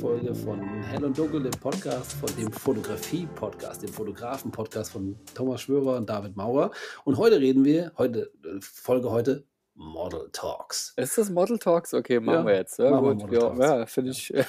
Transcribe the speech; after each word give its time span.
Folge 0.00 0.34
von 0.34 0.60
Hell 0.84 1.04
und 1.04 1.18
Dunkel, 1.18 1.42
dem 1.42 1.50
Podcast, 1.60 2.12
von 2.14 2.30
dem 2.38 2.50
Fotografie-Podcast, 2.50 3.82
dem 3.82 3.92
Fotografen-Podcast 3.92 4.92
von 4.92 5.14
Thomas 5.34 5.60
Schwörer 5.60 5.98
und 5.98 6.08
David 6.08 6.36
Maurer. 6.36 6.70
Und 7.04 7.18
heute 7.18 7.38
reden 7.38 7.66
wir, 7.66 7.92
heute, 7.98 8.32
äh, 8.44 8.60
Folge 8.62 9.10
heute, 9.10 9.44
Model 9.74 10.30
Talks. 10.32 10.94
Ist 10.96 11.18
das 11.18 11.28
Model 11.28 11.58
Talks? 11.58 11.92
Okay, 11.92 12.18
machen 12.18 12.38
Ja, 12.40 12.46
wir 12.46 12.54
jetzt. 12.54 12.78
Ja, 12.78 12.90
machen 12.90 13.04
wir 13.04 13.14
gut. 13.14 13.30
Model 13.30 13.60
Ja, 13.60 13.78
ja 13.80 13.86
finde 13.86 14.12
ich. 14.12 14.32
äh, 14.32 14.44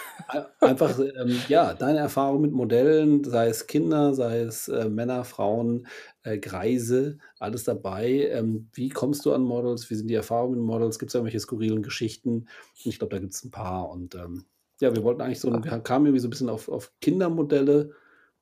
Einfach, 0.61 0.97
ähm, 0.99 1.37
ja, 1.49 1.73
deine 1.73 1.99
Erfahrung 1.99 2.41
mit 2.41 2.53
Modellen, 2.53 3.25
sei 3.25 3.47
es 3.47 3.67
Kinder, 3.67 4.13
sei 4.13 4.39
es 4.39 4.69
äh, 4.69 4.87
Männer, 4.87 5.25
Frauen, 5.25 5.85
äh, 6.23 6.37
Greise, 6.37 7.17
alles 7.39 7.65
dabei. 7.65 8.29
Ähm, 8.31 8.69
wie 8.71 8.87
kommst 8.87 9.25
du 9.25 9.33
an 9.33 9.41
Models? 9.41 9.89
Wie 9.89 9.95
sind 9.95 10.07
die 10.07 10.15
Erfahrungen 10.15 10.59
mit 10.59 10.63
Models? 10.65 10.97
Gibt 10.97 11.09
es 11.11 11.15
irgendwelche 11.15 11.41
skurrilen 11.41 11.83
Geschichten? 11.83 12.47
Ich 12.85 12.99
glaube, 12.99 13.15
da 13.15 13.19
gibt 13.19 13.33
es 13.33 13.43
ein 13.43 13.51
paar. 13.51 13.89
Und 13.89 14.15
ähm, 14.15 14.45
ja, 14.81 14.95
wir 14.95 15.03
wollten 15.03 15.21
eigentlich 15.21 15.39
so, 15.39 15.49
ein- 15.51 15.63
wir 15.63 15.79
kamen 15.81 16.07
irgendwie 16.07 16.19
so 16.21 16.27
ein 16.27 16.31
bisschen 16.31 16.49
auf, 16.49 16.69
auf 16.69 16.93
Kindermodelle, 17.01 17.93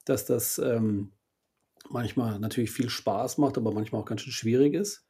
dass 0.06 0.26
das 0.26 0.58
ähm, 0.60 1.14
manchmal 1.90 2.40
natürlich 2.40 2.72
viel 2.72 2.90
Spaß 2.90 3.38
macht, 3.40 3.58
aber 3.58 3.74
manchmal 3.74 4.02
auch 4.02 4.06
ganz 4.06 4.22
schön 4.22 4.34
schwierig 4.34 4.74
ist. 4.76 5.08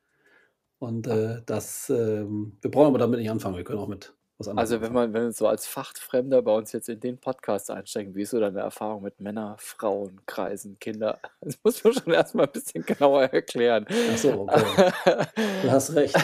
Und 0.80 1.08
äh, 1.08 1.42
das, 1.46 1.90
ähm, 1.90 2.58
wir 2.62 2.72
brauchen 2.72 2.88
aber 2.88 3.00
damit 3.00 3.20
nicht 3.20 3.32
anfangen. 3.32 3.58
Wir 3.58 3.66
können 3.66 3.80
auch 3.80 3.88
mit 3.90 4.16
was 4.40 4.48
anderem 4.48 4.60
Also, 4.60 4.82
wenn 4.82 4.94
man, 4.94 5.14
wenn 5.14 5.24
wir 5.24 5.32
so 5.34 5.48
als 5.48 5.68
Fachfremder 5.68 6.42
bei 6.42 6.56
uns 6.56 6.72
jetzt 6.72 6.88
in 6.88 7.00
den 7.00 7.18
Podcast 7.18 7.70
einsteigen, 7.70 8.16
wie 8.16 8.22
ist 8.22 8.30
so 8.30 8.40
deine 8.40 8.62
Erfahrung 8.62 9.04
mit 9.04 9.20
Männer, 9.20 9.58
Frauen, 9.60 10.22
Kreisen, 10.26 10.80
Kinder? 10.80 11.20
Das 11.42 11.58
muss 11.64 11.84
man 11.84 11.94
schon 11.94 12.14
erstmal 12.14 12.46
ein 12.46 12.52
bisschen 12.52 12.86
genauer 12.86 13.24
erklären. 13.24 13.86
Ach 13.90 14.18
so, 14.18 14.48
okay. 14.48 14.92
Du 15.64 15.72
hast 15.72 15.96
recht. 15.96 16.16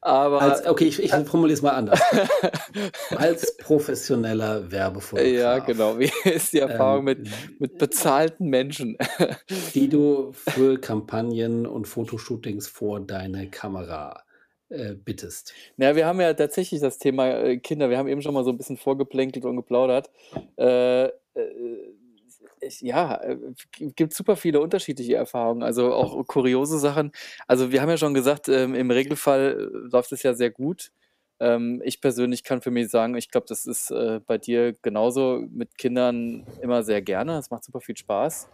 Aber 0.00 0.42
Als, 0.42 0.66
okay, 0.66 0.84
ich, 0.84 1.02
ich 1.02 1.10
formuliere 1.10 1.54
es 1.54 1.62
mal 1.62 1.72
anders. 1.72 2.00
Als 3.16 3.56
professioneller 3.58 4.70
Werbefotograf, 4.70 5.32
ja, 5.32 5.58
genau. 5.60 5.98
Wie 5.98 6.10
ist 6.24 6.52
die 6.52 6.60
Erfahrung 6.60 7.00
ähm, 7.00 7.04
mit, 7.04 7.60
mit 7.60 7.78
bezahlten 7.78 8.48
Menschen? 8.48 8.96
die 9.74 9.88
du 9.88 10.32
für 10.32 10.78
Kampagnen 10.78 11.66
und 11.66 11.86
Fotoshootings 11.86 12.68
vor 12.68 13.00
deine 13.00 13.50
Kamera 13.50 14.24
äh, 14.70 14.94
bittest. 14.94 15.52
Na, 15.76 15.94
wir 15.94 16.06
haben 16.06 16.20
ja 16.20 16.32
tatsächlich 16.32 16.80
das 16.80 16.98
Thema 16.98 17.28
äh, 17.28 17.58
Kinder. 17.58 17.90
Wir 17.90 17.98
haben 17.98 18.08
eben 18.08 18.22
schon 18.22 18.34
mal 18.34 18.44
so 18.44 18.50
ein 18.50 18.56
bisschen 18.56 18.76
vorgeplänkelt 18.76 19.44
und 19.44 19.56
geplaudert. 19.56 20.10
Äh, 20.56 21.04
äh, 21.04 21.10
ich, 22.60 22.80
ja, 22.80 23.20
gibt 23.78 24.14
super 24.14 24.36
viele 24.36 24.60
unterschiedliche 24.60 25.16
Erfahrungen, 25.16 25.62
also 25.62 25.92
auch 25.92 26.26
kuriose 26.26 26.78
Sachen. 26.78 27.12
Also 27.46 27.72
wir 27.72 27.82
haben 27.82 27.90
ja 27.90 27.98
schon 27.98 28.14
gesagt, 28.14 28.48
ähm, 28.48 28.74
im 28.74 28.90
Regelfall 28.90 29.70
läuft 29.92 30.12
es 30.12 30.22
ja 30.22 30.32
sehr 30.32 30.50
gut. 30.50 30.90
Ähm, 31.40 31.82
ich 31.84 32.00
persönlich 32.00 32.42
kann 32.42 32.62
für 32.62 32.70
mich 32.70 32.88
sagen, 32.88 33.16
ich 33.16 33.30
glaube, 33.30 33.46
das 33.48 33.66
ist 33.66 33.92
bei 34.26 34.38
dir 34.38 34.72
genauso 34.80 35.44
mit 35.50 35.76
Kindern 35.76 36.46
immer 36.62 36.82
sehr 36.84 37.02
gerne. 37.02 37.36
Es 37.36 37.50
macht 37.50 37.64
super 37.64 37.80
viel 37.82 37.98
Spaß. 37.98 38.48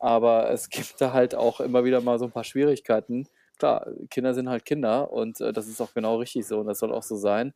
Aber 0.00 0.50
es 0.50 0.68
gibt 0.70 1.00
da 1.00 1.12
halt 1.12 1.36
auch 1.36 1.60
immer 1.60 1.84
wieder 1.84 2.00
mal 2.00 2.18
so 2.18 2.24
ein 2.24 2.32
paar 2.32 2.44
Schwierigkeiten. 2.44 3.28
Klar, 3.58 3.86
Kinder 4.10 4.34
sind 4.34 4.48
halt 4.48 4.64
Kinder 4.64 5.12
und 5.12 5.40
äh, 5.40 5.52
das 5.52 5.68
ist 5.68 5.80
auch 5.80 5.94
genau 5.94 6.16
richtig 6.16 6.46
so 6.46 6.58
und 6.58 6.66
das 6.66 6.78
soll 6.80 6.92
auch 6.92 7.02
so 7.02 7.16
sein. 7.16 7.54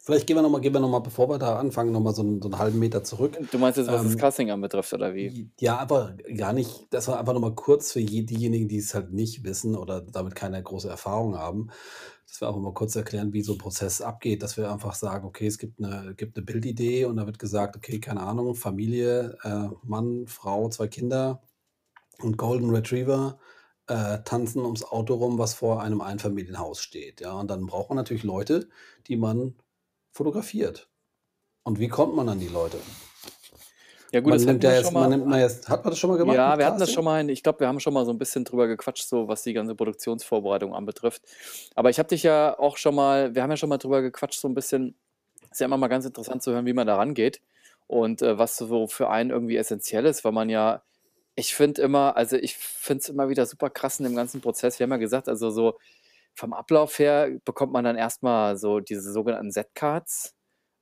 Vielleicht 0.00 0.26
gehen 0.26 0.36
wir 0.36 0.42
nochmal, 0.42 0.60
gehen 0.60 0.72
wir 0.72 0.80
noch 0.80 0.88
mal, 0.90 1.00
bevor 1.00 1.28
wir 1.28 1.38
da 1.38 1.58
anfangen, 1.58 1.90
nochmal 1.90 2.14
so, 2.14 2.22
einen- 2.22 2.40
so 2.40 2.48
einen 2.48 2.58
halben 2.58 2.78
Meter 2.78 3.02
zurück. 3.02 3.36
Du 3.50 3.58
meinst 3.58 3.76
jetzt, 3.78 3.88
was 3.90 4.02
das 4.04 4.12
Ähm, 4.12 4.18
Casting 4.18 4.50
anbetrifft, 4.50 4.92
oder 4.92 5.14
wie? 5.14 5.50
Ja, 5.58 5.78
aber 5.78 6.14
gar 6.36 6.52
nicht, 6.52 6.86
das 6.90 7.08
war 7.08 7.18
einfach 7.18 7.32
nochmal 7.32 7.54
kurz 7.54 7.92
für 7.92 8.00
je- 8.00 8.22
diejenigen, 8.22 8.68
die 8.68 8.78
es 8.78 8.94
halt 8.94 9.12
nicht 9.12 9.42
wissen 9.44 9.74
oder 9.74 10.00
damit 10.00 10.34
keine 10.36 10.62
große 10.62 10.88
Erfahrung 10.88 11.36
haben, 11.36 11.70
dass 12.26 12.40
wir 12.40 12.48
einfach 12.48 12.60
mal 12.60 12.74
kurz 12.74 12.94
erklären, 12.94 13.32
wie 13.32 13.42
so 13.42 13.52
ein 13.54 13.58
Prozess 13.58 14.00
abgeht, 14.02 14.42
dass 14.42 14.56
wir 14.58 14.70
einfach 14.70 14.94
sagen, 14.94 15.26
okay, 15.26 15.46
es 15.46 15.58
gibt 15.58 15.82
eine, 15.82 16.14
gibt 16.14 16.36
eine 16.36 16.44
Bildidee 16.44 17.06
und 17.06 17.16
da 17.16 17.26
wird 17.26 17.38
gesagt, 17.38 17.74
okay, 17.76 17.98
keine 18.00 18.20
Ahnung, 18.20 18.54
Familie, 18.54 19.36
äh, 19.42 19.68
Mann, 19.82 20.26
Frau, 20.26 20.68
zwei 20.68 20.88
Kinder 20.88 21.40
und 22.22 22.36
Golden 22.36 22.70
Retriever 22.70 23.38
äh, 23.88 24.18
tanzen 24.24 24.64
ums 24.64 24.84
Auto 24.84 25.14
rum, 25.14 25.38
was 25.38 25.54
vor 25.54 25.82
einem 25.82 26.00
Einfamilienhaus 26.00 26.80
steht. 26.80 27.20
Ja, 27.20 27.32
und 27.32 27.50
dann 27.50 27.66
braucht 27.66 27.88
man 27.88 27.96
natürlich 27.96 28.22
Leute, 28.22 28.68
die 29.06 29.16
man 29.16 29.54
fotografiert. 30.12 30.88
Und 31.64 31.78
wie 31.80 31.88
kommt 31.88 32.14
man 32.14 32.28
an 32.28 32.38
die 32.38 32.48
Leute? 32.48 32.78
Ja 34.12 34.20
gut, 34.20 34.30
Man 34.30 34.38
das 34.38 34.46
nimmt 34.46 34.64
ja 34.64 34.72
jetzt, 34.72 34.84
schon 34.84 34.94
man 34.94 35.02
mal. 35.02 35.08
nimmt 35.16 35.26
man 35.26 35.40
jetzt, 35.40 35.68
hat 35.68 35.84
man 35.84 35.90
das 35.90 35.98
schon 35.98 36.08
mal 36.08 36.16
gemacht 36.16 36.34
Ja, 36.36 36.56
wir 36.58 36.64
hatten 36.64 36.78
das 36.78 36.90
schon 36.90 37.04
mal, 37.04 37.28
ich 37.28 37.42
glaube, 37.42 37.60
wir 37.60 37.68
haben 37.68 37.78
schon 37.78 37.92
mal 37.92 38.06
so 38.06 38.10
ein 38.10 38.18
bisschen 38.18 38.44
drüber 38.44 38.66
gequatscht, 38.66 39.06
so 39.06 39.28
was 39.28 39.42
die 39.42 39.52
ganze 39.52 39.74
Produktionsvorbereitung 39.74 40.74
anbetrifft. 40.74 41.22
Aber 41.74 41.90
ich 41.90 41.98
habe 41.98 42.08
dich 42.08 42.22
ja 42.22 42.58
auch 42.58 42.78
schon 42.78 42.94
mal, 42.94 43.34
wir 43.34 43.42
haben 43.42 43.50
ja 43.50 43.58
schon 43.58 43.68
mal 43.68 43.76
drüber 43.76 44.00
gequatscht, 44.00 44.40
so 44.40 44.48
ein 44.48 44.54
bisschen, 44.54 44.94
ist 45.50 45.60
ja 45.60 45.66
immer 45.66 45.76
mal 45.76 45.88
ganz 45.88 46.06
interessant 46.06 46.42
zu 46.42 46.52
hören, 46.52 46.64
wie 46.64 46.72
man 46.72 46.86
da 46.86 46.96
rangeht 46.96 47.42
und 47.86 48.22
äh, 48.22 48.38
was 48.38 48.56
so 48.56 48.86
für 48.86 49.10
einen 49.10 49.28
irgendwie 49.28 49.56
essentiell 49.56 50.06
ist, 50.06 50.24
weil 50.24 50.32
man 50.32 50.48
ja, 50.48 50.82
ich 51.38 51.54
finde 51.54 51.82
immer, 51.82 52.16
also 52.16 52.36
ich 52.36 52.56
finde 52.56 53.00
es 53.02 53.08
immer 53.08 53.28
wieder 53.28 53.46
super 53.46 53.70
krass 53.70 54.00
in 54.00 54.04
dem 54.04 54.16
ganzen 54.16 54.40
Prozess. 54.40 54.78
Wir 54.78 54.84
haben 54.84 54.90
ja 54.90 54.96
gesagt, 54.96 55.28
also 55.28 55.50
so 55.50 55.78
vom 56.34 56.52
Ablauf 56.52 56.98
her 56.98 57.30
bekommt 57.44 57.72
man 57.72 57.84
dann 57.84 57.96
erstmal 57.96 58.56
so 58.56 58.80
diese 58.80 59.12
sogenannten 59.12 59.52
Set-Cards, 59.52 60.34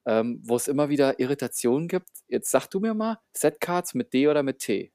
ähm, 0.07 0.41
wo 0.45 0.57
es 0.57 0.69
immer 0.69 0.89
wieder 0.89 1.21
Irritationen 1.21 1.89
gibt. 1.89 2.09
Jetzt 2.29 2.51
sag 2.51 2.69
du 2.69 2.81
mir 2.81 2.95
mal, 2.95 3.19
Set-Cards 3.35 3.93
mit 3.95 4.15
D 4.15 4.29
oder 4.29 4.43
mit 4.43 4.61
T? 4.61 4.93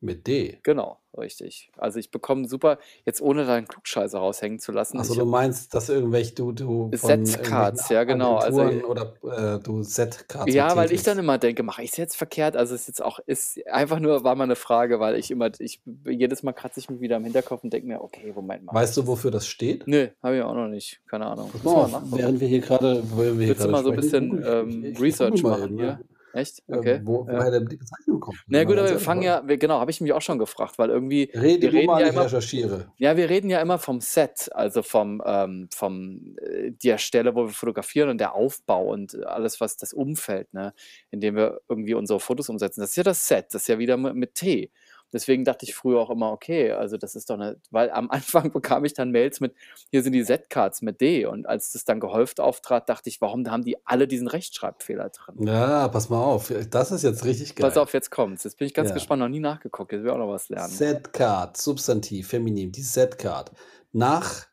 Mit 0.00 0.26
D. 0.26 0.60
Genau, 0.62 1.02
richtig. 1.18 1.70
Also 1.76 1.98
ich 1.98 2.10
bekomme 2.10 2.48
super, 2.48 2.78
jetzt 3.04 3.20
ohne 3.20 3.44
da 3.44 3.54
einen 3.54 3.68
Klugscheißer 3.68 4.18
raushängen 4.18 4.58
zu 4.58 4.72
lassen. 4.72 5.00
Ich 5.00 5.08
du 5.08 5.24
meinst, 5.24 5.74
dass 5.74 5.88
irgendwelche, 5.88 6.34
du, 6.34 6.52
du 6.52 6.90
von 6.96 7.26
Set-Cards, 7.26 7.88
ja 7.88 8.04
genau. 8.04 8.36
Also 8.36 8.62
oder 8.62 9.14
äh, 9.22 9.58
du 9.58 9.82
Set-Cards 9.82 10.46
mit 10.46 10.54
Ja, 10.54 10.76
weil 10.76 10.92
ich 10.92 11.02
dann 11.02 11.18
immer 11.18 11.38
denke, 11.38 11.62
mache 11.62 11.82
ich 11.82 11.90
es 11.90 11.96
jetzt 11.96 12.16
verkehrt? 12.16 12.56
Also 12.56 12.74
es 12.74 12.82
ist 12.82 12.88
jetzt 12.88 13.02
auch, 13.02 13.18
ist 13.26 13.66
einfach 13.66 14.00
nur, 14.00 14.24
war 14.24 14.34
mal 14.34 14.44
eine 14.44 14.56
Frage, 14.56 15.00
weil 15.00 15.16
ich 15.16 15.30
immer, 15.30 15.50
ich 15.58 15.80
jedes 16.04 16.42
Mal 16.42 16.52
kratze 16.52 16.80
ich 16.80 16.88
mich 16.90 17.00
wieder 17.00 17.16
im 17.16 17.24
Hinterkopf 17.24 17.64
und 17.64 17.72
denke 17.72 17.88
mir, 17.88 18.00
okay, 18.00 18.32
Moment 18.34 18.64
mal. 18.64 18.74
Weißt 18.74 18.96
du, 18.96 19.06
wofür 19.06 19.30
das 19.30 19.46
steht? 19.46 19.86
Nö, 19.86 20.08
habe 20.22 20.36
ich 20.36 20.42
auch 20.42 20.54
noch 20.54 20.68
nicht. 20.68 21.00
Keine 21.06 21.26
Ahnung. 21.26 21.50
Mal 21.62 22.02
während 22.10 22.40
wir 22.40 22.48
hier 22.48 22.60
gerade, 22.60 23.02
während 23.16 23.38
wir 23.38 23.46
hier 23.46 23.48
Willst 23.48 23.64
du 23.64 23.68
mal 23.68 23.82
so 23.82 23.90
ein 23.90 23.96
bisschen 23.96 24.44
ähm, 24.46 24.84
ich, 24.84 24.92
ich 24.92 25.00
Research 25.00 25.42
machen 25.42 25.76
hier? 25.76 25.86
ja. 25.86 26.00
Echt? 26.32 26.62
Ähm, 26.68 26.78
Okay. 26.78 27.00
wo, 27.04 27.26
Ja. 27.26 27.38
woher 27.38 27.50
denn 27.50 27.66
die 27.66 27.76
Bezeichnung 27.76 28.20
kommt. 28.20 28.38
Na 28.48 28.64
gut, 28.64 28.76
aber 28.78 28.90
wir 28.90 28.98
fangen 28.98 29.22
ja, 29.22 29.46
wir, 29.48 29.56
genau, 29.56 29.80
habe 29.80 29.90
ich 29.90 30.00
mich 30.00 30.12
auch 30.12 30.20
schon 30.22 30.38
gefragt, 30.38 30.78
weil 30.78 30.90
irgendwie, 30.90 31.30
Rede 31.34 31.62
wir 31.62 31.72
reden 31.72 31.86
mal, 31.86 32.00
ja 32.00 32.06
ich 32.08 32.12
immer, 32.12 32.24
recherchiere. 32.24 32.92
ja, 32.98 33.16
wir 33.16 33.28
reden 33.30 33.48
ja 33.50 33.60
immer 33.60 33.78
vom 33.78 34.00
Set, 34.00 34.50
also 34.52 34.82
vom, 34.82 35.22
ähm, 35.24 35.68
vom 35.72 36.36
äh, 36.42 36.70
der 36.72 36.98
Stelle, 36.98 37.34
wo 37.34 37.44
wir 37.46 37.52
fotografieren 37.52 38.10
und 38.10 38.18
der 38.18 38.34
Aufbau 38.34 38.86
und 38.92 39.24
alles, 39.24 39.60
was 39.60 39.76
das 39.78 39.92
Umfeld, 39.92 40.52
ne, 40.52 40.74
in 41.10 41.20
dem 41.20 41.34
wir 41.34 41.60
irgendwie 41.68 41.94
unsere 41.94 42.20
Fotos 42.20 42.48
umsetzen. 42.50 42.80
Das 42.82 42.90
ist 42.90 42.96
ja 42.96 43.02
das 43.04 43.26
Set, 43.26 43.46
das 43.52 43.62
ist 43.62 43.68
ja 43.68 43.78
wieder 43.78 43.96
mit, 43.96 44.14
mit 44.14 44.34
T. 44.34 44.70
Deswegen 45.12 45.44
dachte 45.44 45.64
ich 45.64 45.74
früher 45.74 46.00
auch 46.00 46.10
immer, 46.10 46.32
okay, 46.32 46.72
also 46.72 46.96
das 46.96 47.14
ist 47.14 47.30
doch 47.30 47.34
eine, 47.34 47.60
weil 47.70 47.90
am 47.90 48.10
Anfang 48.10 48.52
bekam 48.52 48.84
ich 48.84 48.94
dann 48.94 49.10
Mails 49.10 49.40
mit, 49.40 49.54
hier 49.90 50.02
sind 50.02 50.12
die 50.12 50.22
Set-Cards 50.22 50.82
mit 50.82 51.00
D. 51.00 51.26
Und 51.26 51.46
als 51.46 51.72
das 51.72 51.84
dann 51.84 52.00
gehäuft 52.00 52.40
auftrat, 52.40 52.88
dachte 52.88 53.08
ich, 53.08 53.20
warum 53.20 53.48
haben 53.50 53.64
die 53.64 53.76
alle 53.86 54.06
diesen 54.08 54.28
Rechtschreibfehler 54.28 55.08
drin? 55.10 55.46
Ja, 55.46 55.88
pass 55.88 56.08
mal 56.10 56.22
auf. 56.22 56.52
Das 56.70 56.90
ist 56.92 57.02
jetzt 57.02 57.24
richtig 57.24 57.54
Pass 57.54 57.74
geil. 57.74 57.82
auf, 57.82 57.92
jetzt 57.94 58.10
kommt's. 58.10 58.44
Jetzt 58.44 58.58
bin 58.58 58.66
ich 58.66 58.74
ganz 58.74 58.90
Ja. 58.90 58.94
gespannt, 58.94 59.20
noch 59.20 59.28
nie 59.28 59.40
nachgeguckt. 59.40 59.92
Jetzt 59.92 60.02
will 60.02 60.08
ich 60.08 60.12
auch 60.14 60.18
noch 60.18 60.28
was 60.32 60.48
lernen. 60.48 60.68
Set-Card, 60.72 61.56
Substantiv, 61.56 62.28
Feminin, 62.28 62.70
die 62.72 62.82
Set-Card. 62.82 63.52
Nach 63.92 64.46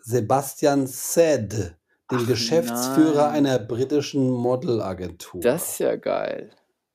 Sebastian 0.00 0.86
Sed, 0.86 1.52
dem 2.10 2.18
Ach 2.22 2.26
Geschäftsführer 2.26 3.28
nein. 3.28 3.46
einer 3.46 3.58
britischen 3.58 4.30
Modelagentur. 4.30 5.40
Das 5.40 5.72
ist 5.72 5.78
ja 5.78 5.96
geil. 5.96 6.50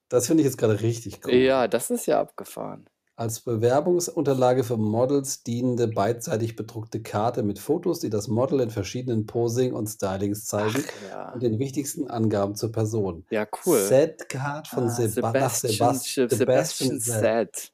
Das 0.09 0.27
finde 0.27 0.41
ich 0.41 0.45
jetzt 0.45 0.57
gerade 0.57 0.81
richtig 0.81 1.19
cool. 1.25 1.33
Ja, 1.33 1.67
das 1.67 1.89
ist 1.89 2.05
ja 2.05 2.19
abgefahren. 2.21 2.85
Als 3.15 3.39
Bewerbungsunterlage 3.39 4.63
für 4.63 4.77
Models 4.77 5.41
dienende 5.41 5.87
beidseitig 5.87 6.55
bedruckte 6.55 7.01
Karte 7.01 7.41
mit 7.41 7.57
Fotos, 7.57 7.99
die 7.99 8.11
das 8.11 8.27
Model 8.27 8.59
in 8.59 8.69
verschiedenen 8.69 9.25
Posing 9.25 9.73
und 9.73 9.87
Stylings 9.87 10.45
zeigen 10.45 10.83
Ach 10.87 11.09
ja. 11.09 11.31
und 11.33 11.41
den 11.41 11.57
wichtigsten 11.57 12.07
Angaben 12.11 12.53
zur 12.55 12.71
Person. 12.71 13.25
Ja, 13.31 13.47
cool. 13.65 13.79
Set-Card 13.79 14.67
von 14.67 14.83
Ah, 14.83 14.89
Seba 14.89 15.29
Sebastian, 15.31 15.71
Sebast 15.73 16.05
Sebastian, 16.29 16.29
Sebastian. 16.29 16.99
Set. 16.99 17.71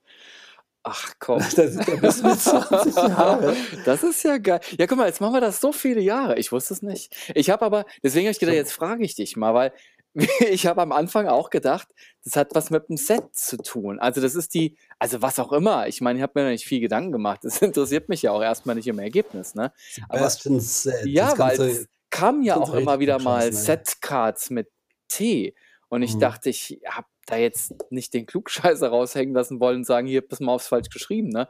Ach 0.83 1.13
komm. 1.19 1.39
Das 1.55 1.75
ist 1.75 1.87
ja 1.87 1.95
bis 1.95 2.21
mit 2.23 2.39
20 2.39 2.95
Jahre. 2.95 3.55
Das 3.85 4.03
ist 4.03 4.23
ja 4.23 4.37
geil. 4.37 4.59
Ja, 4.77 4.85
guck 4.87 4.97
mal, 4.97 5.07
jetzt 5.07 5.21
machen 5.21 5.33
wir 5.33 5.41
das 5.41 5.59
so 5.61 5.71
viele 5.71 6.01
Jahre. 6.01 6.37
Ich 6.37 6.51
wusste 6.51 6.73
es 6.73 6.81
nicht. 6.81 7.15
Ich 7.35 7.49
habe 7.49 7.65
aber, 7.65 7.85
deswegen 8.01 8.27
habe 8.27 8.31
ich 8.31 8.39
gedacht, 8.39 8.55
jetzt 8.55 8.73
frage 8.73 9.03
ich 9.03 9.15
dich 9.15 9.35
mal, 9.37 9.53
weil 9.53 9.73
ich 10.39 10.65
habe 10.67 10.81
am 10.81 10.91
Anfang 10.91 11.27
auch 11.27 11.49
gedacht, 11.49 11.87
das 12.23 12.35
hat 12.35 12.53
was 12.53 12.69
mit 12.69 12.87
dem 12.89 12.97
Set 12.97 13.33
zu 13.35 13.57
tun. 13.57 13.99
Also 13.99 14.21
das 14.21 14.35
ist 14.35 14.53
die, 14.53 14.77
also 14.99 15.21
was 15.21 15.39
auch 15.39 15.51
immer. 15.51 15.87
Ich 15.87 16.01
meine, 16.01 16.19
ich 16.19 16.23
habe 16.23 16.33
mir 16.35 16.43
noch 16.45 16.51
nicht 16.51 16.65
viel 16.65 16.79
Gedanken 16.79 17.11
gemacht. 17.11 17.39
Das 17.43 17.61
interessiert 17.61 18.09
mich 18.09 18.21
ja 18.21 18.31
auch 18.31 18.41
erstmal 18.41 18.75
nicht 18.75 18.87
im 18.87 18.99
Ergebnis, 18.99 19.55
ne? 19.55 19.71
Aber 20.09 20.19
Sed. 20.59 21.05
ja, 21.07 21.37
weil 21.37 21.59
es 21.61 21.87
kam 22.09 22.41
ja 22.43 22.57
auch 22.57 22.73
immer 22.73 22.99
wieder 22.99 23.19
mal. 23.19 23.51
Setcards 23.51 24.49
mit 24.51 24.69
T. 25.07 25.55
Und 25.89 26.03
ich 26.03 26.15
Mhm. 26.15 26.19
dachte, 26.19 26.49
ich 26.49 26.79
habe 26.87 27.07
da 27.27 27.37
jetzt 27.37 27.75
nicht 27.91 28.13
den 28.13 28.25
Klugscheißer 28.25 28.89
raushängen 28.89 29.33
lassen 29.35 29.59
wollen 29.59 29.77
und 29.79 29.85
sagen: 29.85 30.07
„Hier, 30.07 30.21
pass 30.27 30.39
mal 30.41 30.53
auf, 30.53 30.63
ist 30.63 30.67
falsch 30.69 30.89
geschrieben“, 30.89 31.29
ne? 31.29 31.47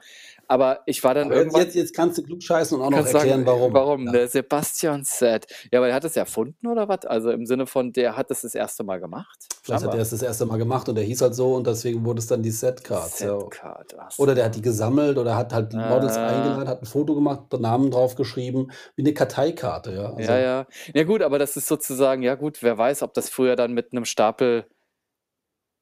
Aber 0.47 0.81
ich 0.87 1.03
war 1.03 1.13
dann 1.15 1.31
Aber 1.31 1.33
irgendwann 1.33 1.61
jetzt 1.61 1.75
jetzt 1.75 1.93
kannst 1.93 2.17
du 2.17 2.23
klugscheißen 2.23 2.77
und 2.77 2.83
auch 2.83 2.89
noch 2.91 3.05
Kannst 3.05 3.11
sagen, 3.11 3.31
erklären, 3.31 3.45
warum, 3.45 3.73
warum, 3.73 4.11
ja. 4.11 4.11
der 4.11 4.27
Sebastian 4.27 5.03
Set. 5.03 5.47
Ja, 5.71 5.79
aber 5.79 5.87
der 5.87 5.95
hat 5.95 6.03
das 6.03 6.15
erfunden 6.15 6.67
oder 6.67 6.87
was? 6.89 7.05
Also, 7.05 7.31
im 7.31 7.45
Sinne 7.45 7.65
von, 7.65 7.91
der 7.93 8.15
hat 8.17 8.29
das 8.29 8.41
das 8.41 8.55
erste 8.55 8.83
Mal 8.83 8.99
gemacht? 8.99 9.51
Vielleicht 9.65 9.83
hat 9.85 9.93
er 9.93 10.01
Scheinbar. 10.01 10.01
es 10.01 10.09
das 10.09 10.21
erste 10.21 10.45
Mal 10.45 10.57
gemacht 10.57 10.89
und 10.89 10.95
der 10.95 11.05
hieß 11.05 11.21
halt 11.21 11.35
so 11.35 11.55
und 11.55 11.65
deswegen 11.65 12.03
wurde 12.05 12.19
es 12.19 12.27
dann 12.27 12.43
die 12.43 12.51
ja. 12.89 13.09
Set-Card, 13.09 13.95
ach 13.97 14.11
Oder 14.17 14.35
der 14.35 14.45
hat 14.45 14.55
die 14.55 14.61
gesammelt 14.61 15.17
oder 15.17 15.37
hat 15.37 15.53
halt 15.53 15.73
die 15.73 15.81
Models 15.81 16.17
Ah. 16.17 16.23
eingeladen, 16.23 16.69
hat 16.69 16.81
'n 16.83 16.85
Foto 16.85 17.15
gemacht, 17.15 17.51
Namen 17.59 17.91
drauf 17.91 18.15
geschrieben, 18.15 18.71
wie 18.95 19.03
'ne 19.03 19.13
Karteikarte, 19.13 19.93
ja, 19.93 20.13
Ja, 20.17 20.37
also 20.37 20.37
ja. 20.37 20.67
Ja 20.93 21.03
gut, 21.05 21.23
aber 21.23 21.39
das 21.39 21.57
ist 21.57 21.67
sozusagen 21.67 22.21
ja 22.21 22.35
gut, 22.35 22.61
wer 22.61 22.77
weiß, 22.77 23.01
ob 23.01 23.15
das 23.15 23.29
früher 23.29 23.55
dann 23.55 23.73
mit 23.73 23.93
'nem 23.93 24.05
Stapel 24.05 24.67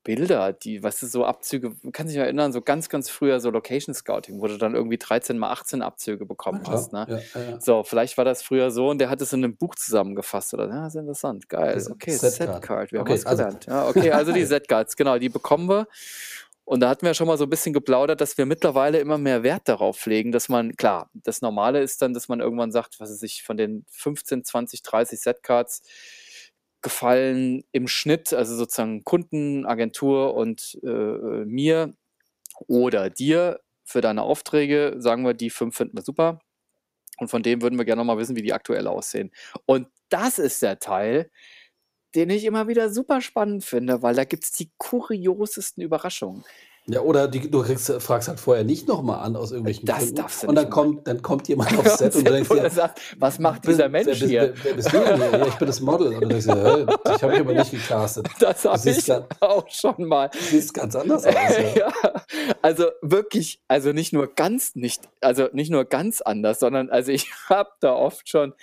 Bilder, 0.04 0.54
die 0.54 0.82
weißt 0.82 1.04
du, 1.04 1.08
so 1.08 1.26
Abzüge 1.26 1.76
kannst 1.94 2.12
dich 2.14 2.20
erinnern, 2.20 2.52
so 2.54 2.62
ganz, 2.62 2.90
ganz 2.90 3.10
früher 3.10 3.40
so 3.40 3.52
Location 3.52 3.94
Scouting, 3.94 4.42
wo 4.42 4.48
du 4.48 4.58
dann 4.58 4.74
irgendwie 4.76 4.98
13 4.98 5.38
mal 5.38 5.52
18 5.52 5.82
Abzüge 5.84 6.26
bekommen 6.26 6.64
hast, 6.68 6.92
ne? 6.94 7.06
ja, 7.10 7.18
ja. 7.42 7.62
So, 7.62 7.84
vielleicht 7.84 8.18
war 8.18 8.26
das 8.26 8.42
früher 8.42 8.72
so 8.72 8.90
und 8.90 9.00
der 9.00 9.10
hat 9.10 9.22
es 9.22 9.32
in 9.34 9.42
'nem 9.42 9.56
Buch 9.56 9.76
zusammengefasst 9.76 10.54
oder 10.56 10.68
ja, 10.70 10.88
ist 10.88 10.96
interessant, 10.96 11.50
geil. 11.50 11.86
Okay, 11.92 12.18
Set-Card. 12.18 12.92
Wir 12.92 13.00
haben 13.00 13.08
Okay, 13.08 13.14
was 13.14 13.26
also 13.26 13.44
gelernt. 13.44 13.66
Ja, 13.68 13.88
okay, 13.88 14.12
also 14.12 14.32
die 14.32 14.46
Set-Cards, 14.46 14.96
genau, 14.96 15.20
die 15.20 15.30
bekommen 15.30 15.70
wir. 15.70 15.88
Und 16.66 16.80
da 16.82 16.90
hatten 16.90 17.06
wir 17.06 17.14
schon 17.14 17.28
mal 17.28 17.38
so 17.38 17.44
'n 17.46 17.50
bisschen 17.50 17.74
geplaudert, 17.74 18.22
dass 18.22 18.38
wir 18.38 18.46
mittlerweile 18.46 19.00
immer 19.00 19.18
mehr 19.18 19.44
Wert 19.44 19.68
darauf 19.68 20.06
legen, 20.06 20.32
dass 20.32 20.48
man 20.50 20.76
klar, 20.78 21.10
das 21.14 21.42
Normale 21.42 21.82
ist 21.82 22.02
dann, 22.02 22.14
dass 22.14 22.30
man 22.30 22.40
irgendwann 22.40 22.72
sagt, 22.72 23.00
was 23.00 23.10
weiß 23.12 23.24
ich, 23.24 23.44
von 23.44 23.58
den 23.58 23.86
15, 23.90 24.44
20, 24.46 24.82
30 24.84 25.20
Set-Cards 25.20 25.82
gefallen 26.82 27.64
im 27.72 27.88
Schnitt, 27.88 28.34
also 28.34 28.56
sozusagen 28.56 29.04
Kunden, 29.04 29.66
Agentur 29.66 30.36
und, 30.36 30.80
äh, 30.84 31.46
mir 31.46 31.94
oder 32.68 33.10
dir 33.10 33.60
für 33.86 34.02
deine 34.02 34.24
Aufträge, 34.24 34.96
sagen 35.00 35.26
wir, 35.26 35.34
die 35.34 35.50
5 35.50 35.76
finden 35.76 35.98
wir 35.98 36.04
super. 36.04 36.40
Und 37.20 37.30
von 37.30 37.44
denen 37.44 37.62
würden 37.62 37.78
wir 37.78 37.86
gerne 37.86 38.02
noch 38.02 38.06
mal 38.06 38.18
wissen, 38.18 38.36
wie 38.36 38.42
die 38.42 38.54
aktuell 38.54 38.88
aussehen. 38.88 39.32
Und 39.66 39.88
das 40.10 40.40
ist 40.40 40.62
der 40.62 40.80
Teil, 40.80 41.30
den 42.16 42.30
ich 42.30 42.46
immer 42.46 42.68
wieder 42.68 42.90
super 42.92 43.22
spannend 43.22 43.64
finde, 43.64 44.02
weil 44.02 44.16
da 44.16 44.26
gibt's 44.26 44.52
die 44.52 44.72
kuriosesten 44.78 45.84
Überraschungen. 45.84 46.44
Ja, 46.88 47.02
oder 47.02 47.28
die 47.28 47.50
du 47.50 47.62
kriegst 47.62 47.92
fragst 48.02 48.28
halt 48.28 48.40
vorher 48.40 48.64
nicht 48.64 48.88
noch 48.88 49.04
mal 49.04 49.20
an 49.20 49.36
aus 49.36 49.52
irgendwelchen 49.52 49.86
Das 49.86 50.00
Gründen 50.00 50.16
darfst 50.16 50.42
du 50.44 50.48
und 50.48 50.56
nicht 50.56 50.64
dann 50.64 50.70
machen. 50.72 50.94
kommt 50.96 51.08
dann 51.08 51.22
kommt 51.22 51.48
jemand 51.48 51.78
aufs 51.78 52.00
Set 52.00 52.16
und 52.16 52.26
du 52.28 52.32
denkst 52.32 52.50
dir: 52.50 52.70
sagt: 52.72 53.00
„Was 53.20 53.38
macht 53.38 53.62
„Wer 53.66 53.72
dieser 53.74 53.84
wer 53.84 53.90
Mensch 53.90 54.20
bist 54.20 54.24
hier?“ 54.24 54.54
wer 54.64 54.74
bist 54.74 54.92
du 54.92 54.98
denn 54.98 55.16
hier?“ 55.16 55.38
„Ja, 55.40 55.48
ich 55.48 55.56
bin 55.56 55.68
das 55.68 55.80
Model.“ 55.80 56.08
Und 56.16 56.22
du 56.22 56.28
denkst 56.30 56.46
dir: 56.46 56.88
„Hä, 56.88 57.12
dich 57.14 57.24
habe 57.24 57.34
ich 57.36 57.40
aber 57.40 57.54
nicht 57.54 57.72
gecastet. 57.72 58.28
Das 58.40 58.64
Du 58.64 58.70
habe 58.70 58.90
ich 58.90 59.06
ga 59.06 59.28
auch 59.42 59.70
schon 59.70 60.06
mal. 60.06 60.30
du 60.30 60.40
siehst 60.40 60.74
ganz 60.74 60.96
anders 60.96 61.24
aus, 61.26 61.36
ja.“ 61.36 61.72
Ja, 61.76 61.94
also 62.64 62.86
wirklich 63.04 63.62
also 63.68 63.92
nicht 63.94 64.12
nur 64.12 64.34
ganz 64.34 64.74
nicht 64.76 65.08
also 65.22 65.50
nicht 65.54 65.70
nur 65.70 65.86
ganz 65.86 66.22
anders, 66.22 66.60
sondern 66.60 66.90
also 66.90 67.12
ich 67.12 67.32
habe 67.50 67.70
da 67.80 67.94
oft 67.94 68.28
schon 68.28 68.54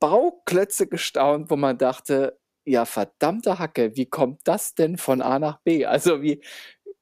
Bauklötze 0.00 0.86
gestaunt, 0.86 1.50
wo 1.50 1.56
man 1.56 1.78
dachte: 1.78 2.38
„Ja, 2.66 2.84
verdammte 2.84 3.58
Hacke, 3.58 3.96
wie 3.96 4.06
kommt 4.06 4.40
das 4.44 4.74
denn 4.74 4.98
von 4.98 5.22
A 5.22 5.38
nach 5.38 5.60
B?“ 5.64 5.86
Also, 5.86 6.20
wie 6.22 6.42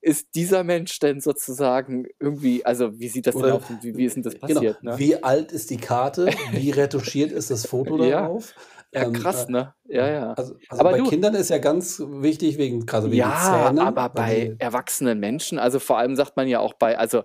ist 0.02 0.34
dieser 0.34 0.64
Mensch 0.64 0.98
denn 0.98 1.20
sozusagen 1.20 2.06
irgendwie 2.18 2.64
also, 2.64 2.98
wie 2.98 3.08
sieht 3.08 3.26
das 3.26 3.38
denn 3.38 3.50
Oder, 3.50 3.50
aus 3.50 3.68
und 3.70 3.82
wie 3.84 3.96
wie 3.96 4.04
ist 4.06 4.16
denn 4.16 4.22
das 4.22 4.36
genau, 4.44 4.66
passiert, 4.76 4.82
ne? 4.82 5.04
wie 5.04 5.22
alt 5.22 5.52
ist 5.52 5.70
die 5.70 5.76
Karte? 5.76 6.36
Wie 6.44 6.70
retuschiert 6.70 7.30
ist 7.32 7.50
das 7.50 7.66
Foto 7.66 7.96
darauf? 7.98 8.54
Ja, 8.92 9.04
Ähm, 9.04 9.06
krass, 9.06 9.46
äh, 9.46 9.46
ne? 9.48 9.74
Ja, 9.84 10.08
ja. 10.08 10.36
also 10.36 10.56
also 10.68 10.86
Aber 10.86 10.90
bei 10.90 11.00
du 11.00 11.02
Kindern 11.02 11.34
ist 11.34 11.50
ja 11.50 11.58
ganz 11.58 12.00
wichtig 12.00 12.58
wegen 12.58 12.86
grade 12.86 13.10
wegen 13.12 13.32
Ja, 13.32 13.32
Zähnen, 13.34 13.78
aber 13.78 14.10
bei 14.10 14.52
erwachsenen 14.58 15.20
Menschen 15.20 15.58
also, 15.58 15.78
vor 15.78 15.96
allem 15.98 16.16
sagt 16.16 16.36
man 16.36 16.48
ja 16.48 16.60
auch 16.60 16.74
bei 16.74 16.98
also 16.98 17.22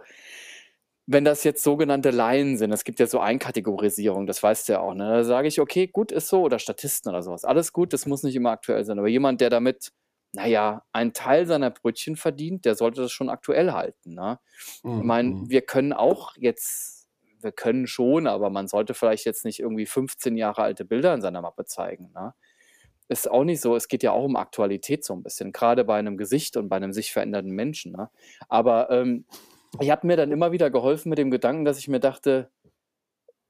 wenn 1.08 1.24
das 1.24 1.44
jetzt 1.44 1.64
sogenannte 1.64 2.10
Laien 2.10 2.58
sind, 2.58 2.72
es 2.72 2.84
gibt 2.84 3.00
ja 3.00 3.06
so 3.08 3.20
Einkategorisierung, 3.20 4.26
das 4.26 4.42
weißt 4.42 4.68
du 4.70 4.74
ja 4.74 4.80
auch, 4.82 4.96
ne? 4.96 5.08
Da 5.10 5.24
sage 5.24 5.48
ich: 5.48 5.60
„Okay, 5.62 5.88
gut, 5.88 6.12
ist 6.12 6.28
so“ 6.30 6.42
oder 6.42 6.58
Statisten 6.60 7.10
oder 7.12 7.22
so 7.22 7.32
was. 7.32 7.44
Alles 7.46 7.74
gut, 7.74 7.94
das 7.94 8.06
muss 8.08 8.24
nicht 8.24 8.36
immer 8.36 8.50
aktuell 8.52 8.84
sein. 8.86 8.98
Aber 8.98 9.08
jemand, 9.08 9.40
der 9.42 9.50
damit, 9.52 9.92
na 10.36 10.48
ja, 10.48 10.84
einen 10.94 11.14
Teil 11.14 11.46
seiner 11.48 11.72
Brötchen 11.72 12.16
verdient, 12.18 12.66
der 12.66 12.76
sollte 12.76 13.02
das 13.02 13.12
schon 13.14 13.30
aktuell 13.30 13.72
halten, 13.74 14.14
ne? 14.16 14.40
Ich 14.96 15.04
Mhm, 15.04 15.04
meine, 15.04 15.36
mhm. 15.42 15.50
wir 15.50 15.62
können 15.64 15.94
auch 15.94 16.36
jetzt 16.38 17.10
wir 17.42 17.52
können 17.54 17.88
schon, 17.88 18.28
aber 18.28 18.50
man 18.52 18.68
sollte 18.68 18.94
vielleicht 18.96 19.26
jetzt 19.26 19.46
nicht 19.46 19.60
irgendwie 19.62 19.86
15 19.88 20.38
Jahre 20.38 20.64
alte 20.64 20.86
Bilder 20.86 21.14
in 21.14 21.22
seiner 21.22 21.42
Mappe 21.44 21.66
zeigen, 21.66 22.12
ne? 22.16 22.34
Ist 23.10 23.30
auch 23.32 23.44
nicht 23.46 23.62
so. 23.62 23.76
Es 23.76 23.88
geht 23.90 24.04
ja 24.04 24.12
auch 24.14 24.24
um 24.26 24.36
Aktualität 24.38 25.06
so 25.06 25.14
'n 25.16 25.24
bisschen, 25.24 25.52
grade 25.54 25.84
bei 25.86 26.02
'nem 26.02 26.18
Gesicht 26.18 26.58
und 26.58 26.70
bei 26.70 26.80
'nem 26.80 26.94
sich 26.94 27.14
verändernden 27.14 27.54
Menschen, 27.56 27.92
ne? 27.94 28.10
Aber, 28.50 28.90
ähm, 28.92 29.26
ich 29.80 29.92
habe 29.92 30.08
mir 30.08 30.18
dann 30.18 30.32
immer 30.32 30.52
wieder 30.54 30.72
geholfen 30.72 31.10
mit 31.10 31.20
dem 31.20 31.32
Gedanken, 31.32 31.66
dass 31.66 31.80
ich 31.80 31.88
mir 31.90 32.00
dachte: 32.02 32.52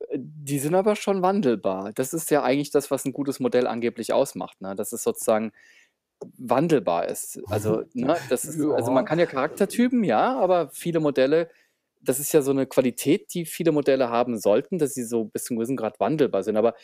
„Äh, 0.09 0.17
die 0.19 0.59
sind 0.59 0.75
aber 0.75 0.95
schon 0.95 1.21
wandelbar.“ 1.21 1.91
Das 1.93 2.13
ist 2.13 2.29
ja 2.31 2.43
eigentlich 2.43 2.71
das, 2.71 2.91
was 2.91 3.05
'n 3.05 3.13
gutes 3.13 3.39
Modell 3.39 3.67
angeblich 3.67 4.13
ausmacht, 4.13 4.61
ne? 4.61 4.75
Dass 4.75 4.93
es 4.93 5.03
sozusagen 5.03 5.51
wandelbar 6.37 7.07
ist. 7.09 7.39
Also, 7.49 7.83
ne, 7.93 8.21
das 8.27 8.47
ist 8.47 8.59
also, 8.75 8.91
man 8.91 9.03
Ja. 9.03 9.05
kann 9.05 9.19
ja 9.19 9.25
Charaktertypen, 9.27 10.03
ja, 10.03 10.35
aber 10.39 10.69
viele 10.71 10.99
Modelle 10.99 11.49
das 12.01 12.19
ist 12.19 12.33
ja 12.33 12.41
so 12.43 12.53
'ne 12.53 12.67
Qualität, 12.67 13.33
die 13.33 13.45
viele 13.45 13.71
Modelle 13.71 14.09
haben 14.09 14.37
sollten, 14.39 14.77
dass 14.79 14.93
sie 14.93 15.03
so 15.05 15.25
bis 15.25 15.45
zu 15.45 15.53
'nem 15.53 15.59
gewissen 15.59 15.77
Grad 15.77 15.99
wandelbar 15.99 16.43
sind. 16.43 16.57
Aber 16.57 16.75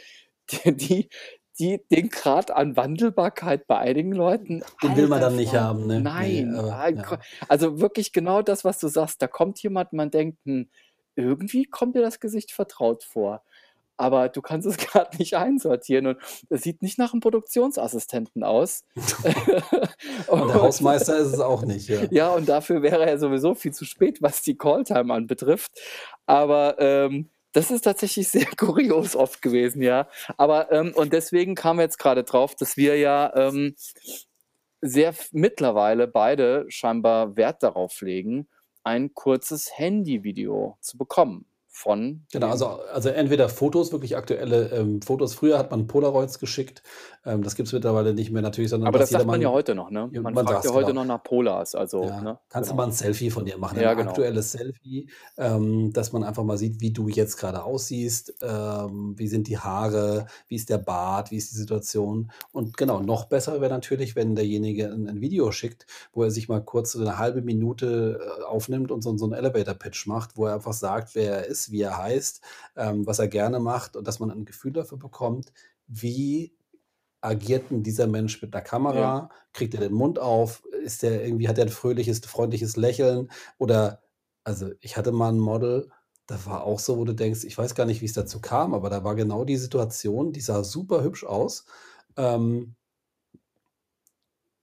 die 0.65 0.73
die 0.75 1.09
die 1.59 1.81
den 1.91 2.09
Grad 2.09 2.51
an 2.51 2.75
Wandelbarkeit 2.77 3.67
bei 3.67 3.77
einigen 3.79 4.13
Leuten, 4.13 4.63
Den 4.81 4.95
will 4.95 5.07
man 5.07 5.21
dann 5.21 5.35
nicht 5.35 5.53
Falter, 5.53 5.55
haben, 5.55 5.85
ne? 5.87 6.11
Ne, 6.17 6.45
nein, 6.45 6.57
aber 6.57 6.73
ah, 6.73 6.91
Gro 6.91 7.17
ja. 7.17 7.25
also 7.49 7.79
wirklich 7.81 8.13
genau 8.13 8.41
das, 8.43 8.65
was 8.65 8.79
du 8.79 8.87
sagst. 8.89 9.21
Da 9.21 9.27
kommt 9.27 9.61
jemand, 9.63 9.93
man 9.93 10.11
denkt: 10.11 10.39
„Hm, 10.45 10.69
irgendwie 11.15 11.65
kommt 11.65 11.95
mir 11.95 12.01
das 12.01 12.19
Gesicht 12.21 12.51
vertraut 12.53 13.03
vor.“ 13.03 13.43
Aber 14.01 14.29
du 14.29 14.41
kannst 14.41 14.67
es 14.67 14.77
grad 14.77 15.19
nicht 15.19 15.35
einsortieren 15.35 16.07
und 16.07 16.17
es 16.49 16.63
sieht 16.63 16.81
nicht 16.81 16.97
nach 16.97 17.13
'm 17.13 17.19
Produktionsassistenten 17.19 18.43
aus. 18.43 18.83
Und 20.27 20.47
der 20.47 20.61
Hausmeister 20.61 21.17
ist 21.17 21.33
es 21.33 21.39
auch 21.39 21.63
nicht, 21.63 21.87
ja. 21.87 22.01
ja, 22.09 22.29
und 22.29 22.49
dafür 22.49 22.81
wäre 22.81 23.05
er 23.05 23.19
sowieso 23.19 23.53
viel 23.53 23.73
zu 23.73 23.85
spät, 23.85 24.21
was 24.21 24.41
die 24.41 24.57
Calltime 24.57 25.13
anbetrifft. 25.13 25.71
Aber, 26.25 26.77
ähm, 26.79 27.29
das 27.53 27.69
ist 27.69 27.81
tatsächlich 27.81 28.29
sehr 28.29 28.47
kurios 28.57 29.15
oft 29.15 29.41
gewesen, 29.41 29.81
ja. 29.81 30.07
Aber, 30.37 30.71
ähm 30.71 30.93
und 30.95 31.13
deswegen 31.13 31.55
wir 31.77 31.83
jetzt 31.83 31.99
grade 31.99 32.23
drauf, 32.23 32.55
dass 32.55 32.77
wir 32.77 32.97
ja, 32.97 33.31
ähm, 33.35 33.75
sehr 34.81 35.13
mittlerweile 35.31 36.07
beide 36.07 36.65
scheinbar 36.69 37.35
Wert 37.35 37.61
darauf 37.61 38.01
legen, 38.01 38.47
ein 38.83 39.13
kurzes 39.13 39.77
Handyvideo 39.77 40.77
zu 40.81 40.97
bekommen 40.97 41.45
von 41.81 42.27
Genau, 42.33 42.47
also 42.49 42.65
also 42.67 43.09
entweder 43.09 43.49
Fotos, 43.49 43.91
wirklich 43.91 44.15
aktuelle, 44.15 44.69
ähm, 44.71 45.01
Fotos. 45.01 45.33
Früher 45.33 45.57
hat 45.59 45.69
man 45.69 45.87
Polaroids 45.87 46.39
geschickt, 46.39 46.81
ähm, 47.25 47.43
das 47.43 47.55
gibt's 47.55 47.73
mittlerweile 47.73 48.13
nicht 48.13 48.31
mehr 48.31 48.41
natürlich, 48.41 48.69
sondern 48.69 48.89
Aber 48.89 48.97
das 48.97 49.11
sagt 49.11 49.31
man 49.31 49.41
ja 49.41 49.51
heute 49.51 49.75
noch, 49.75 49.91
ne? 49.91 50.15
Man 50.21 50.35
man 50.35 50.47
fragt 50.47 50.63
ja 50.63 50.71
heute 50.71 50.91
genau. 50.91 50.95
noch 50.95 51.05
nach 51.05 51.21
Polars, 51.23 51.75
also, 51.75 52.13
Ja, 52.13 52.19
ne? 52.19 52.39
kannst 52.49 52.71
du 52.71 52.73
Genau. 52.73 52.75
mal 52.75 52.85
'n 52.87 52.91
Selfie 52.91 53.29
von 53.29 53.45
dir 53.45 53.59
machen, 53.59 53.77
ein 53.77 53.85
Ja, 53.85 53.93
genau. 53.93 54.25
aktuelles 54.25 54.53
Selfie, 54.53 55.11
ähm, 55.37 55.93
dass 55.93 56.11
man 56.13 56.23
einfach 56.23 56.43
mal 56.43 56.57
sieht, 56.57 56.81
wie 56.81 56.91
du 56.91 57.07
jetzt 57.09 57.37
grade 57.37 57.63
aussiehst, 57.63 58.33
ähm, 58.41 59.13
wie 59.19 59.27
sind 59.27 59.47
die 59.47 59.59
Haare, 59.59 60.25
wie 60.47 60.55
ist 60.55 60.69
der 60.71 60.79
Bart, 60.79 61.29
wie 61.29 61.37
ist 61.37 61.51
die 61.51 61.57
Situation? 61.57 62.31
Und 62.51 62.75
genau, 62.75 63.01
noch 63.01 63.25
besser 63.25 63.61
wäre 63.61 63.71
natürlich, 63.71 64.15
wenn 64.15 64.33
derjenige 64.35 64.85
'n 64.89 65.07
'n 65.07 65.21
Video 65.21 65.51
schickt, 65.51 65.85
wo 66.11 66.23
er 66.23 66.31
sich 66.31 66.49
mal 66.49 66.63
kurz 66.65 66.93
so 66.93 66.99
'ne 67.03 67.19
1/2 67.19 67.41
Minute, 67.43 68.19
äh, 68.39 68.43
aufnimmt 68.45 68.91
und 68.91 69.03
so 69.03 69.15
so 69.17 69.25
'n 69.27 69.33
Elevator 69.33 69.75
Pitch 69.75 70.07
macht, 70.07 70.37
wo 70.37 70.47
er 70.47 70.55
einfach 70.55 70.73
sagt, 70.73 71.13
wer 71.13 71.35
er 71.41 71.45
ist, 71.45 71.70
wie 71.71 71.81
er 71.83 71.97
heißt, 71.97 72.41
ähm, 72.77 73.05
was 73.07 73.19
er 73.19 73.27
gerne 73.29 73.59
macht 73.59 73.95
und 73.95 74.07
dass 74.07 74.19
man 74.19 74.31
'n 74.31 74.45
Gefühl 74.45 74.73
dafür 74.73 74.97
bekommt, 74.99 75.53
wie 75.87 76.55
agiert 77.21 77.71
'n 77.71 77.83
dieser 77.83 78.07
Mensch 78.07 78.41
mit 78.41 78.53
'ner 78.53 78.61
Ja. 78.89 79.11
Kamera? 79.11 79.29
Kriegt 79.53 79.73
er 79.75 79.81
den 79.81 79.93
Mund 79.93 80.19
auf? 80.19 80.63
Ist 80.83 81.03
der 81.03 81.23
irgendwie 81.25 81.47
hat 81.49 81.57
der 81.57 81.65
'n 81.67 81.69
fröhliches, 81.71 82.19
freundliches 82.21 82.77
Lächeln? 82.77 83.31
Oder 83.59 84.03
also, 84.45 84.71
ich 84.81 84.97
hatte 84.97 85.11
mal 85.13 85.29
'n 85.33 85.39
Model, 85.39 85.91
das 86.27 86.45
war 86.47 86.63
auch 86.65 86.79
so, 86.79 86.97
wo 86.99 87.05
du 87.05 87.13
denkst 87.15 87.43
ich 87.45 87.57
weiß 87.57 87.75
gar 87.75 87.85
nicht, 87.87 88.01
wie's 88.01 88.13
dazu 88.13 88.41
kam, 88.41 88.73
aber 88.75 88.89
da 88.91 89.03
war 89.05 89.15
genau 89.15 89.45
die 89.45 89.57
Situation, 89.57 90.33
die 90.33 90.41
sah 90.41 90.63
super 90.65 91.03
hübsch 91.03 91.25
aus, 91.25 91.65
ähm 92.17 92.75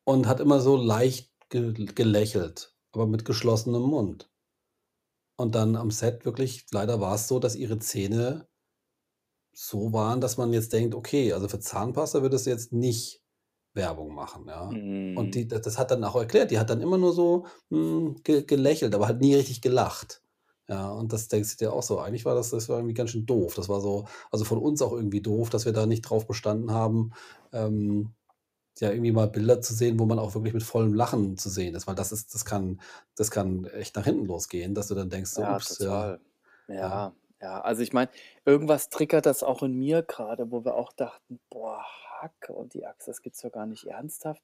und 0.09 0.27
hat 0.27 0.41
immer 0.41 0.61
so 0.61 0.77
leicht 0.79 1.33
gel 1.51 1.75
gelächelt, 1.75 2.75
aber 2.93 3.07
mit 3.07 3.27
geschlossenem 3.27 3.83
Mund. 3.83 4.29
Und 5.41 5.55
dann 5.55 5.77
am 5.77 5.93
Set 5.93 6.25
wirklich 6.25 6.67
leider 6.73 7.01
war's 7.01 7.29
so, 7.29 7.39
dass 7.39 7.55
ihre 7.55 7.79
Zähne 7.79 8.49
so 9.53 9.93
waren, 9.93 10.21
dass 10.21 10.37
man 10.37 10.53
jetzt 10.53 10.73
denkt: 10.73 10.95
„Okay, 10.95 11.33
also 11.33 11.49
für 11.49 11.61
Zahnpasta 11.61 12.23
würdest 12.23 12.47
du 12.47 12.51
jetzt 12.51 12.73
nicht 12.73 13.23
Werbung 13.75 14.15
machen“, 14.15 14.47
ja? 14.49 14.81
Und 15.15 15.35
Mhm. 15.35 15.35
die 15.35 15.49
d 15.49 15.59
das 15.61 15.79
hat 15.79 15.91
dann 15.91 16.05
auch 16.05 16.17
erklärt, 16.17 16.51
die 16.51 16.59
hat 16.59 16.71
dann 16.71 16.81
immer 16.83 16.99
nur 16.99 17.13
so, 17.13 17.47
hm, 17.71 18.17
ge 18.25 18.45
gelächelt, 18.45 18.95
aber 18.95 19.07
halt 19.09 19.21
nie 19.21 19.35
richtig 19.35 19.61
gelacht. 19.63 20.23
Ja, 20.69 20.91
und 20.91 21.13
das 21.13 21.29
denkst 21.29 21.57
du 21.57 21.65
dir 21.67 21.73
auch 21.73 21.83
so, 21.83 21.99
eigentlich 21.99 22.25
war 22.27 22.35
das 22.35 22.51
das 22.51 22.69
war 22.69 22.77
irgendwie 22.79 22.95
ganz 22.95 23.11
schön 23.11 23.27
doof. 23.27 23.55
Das 23.55 23.69
war 23.69 23.81
so 23.81 24.07
also 24.31 24.45
von 24.45 24.59
uns 24.59 24.83
auch 24.83 24.93
irgendwie 24.93 25.23
doof, 25.23 25.51
dass 25.51 25.65
wir 25.65 25.73
da 25.73 25.87
nicht 25.87 26.03
drauf 26.03 26.27
bestanden 26.27 26.71
haben, 26.73 27.13
ähm, 27.53 28.15
ja, 28.81 28.91
irgendwie 28.91 29.13
mal 29.13 29.29
Bilder 29.29 29.61
zu 29.61 29.75
sehen, 29.75 29.99
wo 29.99 30.07
man 30.07 30.19
auch 30.19 30.35
wirklich 30.35 30.55
mit 30.55 30.63
vollem 30.63 30.95
Lachen 30.95 31.37
zu 31.37 31.49
sehen 31.51 31.75
ist, 31.75 31.87
weil 31.87 31.95
das 31.97 32.13
ist 32.13 32.35
das 32.35 32.45
kann 32.45 32.81
das 33.17 33.31
kann 33.31 33.65
echt 33.67 33.97
nach 33.97 34.05
hinten 34.05 34.27
losgehen, 34.27 34.75
dass 34.75 34.89
du 34.89 34.95
dann 34.95 35.11
denkst 35.11 35.31
so: 35.33 35.43
Ja, 35.43 35.51
„Ups, 35.51 35.79
ja, 35.79 36.09
total. 36.09 36.21
ja.“ 36.81 36.91
Ja, 36.91 37.15
ja. 37.41 37.61
Also, 37.61 37.83
ich 37.83 37.93
meine, 37.93 38.11
irgendwas 38.45 38.89
triggert 38.89 39.27
das 39.27 39.43
auch 39.43 39.63
in 39.63 39.75
mir 39.75 40.03
grade, 40.03 40.51
wo 40.51 40.65
wir 40.65 40.75
auch 40.75 40.93
dachten: 40.93 41.41
„Boah, 41.51 41.85
Hacke 42.21 42.53
und 42.53 42.75
die 42.75 42.87
Axt, 42.87 43.09
das 43.09 43.23
gibt's 43.23 43.41
doch 43.43 43.53
gar 43.53 43.67
nicht 43.67 43.87
ernsthaft?“ 43.87 44.43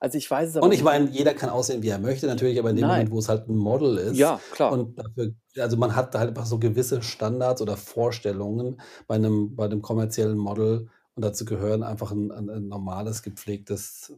Also, 0.00 0.18
ich 0.18 0.30
weiß 0.30 0.48
es 0.50 0.56
Und 0.60 0.72
aber 0.72 0.72
ich 0.72 0.82
nicht. 0.82 0.82
meine, 0.82 1.10
jeder 1.10 1.34
kann 1.34 1.50
aussehen, 1.50 1.82
wie 1.82 1.88
er 1.90 1.98
möchte 1.98 2.26
natürlich, 2.26 2.58
aber 2.58 2.70
in 2.70 2.76
dem 2.76 2.86
Moment, 2.86 3.10
Nein. 3.10 3.10
wo 3.10 3.18
es 3.18 3.28
halt 3.28 3.46
'n 3.48 3.56
Model 3.56 3.98
ist 3.98 4.34
Ja, 4.34 4.44
klar. 4.50 4.78
und 4.78 4.98
dafür 4.98 5.34
also, 5.58 5.76
man 5.76 5.94
hat 5.94 6.14
halt 6.14 6.28
einfach 6.30 6.46
so 6.46 6.58
gewisse 6.58 7.02
Standards 7.02 7.60
oder 7.60 7.76
Vorstellungen 7.76 8.80
bei 9.06 9.18
'nem 9.18 9.54
bei 9.54 9.68
'nem 9.68 9.82
kommerziellen 9.82 10.38
Model 10.38 10.88
und 11.16 11.24
dazu 11.24 11.44
gehören 11.46 11.82
einfach 11.82 12.12
'n 12.12 12.30
'n 12.32 12.48
'n 12.50 12.68
normales, 12.68 13.22
gepflegtes 13.22 14.14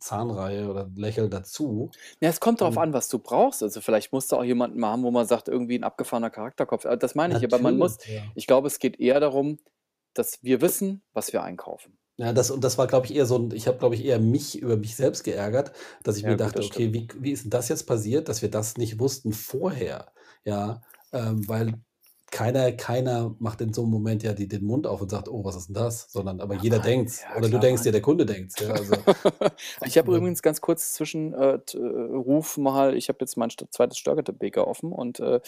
Zahnreihe 0.00 0.68
oder 0.70 0.90
Lächeln 0.96 1.30
dazu. 1.30 1.94
Ja, 2.22 2.28
es 2.30 2.40
kommt 2.40 2.60
drauf 2.60 2.76
Ähm 2.76 2.78
an, 2.78 2.92
was 2.92 3.08
du 3.08 3.20
brauchst. 3.20 3.62
Also, 3.62 3.80
vielleicht 3.80 4.12
musst 4.12 4.32
du 4.32 4.36
auch 4.36 4.42
jemanden 4.44 4.80
mal 4.80 4.90
haben, 4.90 5.04
wo 5.04 5.10
man 5.12 5.26
sagt, 5.26 5.46
irgendwie 5.46 5.76
'n 5.76 5.84
abgefahrener 5.84 6.30
Charakterkopf. 6.30 6.84
Äh, 6.84 6.98
das 6.98 7.14
meine 7.14 7.32
ich, 7.34 7.44
aber 7.44 7.60
man 7.60 7.78
muss 7.78 7.98
ja. 8.06 8.34
ich 8.34 8.46
glaube, 8.48 8.66
es 8.66 8.80
geht 8.80 8.98
eher 8.98 9.20
darum, 9.20 9.58
dass 10.14 10.42
wir 10.42 10.60
wissen, 10.60 11.02
was 11.12 11.32
wir 11.32 11.44
einkaufen. 11.44 11.98
Ja, 12.20 12.32
das 12.32 12.50
und 12.50 12.64
das 12.64 12.76
war, 12.78 12.88
glaube 12.88 13.06
ich, 13.06 13.14
eher 13.14 13.26
so 13.26 13.36
'n 13.36 13.52
ich 13.52 13.68
habe, 13.68 13.78
glaube 13.78 13.94
ich, 13.94 14.04
eher 14.04 14.18
mich 14.18 14.58
über 14.58 14.76
mich 14.76 14.96
selbst 14.96 15.22
geärgert, 15.22 15.70
dass 16.02 16.16
ich 16.16 16.24
Ja, 16.24 16.26
mir 16.26 16.36
gut, 16.36 16.56
dachte: 16.56 16.64
„Okay, 16.64 16.92
wie 16.92 17.06
wie 17.20 17.30
ist 17.30 17.44
'n 17.46 17.50
das 17.50 17.68
jetzt 17.68 17.84
passiert, 17.86 18.28
dass 18.28 18.42
wir 18.42 18.50
das 18.50 18.76
nicht 18.76 18.98
wussten 18.98 19.32
vorher?“ 19.32 20.10
Ja, 20.44 20.82
ähm, 21.12 21.46
weil 21.48 21.74
keiner 22.32 22.72
keiner 22.72 23.34
macht 23.38 23.60
in 23.60 23.72
so 23.72 23.82
'nem 23.82 23.90
Moment 23.90 24.22
ja 24.22 24.32
die 24.34 24.48
den 24.48 24.64
Mund 24.64 24.86
auf 24.86 25.00
und 25.02 25.10
sagt: 25.10 25.28
„Oh, 25.28 25.44
was 25.44 25.56
ist 25.56 25.70
'n 25.70 25.74
das?“ 25.74 26.10
Sondern 26.12 26.40
aber 26.40 26.54
Ja, 26.54 26.56
jeder 26.56 26.80
Mann. 26.80 26.80
denkt's 26.80 27.26
Ja, 27.28 27.28
oder 27.32 27.48
du 27.48 27.58
klar, 27.58 27.60
denkst 27.60 27.82
dir, 27.82 27.92
Mann. 27.92 27.92
der 27.92 28.02
Kunde 28.02 28.26
denkt's, 28.26 28.58
ja, 28.58 28.72
also, 28.74 29.06
Ich 29.84 29.98
habe 29.98 30.16
übrigens 30.16 30.42
ganz 30.42 30.60
kurz 30.60 30.94
zwischen 30.94 31.34
äh, 31.34 31.54
äh, 31.74 31.78
Ruf 31.78 32.56
mal 32.58 32.96
ich 32.96 33.08
habe 33.08 33.18
jetzt 33.20 33.36
mein 33.36 33.50
st 33.50 33.66
2. 33.72 33.98
Steigerter-Beker 33.98 34.66
offen 34.68 34.92
und, 34.92 35.20
äh, 35.20 35.40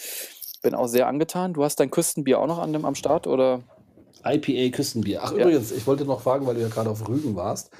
bin 0.63 0.75
auch 0.75 0.87
sehr 0.87 1.07
angetan. 1.07 1.53
Du 1.53 1.63
hast 1.63 1.79
dein 1.79 1.91
Küstenbier 1.91 2.39
auch 2.39 2.47
noch 2.47 2.59
an 2.59 2.73
dem 2.73 2.85
am 2.85 2.95
Start, 2.95 3.27
oder? 3.27 3.63
IPA 4.25 4.69
Küstenbier. 4.71 5.23
Ach 5.23 5.31
Ja. 5.31 5.51
übrigens, 5.51 5.71
ich 5.71 5.87
wollte 5.87 6.05
noch 6.05 6.21
fragen, 6.21 6.45
weil 6.45 6.55
du 6.55 6.61
ja 6.61 6.67
grade 6.69 6.89
auf 6.91 7.07
Rügen 7.07 7.35
warst. 7.35 7.71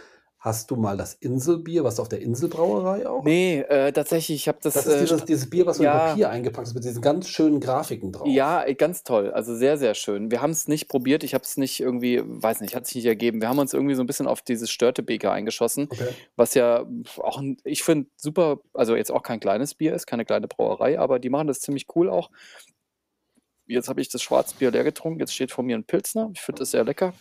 Hast 0.44 0.72
du 0.72 0.76
mal 0.76 0.98
das 0.98 1.14
Inselbier 1.14 1.84
du 1.84 1.88
auf 2.02 2.10
der 2.10 2.20
Inselbrauerei 2.22 3.08
auch? 3.08 3.28
Ne, 3.28 3.64
äh, 3.70 3.92
tatsächlich, 3.92 4.36
ich 4.38 4.48
habe 4.48 4.60
das, 4.62 4.76
Das 4.76 4.88
ist 4.88 5.00
äh, 5.00 5.02
dieses 5.02 5.26
dieses 5.26 5.50
Bier, 5.50 5.66
was 5.66 5.78
so 5.78 5.84
in 5.84 5.90
ja. 5.90 5.92
Papier 5.92 6.30
eingepackt 6.30 6.68
ist 6.68 6.74
mit 6.74 6.86
diesen 6.86 7.02
ganz 7.02 7.28
schönen 7.28 7.60
Grafiken 7.60 8.14
drauf. 8.14 8.46
Ja, 8.46 8.64
äh, 8.64 8.76
ganz 8.76 9.04
toll, 9.04 9.32
also, 9.32 9.56
sehr, 9.56 9.78
sehr 9.80 9.96
schön. 9.96 10.30
Wir 10.30 10.42
haben's 10.44 10.68
nicht 10.68 10.88
probiert. 10.88 11.24
Ich 11.24 11.34
habe 11.34 11.44
es 11.44 11.58
nicht 11.58 11.80
irgendwie 11.80 12.22
weiß 12.24 12.62
nicht, 12.62 12.76
hat 12.76 12.86
sich 12.86 12.96
nicht 12.98 13.06
ergeben. 13.08 13.42
Wir 13.42 13.50
haben 13.50 13.58
uns 13.58 13.74
irgendwie 13.74 13.96
so 13.96 14.04
'n 14.04 14.06
bisschen 14.06 14.28
auf 14.28 14.44
dieses 14.44 14.70
Störtebeker 14.70 15.32
eingeschossen, 15.32 15.90
Okay. 15.92 16.22
was 16.36 16.54
ja 16.54 16.86
auch 17.18 17.42
ich 17.64 17.82
finde, 17.82 18.10
super 18.18 18.60
also, 18.74 18.96
jetzt 18.96 19.12
auch 19.12 19.24
kein 19.24 19.40
kleines 19.40 19.74
Bier 19.74 19.96
ist, 19.96 20.06
keine 20.06 20.24
kleine 20.26 20.48
Brauerei, 20.48 21.00
aber 21.00 21.18
die 21.18 21.30
machen 21.32 21.48
das 21.48 21.62
ziemlich 21.62 21.88
cool 21.96 22.10
auch. 22.12 22.30
Jetzt 23.68 23.90
habe 23.90 24.02
ich 24.02 24.10
das 24.10 24.22
Schwarzbier 24.22 24.72
leer 24.72 24.84
getrunken, 24.84 25.20
jetzt 25.20 25.34
steht 25.34 25.52
vor 25.52 25.64
mir 25.64 25.76
'n 25.78 25.84
Pilsner. 25.86 26.32
Ich 26.34 26.42
finde 26.42 26.60
das 26.62 26.72
sehr 26.72 26.84
lecker. 26.84 27.16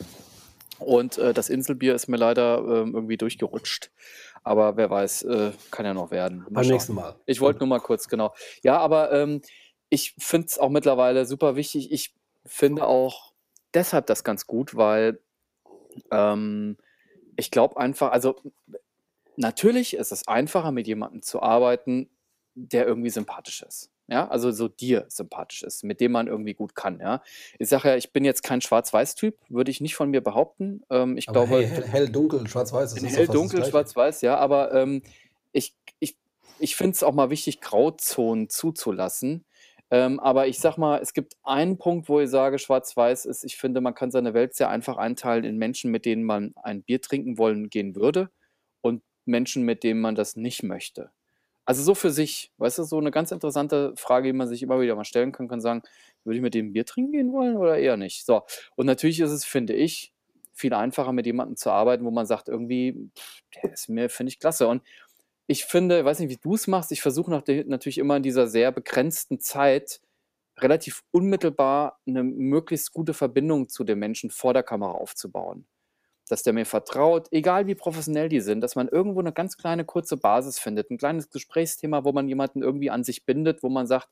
Und, 0.81 1.19
äh, 1.19 1.33
das 1.33 1.49
Inselbier 1.49 1.95
ist 1.95 2.09
mir 2.09 2.17
leider, 2.17 2.59
ähm, 2.59 2.95
irgendwie 2.95 3.17
durchgerutscht. 3.17 3.91
Aber 4.43 4.77
wer 4.77 4.91
weiß, 4.91 5.23
äh, 5.25 5.53
kann 5.71 5.85
ja 5.87 5.95
noch 5.95 6.11
werden. 6.11 6.39
Mal 6.39 6.51
Beim 6.51 6.65
schauen. 6.65 6.73
nächsten 6.73 6.95
Mal. 6.95 7.17
Ich 7.27 7.41
wollte 7.41 7.61
nur 7.61 7.69
mal 7.69 7.81
kurz 7.81 8.09
genau. 8.09 8.35
Ja, 8.63 8.79
aber, 8.79 9.13
ähm, 9.13 9.43
ich 9.91 10.15
finde 10.19 10.47
es 10.47 10.59
auch 10.59 10.71
mittlerweile 10.71 11.27
super 11.27 11.57
wichtig. 11.57 11.93
Ich 11.93 12.15
finde 12.47 12.87
auch 12.87 13.33
deshalb 13.75 14.07
das 14.07 14.25
ganz 14.25 14.47
gut, 14.47 14.77
weil, 14.77 15.21
ähm, 16.11 16.77
ich 17.37 17.51
glaube 17.51 17.77
einfach 17.79 18.13
also, 18.13 18.37
natürlich 19.37 19.95
ist 19.95 20.13
es 20.13 20.29
einfacher, 20.29 20.73
mit 20.73 20.87
jemandem 20.87 21.23
zu 21.23 21.43
arbeiten, 21.43 22.09
der 22.55 22.87
irgendwie 22.87 23.11
sympathisch 23.11 23.63
ist, 23.63 23.91
ja? 24.11 24.29
Also, 24.29 24.51
so 24.51 24.69
dir 24.69 25.07
sympathisch 25.09 25.63
ist, 25.63 25.85
mit 25.85 26.01
dem 26.01 26.13
man 26.13 26.27
irgendwie 26.27 26.55
gut 26.55 26.75
kann, 26.75 27.01
ja? 27.01 27.23
Ich 27.59 27.69
sage 27.69 27.89
ja, 27.89 27.97
ich 27.97 28.13
bin 28.13 28.25
jetzt 28.25 28.43
kein 28.43 28.61
Schwarz-Weiß-Typ, 28.61 29.37
würde 29.49 29.71
ich 29.71 29.81
nicht 29.81 29.95
von 29.95 30.11
mir 30.11 30.21
behaupten. 30.21 30.83
Ähm, 30.91 31.17
ich 31.17 31.29
Aber 31.29 31.47
glaube 31.47 31.67
hell 31.67 31.87
hell, 31.87 32.09
dunkel, 32.09 32.47
schwarz-weiß, 32.47 32.95
ist 32.95 33.17
hell, 33.17 33.27
dunkel, 33.27 33.65
schwarz-weiß, 33.65 34.23
ja, 34.23 34.37
aber, 34.37 34.73
ähm, 34.75 35.03
ich 35.53 35.75
ich 35.99 36.17
ich 36.59 36.77
finde 36.77 36.93
es 36.93 37.03
auch 37.03 37.15
mal 37.15 37.31
wichtig, 37.31 37.61
Grauzonen 37.61 38.51
zuzulassen. 38.51 39.45
Ähm, 39.91 40.21
aber 40.21 40.47
ich 40.47 40.61
sage 40.61 40.81
mal, 40.81 41.01
es 41.01 41.13
gibt 41.15 41.37
einen 41.43 41.77
Punkt, 41.77 42.09
wo 42.09 42.21
ich 42.21 42.31
sage, 42.31 42.59
schwarz-weiß 42.59 43.25
ist, 43.27 43.45
ich 43.45 43.57
finde, 43.57 43.81
man 43.81 43.95
kann 43.95 44.13
seine 44.13 44.35
Welt 44.35 44.55
sehr 44.55 44.69
einfach 44.69 44.97
einteilen 44.99 45.45
in 45.45 45.57
Menschen, 45.59 45.91
mit 45.91 46.05
denen 46.05 46.23
man 46.23 46.53
ein 46.63 46.83
Bier 46.83 47.01
trinken 47.01 47.39
wollen 47.39 47.71
gehen 47.71 47.97
würde 47.97 48.31
und 48.83 49.03
Menschen, 49.25 49.65
mit 49.65 49.83
denen 49.83 50.01
man 50.01 50.15
das 50.15 50.37
nicht 50.37 50.63
möchte. 50.63 51.11
Also, 51.69 51.83
so 51.83 51.95
für 51.95 52.11
sich, 52.11 52.53
weißt 52.59 52.79
du, 52.79 52.83
so 52.85 53.01
'ne 53.01 53.11
ganz 53.11 53.31
interessante 53.33 53.93
Frage, 53.97 54.29
die 54.29 54.33
man 54.33 54.49
sich 54.49 54.63
immer 54.63 54.81
wieder 54.81 54.97
mal 54.97 55.05
stellen 55.05 55.33
kann, 55.33 55.49
kann 55.49 55.61
sagen: 55.61 55.83
„Würde 56.25 56.37
ich 56.37 56.43
mit 56.43 56.55
dem 56.55 56.73
Bier 56.73 56.85
trinken 56.87 57.13
gehen 57.13 57.33
wollen 57.33 57.57
oder 57.57 57.79
eher 57.79 57.97
nicht?“ 57.97 58.25
So, 58.25 58.43
und 58.77 58.87
natürlich 58.87 59.21
ist 59.21 59.31
es, 59.31 59.45
finde 59.45 59.75
ich, 59.75 60.13
viel 60.55 60.75
einfacher, 60.75 61.13
mit 61.13 61.27
jemandem 61.27 61.57
zu 61.57 61.71
arbeiten, 61.71 62.05
wo 62.05 62.11
man 62.11 62.27
sagt 62.27 62.49
irgendwie: 62.49 63.11
„Der 63.63 63.73
ist 63.73 63.89
mir 63.89 64.09
finde 64.09 64.31
ich 64.31 64.39
klasse.“ 64.41 64.67
Und 64.69 64.83
ich 65.49 65.65
finde 65.67 66.05
weiß 66.05 66.21
nicht, 66.21 66.31
wie 66.31 66.39
du's 66.39 66.67
machst, 66.69 66.93
ich 66.93 67.03
versuche 67.03 67.31
natürlich 67.31 67.99
immer 67.99 68.17
in 68.17 68.23
dieser 68.23 68.47
sehr 68.49 68.73
begrenzten 68.73 69.41
Zeit 69.41 70.01
relativ 70.59 71.03
unmittelbar 71.13 72.01
'ne 72.07 72.23
möglichst 72.25 72.93
gute 72.93 73.15
Verbindung 73.15 73.69
zu 73.69 73.85
dem 73.85 73.99
Menschen 74.01 74.31
vor 74.31 74.55
der 74.55 74.63
Kamera 74.65 74.93
aufzubauen. 74.93 75.67
Dass 76.31 76.45
der 76.45 76.53
mir 76.53 76.65
vertraut, 76.65 77.27
egal 77.33 77.67
wie 77.67 77.75
professionell 77.75 78.29
die 78.29 78.39
sind, 78.41 78.61
dass 78.61 78.77
man 78.77 78.87
irgendwo 78.87 79.21
'ne 79.21 79.33
ganz 79.33 79.57
kleine 79.57 79.85
kurze 79.85 80.17
Basis 80.17 80.61
findet, 80.61 80.89
'n 80.89 80.97
kleines 80.97 81.29
Gesprächsthema, 81.29 82.05
wo 82.05 82.13
man 82.13 82.29
jemanden 82.29 82.63
irgendwie 82.63 82.89
an 82.91 83.03
sich 83.03 83.25
bindet, 83.27 83.65
wo 83.65 83.69
man 83.69 83.89
sagt 83.89 84.07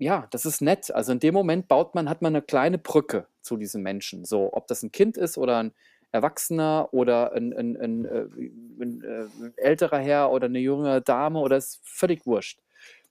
ja, 0.00 0.26
das 0.30 0.44
ist 0.46 0.60
nett. 0.62 0.90
Also, 0.94 1.12
in 1.12 1.20
dem 1.20 1.34
Moment 1.34 1.68
baut 1.68 1.94
man 1.94 2.08
hat 2.08 2.22
man 2.22 2.32
'ne 2.32 2.42
kleine 2.42 2.78
Brücke 2.78 3.26
zu 3.40 3.56
diesem 3.56 3.82
Menschen. 3.82 4.24
So, 4.24 4.52
ob 4.52 4.66
das 4.66 4.82
'n 4.82 4.90
Kind 4.92 5.16
ist 5.16 5.38
oder 5.38 5.60
'n 5.60 5.72
Erwachsener 6.12 6.88
oder 6.92 7.32
'n 7.36 7.52
'n 7.52 7.76
'n, 7.76 8.04
äh, 8.04 8.20
äh, 8.84 9.28
älterer 9.56 9.98
Herr 9.98 10.30
oder 10.32 10.48
'ne 10.48 10.58
junge 10.58 11.00
Dame 11.02 11.38
oder 11.40 11.56
ist 11.56 11.80
völlig 11.84 12.26
wurscht. 12.26 12.58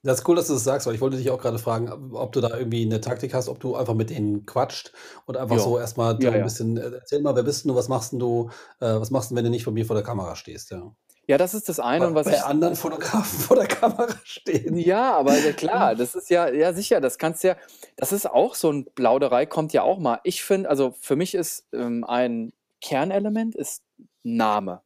Das 0.04 0.18
ist 0.18 0.28
cool, 0.28 0.34
dass 0.34 0.48
du 0.48 0.54
das 0.54 0.64
sagst, 0.64 0.86
weil 0.88 0.96
ich 0.96 1.00
wollte 1.00 1.16
dich 1.16 1.30
auch 1.30 1.38
grade 1.40 1.60
fragen, 1.60 1.88
ob 2.12 2.32
du 2.32 2.40
da 2.40 2.56
irgendwie 2.58 2.84
'ne 2.86 3.00
Taktik 3.00 3.34
hast, 3.34 3.48
ob 3.48 3.60
du 3.60 3.76
einfach 3.76 3.94
mit 3.94 4.10
denen 4.10 4.46
quatscht 4.46 4.92
und 5.26 5.36
einfach 5.36 5.60
Ja. 5.60 5.60
so 5.60 5.78
erst 5.78 5.96
mal 5.96 6.20
so 6.20 6.28
Ja, 6.28 6.34
'n 6.34 6.42
ja. 6.42 6.42
bisschen: 6.42 6.76
„Äh, 6.76 6.90
erzähl 6.92 7.22
mal, 7.22 7.36
wer 7.36 7.44
bist 7.44 7.64
du? 7.66 7.74
Was 7.76 7.88
machst 7.88 8.12
'n 8.12 8.18
du? 8.18 8.50
Äh, 8.80 8.98
was 8.98 9.10
machst 9.12 9.30
'n, 9.30 9.36
wenn 9.36 9.44
du 9.44 9.50
nicht 9.50 9.62
vor 9.62 9.72
mir 9.72 9.86
vor 9.86 9.94
der 9.94 10.02
Kamera 10.04 10.34
stehst?“ 10.34 10.72
Ja. 10.72 10.92
Ja, 11.28 11.38
das 11.38 11.54
ist 11.54 11.68
das 11.68 11.78
eine 11.78 12.06
Bei 12.06 12.08
und 12.08 12.14
was 12.14 12.30
bei 12.30 12.42
ich 12.42 12.46
anderen 12.46 12.76
Fotografen 12.76 13.38
vor 13.40 13.56
der 13.56 13.66
Kamera 13.66 14.08
stehen. 14.24 14.84
Ja, 14.84 15.14
aber 15.16 15.38
ja 15.38 15.52
klar, 15.52 15.96
das 15.96 16.14
ist 16.14 16.30
ja 16.30 16.48
ja 16.48 16.72
sicher, 16.72 17.00
das 17.00 17.18
kannst 17.18 17.42
ja 17.42 17.56
das 17.96 18.12
ist 18.12 18.26
auch 18.30 18.54
so 18.54 18.70
'n 18.70 18.86
Plauderei 18.94 19.44
kommt 19.44 19.72
ja 19.72 19.82
auch 19.82 19.98
mal. 19.98 20.20
Ich 20.24 20.44
finde 20.44 20.68
also, 20.70 20.92
für 21.00 21.16
mich 21.16 21.34
ist, 21.34 21.66
ähm, 21.72 22.04
ein 22.04 22.52
Kernelement 22.80 23.56
ist 23.56 23.82
Name. 24.22 24.82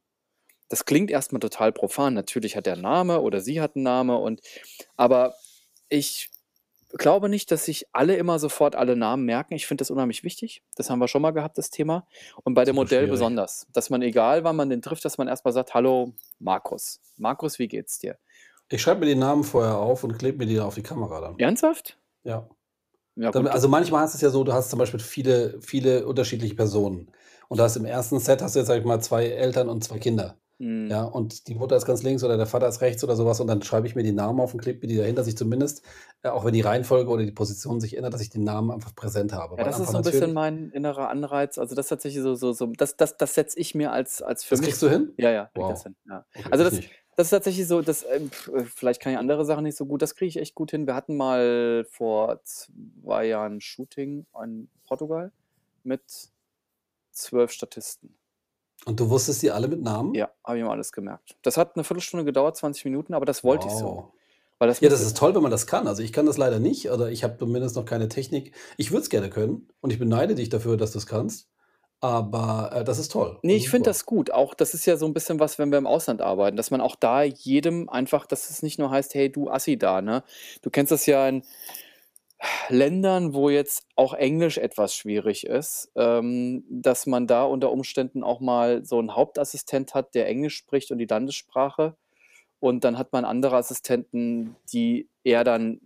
Das 0.71 0.85
klingt 0.85 1.11
erst 1.11 1.31
mal 1.33 1.39
total 1.39 1.71
profan. 1.71 2.13
Natürlich 2.13 2.55
hat 2.57 2.65
der 2.65 2.75
Name 2.75 3.21
oder 3.21 3.39
sie 3.41 3.61
hat 3.61 3.75
'n 3.75 3.83
Name 3.83 4.17
und 4.17 4.41
aber 4.97 5.35
ich 5.89 6.29
glaube 6.97 7.29
nicht, 7.29 7.51
dass 7.51 7.65
sich 7.65 7.87
alle 7.93 8.15
immer 8.17 8.39
sofort 8.39 8.75
alle 8.75 8.95
Namen 8.95 9.25
merken. 9.25 9.53
Ich 9.55 9.67
finde 9.67 9.81
das 9.83 9.91
unheimlich 9.91 10.23
wichtig. 10.23 10.63
Das 10.75 10.89
haben 10.89 10.99
wir 10.99 11.07
schon 11.09 11.21
mal 11.21 11.31
gehabt, 11.31 11.57
das 11.57 11.69
Thema. 11.71 12.07
Und 12.43 12.53
bei 12.55 12.65
dem 12.65 12.75
Modell 12.75 13.07
schwierig. 13.07 13.09
besonders, 13.09 13.67
dass 13.73 13.89
man, 13.89 14.01
egal 14.01 14.43
wann 14.43 14.55
man 14.57 14.69
den 14.69 14.81
trifft, 14.81 15.05
dass 15.05 15.17
man 15.17 15.27
erst 15.27 15.45
mal 15.45 15.51
sagt: 15.53 15.73
„Hallo, 15.75 16.13
Markus. 16.39 17.01
Markus, 17.17 17.59
wie 17.59 17.67
geht's 17.69 17.99
dir?“ 17.99 18.17
Ich 18.71 18.81
schreibe 18.81 18.99
mir 19.01 19.05
die 19.05 19.15
Namen 19.15 19.45
vorher 19.45 19.77
auf 19.77 20.03
und 20.03 20.17
klebe 20.17 20.39
mir 20.39 20.45
die 20.45 20.59
auf 20.59 20.75
die 20.75 20.83
Kamera 20.83 21.21
dann. 21.21 21.39
Ernsthaft? 21.39 21.97
Ja. 22.23 22.49
Ja 23.17 23.33
Dann 23.33 23.47
also, 23.47 23.67
manchmal 23.69 24.01
hast 24.03 24.13
du's 24.15 24.21
ja 24.21 24.29
so, 24.31 24.43
du 24.43 24.53
hast 24.53 24.69
zum 24.71 24.79
Beispiel 24.79 24.99
viele 24.99 25.61
viele 25.61 26.07
unterschiedliche 26.07 26.55
Personen. 26.55 27.11
Und 27.49 27.59
da 27.59 27.65
hast 27.65 27.77
im 27.77 27.85
1. 27.85 28.19
Set 28.21 28.41
hast 28.41 28.55
du 28.55 28.59
jetzt, 28.59 28.67
sage 28.67 28.81
ich 28.81 28.85
mal, 28.87 29.01
2 29.01 29.27
Eltern 29.27 29.69
und 29.69 29.83
2 29.83 29.99
Kinder. 29.99 30.37
Mhm. 30.59 30.87
Ja, 30.89 31.03
und 31.03 31.47
die 31.49 31.55
Mutter 31.55 31.75
ist 31.75 31.85
ganz 31.85 32.01
links 32.03 32.23
oder 32.23 32.37
der 32.37 32.45
Vater 32.45 32.67
ist 32.69 32.79
rechts 32.81 33.03
oder 33.03 33.17
so 33.17 33.25
was 33.25 33.41
und 33.41 33.47
dann 33.47 33.61
schreibe 33.61 33.87
ich 33.87 33.95
mir 33.95 34.03
die 34.03 34.13
Namen 34.13 34.39
auf 34.39 34.53
und 34.53 34.61
klebe 34.61 34.79
mir 34.81 34.87
die 34.87 34.95
dahin, 34.97 35.15
dass 35.17 35.27
ich 35.27 35.35
zumindest, 35.37 35.81
äh, 36.23 36.29
auch 36.29 36.45
wenn 36.45 36.53
die 36.53 36.61
Reihenfolge 36.61 37.09
oder 37.11 37.25
die 37.25 37.31
Position 37.33 37.81
sich 37.81 37.97
ändert, 37.97 38.13
dass 38.13 38.21
ich 38.21 38.29
den 38.29 38.45
Namen 38.45 38.71
einfach 38.71 38.95
präsent 38.95 39.33
habe. 39.33 39.59
Ja, 39.59 39.63
Weil 39.63 39.71
das 39.71 39.79
ist 39.79 39.89
so 39.89 39.97
'n 39.97 40.03
bisschen 40.03 40.33
mein 40.33 40.69
innerer 40.69 41.09
Anreiz. 41.09 41.57
Also, 41.57 41.73
das 41.73 41.87
ist 41.87 41.89
tatsächlich 41.89 42.21
so 42.21 42.35
so 42.35 42.53
so 42.53 42.67
das 42.67 42.95
das 42.95 43.17
das 43.17 43.33
setze 43.33 43.59
ich 43.59 43.73
mir 43.73 43.91
als 43.91 44.21
als 44.21 44.43
für 44.43 44.55
Das 44.55 44.61
mich 44.61 44.61
kriegst 44.61 44.81
du 44.81 44.89
hin? 44.89 45.17
ja, 45.17 45.31
ja, 45.31 45.49
ich 45.55 45.65
das 45.65 45.81
Wow. 45.81 45.83
hin, 45.83 45.95
ja. 46.07 46.25
Okay, 46.35 46.51
Also, 46.51 46.63
das 46.63 46.75
nicht. 46.75 46.97
das 47.15 47.25
ist 47.27 47.31
tatsächlich 47.31 47.67
so, 47.67 47.81
das, 47.81 48.05
ähm, 48.07 48.29
äh, 48.53 48.63
vielleicht 48.65 49.01
kann 49.01 49.11
ich 49.11 49.17
andere 49.17 49.43
Sachen 49.45 49.63
nicht 49.63 49.75
so 49.75 49.87
gut, 49.87 50.03
das 50.03 50.13
kriege 50.13 50.29
ich 50.29 50.37
echt 50.37 50.53
gut 50.53 50.69
hin. 50.69 50.85
Wir 50.85 50.93
hatten 50.93 51.17
mal 51.17 51.83
vor 51.89 52.39
2 52.43 53.25
Jahren 53.25 53.59
Shooting 53.59 54.27
in 54.43 54.69
Portugal 54.83 55.31
mit 55.83 56.03
12 57.11 57.51
Statisten. 57.51 58.17
Und 58.85 58.99
du 58.99 59.09
wusstest 59.09 59.41
die 59.41 59.51
alle 59.51 59.67
mit 59.67 59.81
Namen? 59.81 60.15
Ja, 60.15 60.31
habe 60.45 60.57
ich 60.57 60.63
mir 60.63 60.69
alles 60.71 60.91
gemerkt. 60.91 61.37
Das 61.41 61.57
hat 61.57 61.75
'ne 61.75 61.83
Viertelstunde 61.83 62.23
gedauert, 62.25 62.55
20 62.55 62.85
Minuten, 62.85 63.13
aber 63.13 63.25
das 63.25 63.43
wollte 63.43 63.67
ich 63.67 63.75
so. 63.75 64.03
Wow. 64.03 64.13
Weil 64.59 64.69
das 64.69 64.81
Ja, 64.81 64.89
das 64.89 65.01
ist 65.01 65.17
toll, 65.17 65.35
wenn 65.35 65.41
man 65.43 65.51
das 65.51 65.67
kann. 65.67 65.87
Also, 65.87 66.03
ich 66.03 66.13
kann 66.13 66.25
das 66.25 66.37
leider 66.37 66.59
nicht 66.59 66.89
oder 66.91 67.11
ich 67.11 67.23
habe 67.23 67.37
zumindest 67.39 67.75
noch 67.75 67.85
keine 67.85 68.09
Technik. 68.09 68.55
Ich 68.77 68.91
würde 68.91 69.03
es 69.03 69.09
gerne 69.09 69.29
können 69.29 69.69
und 69.81 69.91
ich 69.93 69.99
beneide 69.99 70.35
dich 70.35 70.49
dafür, 70.49 70.77
dass 70.77 70.91
du's 70.93 71.07
kannst. 71.07 71.49
Aber, 72.01 72.71
äh, 72.73 72.83
das 72.83 72.99
ist 72.99 73.11
toll 73.13 73.41
Ne, 73.43 73.53
und 73.53 73.55
ich 73.55 73.69
finde 73.69 73.89
das 73.91 74.05
gut. 74.05 74.31
Auch 74.31 74.53
das 74.55 74.73
ist 74.73 74.85
ja 74.87 74.97
so 74.97 75.05
'n 75.05 75.13
bisschen 75.13 75.39
was, 75.39 75.59
wenn 75.59 75.69
wir 75.71 75.77
im 75.77 75.85
Ausland 75.85 76.21
arbeiten, 76.21 76.57
dass 76.57 76.71
man 76.71 76.81
auch 76.81 76.95
da 76.95 77.21
jedem 77.23 77.87
einfach 77.87 78.25
dass 78.25 78.49
es 78.49 78.63
nicht 78.63 78.79
nur 78.79 78.89
heißt: 78.89 79.13
„Hey, 79.13 79.31
du 79.31 79.49
Assi 79.49 79.77
da“, 79.77 80.01
ne? 80.01 80.23
Du 80.63 80.69
kennst 80.71 80.91
das 80.91 81.05
ja 81.05 81.27
in 81.29 81.43
Ländern, 82.69 83.33
wo 83.33 83.49
jetzt 83.49 83.87
auch 83.95 84.13
Englisch 84.13 84.57
etwas 84.57 84.93
schwierig 84.95 85.45
ist, 85.45 85.91
ähm, 85.95 86.63
dass 86.69 87.05
man 87.07 87.25
da 87.27 87.43
unter 87.43 87.71
Umständen 87.71 88.23
auch 88.23 88.39
mal 88.41 88.85
so 88.85 88.99
'n 88.99 89.15
Hauptassistent 89.15 89.93
hat, 89.95 90.13
der 90.15 90.27
Englisch 90.27 90.55
spricht 90.57 90.91
und 90.91 90.99
die 90.99 91.05
Landessprache. 91.05 91.95
Und 92.59 92.83
dann 92.85 92.97
hat 92.97 93.13
man 93.13 93.25
andere 93.25 93.57
Assistenten, 93.57 94.55
die 94.73 95.09
er 95.23 95.43
dann 95.43 95.81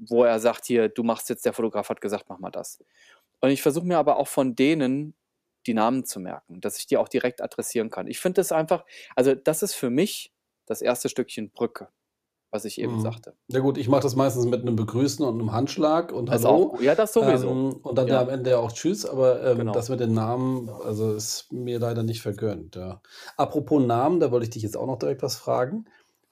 wo 0.00 0.24
er 0.24 0.40
sagt: 0.40 0.66
„Hier, 0.66 0.88
du 0.90 1.02
machst 1.04 1.28
jetzt 1.30 1.46
der 1.46 1.52
Fotograf 1.54 1.88
hat 1.90 2.00
gesagt, 2.02 2.26
mach 2.28 2.38
mal 2.40 2.50
das.“ 2.50 2.78
Und 3.40 3.50
ich 3.50 3.62
versuche 3.62 3.86
mir 3.86 3.98
aber 3.98 4.18
auch 4.18 4.28
von 4.28 4.54
denen 4.56 5.14
die 5.66 5.74
Namen 5.74 6.04
zu 6.06 6.20
merken, 6.20 6.60
dass 6.62 6.78
ich 6.78 6.86
die 6.88 6.96
auch 6.98 7.08
direkt 7.08 7.42
adressieren 7.42 7.90
kann. 7.90 8.06
Ich 8.08 8.20
finde 8.20 8.40
das 8.40 8.52
einfach 8.52 8.84
also, 9.16 9.34
das 9.36 9.62
ist 9.64 9.74
für 9.74 9.90
mich 9.90 10.32
das 10.66 10.82
1. 10.82 11.08
Stückchen 11.10 11.50
Brücke, 11.52 11.88
was 12.50 12.64
ich 12.64 12.80
eben 12.80 12.98
Mhm. 12.98 13.00
sagte. 13.00 13.36
Ja 13.50 13.60
gut, 13.60 13.78
ich 13.78 13.88
mache 13.88 14.02
das 14.02 14.14
meistens 14.14 14.44
mit 14.46 14.64
'nem 14.64 14.76
Begrüßen 14.76 15.24
und 15.24 15.36
'nem 15.38 15.52
Handschlag 15.52 16.12
und 16.12 16.30
auch 16.44 16.44
Hallo, 16.46 16.68
gu 16.68 16.82
ja, 16.82 16.94
das 16.94 17.12
sowieso. 17.14 17.60
ähm, 17.60 17.80
und 17.82 17.96
dann 17.98 18.08
ja 18.08 18.20
am 18.20 18.28
Ende 18.28 18.58
auch 18.58 18.70
Tschüss, 18.72 19.04
aber, 19.06 19.42
ähm, 19.42 19.72
Genau. 19.72 19.72
das 19.72 19.88
mit 19.88 19.98
den 20.00 20.12
Namen, 20.12 20.68
also, 20.68 21.14
ist 21.14 21.50
mir 21.52 21.78
leider 21.80 22.02
nicht 22.04 22.22
vergönnt, 22.22 22.76
ja. 22.76 23.00
Apropos 23.36 23.82
Namen, 23.84 24.20
da 24.20 24.30
wollte 24.30 24.44
ich 24.44 24.50
dich 24.50 24.62
jetzt 24.62 24.76
auch 24.76 24.86
noch 24.86 24.98
direkt 24.98 25.22
was 25.22 25.36
fragen. 25.36 25.86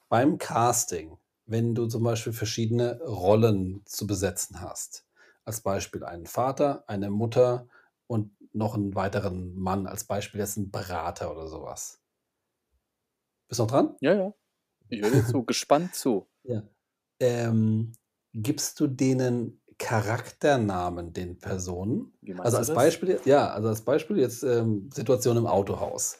Beim 0.09 0.37
Casting, 0.37 1.17
wenn 1.45 1.75
du 1.75 1.87
zum 1.87 2.03
Beispiel 2.03 2.33
verschiedene 2.33 2.99
Rollen 3.03 3.81
zu 3.85 4.07
besetzen 4.07 4.61
hast, 4.61 5.05
als 5.45 5.61
Beispiel 5.61 6.03
einen 6.05 6.25
Vater, 6.27 6.83
eine 6.87 7.09
Mutter 7.11 7.67
und 8.07 8.31
noch 8.53 8.75
'n 8.77 8.95
weiteren 8.95 9.55
Mann, 9.55 9.87
als 9.87 10.05
Beispiel 10.05 10.39
jetzt 10.41 10.57
'n 10.57 10.71
Berater 10.71 11.31
oder 11.31 11.47
so 11.47 11.63
was. 11.63 11.97
Bist 13.49 13.59
noch 13.59 13.67
dran? 13.67 13.97
Ja, 14.01 14.13
ja. 14.13 14.33
Ich 14.89 15.01
höre 15.01 15.25
zu, 15.25 15.43
gespannt 15.43 15.95
zu. 15.95 16.27
Ja. 16.43 16.63
Ähm, 17.19 17.93
gibst 18.33 18.79
du 18.79 18.87
denen 18.87 19.61
Charakternamen, 19.77 21.13
den 21.13 21.37
Personen? 21.39 22.13
Also, 22.39 22.57
als? 22.57 22.73
Beispiel 22.73 23.09
jetzt 23.09 23.25
ja, 23.25 23.49
also, 23.49 23.69
als 23.69 23.81
Beispiel 23.81 24.17
jetzt, 24.17 24.43
ähm, 24.43 24.89
Situation 24.93 25.37
im 25.37 25.47
Autohaus. 25.47 26.19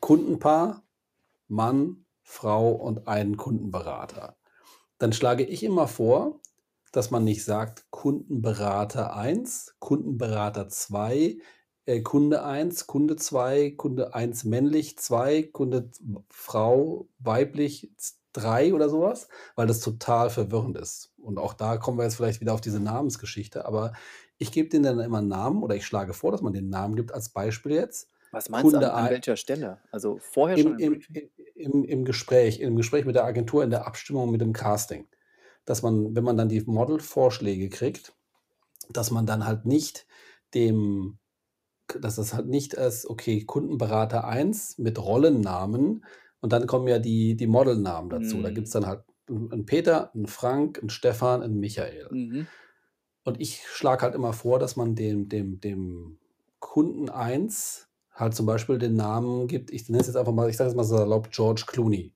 Kundenpaar, 0.00 0.84
Mann, 1.48 2.06
Frau 2.22 2.70
und 2.72 3.08
ein 3.08 3.36
Kundenberater. 3.36 4.36
Dann 4.98 5.12
schlage 5.12 5.44
ich 5.44 5.62
immer 5.64 5.88
vor, 5.88 6.40
dass 6.92 7.10
man 7.10 7.24
nicht 7.24 7.44
sagt: 7.44 7.86
„Kundenberater 7.90 9.14
1, 9.16 9.76
Kundenberater 9.80 10.68
2, 10.68 11.38
äh, 11.86 12.00
Kunde 12.02 12.44
1, 12.44 12.86
Kunde 12.86 13.16
2, 13.16 13.72
Kunde 13.72 14.14
1 14.14 14.44
männlich, 14.44 14.98
2, 14.98 15.42
Kunde 15.44 15.90
Frau 16.30 17.08
weiblich 17.18 17.92
z 17.96 18.16
3“ 18.34 18.72
oder 18.74 18.88
so 18.88 19.02
was, 19.02 19.28
weil 19.56 19.66
das 19.66 19.80
total 19.80 20.30
verwirrend 20.30 20.78
ist. 20.78 21.12
Und 21.18 21.38
auch 21.38 21.52
da 21.54 21.76
kommen 21.76 21.98
wir 21.98 22.04
jetzt 22.04 22.16
vielleicht 22.16 22.40
wieder 22.40 22.54
auf 22.54 22.60
diese 22.62 22.80
Namensgeschichte, 22.80 23.66
aber 23.66 23.92
ich 24.38 24.52
gebe 24.52 24.68
denen 24.70 24.84
dann 24.84 25.00
immer 25.00 25.18
'n 25.20 25.28
Namen 25.28 25.62
oder 25.62 25.76
ich 25.76 25.86
schlage 25.86 26.14
vor, 26.14 26.32
dass 26.32 26.42
man 26.42 26.52
den 26.54 26.70
Namen 26.70 26.96
gibt, 26.96 27.12
als 27.14 27.28
Beispiel 27.30 27.72
jetzt, 27.72 28.08
Was 28.32 28.48
meinst 28.48 28.72
du, 28.72 28.78
an 28.78 28.84
Kunde 28.84 28.94
an 28.94 29.08
welcher 29.10 29.36
Stelle? 29.36 29.82
Also, 29.90 30.18
vorher 30.18 30.56
schon 30.58 30.72
im 30.78 30.78
im 30.78 31.04
im 31.12 31.30
im 31.54 31.84
im 31.84 32.04
Gespräch 32.04 32.60
im 32.60 32.76
Gespräch 32.76 33.04
mit 33.04 33.14
der 33.16 33.24
Agentur, 33.24 33.64
in 33.64 33.70
der 33.70 33.86
Abstimmung 33.86 34.30
mit 34.30 34.40
dem 34.40 34.52
Casting. 34.52 35.08
Dass 35.66 35.82
man, 35.82 36.16
wenn 36.16 36.24
man 36.24 36.36
dann 36.38 36.48
die 36.50 36.60
Modelvorschläge 36.62 37.70
kriegt, 37.70 38.14
dass 38.90 39.10
man 39.12 39.26
dann 39.26 39.46
halt 39.46 39.66
nicht 39.66 40.06
dem 40.54 41.18
dass 42.00 42.16
das 42.16 42.34
halt 42.34 42.46
nicht 42.48 42.74
ist, 42.74 43.06
okay, 43.08 43.44
Kundenberater 43.44 44.24
1 44.26 44.78
mit 44.78 44.98
Rollennamen 44.98 46.04
und 46.40 46.52
dann 46.52 46.66
kommen 46.66 46.88
ja 46.88 46.98
die 46.98 47.36
die 47.36 47.46
Modelnamen 47.46 48.10
dazu. 48.10 48.42
Da 48.42 48.50
gibt's 48.50 48.70
Mhm. 48.70 48.72
dann 48.72 48.86
halt 48.86 49.04
'n 49.28 49.50
'n 49.52 49.66
Peter, 49.66 50.10
'n 50.14 50.26
Frank, 50.26 50.80
'n 50.82 50.90
Stefan, 50.90 51.42
'n 51.42 51.54
Michael. 51.60 52.10
Mhm. 52.10 52.52
Und 53.26 53.40
ich 53.40 53.62
schlage 53.68 54.02
halt 54.02 54.14
immer 54.14 54.32
vor, 54.32 54.58
dass 54.58 54.76
man 54.76 54.94
dem 54.96 55.28
dem 55.28 55.60
dem 55.60 56.18
Kunden 56.58 57.08
1 57.08 57.88
halt 58.12 58.34
zum 58.34 58.46
Beispiel 58.46 58.78
den 58.78 58.94
Namen 58.96 59.46
gibt 59.46 59.70
ich 59.70 59.88
nenne 59.88 60.00
es 60.00 60.06
jetzt 60.08 60.16
einfach 60.16 60.32
mal 60.32 60.50
ich 60.50 60.56
sage 60.56 60.68
jetzt 60.70 60.76
mal 60.76 60.84
salopp 60.84 61.30
George 61.30 61.64
Clooney, 61.66 62.14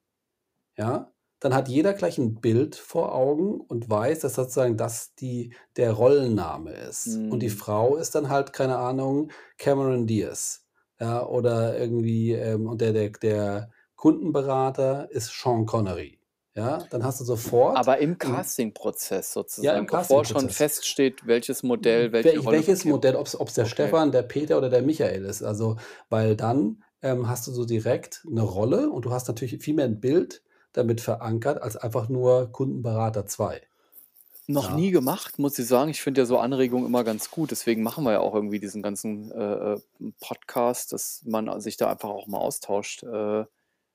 ja? 0.79 1.12
Dann 1.46 1.54
hat 1.54 1.68
jeder 1.68 1.92
gleich 1.94 2.18
'n 2.18 2.40
Bild 2.40 2.74
vor 2.74 3.14
Augen 3.14 3.61
und 3.61 3.88
weiß, 3.88 4.18
dass 4.18 4.35
sozusagen 4.35 4.76
das 4.76 5.14
die 5.14 5.54
der 5.76 5.92
Rollenname 5.92 6.72
ist. 6.72 7.22
Und 7.28 7.40
die 7.40 7.48
Mhm. 7.48 7.50
Frau 7.50 7.94
ist 7.96 8.16
dann 8.16 8.30
halt, 8.30 8.52
keine 8.52 8.78
Ahnung, 8.78 9.30
Cameron 9.56 10.09
Diaz, 10.09 10.66
ja, 10.98 11.24
oder 11.24 11.78
irgendwie, 11.78 12.32
ähm, 12.32 12.66
und 12.66 12.80
der 12.80 12.92
der 12.92 13.11
der 13.11 13.70
Kundenberater 13.94 15.09
ist 15.12 15.30
Sean 15.40 15.66
Connery, 15.66 16.18
ja? 16.56 16.88
Dann 16.90 17.04
hast 17.04 17.20
du 17.20 17.24
sofort 17.24 17.87
Aber 17.87 17.98
im 17.98 18.18
Castingprozess 18.18 19.32
Ja, 19.61 19.72
im 19.74 19.87
sozusagen, 19.87 19.88
bevor 19.88 20.24
schon 20.24 20.50
feststeht, 20.50 21.26
welches 21.26 21.62
Modell 21.62 22.12
welche 22.12 22.38
Welch 22.40 22.44
Rolle 22.44 22.64
welches. 22.66 22.85
Modell, 22.85 23.16
ob's 23.16 23.35
ob's 23.38 23.54
der 23.54 23.64
Okay. 23.64 23.66
Stefan, 23.66 24.11
der 24.12 24.22
Peter 24.22 24.56
oder 24.59 24.70
der 24.70 24.82
Michael 24.82 25.24
ist. 25.24 25.42
Also, 25.42 25.76
weil 26.09 26.37
dann, 26.37 26.82
ähm, 27.02 27.28
hast 27.28 27.46
du 27.46 27.52
so 27.52 27.64
direkt 27.64 28.24
'ne 28.28 28.42
Rolle 28.42 28.90
und 28.90 29.04
du 29.04 29.11
hast 29.12 29.28
natürlich 29.28 29.59
viel 29.62 29.74
mehr 29.74 29.85
'n 29.87 30.00
Bild 30.00 30.42
damit 30.77 31.01
verankert 31.01 31.62
als 31.62 31.77
einfach 31.77 32.09
nur 32.09 32.53
Kundenberater 32.53 33.27
2. 33.27 33.62
Noch 34.49 34.71
nie 34.71 34.91
Ja. 34.91 34.93
gemacht, 34.93 35.41
muss 35.41 35.59
ich 35.59 35.67
sagen. 35.67 35.91
Ich 35.91 36.01
finde 36.01 36.21
ja 36.21 36.25
so 36.27 36.39
Anregungen 36.39 36.87
immer 36.87 37.03
ganz 37.03 37.31
gut. 37.31 37.51
Deswegen 37.51 37.83
machen 37.83 38.05
wir 38.05 38.12
ja 38.12 38.21
auch 38.21 38.33
irgendwie 38.35 38.61
diesen 38.61 38.81
ganzen, 38.81 39.33
äh, 39.33 39.81
Podcast, 40.21 40.93
dass 40.93 41.23
man 41.25 41.61
sich 41.61 41.77
da 41.77 41.91
einfach 41.91 42.11
auch 42.11 42.29
mal 42.29 42.39
austauscht, 42.39 43.03
äh, 43.03 43.45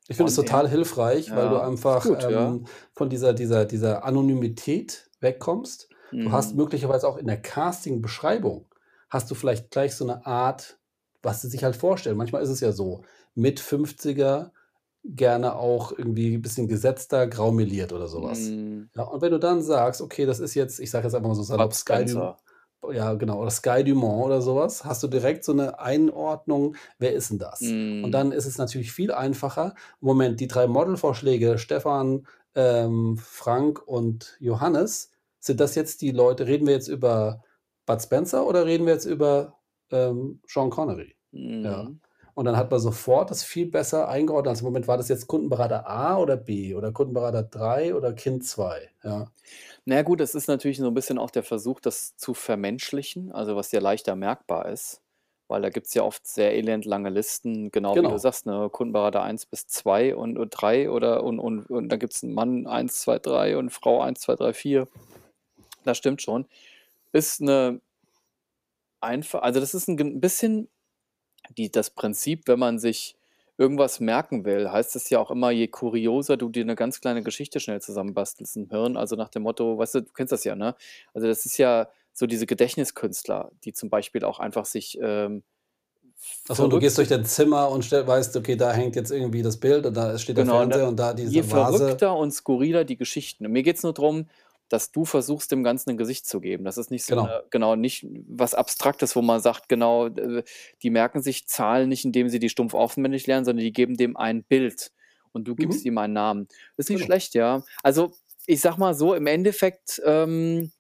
Ich 0.09 0.17
finde 0.17 0.29
es 0.31 0.35
total 0.35 0.67
hilfreich, 0.69 1.35
weil 1.35 1.49
du 1.49 1.57
Ja, 1.57 1.59
einfach, 1.59 2.09
gut, 2.09 2.27
ja. 2.29 2.57
ähm, 2.57 2.65
von 2.93 3.09
dieser 3.09 3.33
dieser 3.33 3.65
dieser 3.65 4.03
Anonymität 4.03 5.09
wegkommst. 5.19 5.89
Du 6.23 6.31
hast 6.31 6.53
Mhm. 6.53 6.55
möglicherweise 6.55 7.07
auch 7.07 7.17
in 7.17 7.27
der 7.27 7.41
Castingbeschreibung 7.41 8.67
hast 9.09 9.29
du 9.31 9.35
vielleicht 9.35 9.71
gleich 9.71 9.95
so 9.95 10.05
'ne 10.05 10.25
Art, 10.25 10.79
was 11.21 11.41
sie 11.41 11.49
sich 11.49 11.63
halt 11.63 11.75
vorstellen. 11.75 12.17
Manchmal 12.17 12.41
ist 12.41 12.49
es 12.49 12.59
ja 12.61 12.71
so, 12.71 13.03
Mit-50er, 13.35 14.53
gerne 15.03 15.55
auch 15.55 15.91
irgendwie 15.97 16.37
bisschen 16.37 16.67
gesetzter, 16.67 17.27
grau 17.27 17.51
meliert 17.51 17.93
oder 17.93 18.07
so 18.07 18.23
was. 18.23 18.57
Mhm. 18.57 18.91
Ja, 18.95 19.03
und 19.03 19.21
wenn 19.21 19.31
du 19.31 19.39
dann 19.39 19.61
sagst: 19.63 20.01
„Okay, 20.01 20.25
das 20.25 20.39
ist 20.39 20.55
jetzt“ 20.55 20.79
ich 20.79 20.91
sage 20.91 21.05
jetzt 21.07 21.15
einfach 21.15 21.29
mal 21.29 21.35
so 21.35 21.43
salopp 21.43 21.73
Sky 21.73 22.05
Du 22.05 22.29
Spencer. 22.29 22.37
ja, 22.93 23.13
genau, 23.15 23.39
oder 23.41 23.51
Skye 23.51 23.83
Dumont 23.83 24.25
oder 24.25 24.41
so 24.41 24.55
was, 24.55 24.85
hast 24.85 25.03
du 25.03 25.07
direkt 25.07 25.43
so 25.45 25.53
'ne 25.53 25.79
Einordnung: 25.79 26.75
„Wer 26.99 27.13
ist 27.13 27.31
'n 27.31 27.39
das?“ 27.39 27.77
Und 28.01 28.11
Mhm. 28.11 28.15
dann 28.15 28.31
ist 28.31 28.45
es 28.47 28.57
natürlich 28.57 28.91
viel 28.91 29.11
einfacher 29.13 29.75
Moment, 30.01 30.39
die 30.39 30.47
3 30.47 30.67
Modelvorschläge, 30.67 31.57
Stefan, 31.59 32.27
ähm, 32.55 33.17
Frank 33.17 33.87
und 33.87 34.37
Johannes, 34.39 35.11
sind 35.39 35.59
das 35.59 35.75
jetzt 35.75 36.01
die 36.01 36.11
Leute 36.11 36.47
reden 36.47 36.65
wir 36.67 36.73
jetzt 36.73 36.87
über 36.89 37.43
Bud 37.85 38.01
Spencer 38.01 38.45
oder 38.47 38.65
reden 38.65 38.85
wir 38.87 38.93
jetzt 38.93 39.05
über, 39.05 39.59
ähm, 39.91 40.41
Sean 40.47 40.69
Connery? 40.71 41.15
Ja. 41.63 41.91
Und 42.41 42.45
dann 42.45 42.57
hat 42.57 42.71
man 42.71 42.79
sofort 42.79 43.29
das 43.29 43.43
viel 43.43 43.67
besser 43.69 44.09
eingeordnet 44.09 44.49
als 44.49 44.63
Moment, 44.63 44.87
war 44.87 44.97
das 44.97 45.09
jetzt 45.09 45.27
Kundenberater 45.27 45.87
A 45.87 46.17
oder 46.17 46.37
B 46.37 46.73
oder 46.73 46.91
Kundenberater 46.91 47.43
3 47.43 47.93
oder 47.93 48.13
Kind 48.13 48.43
2, 48.47 48.89
ja? 49.03 49.31
Na 49.87 50.03
gut, 50.03 50.19
das 50.19 50.35
ist 50.35 50.47
natürlich 50.47 50.77
so 50.77 50.87
'n 50.87 50.93
bisschen 50.93 51.17
auch 51.17 51.31
der 51.31 51.41
Versuch, 51.43 51.79
das 51.79 52.15
zu 52.15 52.35
vermenschlichen, 52.35 53.31
also, 53.31 53.55
was 53.55 53.71
ja 53.71 53.79
leichter 53.79 54.15
merkbar 54.15 54.67
ist, 54.69 55.01
weil 55.47 55.63
da 55.63 55.69
gibt's 55.69 55.95
ja 55.95 56.03
oft 56.03 56.27
sehr 56.27 56.53
elendlange 56.53 57.09
Listen, 57.09 57.71
genau 57.71 57.99
wie 57.99 58.07
du 58.07 58.15
Genau. 58.15 58.19
sagst, 58.19 58.45
ne, 58.45 58.69
Kundenberater 58.71 59.23
1 59.23 59.47
bis 59.47 59.65
2 59.65 60.15
und 60.15 60.37
und 60.37 60.51
3 60.51 60.91
oder 60.91 61.23
und 61.23 61.39
und 61.39 61.67
und 61.71 61.89
dann 61.89 61.97
gibt's 61.97 62.21
'n 62.21 62.31
Mann 62.31 62.67
1, 62.67 63.01
2, 63.01 63.17
3 63.17 63.57
und 63.57 63.71
Frau 63.71 64.01
1, 64.01 64.19
2, 64.19 64.35
3, 64.35 64.53
4. 64.53 64.87
Das 65.85 65.97
stimmt 65.97 66.21
schon. 66.21 66.47
Ist 67.13 67.41
'ne 67.41 67.81
einfa 69.03 69.39
also, 69.39 69.59
das 69.59 69.73
ist 69.73 69.87
'n 69.89 69.97
g 69.97 70.03
'n 70.03 70.21
bisschen 70.21 70.69
die 71.49 71.71
das 71.71 71.89
Prinzip, 71.91 72.47
wenn 72.47 72.59
man 72.59 72.79
sich 72.79 73.15
irgendwas 73.57 73.99
merken 73.99 74.45
will, 74.45 74.71
heißt 74.71 74.95
es 74.95 75.09
ja 75.09 75.19
auch 75.19 75.31
immer, 75.31 75.51
je 75.51 75.67
kurioser 75.67 76.37
du 76.37 76.49
dir 76.49 76.65
'ne 76.65 76.75
ganz 76.75 77.01
kleine 77.01 77.23
Geschichte 77.23 77.59
schnell 77.59 77.81
zusammenbastelst 77.81 78.57
im 78.57 78.69
Hirn, 78.69 78.97
also, 78.97 79.15
nach 79.15 79.29
dem 79.29 79.43
Motto 79.43 79.77
weißt 79.77 79.95
du, 79.95 80.01
du 80.03 80.11
kennst 80.13 80.31
das 80.33 80.43
ja, 80.45 80.55
ne? 80.55 80.75
Also, 81.13 81.27
das 81.27 81.45
ist 81.45 81.57
ja 81.57 81.89
so 82.13 82.27
diese 82.27 82.45
Gedächtniskünstler, 82.47 83.51
die 83.63 83.73
zum 83.73 83.89
Beispiel 83.89 84.23
auch 84.25 84.39
einfach 84.39 84.65
sich, 84.65 84.97
ähm, 85.01 85.43
Ach 86.49 86.55
so, 86.55 86.63
und 86.63 86.71
du 86.71 86.79
gehst 86.79 86.97
durch 86.97 87.07
dein 87.07 87.23
Zimmer 87.25 87.69
und 87.69 87.85
stell 87.85 88.05
weißt, 88.07 88.35
okay, 88.35 88.55
da 88.55 88.71
hängt 88.73 88.95
jetzt 88.95 89.11
irgendwie 89.11 89.43
das 89.43 89.59
Bild 89.59 89.85
und 89.85 89.95
da 89.95 90.17
steht 90.17 90.37
der 90.37 90.45
Genau? 90.45 90.47
Fernseher 90.47 90.87
und 90.87 90.97
da 90.99 91.13
Je 91.23 91.43
diese 91.43 91.49
Vase. 91.49 92.01
verrückter 92.01 92.15
und 92.17 92.31
skurriler 92.31 92.83
die 92.85 92.97
Geschichten 92.97 93.51
mir 93.51 93.63
geht's 93.63 93.83
nur 93.83 93.93
drum, 93.93 94.27
dass 94.73 94.91
du 94.91 95.05
versuchst, 95.05 95.51
dem 95.51 95.63
Ganzen 95.63 95.91
'n 95.91 95.97
Gesicht 95.97 96.25
zu 96.27 96.41
geben. 96.41 96.63
Das 96.65 96.77
ist 96.77 96.91
nicht 96.91 97.05
so 97.05 97.15
Genau. 97.15 97.31
'ne 97.31 97.43
genau, 97.51 97.75
nicht 97.75 98.05
was 98.27 98.55
Abstraktes, 98.55 99.15
wo 99.15 99.21
man 99.21 99.41
sagt, 99.41 99.69
genau, 99.69 100.07
äh, 100.07 100.43
die 100.83 100.89
merken 100.91 101.21
sich 101.21 101.47
Zahlen 101.47 101.89
nicht, 101.89 102.05
indem 102.05 102.29
sie 102.29 102.39
die 102.39 102.49
stumpf 102.49 102.73
auswendig 102.75 103.27
lernen, 103.27 103.45
sondern 103.45 103.63
die 103.65 103.73
geben 103.73 103.95
dem 103.97 104.17
ein 104.17 104.43
Bild 104.43 104.91
und 105.33 105.47
du 105.47 105.55
gibst 105.57 105.83
Mhm. 105.83 105.85
ihm 105.85 105.97
einen 105.97 106.13
Namen. 106.13 106.47
Ist 106.77 106.89
nicht 106.89 107.01
Genau. 107.01 107.05
schlecht, 107.05 107.35
ja. 107.35 107.63
Also, 107.83 108.13
ich 108.47 108.61
sage 108.61 108.79
mal 108.79 108.93
so, 108.95 109.13
im 109.15 109.27
Endeffekt, 109.27 110.01
ähm 110.05 110.71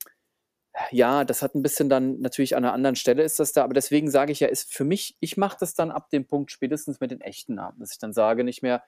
Ja, 0.91 1.23
das 1.25 1.41
hat 1.41 1.55
'n 1.55 1.63
bisschen 1.63 1.89
dann 1.89 2.19
natürlich 2.21 2.55
an 2.55 2.63
'ner 2.63 2.73
anderen 2.73 2.95
Stelle 2.97 3.23
ist 3.23 3.39
das 3.39 3.53
da, 3.53 3.63
aber 3.63 3.73
deswegen 3.73 4.09
sage 4.11 4.31
ich 4.33 4.39
ja, 4.41 4.47
ist 4.49 4.73
für 4.73 4.83
mich 4.85 5.17
ich 5.21 5.37
mache 5.37 5.57
das 5.59 5.73
dann 5.73 5.91
ab 5.91 6.09
dem 6.11 6.27
Punkt 6.27 6.51
spätestens 6.51 6.99
mit 6.99 7.11
den 7.11 7.21
echten 7.21 7.55
Namen, 7.55 7.79
dass 7.79 7.91
ich 7.93 7.99
dann 7.99 8.13
sage 8.13 8.43
nicht 8.43 8.61
mehr 8.63 8.83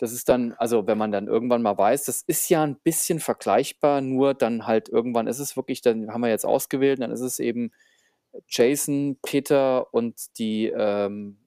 das 0.00 0.12
ist 0.12 0.28
dann 0.30 0.54
also, 0.54 0.86
wenn 0.88 0.98
man 0.98 1.12
dann 1.12 1.28
irgendwann 1.28 1.62
mal 1.62 1.78
weiß, 1.78 2.04
das 2.06 2.22
ist 2.26 2.50
ja 2.50 2.64
'n 2.64 2.76
bisschen 2.84 3.20
vergleichbar, 3.20 4.00
nur 4.02 4.34
dann 4.34 4.66
halt 4.66 4.88
irgendwann 4.90 5.28
ist 5.28 5.40
es 5.40 5.56
wirklich 5.56 5.82
dann 5.82 6.12
haben 6.12 6.22
wir 6.22 6.30
jetzt 6.30 6.46
ausgewählt, 6.46 7.00
dann 7.02 7.12
ist 7.12 7.20
es 7.22 7.38
eben 7.40 7.72
Jason, 8.48 9.18
Peter 9.22 9.92
und 9.94 10.38
die, 10.38 10.68
ähm, 10.68 11.38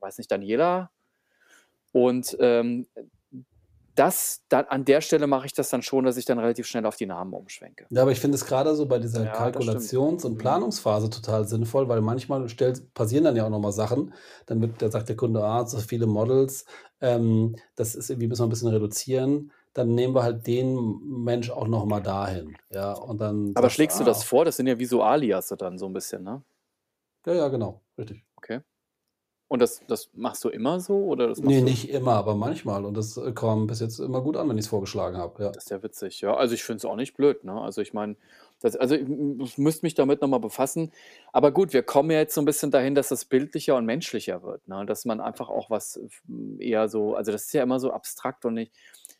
weiß 0.00 0.18
nicht, 0.18 0.30
Daniela. 0.32 0.90
Und, 1.94 2.36
ähm, 2.40 2.86
das 3.94 4.44
da 4.48 4.60
an 4.62 4.84
der 4.84 5.00
Stelle 5.00 5.26
mache 5.26 5.46
ich 5.46 5.52
das 5.54 5.70
dann 5.70 5.82
schon, 5.82 6.04
dass 6.04 6.16
ich 6.16 6.24
dann 6.24 6.38
relativ 6.38 6.66
schnell 6.66 6.86
auf 6.86 6.96
die 6.96 7.06
Namen 7.06 7.34
umschwenke. 7.34 7.90
Ja, 7.92 8.02
aber 8.02 8.12
ich 8.12 8.20
finde 8.20 8.36
es 8.36 8.46
grade 8.46 8.76
so 8.76 8.86
bei 8.86 9.00
dieser 9.00 9.26
Ja, 9.26 9.50
das. 9.50 9.66
Kalkulations 9.66 10.24
und 10.24 10.38
Mhm. 10.38 10.38
Planungsphase 10.38 11.10
total 11.10 11.44
sinnvoll, 11.48 11.88
weil 11.88 12.00
manchmal 12.00 12.48
stellt 12.48 12.94
passieren 12.94 13.24
dann 13.24 13.34
ja 13.34 13.44
auch 13.44 13.50
noch 13.50 13.58
mal 13.58 13.72
Sachen. 13.72 14.14
Dann 14.46 14.60
wird 14.60 14.80
da 14.80 14.88
sagt 14.92 15.08
der 15.08 15.16
Kunde: 15.16 15.42
„Ah, 15.44 15.66
so 15.66 15.78
viele 15.78 16.06
Models, 16.06 16.66
ähm, 17.00 17.56
das 17.74 17.96
ist 17.96 18.08
irgendwie 18.08 18.28
müssen 18.28 18.42
wir 18.42 18.46
'n 18.46 18.50
bisschen 18.50 18.68
reduzieren.“ 18.68 19.50
Dann 19.72 19.92
nehmen 19.96 20.14
wir 20.14 20.22
halt 20.22 20.46
den 20.46 20.76
Mensch 21.24 21.50
auch 21.50 21.66
noch 21.66 21.84
mal 21.84 21.98
dahin, 22.00 22.58
ja? 22.70 22.92
Und 22.92 23.20
dann 23.20 23.56
Aber 23.56 23.70
schlägst 23.70 23.98
du 23.98 24.04
das 24.04 24.22
„Ah“ 24.22 24.24
vor? 24.24 24.44
Das 24.44 24.56
sind 24.56 24.66
ja 24.68 24.78
wie 24.78 24.84
so 24.84 25.02
Aliasse 25.02 25.56
dann 25.56 25.76
so 25.78 25.86
'n 25.86 25.92
bisschen, 25.92 26.22
ne? 26.22 26.42
Ja, 27.26 27.34
ja, 27.34 27.48
genau, 27.48 27.82
richtig. 27.98 28.24
Und 29.50 29.58
das 29.60 29.84
das 29.88 30.10
machst 30.14 30.44
du 30.44 30.48
immer 30.48 30.78
so 30.78 30.94
oder 31.06 31.26
das 31.28 31.40
Ne, 31.42 31.62
du 31.62 31.62
nicht 31.62 31.88
immer, 31.90 32.12
aber 32.14 32.34
manchmal 32.34 32.84
und 32.84 32.94
das, 32.96 33.16
äh, 33.16 33.32
kam 33.32 33.66
bis 33.68 33.80
jetzt 33.80 33.98
immer 34.00 34.20
gut 34.20 34.36
an, 34.36 34.48
wenn 34.48 34.58
ich's 34.58 34.66
vorgeschlagen 34.68 35.16
habe, 35.16 35.42
ja. 35.44 35.54
Das 35.54 35.64
ist 35.64 35.70
ja 35.70 35.82
witzig, 35.82 36.20
ja. 36.20 36.34
Also, 36.36 36.54
ich 36.54 36.62
finde 36.62 36.76
es 36.78 36.84
auch 36.84 36.94
nicht 36.96 37.14
blöd, 37.16 37.42
ne? 37.44 37.60
Also, 37.60 37.80
ich 37.80 37.92
meine, 37.92 38.16
das 38.60 38.76
also, 38.76 38.94
ich 38.94 39.08
ich 39.08 39.58
müsste 39.58 39.84
mich 39.84 39.94
damit 39.94 40.20
noch 40.20 40.28
mal 40.28 40.38
befassen. 40.38 40.92
Aber 41.32 41.50
gut, 41.50 41.72
wir 41.72 41.82
kommen 41.82 42.10
ja 42.10 42.18
jetzt 42.18 42.34
so 42.34 42.40
'n 42.40 42.44
bisschen 42.44 42.70
dahin, 42.70 42.94
dass 42.94 43.08
das 43.08 43.24
bildlicher 43.24 43.74
und 43.76 43.84
menschlicher 43.84 44.42
wird, 44.44 44.68
ne? 44.68 44.86
Dass 44.86 45.04
man 45.04 45.20
einfach 45.20 45.48
auch 45.48 45.68
was 45.68 45.98
eher 46.58 46.88
so 46.88 47.14
also, 47.16 47.32
das 47.32 47.46
ist 47.46 47.52
ja 47.52 47.62
immer 47.64 47.80
so 47.80 47.90
abstrakt 47.92 48.44
und 48.44 48.56
ich 48.58 48.70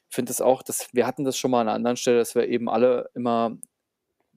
finde 0.08 0.30
das 0.30 0.40
auch 0.40 0.62
das 0.62 0.88
wir 0.92 1.06
hatten 1.06 1.24
das 1.24 1.36
schon 1.38 1.50
mal 1.50 1.60
an 1.62 1.66
'ner 1.66 1.72
anderen 1.74 1.96
Stelle, 1.96 2.18
dass 2.18 2.34
wir 2.36 2.46
eben 2.48 2.68
alle 2.68 3.10
immer 3.14 3.56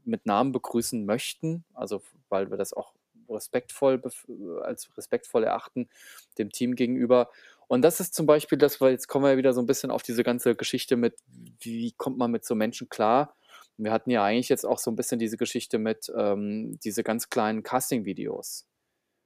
mit 0.05 0.25
Namen 0.27 0.51
begrüßen 0.53 1.05
möchten, 1.05 1.65
also, 1.75 2.01
weil 2.29 2.49
wir 2.51 2.57
das 2.57 2.73
auch 2.73 2.93
respektvoll 3.29 3.97
bef 3.99 4.25
als 4.63 4.89
respektvoll 4.97 5.43
erachten 5.45 5.89
dem 6.37 6.49
Team 6.51 6.75
gegenüber. 6.75 7.29
Und 7.67 7.81
das 7.83 7.99
ist 7.99 8.13
zum 8.15 8.25
Beispiel 8.27 8.57
das 8.57 8.81
weil 8.81 8.91
jetzt 8.93 9.07
kommen 9.07 9.25
wir 9.25 9.31
ja 9.31 9.37
wieder 9.37 9.53
so 9.53 9.61
'n 9.61 9.65
bisschen 9.67 9.91
auf 9.91 10.03
diese 10.03 10.23
ganze 10.23 10.55
Geschichte 10.55 10.97
mit, 10.97 11.15
wie 11.61 11.93
kommt 11.93 12.17
man 12.17 12.31
mit 12.31 12.45
so 12.45 12.55
Menschen 12.55 12.89
klar? 12.89 13.35
Wir 13.77 13.91
hatten 13.91 14.11
ja 14.11 14.23
eigentlich 14.23 14.49
jetzt 14.49 14.65
auch 14.65 14.79
so 14.79 14.91
'n 14.91 14.95
bisschen 14.97 15.19
diese 15.19 15.37
Geschichte 15.37 15.77
mit, 15.79 16.11
ähm 16.17 16.79
diese 16.83 17.03
ganz 17.03 17.29
kleinen 17.29 17.63
Casting-Videos. 17.63 18.63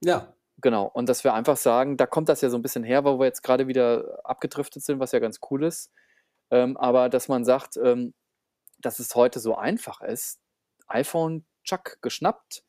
Ja. 0.03 0.33
Genau. 0.63 0.85
Und 0.91 1.07
dass 1.07 1.23
wir 1.23 1.33
einfach 1.33 1.57
sagen, 1.57 1.97
da 1.97 2.07
kommt 2.07 2.29
das 2.29 2.41
ja 2.41 2.49
so 2.49 2.57
'n 2.57 2.61
bisschen 2.63 2.83
her, 2.83 3.03
wo 3.05 3.19
wir 3.19 3.25
jetzt 3.25 3.43
grade 3.43 3.67
wieder 3.67 4.19
abgedriftet 4.23 4.83
sind, 4.83 4.99
was 4.99 5.11
ja 5.11 5.19
ganz 5.19 5.39
cool 5.51 5.63
ist. 5.63 5.91
Ähm, 6.51 6.77
aber 6.77 7.09
dass 7.09 7.27
man 7.27 7.45
sagt, 7.45 7.77
ähm, 7.77 8.13
dass 8.79 8.99
es 8.99 9.15
heute 9.15 9.39
so 9.39 9.55
einfach 9.57 10.01
ist, 10.01 10.39
iPhone, 10.87 11.45
tschack, 11.65 11.99
geschnappt, 12.01 12.63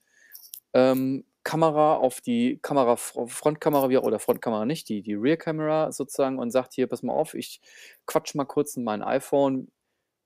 ähm, 0.75 1.25
Kamera 1.45 1.97
auf 1.97 2.21
die 2.21 2.59
Kamera 2.63 2.97
Fro 2.97 3.27
Frontkamera 3.27 3.89
wie 3.91 3.99
oder 3.99 4.19
Frontkamera 4.19 4.67
nicht, 4.67 4.89
die 4.89 5.03
die 5.03 5.15
Rear 5.15 5.37
Camera 5.37 5.93
sozusagen 5.93 6.39
und 6.39 6.51
sagt: 6.51 6.75
„Hier, 6.75 6.87
pass 6.89 7.03
mal 7.03 7.15
auf, 7.15 7.35
ich 7.35 7.61
quatsche 8.07 8.37
mal 8.37 8.45
kurz 8.45 8.77
in 8.77 8.85
mein 8.85 9.03
iPhone.“ 9.03 9.71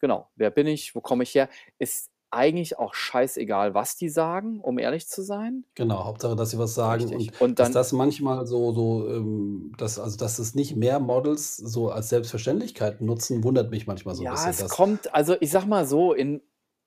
Genau. 0.00 0.30
Wer 0.36 0.50
bin 0.50 0.66
ich? 0.66 0.94
Wo 0.94 1.00
komme 1.00 1.22
ich 1.24 1.34
her? 1.34 1.48
Ist 1.78 2.10
eigentlich 2.30 2.78
auch 2.78 2.94
scheißegal, 2.94 3.74
was 3.74 3.96
die 3.96 4.08
sagen, 4.10 4.60
um 4.60 4.78
ehrlich 4.78 5.08
zu 5.08 5.22
sein. 5.22 5.64
Genau, 5.76 6.04
Hauptsache, 6.04 6.36
dass 6.36 6.50
sie 6.50 6.58
was 6.58 6.74
sagen 6.74 7.08
Richtig. 7.08 7.30
und 7.32 7.32
Und 7.38 7.58
dass 7.58 7.70
dann 7.70 7.72
das 7.72 7.92
manchmal 7.92 8.46
so 8.46 8.72
so, 8.74 9.08
ähm 9.08 9.72
dass 9.78 9.98
also, 9.98 10.18
dass 10.18 10.38
es 10.38 10.54
nicht 10.54 10.76
mehr 10.76 11.00
Models 11.00 11.56
so 11.56 11.90
als 11.90 12.10
Selbstverständlichkeit 12.10 13.00
nutzen, 13.00 13.42
wundert 13.42 13.70
mich 13.70 13.86
manchmal 13.86 14.14
so 14.14 14.26
Ja, 14.26 14.26
bisschen, 14.26 14.50
es 14.50 14.58
dass 14.58 14.68
kommt 14.68 15.14
also, 15.14 15.36
ich 15.40 15.50
sage 15.50 15.66
mal 15.66 15.86
so, 15.86 16.12
in 16.12 16.42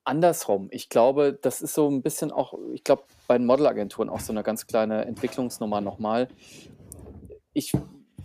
andersrum. 0.06 0.68
Ich 0.72 0.90
glaube, 0.90 1.34
das 1.42 1.62
ist 1.62 1.74
so 1.74 1.88
'n 1.90 2.02
bisschen 2.02 2.32
auch 2.32 2.54
ich 2.74 2.84
glaube, 2.84 3.06
bei 3.28 3.38
den 3.38 3.46
Modelagenturen 3.48 4.10
auch 4.10 4.20
so 4.22 4.34
'ne 4.34 4.44
ganz 4.44 4.68
kleine 4.68 5.06
Entwicklungsnummer 5.06 5.82
noch 5.82 6.00
mal. 6.00 6.30
Ich 7.54 7.80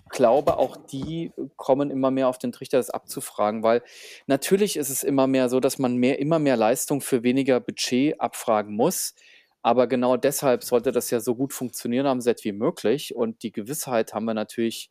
glaube, 0.09 0.59
auch 0.59 0.77
die 0.77 1.33
kommen 1.57 1.91
immer 1.91 2.11
mehr 2.11 2.29
auf 2.29 2.39
den 2.39 2.51
Trichter, 2.53 2.79
das 2.79 2.91
abzufragen, 2.91 3.63
weil 3.63 3.83
natürlich 4.27 4.77
ist 4.77 4.91
es 4.91 5.05
immer 5.05 5.27
mehr 5.29 5.49
so, 5.49 5.61
dass 5.61 5.79
man 5.79 5.97
mehr 5.97 6.19
immer 6.19 6.39
mehr 6.41 6.57
Leistung 6.57 7.01
für 7.01 7.23
weniger 7.23 7.61
Budget 7.61 8.21
abfragen 8.21 8.75
muss. 8.75 9.15
Aber 9.63 9.87
genau 9.87 10.17
deshalb 10.17 10.65
sollte 10.65 10.91
das 10.93 11.11
ja 11.11 11.21
so 11.21 11.37
gut 11.37 11.53
funktionieren 11.53 12.07
am 12.07 12.21
Set 12.21 12.45
wie 12.45 12.53
möglich 12.53 13.15
und 13.15 13.43
die 13.45 13.53
Gewissheit 13.53 14.13
haben 14.15 14.25
wir 14.25 14.35
natürlich 14.35 14.91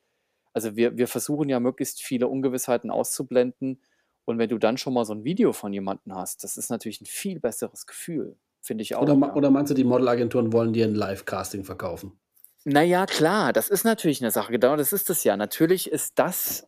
also, 0.53 0.75
wir 0.75 0.97
wir 0.97 1.07
versuchen 1.07 1.49
ja 1.49 1.59
möglichst 1.61 2.01
viele 2.03 2.27
Ungewissheiten 2.27 2.91
auszublenden. 2.91 3.81
Und 4.29 4.37
wenn 4.37 4.47
du 4.49 4.59
dann 4.59 4.77
schon 4.77 4.93
mal 4.93 5.05
so 5.05 5.13
'n 5.13 5.23
Video 5.23 5.53
von 5.53 5.73
jemandem 5.73 6.13
hast, 6.13 6.43
das 6.43 6.55
ist 6.55 6.69
natürlich 6.69 7.01
'n 7.01 7.05
viel 7.07 7.39
besseres 7.39 7.87
Gefühl, 7.87 8.37
finde 8.61 8.83
ich 8.83 8.95
Oder 9.01 9.15
auch, 9.15 9.15
mei 9.15 9.31
ja. 9.31 9.33
oder 9.33 9.49
meinst 9.49 9.71
du, 9.71 9.75
die 9.75 9.85
Modelagenturen 9.85 10.51
wollen 10.51 10.73
dir 10.73 10.85
'n 10.85 10.93
Live-Casting 10.95 11.63
verkaufen? 11.63 12.19
Na 12.65 12.81
ja, 12.83 13.05
klar, 13.05 13.53
das 13.53 13.69
ist 13.69 13.85
natürlich 13.85 14.19
'ne 14.21 14.31
Sache. 14.31 14.51
Genau, 14.51 14.75
das 14.75 14.91
ist 14.91 15.09
es 15.09 15.23
ja. 15.23 15.37
Natürlich 15.37 15.89
ist 15.89 16.19
das 16.19 16.67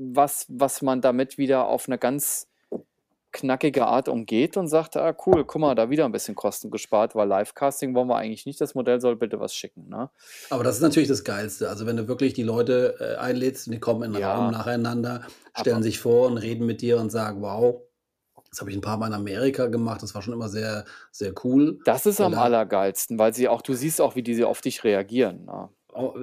was 0.00 0.46
was 0.48 0.82
man 0.82 1.00
damit 1.00 1.38
wieder 1.38 1.66
auf 1.68 1.86
'ne 1.88 1.98
ganz 1.98 2.48
knackige 3.34 3.86
Art 3.86 4.08
umgeht 4.08 4.56
und 4.56 4.68
sagt: 4.68 4.96
„Ah, 4.96 5.14
cool, 5.26 5.44
guck 5.44 5.60
mal, 5.60 5.74
da 5.74 5.90
wieder 5.90 6.06
'n 6.06 6.12
bisschen 6.12 6.34
Kosten 6.36 6.70
gespart, 6.70 7.14
weil 7.14 7.28
Live-Casting 7.28 7.94
wollen 7.94 8.08
wir 8.08 8.16
eigentlich 8.16 8.46
nicht. 8.46 8.60
Das 8.62 8.74
Modell 8.74 9.00
soll 9.02 9.16
bitte 9.16 9.40
was 9.40 9.54
schicken“, 9.54 9.88
ne? 9.90 10.10
Aber 10.50 10.62
das 10.64 10.76
ist 10.76 10.82
natürlich 10.82 11.08
das 11.08 11.24
Geilste. 11.24 11.68
Also, 11.68 11.86
wenn 11.86 11.96
du 11.96 12.06
wirklich 12.08 12.34
die 12.34 12.42
Leute, 12.42 12.96
äh, 13.00 13.16
einlädst 13.16 13.66
und 13.66 13.72
die 13.72 13.80
kommen 13.80 14.02
in 14.02 14.12
'n 14.12 14.16
Raum 14.22 14.48
Ja. 14.48 14.50
nacheinander, 14.50 15.22
Aber 15.54 15.66
stellen 15.66 15.82
sich 15.82 15.98
vor 16.00 16.26
und 16.26 16.36
reden 16.38 16.66
mit 16.66 16.82
dir 16.82 16.98
und 16.98 17.10
sagen: 17.10 17.40
„Wow, 17.42 17.82
das 18.50 18.60
habe 18.60 18.70
ich 18.70 18.76
'n 18.76 18.80
paarmal 18.82 19.08
in 19.10 19.14
Amerika 19.14 19.66
gemacht, 19.68 20.02
das 20.02 20.14
war 20.14 20.22
schon 20.22 20.34
immer 20.34 20.48
sehr, 20.48 20.84
sehr 21.12 21.34
cool.“ 21.44 21.80
Das 21.86 22.06
ist 22.06 22.20
am 22.22 22.38
allergeilsten, 22.38 23.18
weil 23.18 23.34
sie 23.34 23.46
auch 23.48 23.60
du 23.60 23.74
siehst 23.74 24.00
auch, 24.00 24.16
wie 24.16 24.22
die 24.22 24.34
sie 24.34 24.44
auf 24.44 24.62
dich 24.62 24.84
reagieren, 24.84 25.44
ne? 25.44 25.68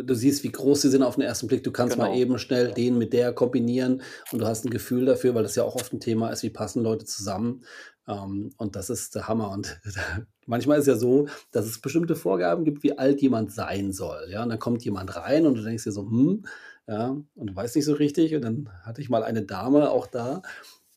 Du 0.04 0.14
siehst, 0.16 0.44
wie 0.44 0.52
groß 0.52 0.82
sie 0.84 0.90
sind 0.90 1.04
auf 1.04 1.18
'n 1.18 1.22
ersten 1.22 1.48
Blick. 1.48 1.64
Du 1.64 1.72
kannst 1.72 1.98
mal 1.98 2.08
Genau. 2.08 2.18
eben 2.18 2.38
schnell 2.40 2.74
den 2.74 2.98
mit 2.98 3.14
der 3.14 3.34
kombinieren 3.34 4.02
und 4.32 4.40
du 4.40 4.46
hast 4.48 4.66
'n 4.66 4.70
Gefühl 4.72 5.06
dafür, 5.06 5.34
weil 5.36 5.44
das 5.44 5.56
ja 5.56 5.64
auch 5.64 5.76
oft 5.76 5.94
'n 5.94 6.00
Thema 6.00 6.30
ist, 6.30 6.44
wie 6.44 6.50
passen 6.50 6.84
Leute 6.84 7.06
zusammen? 7.06 7.64
Ähm, 8.08 8.52
und 8.58 8.76
das 8.76 8.90
ist 8.90 9.16
der 9.16 9.28
Hammer. 9.28 9.52
Und 9.52 9.80
manchmal 10.48 10.80
ist 10.80 10.88
ja 10.88 10.96
so, 10.98 11.28
dass 11.52 11.66
es 11.66 11.80
bestimmte 11.82 12.16
Vorgaben 12.16 12.66
gibt, 12.66 12.84
wie 12.84 12.98
alt 12.98 13.22
jemand 13.22 13.52
sein 13.54 13.92
soll, 13.94 14.28
ja? 14.32 14.44
Und 14.44 14.50
dann 14.50 14.60
kommt 14.60 14.84
jemand 14.86 15.16
rein 15.16 15.46
und 15.46 15.56
du 15.58 15.64
denkst 15.64 15.84
dir 15.86 15.92
so: 15.92 16.04
„Hm“, 16.10 16.46
ja, 16.88 17.10
und 17.36 17.48
du 17.48 17.56
weißt 17.56 17.76
nicht 17.76 17.86
so 17.86 17.94
richtig. 17.94 18.36
Und 18.36 18.42
dann 18.44 18.70
hatte 18.84 19.02
ich 19.02 19.10
mal 19.10 19.24
eine 19.24 19.44
Dame 19.44 19.90
auch 19.92 20.08
da, 20.08 20.42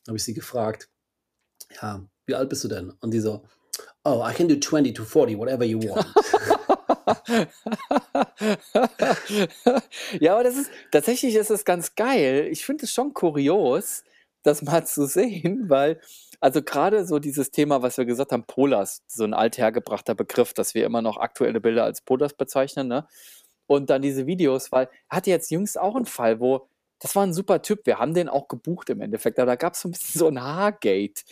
habe 0.07 0.17
ich 0.17 0.23
sie 0.23 0.33
gefragt: 0.33 0.89
„Ja, 1.81 2.05
wie 2.27 2.35
alt 2.35 2.49
bist 2.49 2.63
du 2.65 2.67
denn?“ 2.69 2.91
Und 3.01 3.13
die 3.13 3.19
so: 3.21 3.43
„Oh, 4.05 4.23
I 4.29 4.33
can 4.33 4.47
do 4.49 4.55
20 4.57 4.95
to 4.95 5.05
40, 5.05 5.37
whatever 5.39 5.65
you 5.65 5.79
want.“ 5.89 6.15
Ja, 10.19 10.33
aber 10.33 10.43
das 10.43 10.55
ist 10.57 10.71
tatsächlich 10.91 11.35
ist 11.35 11.49
es 11.51 11.65
ganz 11.65 11.95
geil. 11.95 12.47
Ich 12.51 12.65
finde 12.65 12.85
es 12.85 12.93
schon 12.93 13.13
kurios, 13.13 14.03
das 14.43 14.61
mal 14.61 14.85
zu 14.85 15.05
sehen, 15.07 15.69
weil 15.69 15.99
also, 16.41 16.61
grade 16.61 17.05
so 17.07 17.17
dieses 17.19 17.49
Thema, 17.51 17.81
was 17.81 17.97
wir 17.97 18.05
gesagt 18.05 18.31
haben, 18.31 18.43
Polars, 18.45 19.01
so 19.07 19.23
'n 19.23 19.33
althergebrachter 19.33 20.15
Begriff, 20.15 20.53
dass 20.53 20.75
wir 20.75 20.85
immer 20.85 21.01
noch 21.01 21.17
aktuelle 21.17 21.61
Bilder 21.61 21.83
als 21.85 22.01
Polars 22.01 22.33
bezeichnen, 22.33 22.87
ne? 22.87 23.07
Und 23.67 23.89
dann 23.89 24.01
diese 24.01 24.27
Videos, 24.27 24.71
weil 24.71 24.89
hatte 25.09 25.29
jetzt 25.31 25.49
jüngst 25.51 25.79
auch 25.79 25.95
'n 25.95 26.05
Fall, 26.05 26.39
wo 26.39 26.67
das 26.99 27.15
war 27.15 27.23
'n 27.23 27.33
super 27.33 27.61
Typ. 27.61 27.85
Wir 27.85 27.99
haben 27.99 28.13
den 28.13 28.29
auch 28.29 28.47
gebucht 28.49 28.89
im 28.89 29.01
Endeffekt, 29.01 29.39
aber 29.39 29.47
da 29.53 29.55
gab's 29.55 29.81
so 29.81 29.87
'n 29.89 29.91
bisschen 29.93 30.19
so 30.19 30.27
'n 30.27 30.41
Haar-Gate. 30.43 31.23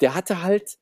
Der 0.00 0.14
hatte 0.14 0.42
halt 0.42 0.76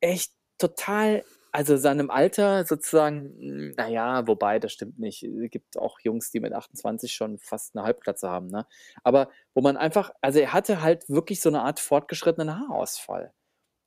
echt 0.00 0.32
total 0.58 1.24
also, 1.52 1.76
seinem 1.76 2.10
Alter 2.10 2.64
sozusagen 2.64 3.34
hm, 3.40 3.74
na 3.76 3.88
ja, 3.88 4.26
wobei, 4.26 4.58
das 4.58 4.72
stimmt 4.72 4.98
nicht. 4.98 5.22
Äh, 5.24 5.48
gibt 5.48 5.76
auch 5.78 6.00
Jungs, 6.00 6.30
die 6.30 6.40
mit 6.40 6.52
28 6.52 7.12
schon 7.12 7.38
fast 7.38 7.74
'ne 7.74 7.82
Halbglatze 7.82 8.28
haben, 8.30 8.46
ne? 8.48 8.66
Aber 9.04 9.30
wo 9.54 9.60
man 9.62 9.76
einfach 9.76 10.12
also, 10.20 10.38
er 10.40 10.52
hatte 10.52 10.82
halt 10.82 11.08
wirklich 11.08 11.40
so 11.40 11.50
'ne 11.50 11.62
Art 11.62 11.80
fortgeschrittenen 11.80 12.58
Haarausfall. 12.58 13.32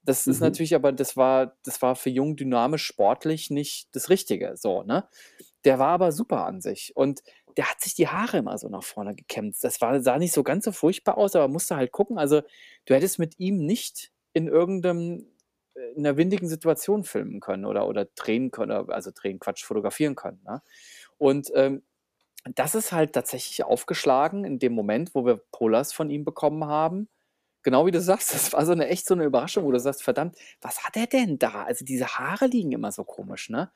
Das 0.03 0.27
ist 0.27 0.41
Mhm. 0.41 0.41
natürlich 0.41 0.75
aber 0.75 0.91
das 0.93 1.17
war 1.17 1.57
das 1.65 1.81
war 1.81 1.95
für 1.95 2.09
jung, 2.11 2.35
dynamisch, 2.37 2.85
sportlich 2.85 3.49
nicht 3.51 3.95
das 3.95 4.09
Richtige, 4.09 4.57
so, 4.57 4.83
ne? 4.83 5.07
Der 5.65 5.79
war 5.79 5.89
aber 5.89 6.11
super 6.13 6.45
an 6.45 6.61
sich 6.61 6.93
und 6.97 7.23
der 7.57 7.69
hat 7.71 7.81
sich 7.81 7.95
die 7.95 8.07
Haare 8.09 8.37
immer 8.39 8.57
so 8.59 8.69
nach 8.69 8.83
vorne 8.83 9.15
gekämmt. 9.15 9.57
Das 9.63 9.81
war 9.81 10.01
sah 10.01 10.17
nicht 10.19 10.33
so 10.33 10.43
ganz 10.43 10.65
so 10.65 10.71
furchtbar 10.73 11.17
aus, 11.19 11.35
aber 11.35 11.47
musste 11.49 11.75
halt 11.77 11.91
gucken. 11.93 12.17
Also, 12.19 12.41
du 12.85 12.95
hättest 12.95 13.19
mit 13.19 13.39
ihm 13.39 13.59
nicht 13.65 14.11
in 14.33 14.47
irgendeinem 14.49 15.27
in 15.95 16.03
'ner 16.03 16.17
windigen 16.17 16.47
Situation 16.49 17.03
filmen 17.03 17.39
können 17.41 17.65
oder 17.65 17.87
oder 17.87 18.05
drehen 18.05 18.51
können 18.51 18.71
also, 18.91 19.11
drehen, 19.13 19.39
Quatsch, 19.39 19.63
fotografieren 19.65 20.15
können, 20.15 20.41
ne? 20.45 20.61
Und, 21.17 21.51
ähm, 21.55 21.83
das 22.55 22.75
ist 22.75 22.91
halt 22.91 23.13
tatsächlich 23.13 23.63
aufgeschlagen 23.63 24.45
in 24.45 24.59
dem 24.59 24.73
Moment, 24.73 25.15
wo 25.15 25.25
wir 25.25 25.37
Polars 25.51 25.93
von 25.93 26.09
ihm 26.09 26.25
bekommen 26.25 26.65
haben. 26.65 27.09
genau 27.63 27.85
wie 27.87 27.91
du 27.91 28.01
sagst, 28.01 28.33
das 28.35 28.53
war 28.53 28.65
so 28.65 28.73
eine 28.73 28.87
echt 28.89 29.07
so 29.07 29.15
eine 29.15 29.25
Überraschung, 29.25 29.65
wo 29.65 29.71
du 29.71 29.79
sagst: 29.79 30.03
„Verdammt, 30.03 30.37
was 30.61 30.83
hat 30.85 30.97
er 30.97 31.07
denn 31.07 31.39
da?“ 31.39 31.63
Also, 31.65 31.85
diese 31.85 32.07
Haare 32.07 32.47
liegen 32.47 32.71
immer 32.73 32.91
so 32.93 33.03
komisch, 33.05 33.49
ne? 33.51 33.71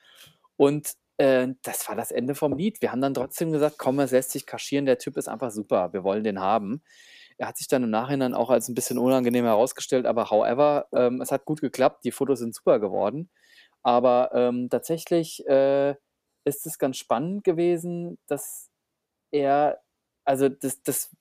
Und, 0.58 0.94
äh, 1.18 1.50
das 1.64 1.88
war 1.90 1.96
das 1.96 2.12
Ende 2.12 2.36
vom 2.36 2.54
Lied. 2.58 2.82
Wir 2.82 2.92
haben 2.92 3.02
dann 3.02 3.14
trotzdem 3.16 3.52
gesagt: 3.52 3.78
„Komm, 3.80 4.00
es 4.00 4.12
lässt 4.12 4.32
sich 4.32 4.46
kaschieren, 4.48 4.86
der 4.86 4.98
Typ 5.00 5.18
ist 5.18 5.30
einfach 5.30 5.52
super, 5.52 5.94
wir 5.94 6.04
wollen 6.04 6.24
den 6.24 6.40
haben.“ 6.42 6.84
Er 7.38 7.48
hat 7.50 7.58
sich 7.58 7.68
dann 7.68 7.84
im 7.84 7.90
Nachhinein 7.92 8.34
auch 8.34 8.50
als 8.50 8.68
'n 8.70 8.76
bisschen 8.76 8.98
unangenehm 8.98 9.46
herausgestellt, 9.46 10.06
aber 10.08 10.32
however, 10.32 10.88
ähm, 10.94 11.22
es 11.22 11.32
hat 11.32 11.46
gut 11.46 11.62
geklappt. 11.62 12.04
Die 12.06 12.12
Fotos 12.12 12.40
sind 12.40 12.56
super 12.56 12.80
geworden. 12.80 13.30
Aber, 13.84 14.32
ähm, 14.34 14.70
tatsächlich, 14.70 15.46
äh, 15.48 15.96
ist 16.46 16.66
es 16.68 16.80
ganz 16.80 16.98
spannend 16.98 17.44
gewesen, 17.44 18.20
dass 18.28 18.70
er 19.32 19.82
also, 20.26 20.50
das 20.50 20.84
das 20.84 21.16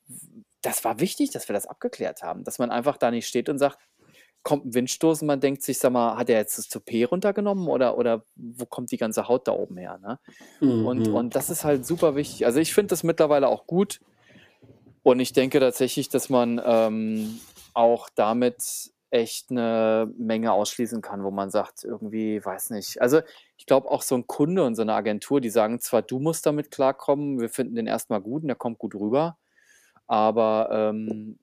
das 0.62 0.84
war 0.84 1.00
wichtig, 1.00 1.30
dass 1.30 1.48
wir 1.48 1.54
das 1.54 1.66
abgeklärt 1.66 2.22
haben, 2.22 2.44
dass 2.44 2.58
man 2.58 2.70
einfach 2.70 2.96
da 2.98 3.10
nicht 3.12 3.26
steht 3.28 3.48
und 3.48 3.58
sagt 3.58 3.78
kommt 4.44 4.66
'n 4.66 4.74
Windstoß 4.74 5.22
und 5.22 5.28
man 5.28 5.40
denkt 5.40 5.62
sich: 5.62 5.78
„Sag 5.78 5.92
mal, 5.92 6.16
hat 6.18 6.30
er 6.30 6.38
jetzt 6.38 6.58
das 6.58 6.68
Toupet 6.68 7.06
runtergenommen 7.12 7.68
oder 7.68 7.98
oder 7.98 8.24
wo 8.36 8.66
kommt 8.66 8.92
die 8.92 8.96
ganze 8.98 9.28
Haut 9.28 9.48
da 9.48 9.52
oben 9.52 9.76
her“, 9.78 9.98
ne? 9.98 10.20
Mhm, 10.60 10.82
Und 10.82 11.08
und 11.08 11.34
das 11.36 11.50
ist 11.50 11.64
halt 11.64 11.86
super 11.86 12.16
wichtig. 12.16 12.46
Also, 12.46 12.60
ich 12.60 12.74
finde 12.74 12.88
das 12.90 13.02
mittlerweile 13.04 13.48
auch 13.48 13.66
gut 13.66 14.00
und 15.06 15.20
ich 15.20 15.32
denke 15.32 15.60
tatsächlich, 15.60 16.08
dass 16.08 16.28
man, 16.30 16.60
ähm, 16.64 17.40
auch 17.74 18.08
damit 18.14 18.90
echt 19.10 19.50
'ne 19.52 20.12
Menge 20.18 20.52
ausschließen 20.52 21.00
kann, 21.02 21.22
wo 21.24 21.30
man 21.30 21.50
sagt 21.50 21.84
irgendwie, 21.84 22.44
weiß 22.44 22.70
nicht 22.70 23.00
also, 23.00 23.20
ich 23.56 23.66
glaube 23.66 23.90
auch 23.90 24.02
so 24.02 24.16
'n 24.16 24.26
Kunde 24.26 24.64
und 24.64 24.74
so 24.74 24.82
'ne 24.84 24.94
Agentur, 24.94 25.40
die 25.40 25.50
sagen 25.50 25.80
zwar: 25.80 26.02
„Du 26.02 26.18
musst 26.18 26.44
damit 26.46 26.70
klarkommen, 26.72 27.40
wir 27.40 27.48
finden 27.50 27.76
den 27.76 27.86
erst 27.86 28.10
mal 28.10 28.18
gut 28.20 28.42
und 28.42 28.48
der 28.48 28.56
kommt 28.56 28.78
gut 28.80 28.94
rüber“, 28.96 29.38
aber, 30.08 30.70
ähm, 30.72 31.38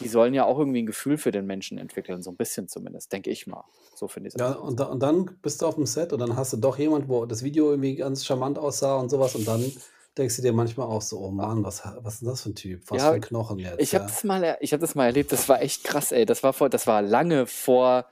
die 0.00 0.08
sollen 0.08 0.34
ja 0.34 0.44
auch 0.46 0.58
irgendwie 0.58 0.80
'n 0.80 0.86
Gefühl 0.86 1.18
für 1.18 1.32
den 1.32 1.46
Menschen 1.46 1.78
entwickeln, 1.78 2.22
so 2.22 2.30
'n 2.30 2.36
bisschen 2.36 2.68
zumindest, 2.68 3.12
denke 3.12 3.30
ich 3.30 3.46
mal. 3.48 3.64
So 3.94 4.08
finde 4.08 4.28
ich's 4.28 4.36
Ja, 4.38 4.52
einfach. 4.52 4.52
und 4.52 4.78
da 4.80 4.84
und 4.86 5.00
dann 5.02 5.24
bist 5.40 5.62
du 5.62 5.66
auf'm 5.66 5.86
Set 5.86 6.12
und 6.12 6.18
dann 6.18 6.36
hast 6.36 6.52
du 6.52 6.58
doch 6.58 6.76
jemand, 6.78 7.08
wo 7.08 7.24
das 7.24 7.42
Video 7.42 7.70
irgendwie 7.70 7.96
ganz 7.96 8.24
charmant 8.26 8.58
aussah 8.58 8.96
und 8.96 9.08
so 9.08 9.18
was 9.18 9.34
und 9.34 9.48
dann 9.48 9.80
denkst 10.18 10.36
du 10.36 10.42
dir 10.42 10.52
manchmal 10.52 10.86
auch 10.88 11.02
so: 11.02 11.18
„Oh 11.20 11.30
Mann, 11.30 11.64
was 11.64 11.82
was 11.84 12.16
ist 12.22 12.26
das 12.26 12.42
für 12.42 12.50
'n 12.50 12.54
Typ? 12.56 12.90
Was 12.90 13.06
für 13.06 13.14
Ja, 13.14 13.16
'n 13.16 13.20
Knochen 13.20 13.58
jetzt“, 13.58 13.90
ich 13.90 13.94
habe 13.94 14.04
ja? 14.04 14.06
das 14.06 14.22
mal 14.22 14.56
ich 14.60 14.72
habe 14.72 14.80
das 14.80 14.94
mal 14.94 15.06
erlebt, 15.06 15.32
das 15.32 15.48
war 15.48 15.60
echt 15.60 15.82
krass, 15.84 16.12
ey. 16.12 16.24
Das 16.24 16.42
war 16.44 16.52
vor 16.52 16.68
das 16.70 16.86
war 16.86 17.02
lange 17.02 17.46
vor 17.46 18.06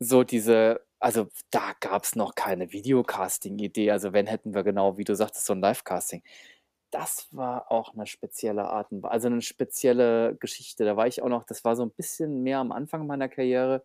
so 0.00 0.24
diese 0.24 0.82
also, 1.00 1.28
da 1.50 1.74
gab's 1.80 2.16
noch 2.16 2.34
keine 2.34 2.72
Videocasting-Idee. 2.72 3.90
Also, 3.92 4.12
wenn, 4.14 4.26
hätten 4.26 4.54
wir 4.54 4.64
genau, 4.64 4.98
wie 4.98 5.04
du 5.04 5.14
sagtest, 5.16 5.46
so 5.46 5.52
'n 5.54 5.60
Live-Casting. 5.60 6.22
Das 6.90 7.28
war 7.32 7.70
auch 7.72 7.94
'ne 7.94 8.06
spezielle 8.06 8.64
Art 8.66 8.88
also, 9.04 9.28
'ne 9.30 9.42
spezielle 9.42 10.36
Geschichte. 10.36 10.84
Da 10.86 10.96
war 10.96 11.06
ich 11.08 11.22
auch 11.22 11.28
noch 11.30 11.44
das 11.44 11.64
war 11.64 11.76
so 11.76 11.84
'n 11.84 11.92
bisschen 11.92 12.42
mehr 12.44 12.58
am 12.60 12.72
Anfang 12.72 13.06
meiner 13.06 13.28
Karriere. 13.30 13.84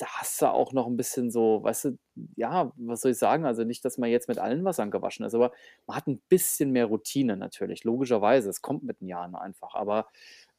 Da 0.00 0.06
hast 0.16 0.40
du 0.40 0.46
auch 0.46 0.72
noch 0.72 0.86
'n 0.86 0.96
bisschen 0.96 1.30
so, 1.30 1.62
weißt 1.62 1.84
du 1.84 1.98
ja, 2.34 2.72
was 2.76 3.02
soll 3.02 3.10
ich 3.12 3.18
sagen? 3.18 3.44
Also, 3.44 3.64
nicht, 3.64 3.84
dass 3.84 3.98
man 3.98 4.08
jetzt 4.08 4.28
mit 4.28 4.38
allen 4.38 4.64
Wassern 4.64 4.90
gewaschen 4.90 5.26
ist, 5.26 5.34
aber 5.34 5.52
man 5.86 5.94
hat 5.98 6.06
'n 6.08 6.22
bisschen 6.30 6.70
mehr 6.72 6.86
Routine 6.86 7.36
natürlich, 7.36 7.84
logischerweise. 7.84 8.48
Es 8.48 8.62
kommt 8.62 8.82
mit 8.82 9.02
den 9.02 9.08
Jahren 9.08 9.34
einfach. 9.34 9.74
Aber, 9.74 10.06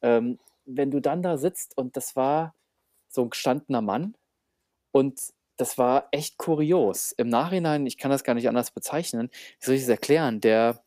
ähm, 0.00 0.38
wenn 0.64 0.92
du 0.92 1.00
dann 1.00 1.22
da 1.22 1.38
sitzt 1.38 1.76
und 1.76 1.96
das 1.96 2.14
war 2.14 2.54
so 3.08 3.22
'n 3.24 3.30
gestandener 3.30 3.82
Mann 3.82 4.14
und 4.92 5.20
das 5.58 5.78
war 5.78 6.08
echt 6.12 6.38
kurios. 6.38 7.12
Im 7.12 7.28
Nachhinein 7.28 7.86
ich 7.86 7.98
kann 7.98 8.10
das 8.12 8.24
gar 8.24 8.34
nicht 8.34 8.48
anders 8.48 8.72
bezeichnen. 8.72 9.30
Wie 9.60 9.66
soll 9.66 9.74
ich 9.76 9.82
das 9.82 9.90
erklären? 9.90 10.40
Der 10.40 10.82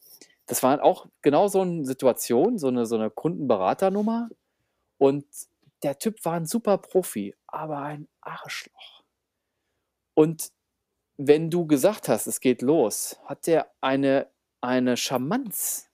das 0.47 0.63
war 0.63 0.83
auch 0.83 1.07
genau 1.23 1.47
so 1.49 1.61
'n 1.63 1.85
Situation, 1.85 2.57
so 2.59 2.69
'ne 2.71 2.85
so 2.87 2.97
'ne 2.97 3.09
Kundenberater-Nummer 3.11 4.29
und 4.99 5.25
der 5.83 5.97
Typ 5.99 6.23
war 6.25 6.35
'n 6.37 6.45
super 6.45 6.77
Profi, 6.77 7.35
aber 7.47 7.79
ein 7.79 8.07
Arschloch. 8.21 9.03
Und 10.17 10.51
wenn 11.17 11.49
du 11.51 11.67
gesagt 11.67 12.09
hast: 12.09 12.27
„Es 12.27 12.39
geht 12.41 12.61
los“, 12.63 13.19
hat 13.25 13.47
der 13.47 13.71
eine 13.81 14.29
eine 14.61 14.97
Charmanz. 14.97 15.89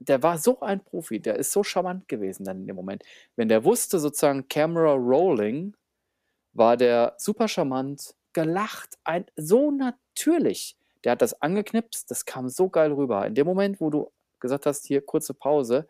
Der 0.00 0.22
war 0.22 0.38
so 0.38 0.60
ein 0.60 0.84
Profi, 0.84 1.20
der 1.20 1.36
ist 1.36 1.52
so 1.52 1.64
charmant 1.64 2.08
gewesen 2.08 2.44
dann 2.44 2.60
in 2.62 2.66
dem 2.68 2.76
Moment. 2.76 3.04
Wenn 3.36 3.48
der 3.48 3.64
wusste 3.64 4.00
sozusagen 4.00 4.48
Camera 4.48 4.94
rolling, 4.94 5.76
war 6.54 6.76
der 6.76 7.14
super 7.18 7.48
charmant, 7.48 8.14
gelacht, 8.34 8.98
ein 9.04 9.26
so 9.36 9.70
natürlich. 9.72 10.76
Der 11.04 11.12
hat 11.12 11.22
das 11.22 11.40
angeknipst, 11.42 12.10
das 12.10 12.24
kam 12.26 12.48
so 12.50 12.68
geil 12.70 12.92
rüber. 12.92 13.26
In 13.26 13.34
dem 13.36 13.46
Moment, 13.46 13.80
wo 13.80 13.90
du 13.90 14.12
gesagt 14.40 14.66
hast: 14.66 14.86
„Hier, 14.86 15.02
kurze 15.04 15.34
Pause“, 15.34 15.88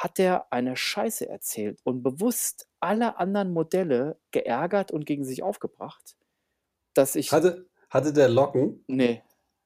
hat 0.00 0.16
der 0.16 0.50
eine 0.50 0.76
Scheiße 0.76 1.28
erzählt 1.28 1.78
und 1.84 2.02
bewusst 2.02 2.66
alle 2.80 3.18
anderen 3.18 3.52
Modelle 3.52 4.18
geärgert 4.30 4.92
und 4.92 5.04
gegen 5.04 5.24
sich 5.24 5.42
aufgebracht, 5.42 6.16
dass 6.94 7.16
ich 7.16 7.30
Hatte 7.30 7.68
hatte 7.90 8.12
der 8.12 8.28
Locken? 8.30 8.82
Ne, 8.86 9.22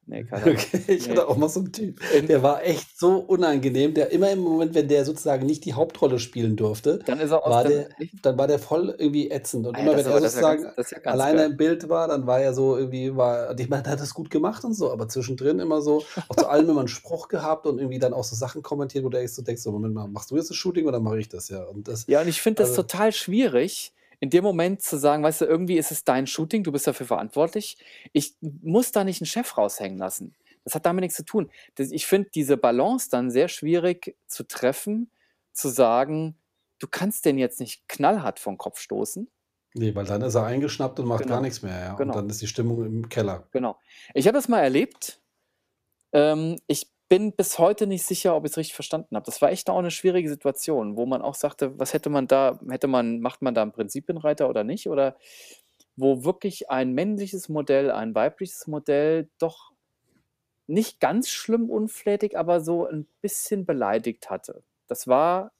ne, 0.07 0.23
keine. 0.25 0.65
Okay, 0.67 0.83
ich 0.95 1.09
hatte 1.09 1.27
auch 1.27 1.37
mal 1.37 1.47
so 1.49 1.61
'n 1.61 1.71
Typ, 1.71 2.01
der 2.27 2.43
war 2.43 2.63
echt 2.63 2.99
so 2.99 3.17
unangenehm, 3.19 3.93
der 3.93 4.11
immer 4.11 4.31
im 4.31 4.39
Moment, 4.39 4.73
wenn 4.75 4.87
der 4.87 5.05
sozusagen 5.05 5.45
nicht 5.45 5.63
die 5.65 5.73
Hauptrolle 5.73 6.19
spielen 6.19 6.55
durfte, 6.57 7.03
Dann 7.05 7.19
ist 7.19 7.31
er 7.31 7.41
war 7.45 7.63
der 7.65 7.89
dann 8.21 8.37
war 8.37 8.47
der 8.47 8.59
voll 8.59 8.95
irgendwie 8.97 9.29
ätzend 9.29 9.65
und 9.67 9.77
Ah 9.77 9.81
ja, 9.81 9.89
immer 9.89 9.95
wenn 9.95 10.05
er 10.07 10.17
ist 10.23 10.35
ja 10.35 10.43
ganz 10.43 10.61
sozusagen 10.61 10.71
ja 10.91 10.99
alleine 11.05 11.43
geil. 11.43 11.45
im 11.45 11.57
Bild 11.57 11.87
war, 11.89 12.07
dann 12.07 12.25
war 12.27 12.39
er 12.41 12.53
so 12.53 12.75
irgendwie 12.77 13.15
war 13.15 13.57
ich 13.59 13.69
meine, 13.69 13.83
der 13.83 13.93
hat 13.93 13.99
das 14.01 14.13
gut 14.13 14.29
gemacht 14.29 14.63
und 14.65 14.73
so, 14.73 14.91
aber 14.91 15.07
zwischendrin 15.07 15.59
immer 15.59 15.81
so 15.81 16.05
auch 16.27 16.35
zu 16.35 16.47
allem 16.47 16.69
immer 16.69 16.81
'n 16.81 16.87
Spruch 16.87 17.27
gehabt 17.29 17.65
und 17.67 17.77
irgendwie 17.79 17.99
dann 17.99 18.13
auch 18.13 18.23
so 18.23 18.35
Sachen 18.35 18.61
kommentiert, 18.63 19.05
wo 19.05 19.09
du 19.09 19.19
echt 19.19 19.33
so 19.35 19.41
denkst: 19.43 19.61
„So, 19.63 19.71
Moment 19.71 19.93
mal, 19.93 20.07
machst 20.07 20.31
du 20.31 20.35
jetzt 20.37 20.49
das 20.49 20.57
Shooting 20.57 20.87
oder 20.87 20.99
mache 20.99 21.19
ich 21.19 21.29
das?“ 21.29 21.49
Ja, 21.49 21.63
und 21.65 21.87
das 21.87 22.07
Ja, 22.07 22.21
und 22.21 22.27
ich 22.27 22.41
finde 22.41 22.59
das 22.63 22.71
also 22.71 22.73
total 22.73 23.11
schwierig, 23.11 23.93
in 24.19 24.29
dem 24.29 24.43
Moment 24.43 24.81
zu 24.81 24.97
sagen: 24.97 25.23
„Weißt 25.23 25.41
du, 25.41 25.45
irgendwie 25.45 25.77
ist 25.77 25.91
es 25.91 26.03
dein 26.03 26.27
Shooting, 26.27 26.63
du 26.63 26.71
bist 26.71 26.87
dafür 26.87 27.05
verantwortlich. 27.07 27.77
Ich 28.13 28.35
muss 28.41 28.91
da 28.91 29.03
nicht 29.03 29.21
'n 29.21 29.25
Chef 29.25 29.57
raushängen 29.57 29.97
lassen.“ 29.99 30.35
Das 30.65 30.75
hat 30.75 30.85
damit 30.85 31.03
nix 31.03 31.15
zu 31.15 31.25
tun. 31.25 31.51
Das 31.75 31.91
ich 31.91 32.05
finde 32.07 32.29
diese 32.33 32.57
Balance 32.57 33.09
dann 33.11 33.31
sehr 33.31 33.47
schwierig 33.49 34.17
zu 34.27 34.45
treffen, 34.47 35.11
zu 35.53 35.69
sagen: 35.69 36.37
„Du 36.79 36.87
kannst 36.87 37.25
den 37.25 37.37
jetzt 37.37 37.59
nicht 37.59 37.87
knallhart 37.89 38.39
vor 38.39 38.53
'n 38.53 38.57
Kopf 38.57 38.79
stoßen.“ 38.79 39.29
Ne, 39.77 39.93
weil 39.93 40.05
dann 40.05 40.21
ist 40.21 40.35
er 40.35 40.45
eingeschnappt 40.45 40.99
und 41.01 41.07
macht 41.07 41.27
gar 41.27 41.41
Genau, 41.41 41.41
nix 41.41 41.61
mehr, 41.61 41.79
ja, 41.79 41.93
und 41.95 42.13
genau. 42.13 42.15
dann 42.15 42.29
ist 42.29 42.41
die 42.41 42.47
Stimmung 42.47 42.85
im 42.85 43.09
Keller. 43.09 43.49
Genau. 43.53 43.79
Ich 44.13 44.27
habe 44.27 44.37
das 44.37 44.47
mal 44.47 44.61
erlebt. 44.61 45.21
Ähm, 46.13 46.59
ich 46.67 46.91
bin 47.09 47.33
bis 47.35 47.59
heute 47.59 47.87
nicht 47.87 48.03
sicher, 48.05 48.35
ob 48.35 48.45
ich's 48.45 48.57
richtig 48.57 48.75
verstanden 48.75 49.15
habe. 49.15 49.25
Das 49.25 49.41
war 49.41 49.51
echt 49.51 49.69
auch 49.69 49.81
'ne 49.81 49.91
schwierige 49.91 50.29
Situation, 50.29 50.97
wo 50.97 51.05
man 51.05 51.21
auch 51.21 51.35
sagte: 51.35 51.77
„Was 51.79 51.93
hätte 51.93 52.09
man 52.09 52.27
da 52.27 52.59
hätte 52.69 52.87
man 52.87 53.19
macht 53.21 53.41
man 53.41 53.53
da 53.55 53.63
'n 53.63 53.71
Prinzipienreiter 53.73 54.49
oder 54.49 54.63
nicht?“ 54.63 54.87
Oder 54.89 55.15
wo 55.97 56.23
wirklich 56.25 56.69
ein 56.71 56.93
männliches 56.93 57.49
Modell 57.49 57.91
ein 57.91 58.15
weibliches 58.15 58.67
Modell 58.67 59.29
doch 59.39 59.71
nicht 60.67 60.99
ganz 61.01 61.29
schlimm 61.29 61.69
unflätig, 61.71 62.37
aber 62.37 62.61
so 62.61 62.85
'n 62.87 63.07
bisschen 63.21 63.65
beleidigt 63.67 64.29
hatte. 64.31 64.63
Das 64.87 65.07
war 65.07 65.51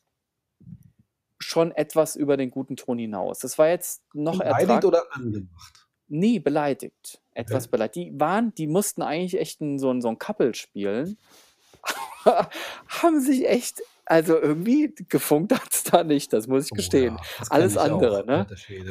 schon 1.42 1.72
etwas 1.72 2.16
über 2.16 2.38
den 2.38 2.50
guten 2.52 2.76
Ton 2.78 2.98
hinaus. 2.98 3.40
Das 3.40 3.58
war 3.58 3.68
jetzt 3.70 4.04
noch 4.14 4.40
Beleidigt 4.40 4.40
ertrag 4.40 4.86
oder 4.86 5.06
angemacht? 5.14 5.88
Ne, 6.10 6.40
beleidigt. 6.40 7.20
Etwas 7.38 7.68
belei 7.68 7.90
die 7.90 8.14
waren 8.18 8.54
die 8.56 8.66
mussten 8.68 9.02
eigentlich 9.02 9.38
echt 9.40 9.60
'n 9.62 9.78
so 9.78 9.90
'n 9.92 10.02
so 10.02 10.08
'n 10.10 10.18
Couple 10.20 10.54
spielen. 10.56 11.18
Haben 12.88 13.22
sich 13.22 13.48
echt 13.48 13.84
also, 14.08 14.40
irgendwie 14.42 14.94
gefunkt 15.10 15.54
hat's 15.54 15.84
da 15.84 16.04
nicht, 16.04 16.34
das 16.34 16.48
muss 16.48 16.68
ich 16.68 16.74
Oh 16.74 16.76
gestehen. 16.76 17.20
ja, 17.20 17.28
das 17.38 17.50
Alles 17.50 17.76
ich 17.76 17.78
andere, 17.78 18.24
auch, 18.24 18.26
ne? 18.26 18.48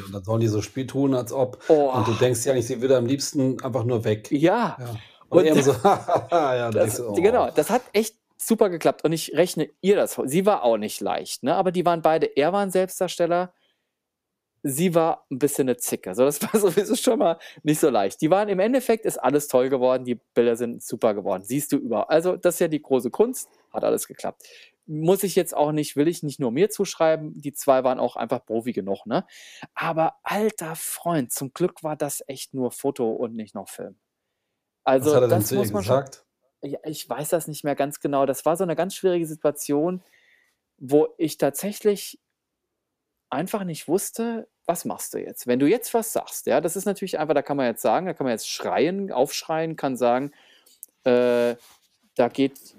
Und 0.07 0.13
dann 0.13 0.25
sollen 0.25 0.41
die 0.41 0.49
so 0.49 0.63
Spiel 0.63 0.87
tun, 0.87 1.15
als 1.15 1.33
ob 1.33 1.63
und 1.93 2.07
du 2.07 2.15
Oh. 2.15 2.15
denkst 2.15 2.43
dir 2.43 2.53
eigentlich, 2.53 2.67
sie 2.67 2.81
würde 2.81 2.97
am 2.97 3.07
liebsten 3.07 3.61
einfach 3.63 3.85
nur 3.85 4.05
weg. 4.05 4.33
Ja, 4.33 4.79
Ja. 4.79 5.03
Und 5.29 5.51
und 5.51 5.63
so: 5.63 5.73
„Ja“, 6.31 6.69
und 6.69 6.75
du 6.75 6.81
das 6.81 6.93
dir: 6.93 7.05
„Oh.“ 7.07 7.23
genau, 7.23 7.51
das 7.51 7.71
hat 7.71 7.91
echt 7.95 8.17
super 8.39 8.71
geklappt 8.71 9.05
und 9.05 9.13
ich 9.13 9.35
rechne 9.37 9.71
ihr 9.83 9.97
das. 9.97 10.21
Sie 10.27 10.47
war 10.47 10.65
auch 10.65 10.77
nicht 10.79 11.01
leicht, 11.01 11.43
ne, 11.43 11.55
aber 11.57 11.73
die 11.73 11.85
waren 11.87 12.03
beide 12.03 12.27
er 12.37 12.53
war 12.53 12.63
'n 12.65 12.71
Selbstdarsteller 12.71 13.55
sie 14.65 14.95
war 14.97 15.27
'n 15.31 15.39
bisschen 15.39 15.67
'ne 15.69 15.77
Zicke. 15.79 16.15
So, 16.17 16.25
das 16.27 16.43
war 16.45 16.61
sowieso 16.61 16.97
schon 16.97 17.21
mal 17.21 17.39
nicht 17.65 17.81
so 17.81 17.91
leicht. 17.91 18.21
Die 18.23 18.31
waren 18.31 18.49
im 18.51 18.61
Endeffekt 18.61 19.07
ist 19.07 19.19
alles 19.19 19.49
toll 19.49 19.71
geworden, 19.71 20.05
die 20.07 20.17
Bilder 20.35 20.57
sind 20.57 20.83
super 20.83 21.15
geworden. 21.15 21.45
Siehst 21.45 21.73
du 21.73 21.79
überall. 21.79 22.07
Also, 22.09 22.37
das 22.37 22.57
ist 22.57 22.61
ja 22.61 22.69
die 22.69 22.83
große 22.83 23.11
Kunst, 23.13 23.49
hat 23.73 23.85
alles 23.85 24.09
geklappt. 24.09 24.45
Muss 24.87 25.23
ich 25.25 25.37
jetzt 25.37 25.57
auch 25.57 25.73
nicht 25.73 25.97
will 25.97 26.09
ich 26.09 26.23
nicht 26.25 26.41
nur 26.41 26.53
mir 26.53 26.71
zuschreiben, 26.71 27.35
die 27.41 27.53
2 27.55 27.85
waren 27.85 28.01
auch 28.01 28.17
einfach 28.17 28.45
Profi 28.47 28.73
genug, 28.73 29.07
ne? 29.07 29.27
Aber 29.75 30.17
alter 30.25 30.77
Freund, 30.77 31.33
zum 31.33 31.53
Glück 31.55 31.83
war 31.85 31.97
das 31.97 32.25
echt 32.29 32.55
nur 32.55 32.73
Foto 32.73 33.13
und 33.13 33.35
nicht 33.37 33.55
noch 33.55 33.69
Film. 33.71 33.97
Was 35.01 35.15
Also, 35.15 35.15
hat 35.15 35.23
er 35.23 35.29
das 35.29 35.47
zu 35.47 35.57
muss 35.57 35.73
man 35.73 35.85
schon 35.85 36.01
gesagt? 36.01 36.25
ja, 36.65 36.79
ich 36.85 37.09
weiß 37.09 37.31
das 37.31 37.49
nicht 37.49 37.65
mehr 37.65 37.77
ganz 37.77 38.01
genau. 38.01 38.27
Das 38.27 38.45
war 38.47 38.57
so 38.57 38.65
'ne 38.67 38.77
ganz 38.77 38.95
schwierige 38.97 39.27
Situation, 39.27 40.03
wo 40.79 41.09
ich 41.19 41.39
tatsächlich 41.39 42.19
einfach 43.33 43.65
nicht 43.65 43.89
wusste: 43.89 44.49
„Was 44.67 44.85
machst 44.85 45.15
du 45.15 45.19
jetzt?“ 45.19 45.47
Wenn 45.47 45.59
du 45.59 45.67
jetzt 45.67 45.93
was 45.95 46.13
sagst, 46.13 46.47
ja, 46.47 46.61
das 46.61 46.77
ist 46.77 46.85
natürlich 46.87 47.19
einfach 47.19 47.35
da 47.35 47.43
kann 47.43 47.57
man 47.57 47.67
jetzt 47.67 47.83
sagen 47.83 48.07
da 48.07 48.15
kann 48.15 48.25
man 48.25 48.33
jetzt 48.33 48.49
schreien, 48.49 49.13
aufschreien, 49.13 49.77
kann 49.77 49.97
sagen, 49.97 50.33
äh: 51.05 51.57
„Da 52.17 52.29
geht 52.29 52.77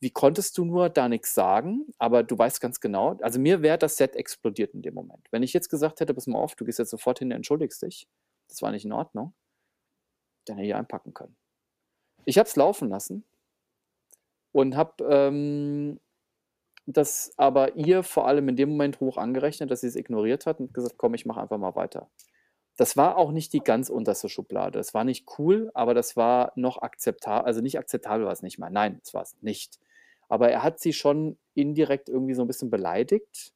wie 0.00 0.10
konntest 0.10 0.58
du 0.58 0.64
nur 0.64 0.88
da 0.90 1.08
nichts 1.08 1.34
sagen? 1.34 1.86
Aber 1.98 2.22
du 2.22 2.36
weißt 2.38 2.60
ganz 2.60 2.80
genau, 2.80 3.16
also 3.22 3.38
mir 3.40 3.62
wäre 3.62 3.78
das 3.78 3.96
Set 3.96 4.14
explodiert 4.16 4.74
in 4.74 4.82
dem 4.82 4.94
Moment. 4.94 5.26
Wenn 5.30 5.42
ich 5.42 5.52
jetzt 5.52 5.68
gesagt 5.70 6.00
hätte, 6.00 6.14
pass 6.14 6.26
mal 6.26 6.38
auf, 6.38 6.54
du 6.54 6.64
gehst 6.64 6.78
jetzt 6.78 6.90
sofort 6.90 7.18
hin, 7.20 7.30
entschuldigst 7.30 7.82
dich, 7.82 8.06
das 8.48 8.62
war 8.62 8.70
nicht 8.72 8.84
in 8.84 8.92
Ordnung, 8.92 9.34
dann 10.44 10.56
hätte 10.56 10.68
ich 10.68 10.74
einpacken 10.74 11.14
können. 11.14 11.36
Ich 12.24 12.38
habe 12.38 12.48
es 12.48 12.56
laufen 12.56 12.88
lassen 12.88 13.24
und 14.52 14.76
habe 14.76 15.04
ähm, 15.04 16.00
das 16.86 17.32
aber 17.36 17.76
ihr 17.76 18.02
vor 18.02 18.28
allem 18.28 18.48
in 18.48 18.56
dem 18.56 18.70
Moment 18.70 19.00
hoch 19.00 19.16
angerechnet, 19.16 19.70
dass 19.70 19.80
sie 19.80 19.88
es 19.88 19.96
ignoriert 19.96 20.46
hat 20.46 20.60
und 20.60 20.72
gesagt, 20.72 20.96
komm, 20.96 21.14
ich 21.14 21.26
mache 21.26 21.40
einfach 21.40 21.58
mal 21.58 21.74
weiter. 21.74 22.08
Das 22.76 22.96
war 22.96 23.16
auch 23.16 23.32
nicht 23.32 23.52
die 23.52 23.60
ganz 23.60 23.88
unterste 23.88 24.28
Schublade. 24.28 24.78
Das 24.78 24.94
war 24.94 25.04
nicht 25.04 25.26
cool, 25.38 25.70
aber 25.74 25.94
das 25.94 26.16
war 26.16 26.52
noch 26.56 26.82
akzeptabel. 26.82 27.46
Also 27.46 27.60
nicht 27.60 27.78
akzeptabel 27.78 28.26
war 28.26 28.32
es 28.32 28.42
nicht 28.42 28.58
mal. 28.58 28.70
Nein, 28.70 28.98
das 29.02 29.14
war 29.14 29.22
es 29.22 29.36
nicht. 29.40 29.80
Aber 30.28 30.50
er 30.50 30.62
hat 30.62 30.78
sie 30.78 30.92
schon 30.92 31.38
indirekt 31.54 32.08
irgendwie 32.08 32.34
so 32.34 32.42
ein 32.42 32.46
bisschen 32.48 32.70
beleidigt. 32.70 33.52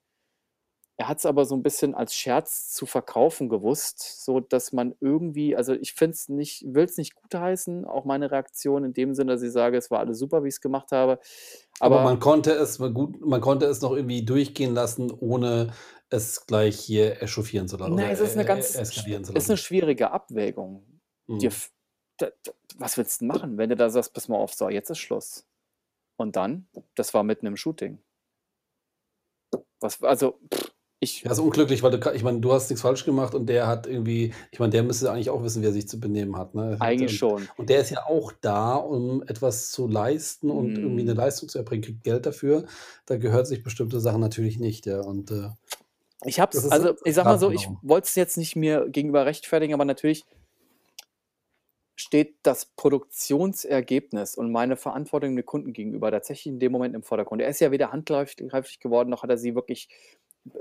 Er 1.00 1.08
hat 1.08 1.16
es 1.16 1.24
aber 1.24 1.46
so 1.46 1.54
ein 1.56 1.62
bisschen 1.62 1.94
als 1.94 2.14
Scherz 2.14 2.74
zu 2.74 2.84
verkaufen 2.84 3.48
gewusst, 3.48 4.22
so 4.22 4.38
dass 4.38 4.74
man 4.74 4.94
irgendwie, 5.00 5.56
also 5.56 5.72
ich 5.72 5.94
finde 5.94 6.12
es 6.14 6.28
nicht, 6.28 6.62
will 6.74 6.84
es 6.84 6.98
nicht 6.98 7.14
gutheißen, 7.14 7.86
auch 7.86 8.04
meine 8.04 8.30
Reaktion 8.30 8.84
in 8.84 8.92
dem 8.92 9.14
Sinne, 9.14 9.32
dass 9.32 9.40
ich 9.40 9.50
sage, 9.50 9.78
es 9.78 9.90
war 9.90 10.00
alles 10.00 10.18
super, 10.18 10.44
wie 10.44 10.48
ich 10.48 10.56
es 10.56 10.60
gemacht 10.60 10.92
habe. 10.92 11.18
Aber, 11.78 12.00
Aber 12.00 12.04
man 12.04 12.20
konnte 12.20 12.52
es 12.52 12.76
gut, 12.76 13.18
man 13.18 13.40
konnte 13.40 13.64
es 13.64 13.80
noch 13.80 13.92
irgendwie 13.92 14.26
durchgehen 14.26 14.74
lassen, 14.74 15.10
ohne 15.10 15.72
es 16.10 16.44
gleich 16.44 16.78
hier 16.78 17.22
echauffieren 17.22 17.66
zu 17.66 17.78
lassen 17.78 17.94
Nein, 17.94 18.12
es 18.12 18.20
ist 18.20 18.34
eine 18.34 18.42
e- 18.42 18.46
ganz, 18.46 18.72
zu 18.72 19.32
ist 19.32 19.48
eine 19.48 19.56
schwierige 19.56 20.10
Abwägung. 20.10 20.84
Dir, 21.28 21.34
Mhm. 21.34 21.46
f- 21.46 21.72
da, 22.18 22.28
da, 22.42 22.52
was 22.76 22.98
willst 22.98 23.22
du 23.22 23.24
machen, 23.24 23.56
wenn 23.56 23.70
du 23.70 23.76
da 23.76 23.88
sagst, 23.88 24.12
pass 24.12 24.28
mal 24.28 24.36
auf, 24.36 24.52
so, 24.52 24.68
jetzt 24.68 24.90
ist 24.90 24.98
Schluss. 24.98 25.46
Und 26.18 26.36
dann, 26.36 26.68
das 26.94 27.14
war 27.14 27.22
mitten 27.22 27.46
im 27.46 27.56
Shooting. 27.56 28.02
Was, 29.80 30.02
also, 30.02 30.38
pff, 30.52 30.70
ich, 31.00 31.22
Ja, 31.24 31.32
ist 31.32 31.38
unglücklich, 31.38 31.82
weil 31.82 31.98
du, 31.98 32.12
ich 32.12 32.22
meine, 32.22 32.40
du 32.40 32.52
hast 32.52 32.68
nichts 32.70 32.82
falsch 32.82 33.04
gemacht 33.06 33.34
und 33.34 33.46
der 33.46 33.66
hat 33.66 33.86
irgendwie, 33.86 34.34
ich 34.52 34.58
meine, 34.58 34.70
der 34.70 34.82
müsste 34.82 35.10
eigentlich 35.10 35.30
auch 35.30 35.42
wissen, 35.42 35.62
wie 35.62 35.66
er 35.66 35.72
sich 35.72 35.88
zu 35.88 35.98
benehmen 35.98 36.36
hat, 36.36 36.54
ne? 36.54 36.76
eigentlich 36.78 37.12
Und, 37.12 37.16
schon. 37.16 37.48
und 37.56 37.70
der 37.70 37.80
ist 37.80 37.90
ja 37.90 38.04
auch 38.06 38.32
da, 38.40 38.74
um 38.76 39.22
etwas 39.22 39.70
zu 39.70 39.88
leisten 39.88 40.50
und 40.50 40.76
irgendwie 40.76 41.02
eine 41.02 41.14
Mm. 41.14 41.16
Leistung 41.16 41.48
zu 41.48 41.58
erbringen, 41.58 41.82
kriegt 41.82 42.04
Geld 42.04 42.26
dafür. 42.26 42.66
Da 43.06 43.16
gehört 43.16 43.46
sich 43.46 43.62
bestimmte 43.62 44.00
Sachen 44.00 44.20
natürlich 44.20 44.58
nicht, 44.58 44.86
ja. 44.86 45.00
Und 45.00 45.30
äh, 45.30 45.48
Ich 46.24 46.38
hab's, 46.38 46.66
also 46.68 46.94
ich 47.04 47.14
sag 47.14 47.24
mal 47.24 47.38
so, 47.38 47.50
ich 47.50 47.66
wollte 47.82 48.06
es 48.08 48.14
jetzt 48.14 48.36
nicht 48.36 48.54
mir 48.56 48.88
gegenüber 48.90 49.24
rechtfertigen, 49.24 49.72
aber 49.74 49.86
natürlich 49.86 50.26
steht 51.96 52.36
das 52.42 52.64
Produktionsergebnis 52.76 54.34
und 54.34 54.50
meine 54.50 54.76
Verantwortung 54.76 55.36
dem 55.36 55.44
Kunden 55.44 55.72
gegenüber 55.72 56.10
tatsächlich 56.10 56.46
in 56.52 56.58
dem 56.58 56.72
Moment 56.72 56.94
im 56.94 57.02
Vordergrund. 57.02 57.42
Er 57.42 57.48
ist 57.48 57.60
ja 57.60 57.70
weder 57.70 57.92
handgreiflich 57.92 58.80
geworden, 58.80 59.10
noch 59.10 59.22
hat 59.22 59.30
er 59.30 59.38
sie 59.38 59.54
wirklich 59.54 59.88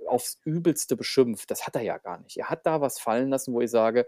aufs 0.07 0.39
Übelste 0.43 0.95
beschimpft. 0.95 1.49
Das 1.51 1.65
hat 1.65 1.75
er 1.75 1.81
ja 1.81 1.97
gar 1.97 2.19
nicht. 2.19 2.37
Er 2.37 2.49
hat 2.49 2.65
da 2.65 2.81
was 2.81 2.99
fallen 2.99 3.29
lassen, 3.29 3.53
wo 3.53 3.61
ich 3.61 3.71
sage, 3.71 4.07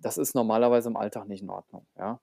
das 0.00 0.18
ist 0.18 0.34
normalerweise 0.34 0.88
im 0.88 0.96
Alltag 0.96 1.26
nicht 1.28 1.42
in 1.42 1.50
Ordnung. 1.50 1.86
Ja? 1.96 2.20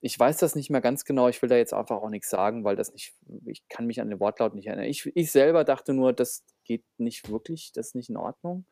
Ich 0.00 0.18
weiß 0.18 0.38
das 0.38 0.54
nicht 0.54 0.70
mehr 0.70 0.80
ganz 0.80 1.04
genau. 1.04 1.28
Ich 1.28 1.40
will 1.42 1.48
da 1.48 1.56
jetzt 1.56 1.74
einfach 1.74 2.02
auch 2.02 2.08
nichts 2.08 2.30
sagen, 2.30 2.64
weil 2.64 2.76
das 2.76 2.92
nicht, 2.92 3.14
ich 3.46 3.66
kann 3.68 3.86
mich 3.86 4.00
an 4.00 4.10
den 4.10 4.20
Wortlaut 4.20 4.54
nicht 4.54 4.66
erinnern. 4.66 4.86
Ich, 4.86 5.06
ich 5.14 5.30
selber 5.30 5.64
dachte 5.64 5.92
nur, 5.92 6.12
das 6.12 6.44
geht 6.64 6.84
nicht 6.98 7.30
wirklich, 7.30 7.72
das 7.72 7.88
ist 7.88 7.94
nicht 7.94 8.08
in 8.10 8.16
Ordnung. 8.16 8.64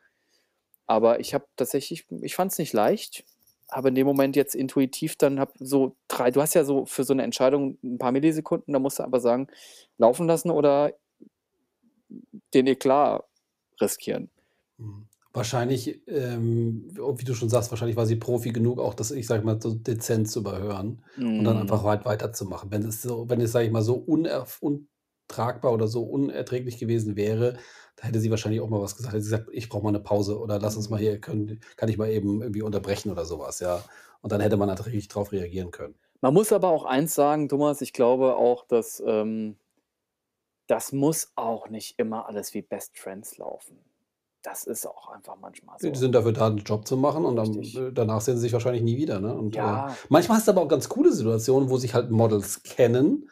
Aber 0.87 1.20
ich 1.20 1.35
habe 1.35 1.46
tatsächlich, 1.57 2.07
ich 2.23 2.35
fand 2.35 2.51
es 2.51 2.59
nicht 2.59 2.73
leicht, 2.73 3.25
habe 3.70 3.90
in 3.90 3.94
dem 3.94 4.07
Moment 4.07 4.35
jetzt 4.35 4.57
intuitiv 4.57 5.14
dann 5.16 5.38
hab 5.38 5.53
so 5.59 5.96
drei, 6.09 6.33
du 6.33 6.42
hast 6.42 6.55
ja 6.55 6.64
so 6.64 6.85
für 6.87 7.05
so 7.05 7.12
eine 7.12 7.23
Entscheidung 7.23 7.79
ein 7.85 7.99
paar 7.99 8.11
Millisekunden, 8.11 8.73
da 8.73 8.81
musst 8.81 8.99
du 8.99 9.05
aber 9.05 9.20
sagen, 9.20 9.46
laufen 9.99 10.27
lassen 10.27 10.51
oder 10.51 10.92
den 12.55 12.66
Eklat 12.66 13.25
riskieren. 13.81 14.31
Mhm. 14.79 15.07
Wahrscheinlich, 15.33 16.03
ähm, 16.09 16.90
wie 16.97 17.25
du 17.25 17.35
schon 17.35 17.49
sagst, 17.49 17.71
wahrscheinlich 17.71 17.97
war 17.97 18.07
sie 18.07 18.16
Profi 18.16 18.51
genug, 18.51 18.81
auch 18.81 18.95
das, 18.95 19.12
ich 19.12 19.29
sage 19.29 19.45
mal, 19.45 19.61
so 19.62 19.75
dezent 19.75 20.29
zu 20.29 20.40
überhören 20.40 21.05
und 21.16 21.45
dann 21.45 21.57
einfach 21.57 21.83
Mm, 21.83 21.87
weit 21.87 22.05
weiterzumachen. 22.05 22.73
Wenn 22.73 22.83
es 22.83 23.01
so, 23.03 23.29
wenn 23.29 23.40
es, 23.40 23.53
sage 23.53 23.66
ich 23.66 23.71
mal, 23.71 23.83
so 23.83 23.95
untragbar 23.95 25.73
oder 25.73 25.87
so 25.87 26.03
unerträglich 26.03 26.79
gewesen 26.79 27.14
wäre, 27.14 27.59
da 27.95 28.09
hätte 28.09 28.19
sie 28.19 28.31
wahrscheinlich 28.31 28.61
auch 28.61 28.69
mal 28.69 28.81
was 28.81 28.97
gesagt. 28.97 29.14
Hätte 29.14 29.23
sie 29.23 29.31
gesagt, 29.31 29.51
ich 29.53 29.69
brauche 29.69 29.85
mal 29.85 29.90
eine 29.90 30.01
Pause 30.01 30.37
oder 30.37 30.59
lass 30.59 30.77
uns 30.77 30.90
mal 30.90 30.97
mm. 30.97 31.03
hier, 31.03 31.21
können, 31.21 31.61
kann 31.77 31.88
ich 31.88 31.97
mal 31.97 32.11
eben 32.11 32.43
irgendwie 32.43 32.62
unterbrechen 32.62 33.12
oder 33.12 33.25
sowas, 33.25 33.61
ja. 33.61 33.85
Und 34.23 34.33
dann 34.33 34.40
hätte 34.40 34.57
man 34.57 34.69
natürlich 34.69 35.07
drauf 35.07 35.31
reagieren 35.31 35.71
können. 35.71 35.95
Man 36.21 36.35
muss 36.35 36.53
aber 36.53 36.69
auch 36.69 36.85
eins 36.85 37.14
sagen, 37.14 37.49
Thomas, 37.49 37.81
ich 37.83 37.93
glaube 37.93 38.35
auch, 38.35 38.66
dass 38.66 39.01
ähm, 39.07 39.57
das 40.71 40.93
muss 40.93 41.33
auch 41.35 41.69
nicht 41.69 41.99
immer 41.99 42.29
alles 42.29 42.55
wie 42.55 42.63
Best 42.63 42.97
Friends 42.97 43.39
laufen. 43.39 43.77
Das 44.43 44.65
ist 44.65 44.87
auch 44.87 45.09
einfach 45.11 45.37
manchmal 45.41 45.77
Die 45.83 45.89
so. 45.89 45.95
sind 45.95 46.15
dafür 46.15 46.33
da, 46.33 46.47
einen 46.47 46.59
Job 46.59 46.87
zu 46.87 46.97
machen 46.97 47.25
und 47.25 47.37
dann, 47.37 47.61
äh, 47.61 47.93
danach 47.93 48.21
sehen 48.21 48.37
sie 48.37 48.43
sich 48.43 48.53
wahrscheinlich 48.53 48.83
nie 48.83 48.97
wieder. 48.97 49.21
Ne? 49.21 49.35
Und 49.35 49.55
äh, 49.55 49.59
Ja, 49.59 49.95
manchmal 50.09 50.39
hast 50.39 50.47
du 50.49 50.53
aber 50.53 50.63
auch 50.63 50.69
ganz 50.69 50.89
coole 50.89 51.13
Situationen, 51.13 51.69
wo 51.69 51.77
sich 51.77 51.93
halt 51.93 52.11
Models 52.11 52.63
kennen 52.63 53.29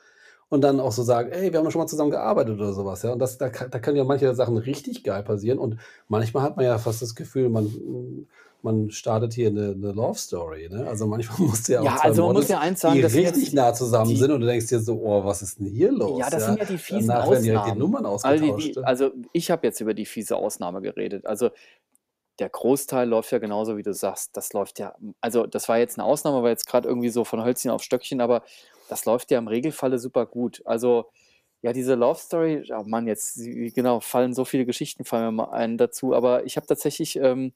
und 0.50 0.62
dann 0.62 0.80
auch 0.80 0.92
so 0.92 1.02
sagen, 1.02 1.30
ey, 1.30 1.50
wir 1.52 1.58
haben 1.58 1.64
doch 1.64 1.70
schon 1.70 1.80
mal 1.80 1.86
zusammen 1.86 2.10
gearbeitet 2.10 2.56
oder 2.58 2.72
sowas. 2.74 3.02
Ja? 3.02 3.12
Und 3.12 3.20
das, 3.20 3.38
da, 3.38 3.48
kann- 3.48 3.70
da 3.70 3.78
können 3.78 3.96
ja 3.96 4.04
manche 4.04 4.34
Sachen 4.34 4.56
richtig 4.58 5.04
geil 5.04 5.22
passieren. 5.22 5.58
Und 5.58 5.78
manchmal 6.08 6.42
hat 6.42 6.56
man 6.56 6.66
ja 6.66 6.76
fast 6.78 7.00
das 7.00 7.14
Gefühl, 7.14 7.48
man, 7.48 8.26
man 8.62 8.90
startet 8.90 9.34
hier 9.34 9.48
eine, 9.48 9.70
eine 9.70 9.92
Love 9.92 10.18
Story. 10.18 10.68
Ne? 10.70 10.86
Also 10.86 11.06
manchmal 11.06 11.40
musst 11.48 11.68
du 11.68 11.74
ja 11.74 11.80
auch 11.80 11.84
ja, 11.84 11.96
zwei 11.96 12.08
also 12.08 12.26
man 12.26 12.32
muss 12.34 12.48
Models, 12.48 12.48
ja 12.48 12.58
eins 12.60 12.80
die 12.80 12.86
sagen, 12.86 13.08
sind 13.08 13.26
richtig 13.26 13.52
nah 13.52 13.72
zusammen 13.72 14.10
die, 14.10 14.16
sind 14.16 14.30
und 14.30 14.40
du 14.40 14.46
denkst 14.46 14.66
dir 14.66 14.80
so, 14.80 15.00
oh, 15.02 15.24
was 15.24 15.42
ist 15.42 15.58
denn 15.58 15.66
hier 15.66 15.88
ja, 15.88 15.92
los? 15.92 16.18
das 16.30 16.32
Ja? 16.32 16.40
sind 16.40 16.58
ja 16.58 16.64
die 16.64 16.78
fiesen 16.78 17.08
Danach 17.08 17.30
werden 17.30 17.42
direkt 17.44 17.66
die 17.66 17.70
Ausnahmen. 17.70 17.78
Nummern 17.78 18.06
Also, 18.06 18.44
die, 18.44 18.50
ausgetauscht. 18.50 18.76
die, 18.76 18.80
Ja? 18.80 18.86
also 18.86 19.10
ich 19.32 19.50
habe 19.50 19.66
jetzt 19.66 19.80
über 19.80 19.94
die 19.94 20.06
fiese 20.06 20.36
Ausnahme 20.36 20.80
geredet. 20.82 21.26
Also 21.26 21.50
der 22.38 22.48
Großteil 22.48 23.08
läuft 23.08 23.32
ja 23.32 23.38
genauso, 23.38 23.76
wie 23.76 23.82
du 23.82 23.92
sagst. 23.92 24.36
Das 24.36 24.52
läuft 24.52 24.78
ja, 24.78 24.94
also 25.20 25.46
das 25.46 25.68
war 25.68 25.78
jetzt 25.78 25.98
eine 25.98 26.06
Ausnahme, 26.06 26.42
war 26.42 26.50
jetzt 26.50 26.66
gerade 26.66 26.88
irgendwie 26.88 27.08
so 27.08 27.24
von 27.24 27.44
Hölzchen 27.44 27.70
auf 27.70 27.82
Stöckchen, 27.82 28.20
aber 28.20 28.42
das 28.88 29.04
läuft 29.04 29.30
ja 29.30 29.38
im 29.38 29.48
Regelfalle 29.48 29.98
super 29.98 30.26
gut. 30.26 30.62
Also 30.64 31.06
ja, 31.62 31.72
diese 31.72 31.94
Love 31.94 32.20
Story, 32.20 32.70
oh 32.72 32.84
Mann, 32.86 33.08
jetzt 33.08 33.40
genau, 33.74 33.98
fallen 34.00 34.32
so 34.32 34.44
viele 34.44 34.64
Geschichten 34.64 35.04
fallen 35.04 35.24
mir 35.26 35.32
mal 35.32 35.50
ein 35.50 35.76
dazu, 35.76 36.14
aber 36.14 36.44
ich 36.44 36.56
habe 36.56 36.66
tatsächlich, 36.66 37.16
ähm, 37.16 37.52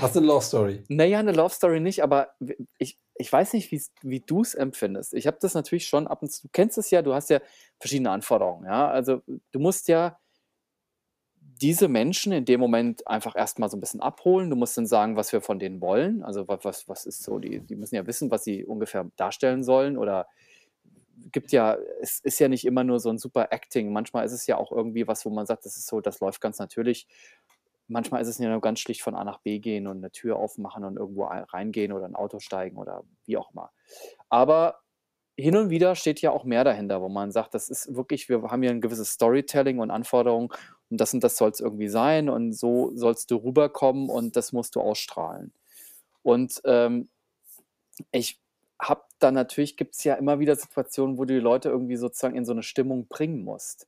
Hast 0.00 0.14
du 0.14 0.20
eine 0.20 0.28
Love 0.28 0.44
Story? 0.44 0.82
naja, 0.88 1.18
eine 1.18 1.32
Love 1.32 1.54
Story 1.54 1.80
nicht, 1.80 2.02
aber 2.02 2.34
ich, 2.78 2.98
ich 3.16 3.32
weiß 3.32 3.52
nicht, 3.52 3.70
wie 4.02 4.20
du 4.20 4.40
es 4.42 4.54
empfindest. 4.54 5.14
Ich 5.14 5.26
habe 5.26 5.38
das 5.40 5.54
natürlich 5.54 5.86
schon 5.86 6.06
ab 6.06 6.22
und 6.22 6.30
zu, 6.30 6.42
du 6.42 6.48
kennst 6.52 6.78
es 6.78 6.90
ja, 6.90 7.02
du 7.02 7.14
hast 7.14 7.30
ja 7.30 7.40
verschiedene 7.78 8.10
Anforderungen, 8.10 8.64
ja. 8.66 8.88
Also 8.88 9.22
du 9.52 9.58
musst 9.60 9.88
ja 9.88 10.18
diese 11.60 11.88
Menschen 11.88 12.32
in 12.32 12.44
dem 12.44 12.60
Moment 12.60 13.06
einfach 13.08 13.34
erstmal 13.34 13.68
so 13.68 13.76
ein 13.76 13.80
bisschen 13.80 14.00
abholen. 14.00 14.48
Du 14.50 14.56
musst 14.56 14.76
dann 14.78 14.86
sagen, 14.86 15.16
was 15.16 15.32
wir 15.32 15.40
von 15.40 15.58
denen 15.58 15.80
wollen. 15.80 16.22
Also 16.22 16.46
wa- 16.46 16.58
was, 16.62 16.88
was 16.88 17.04
ist 17.04 17.22
so, 17.24 17.38
die, 17.40 17.60
die 17.60 17.74
müssen 17.74 17.96
ja 17.96 18.06
wissen, 18.06 18.30
was 18.30 18.44
sie 18.44 18.64
ungefähr 18.64 19.10
darstellen 19.16 19.64
sollen 19.64 19.96
oder 19.98 20.28
gibt 21.32 21.50
ja, 21.52 21.76
es 22.00 22.20
ist 22.20 22.38
ja 22.38 22.48
nicht 22.48 22.64
immer 22.64 22.84
nur 22.84 23.00
so 23.00 23.10
ein 23.10 23.18
super 23.18 23.48
Acting. 23.50 23.92
Manchmal 23.92 24.24
ist 24.24 24.32
es 24.32 24.46
ja 24.46 24.56
auch 24.56 24.70
irgendwie 24.72 25.06
was, 25.08 25.24
wo 25.26 25.30
man 25.30 25.46
sagt, 25.46 25.64
das 25.64 25.76
ist 25.76 25.86
so, 25.88 26.00
das 26.00 26.20
läuft 26.20 26.40
ganz 26.40 26.58
natürlich. 26.58 27.06
Manchmal 27.88 28.20
ist 28.22 28.28
es 28.28 28.38
ja 28.38 28.48
nur 28.50 28.60
ganz 28.60 28.80
schlicht 28.80 29.02
von 29.02 29.14
A 29.14 29.24
nach 29.24 29.38
B 29.40 29.58
gehen 29.58 29.86
und 29.86 29.98
eine 29.98 30.10
Tür 30.10 30.36
aufmachen 30.36 30.84
und 30.84 30.96
irgendwo 30.96 31.24
ein- 31.26 31.44
reingehen 31.44 31.92
oder 31.92 32.06
ein 32.06 32.14
Auto 32.14 32.38
steigen 32.38 32.76
oder 32.76 33.04
wie 33.24 33.36
auch 33.36 33.52
immer. 33.52 33.72
Aber 34.28 34.80
hin 35.38 35.56
und 35.56 35.70
wieder 35.70 35.94
steht 35.94 36.20
ja 36.20 36.32
auch 36.32 36.44
mehr 36.44 36.64
dahinter, 36.64 37.00
wo 37.00 37.08
man 37.08 37.32
sagt, 37.32 37.54
das 37.54 37.68
ist 37.70 37.94
wirklich, 37.94 38.28
wir 38.28 38.42
haben 38.44 38.62
hier 38.62 38.72
ein 38.72 38.80
gewisses 38.80 39.12
Storytelling 39.12 39.78
und 39.78 39.90
Anforderungen 39.90 40.48
und 40.90 41.00
das 41.00 41.14
und 41.14 41.22
das 41.24 41.36
soll 41.36 41.50
es 41.50 41.60
irgendwie 41.60 41.88
sein 41.88 42.28
und 42.28 42.52
so 42.52 42.92
sollst 42.96 43.30
du 43.30 43.36
rüberkommen 43.36 44.10
und 44.10 44.36
das 44.36 44.52
musst 44.52 44.74
du 44.76 44.80
ausstrahlen. 44.80 45.52
Und 46.22 46.60
ähm, 46.64 47.08
ich 48.12 48.40
habe 48.80 49.02
dann 49.18 49.34
natürlich, 49.34 49.76
gibt 49.76 49.94
es 49.94 50.04
ja 50.04 50.14
immer 50.14 50.38
wieder 50.38 50.54
Situationen, 50.56 51.18
wo 51.18 51.24
du 51.24 51.34
die 51.34 51.40
Leute 51.40 51.68
irgendwie 51.68 51.96
sozusagen 51.96 52.36
in 52.36 52.44
so 52.44 52.52
eine 52.52 52.62
Stimmung 52.62 53.08
bringen 53.08 53.42
musst. 53.44 53.86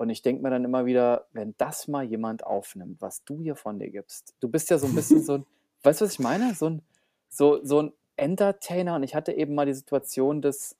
Und 0.00 0.08
ich 0.08 0.22
denke 0.22 0.42
mir 0.42 0.48
dann 0.48 0.64
immer 0.64 0.86
wieder, 0.86 1.26
wenn 1.32 1.54
das 1.58 1.86
mal 1.86 2.04
jemand 2.04 2.46
aufnimmt, 2.46 3.02
was 3.02 3.22
du 3.24 3.38
hier 3.38 3.54
von 3.54 3.78
dir 3.78 3.90
gibst. 3.90 4.34
Du 4.40 4.48
bist 4.48 4.70
ja 4.70 4.78
so 4.78 4.86
ein 4.86 4.94
bisschen 4.94 5.22
so 5.22 5.34
ein, 5.34 5.46
weißt 5.82 6.00
du, 6.00 6.06
was 6.06 6.12
ich 6.12 6.18
meine? 6.18 6.54
So 6.54 6.70
ein, 6.70 6.82
so, 7.28 7.62
so 7.62 7.82
ein 7.82 7.92
Entertainer. 8.16 8.94
Und 8.94 9.02
ich 9.02 9.14
hatte 9.14 9.34
eben 9.34 9.54
mal 9.54 9.66
die 9.66 9.74
Situation, 9.74 10.40
dass 10.40 10.74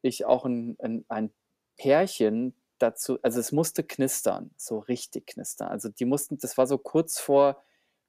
ich 0.00 0.24
auch 0.24 0.46
ein, 0.46 0.78
ein, 0.80 1.04
ein 1.08 1.30
Pärchen 1.76 2.54
dazu, 2.78 3.18
also 3.20 3.40
es 3.40 3.52
musste 3.52 3.84
knistern, 3.84 4.50
so 4.56 4.78
richtig 4.78 5.26
knistern. 5.26 5.68
Also 5.68 5.90
die 5.90 6.06
mussten, 6.06 6.38
das 6.38 6.56
war 6.56 6.66
so 6.66 6.78
kurz 6.78 7.18
vor 7.18 7.62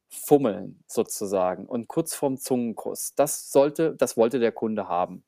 Fummeln 0.07 0.81
sozusagen 0.87 1.65
und 1.65 1.89
kurz 1.89 2.15
vorm 2.15 2.37
Zungenkuss. 2.37 3.13
Das 3.15 3.51
sollte, 3.51 3.97
das 3.97 4.15
wollte 4.15 4.39
der 4.39 4.53
Kunde 4.53 4.87
haben. 4.87 5.25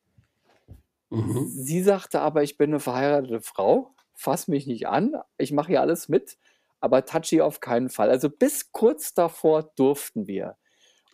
Mhm. 1.09 1.45
Sie 1.49 1.83
sagte 1.83 2.21
aber, 2.21 2.41
ich 2.41 2.57
bin 2.57 2.69
eine 2.69 2.79
verheiratete 2.79 3.41
Frau, 3.41 3.93
fass 4.19 4.47
mich 4.47 4.67
nicht 4.67 4.87
an, 4.87 5.15
ich 5.37 5.51
mache 5.51 5.69
hier 5.69 5.81
alles 5.81 6.09
mit, 6.09 6.37
aber 6.81 7.05
touchy 7.05 7.41
auf 7.41 7.59
keinen 7.61 7.89
Fall. 7.89 8.09
Also 8.09 8.29
bis 8.29 8.71
kurz 8.71 9.13
davor 9.13 9.63
durften 9.75 10.27
wir. 10.27 10.57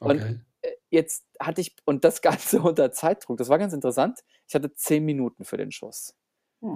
Und 0.03 0.25
Okay. 0.25 0.39
äh, 0.63 0.71
jetzt 0.91 1.25
hatte 1.39 1.61
ich, 1.61 1.75
und 1.85 2.05
das 2.05 2.21
Ganze 2.23 2.61
unter 2.61 2.91
Zeitdruck, 2.91 3.37
das 3.37 3.49
war 3.49 3.59
ganz 3.59 3.73
interessant, 3.73 4.21
ich 4.47 4.55
hatte 4.55 4.73
zehn 4.75 5.05
Minuten 5.05 5.45
für 5.45 5.57
den 5.57 5.71
Schuss. 5.71 6.15
Hm. 6.61 6.75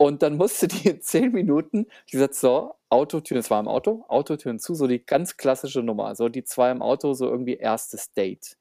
Und 0.00 0.22
dann 0.22 0.36
musste 0.36 0.68
die 0.68 0.88
in 0.88 1.00
10 1.02 1.32
Minuten 1.32 1.86
ich 2.06 2.12
gesagt: 2.12 2.34
„So, 2.34 2.74
Autotür“ 2.88 3.38
es 3.38 3.50
war 3.50 3.60
im 3.60 3.68
Auto, 3.68 4.04
Autotüren 4.08 4.58
zu, 4.58 4.74
so 4.74 4.86
die 4.86 5.04
ganz 5.04 5.36
klassische 5.36 5.82
Nummer. 5.82 6.14
So 6.14 6.28
die 6.28 6.44
2 6.44 6.70
im 6.70 6.82
Auto, 6.82 7.14
so 7.14 7.26
irgendwie 7.28 7.54
erstes 7.56 8.12
Date 8.12 8.57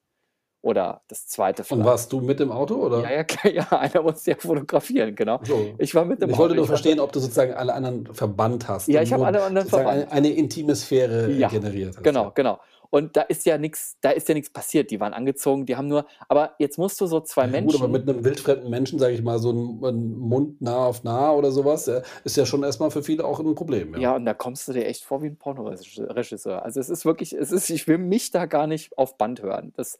oder 0.68 1.03
das 1.07 1.28
2. 1.28 1.65
Und 1.70 1.84
warst 1.84 2.13
du 2.13 2.22
mit 2.22 2.39
im 2.39 2.51
Auto, 2.51 2.76
Ja, 2.93 3.09
oder? 3.09 3.11
ja, 3.11 3.24
klar, 3.24 3.53
ja, 3.53 3.63
einer 3.80 4.01
musste 4.01 4.32
ja 4.32 4.38
fotografieren, 4.39 5.15
genau. 5.15 5.41
So. 5.41 5.78
Ich 5.78 5.93
war 5.93 6.05
mit 6.05 6.22
im 6.22 6.34
Ich 6.34 6.38
wollte 6.38 6.55
Auto. 6.55 6.55
nur 6.55 6.65
Ich 6.65 6.72
war 6.72 6.82
verstehen, 6.82 6.99
ob 6.99 7.11
du 7.11 7.20
sozusagen 7.20 7.53
alle 7.53 7.74
anderen 7.74 8.13
verbannt 8.13 8.68
hast 8.68 8.89
Ja, 8.89 9.01
ich 9.01 9.11
habe 9.11 9.26
nur 9.26 9.26
alle 9.26 9.43
anderen 9.43 9.68
eine 9.70 9.70
verbannt. 9.70 10.11
eine 10.11 10.30
intime 10.34 10.76
Sphäre, 10.76 11.30
Ja, 11.30 11.49
generiert 11.49 11.97
hast, 11.99 12.18
genau, 12.18 12.32
ja. 12.32 12.34
genau. 12.36 12.59
Und 12.89 13.18
da 13.18 13.22
ist 13.24 13.45
ja 13.45 13.57
nix 13.57 13.97
da 14.01 14.11
ist 14.11 14.30
ja 14.30 14.34
nix 14.36 14.49
passiert. 14.49 14.91
Die 14.91 14.99
waren 14.99 15.13
angezogen, 15.13 15.65
die 15.65 15.76
haben 15.76 15.88
nur 15.89 16.05
aber 16.30 16.55
jetzt 16.59 16.78
musst 16.78 17.01
du 17.01 17.05
so 17.07 17.20
2 17.20 17.47
Ja 17.53 17.61
gut, 17.61 17.76
aber 17.76 17.88
Menschen 17.88 17.88
mit 17.88 18.05
'nem 18.07 18.24
wildfremden 18.24 18.68
Menschen, 18.72 18.97
sage 18.97 19.13
ich 19.13 19.22
mal, 19.22 19.38
so 19.38 19.51
'n 19.51 19.80
'n 19.84 20.18
Mund 20.18 20.59
nah 20.59 20.86
auf 20.88 21.03
nah 21.03 21.32
oder 21.34 21.51
so 21.51 21.65
was, 21.65 21.88
äh, 21.88 22.01
ist 22.24 22.36
ja 22.36 22.47
schon 22.47 22.63
erst 22.63 22.80
mal 22.80 22.89
für 22.89 23.03
viele 23.03 23.26
auch 23.26 23.39
'n 23.39 23.53
Problem, 23.53 23.93
ja. 23.93 23.99
Ja, 23.99 24.15
und 24.15 24.26
da 24.26 24.34
kommst 24.34 24.68
du 24.68 24.74
dir 24.74 24.86
echt 24.86 25.03
vor 25.05 25.22
wie 25.24 25.28
'n 25.28 25.38
Pornoregisse 25.38 26.13
Regisseur. 26.15 26.63
Also, 26.63 26.80
es 26.80 26.89
ist 26.89 27.05
wirklich 27.05 27.34
es 27.34 27.51
ist 27.51 27.70
ich 27.70 27.88
will 27.88 27.97
mich 27.97 28.32
da 28.32 28.45
gar 28.45 28.68
nicht 28.68 28.97
auf 28.97 29.18
Band 29.18 29.41
hören. 29.41 29.74
Das 29.76 29.97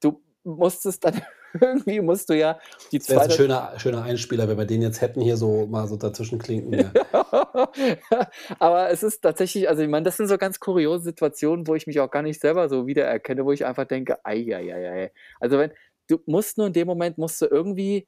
du 0.00 0.22
musstest 0.44 1.04
dann 1.04 1.20
irgendwie 1.60 2.00
musst 2.00 2.28
du 2.30 2.34
ja 2.38 2.58
die 2.92 3.00
Das 3.00 3.08
wäre 3.08 3.16
jetzt 3.18 3.28
'n 3.28 3.30
2. 3.30 3.36
schöner 3.36 3.78
schöner 3.78 4.02
Einspieler, 4.02 4.48
wenn 4.48 4.58
wir 4.58 4.64
den 4.66 4.82
jetzt 4.82 5.00
hätten 5.00 5.20
hier 5.20 5.36
so 5.36 5.66
mal 5.66 5.86
so 5.88 5.96
dazwischen 5.96 6.38
klinken, 6.38 6.74
ja. 6.74 6.94
Aber 8.58 8.90
es 8.90 9.02
ist 9.02 9.20
tatsächlich 9.22 9.68
also, 9.68 9.82
ich 9.82 9.88
meine, 9.88 10.04
das 10.04 10.16
sind 10.16 10.28
so 10.28 10.38
ganz 10.38 10.60
kuriose 10.60 11.04
Situationen, 11.04 11.66
wo 11.66 11.74
ich 11.74 11.86
mich 11.86 12.00
auch 12.00 12.10
gar 12.10 12.22
nicht 12.22 12.40
selber 12.40 12.68
so 12.68 12.86
wiedererkenne, 12.86 13.44
wo 13.44 13.52
ich 13.52 13.64
einfach 13.64 13.84
denke: 13.86 14.18
„Ei, 14.24 14.44
ei, 14.54 14.72
ei, 14.74 14.90
ei.“ 15.04 15.12
Also, 15.40 15.58
wenn 15.58 15.72
du 16.08 16.18
musst 16.26 16.58
nur 16.58 16.66
in 16.68 16.72
dem 16.72 16.86
Moment 16.86 17.18
musst 17.18 17.40
du 17.40 17.46
irgendwie 17.46 18.06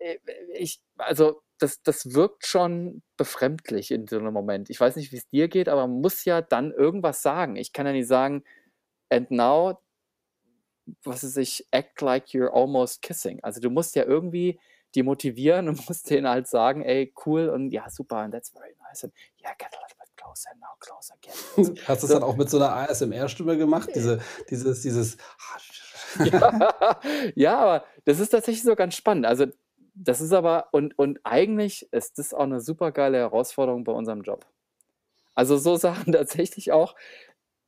äh, 0.00 0.18
ich 0.54 0.80
also, 0.98 1.42
das 1.58 1.82
das 1.82 2.14
wirkt 2.14 2.46
schon 2.46 3.02
befremdlich 3.16 3.90
in 3.92 4.06
so 4.08 4.18
'nem 4.20 4.32
Moment. 4.34 4.70
Ich 4.70 4.80
weiß 4.80 4.96
nicht, 4.96 5.12
wie's 5.12 5.28
dir 5.30 5.48
geht, 5.48 5.68
aber 5.68 5.86
man 5.86 6.00
muss 6.02 6.24
ja 6.24 6.42
dann 6.42 6.72
irgendwas 6.72 7.22
sagen. 7.22 7.56
Ich 7.56 7.72
kann 7.72 7.86
ja 7.86 7.92
nicht 7.92 8.08
sagen: 8.08 8.44
„And 9.10 9.30
now“ 9.32 9.80
was 11.04 11.24
weiß 11.24 11.36
ich, 11.38 11.66
„act 11.72 12.00
like 12.02 12.28
you're 12.28 12.52
almost 12.52 13.02
kissing.“ 13.02 13.40
Also, 13.42 13.60
du 13.60 13.70
musst 13.70 13.96
ja 13.96 14.04
irgendwie 14.04 14.60
die 14.94 15.02
motivieren 15.02 15.68
und 15.68 15.76
musst 15.88 16.10
denen 16.10 16.28
halt 16.28 16.48
sagen: 16.48 16.82
„Ey, 16.82 17.12
cool 17.26 17.48
und 17.48 17.70
ja, 17.72 17.88
super 17.90 18.18
and 18.18 18.32
that's 18.34 18.50
very 18.50 18.74
nice 18.88 19.04
and 19.04 19.12
yeah, 19.42 19.52
get 19.58 19.68
a 19.74 19.80
little 19.82 19.96
bit 19.98 20.08
closer, 20.16 20.50
now 20.60 20.68
closer 20.80 21.14
again.“ 21.14 21.34
Und 21.56 21.64
so. 21.64 21.72
Hast 21.84 22.02
du's 22.02 22.10
So 22.10 22.18
dann 22.18 22.22
auch 22.22 22.36
mit 22.36 22.50
so 22.50 22.58
'ner 22.58 22.72
ASMR-Stimme 22.76 23.56
gemacht? 23.56 23.90
Diese 23.94 24.20
dieses 24.50 24.82
dieses 24.82 25.16
Ja, 26.24 27.00
ja, 27.34 27.58
aber 27.58 27.84
das 28.04 28.20
ist 28.20 28.30
tatsächlich 28.30 28.62
so 28.64 28.74
ganz 28.76 28.94
spannend. 28.96 29.26
Also, 29.26 29.46
das 29.94 30.20
ist 30.20 30.32
aber 30.32 30.68
und 30.72 30.98
und 30.98 31.20
eigentlich 31.24 31.88
ist 31.92 32.18
das 32.18 32.34
auch 32.34 32.46
'ne 32.46 32.60
supergeile 32.60 33.18
Herausforderung 33.18 33.84
bei 33.84 33.92
unserem 33.92 34.22
Job. 34.22 34.46
Also, 35.34 35.56
so 35.58 35.76
Sachen 35.78 36.12
tatsächlich 36.14 36.72
auch 36.72 36.96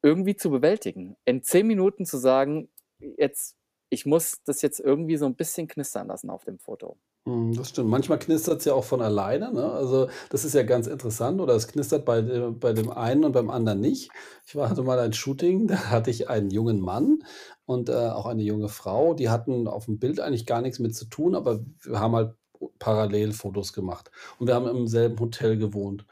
irgendwie 0.02 0.36
zu 0.36 0.50
bewältigen. 0.50 1.16
In 1.26 1.42
10 1.44 1.66
Minuten 1.66 2.06
zu 2.06 2.18
sagen: 2.18 2.70
„Jetzt 3.00 3.56
ich 3.90 4.04
muss 4.06 4.42
das 4.44 4.62
jetzt 4.62 4.80
irgendwie 4.80 5.16
so 5.16 5.26
'n 5.26 5.36
bisschen 5.36 5.66
knistern 5.68 6.08
lassen 6.08 6.30
auf 6.30 6.44
dem 6.44 6.58
Foto.“ 6.58 6.98
Mhm, 7.26 7.54
das 7.54 7.68
stimmt. 7.70 7.90
Manchmal 7.90 8.18
knistert's 8.18 8.64
ja 8.64 8.72
auch 8.74 8.84
von 8.84 9.02
alleine, 9.02 9.52
ne? 9.52 9.70
Also, 9.72 10.08
das 10.30 10.44
ist 10.44 10.54
ja 10.54 10.62
ganz 10.62 10.86
interessant 10.86 11.40
oder 11.40 11.54
es 11.54 11.66
knistert 11.68 12.04
bei 12.04 12.22
de 12.22 12.50
bei 12.52 12.72
dem 12.72 12.90
einen 12.90 13.24
und 13.24 13.32
beim 13.32 13.50
anderen 13.50 13.80
nicht. 13.80 14.10
Ich 14.46 14.54
war 14.56 14.70
hatte 14.70 14.82
mal 14.82 14.98
ein 14.98 15.12
Shooting, 15.12 15.66
da 15.68 15.90
hatte 15.90 16.10
ich 16.10 16.28
einen 16.30 16.50
jungen 16.50 16.80
Mann 16.80 17.24
und, 17.66 17.88
äh, 17.90 17.92
auch 17.92 18.26
eine 18.26 18.42
junge 18.42 18.68
Frau. 18.68 19.14
Die 19.14 19.28
hatten 19.28 19.66
aufm 19.68 19.98
Bild 19.98 20.20
eigentlich 20.20 20.46
gar 20.46 20.62
nix 20.62 20.78
mit 20.78 20.94
zu 20.96 21.04
tun, 21.06 21.34
aber 21.34 21.60
wir 21.82 22.00
haben 22.00 22.14
halt 22.16 22.34
parallel 22.78 23.32
Fotos 23.32 23.72
gemacht. 23.72 24.10
Und 24.38 24.46
wir 24.46 24.54
haben 24.54 24.66
im 24.66 24.86
selben 24.88 25.18
Hotel 25.20 25.56
gewohnt. 25.58 26.06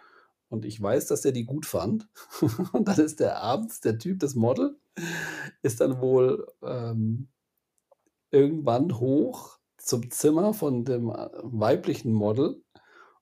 Und 0.49 0.64
ich 0.64 0.80
weiß, 0.82 1.07
dass 1.07 1.22
der 1.22 1.32
die 1.32 1.45
gut 1.47 1.66
fand. 1.66 2.09
Und 2.72 2.89
dann 2.89 2.99
ist 3.01 3.20
der 3.20 3.43
abends 3.43 3.80
der 3.80 3.99
Typ, 3.99 4.20
das 4.20 4.34
Model, 4.37 4.78
ist 5.62 5.80
dann 5.80 6.01
wohl, 6.01 6.47
ähm, 6.62 7.28
irgendwann 8.30 8.99
hoch 8.99 9.59
zum 9.78 10.11
Zimmer 10.11 10.55
von 10.55 10.84
dem, 10.84 11.11
äh, 11.11 11.28
weiblichen 11.42 12.12
Model 12.12 12.62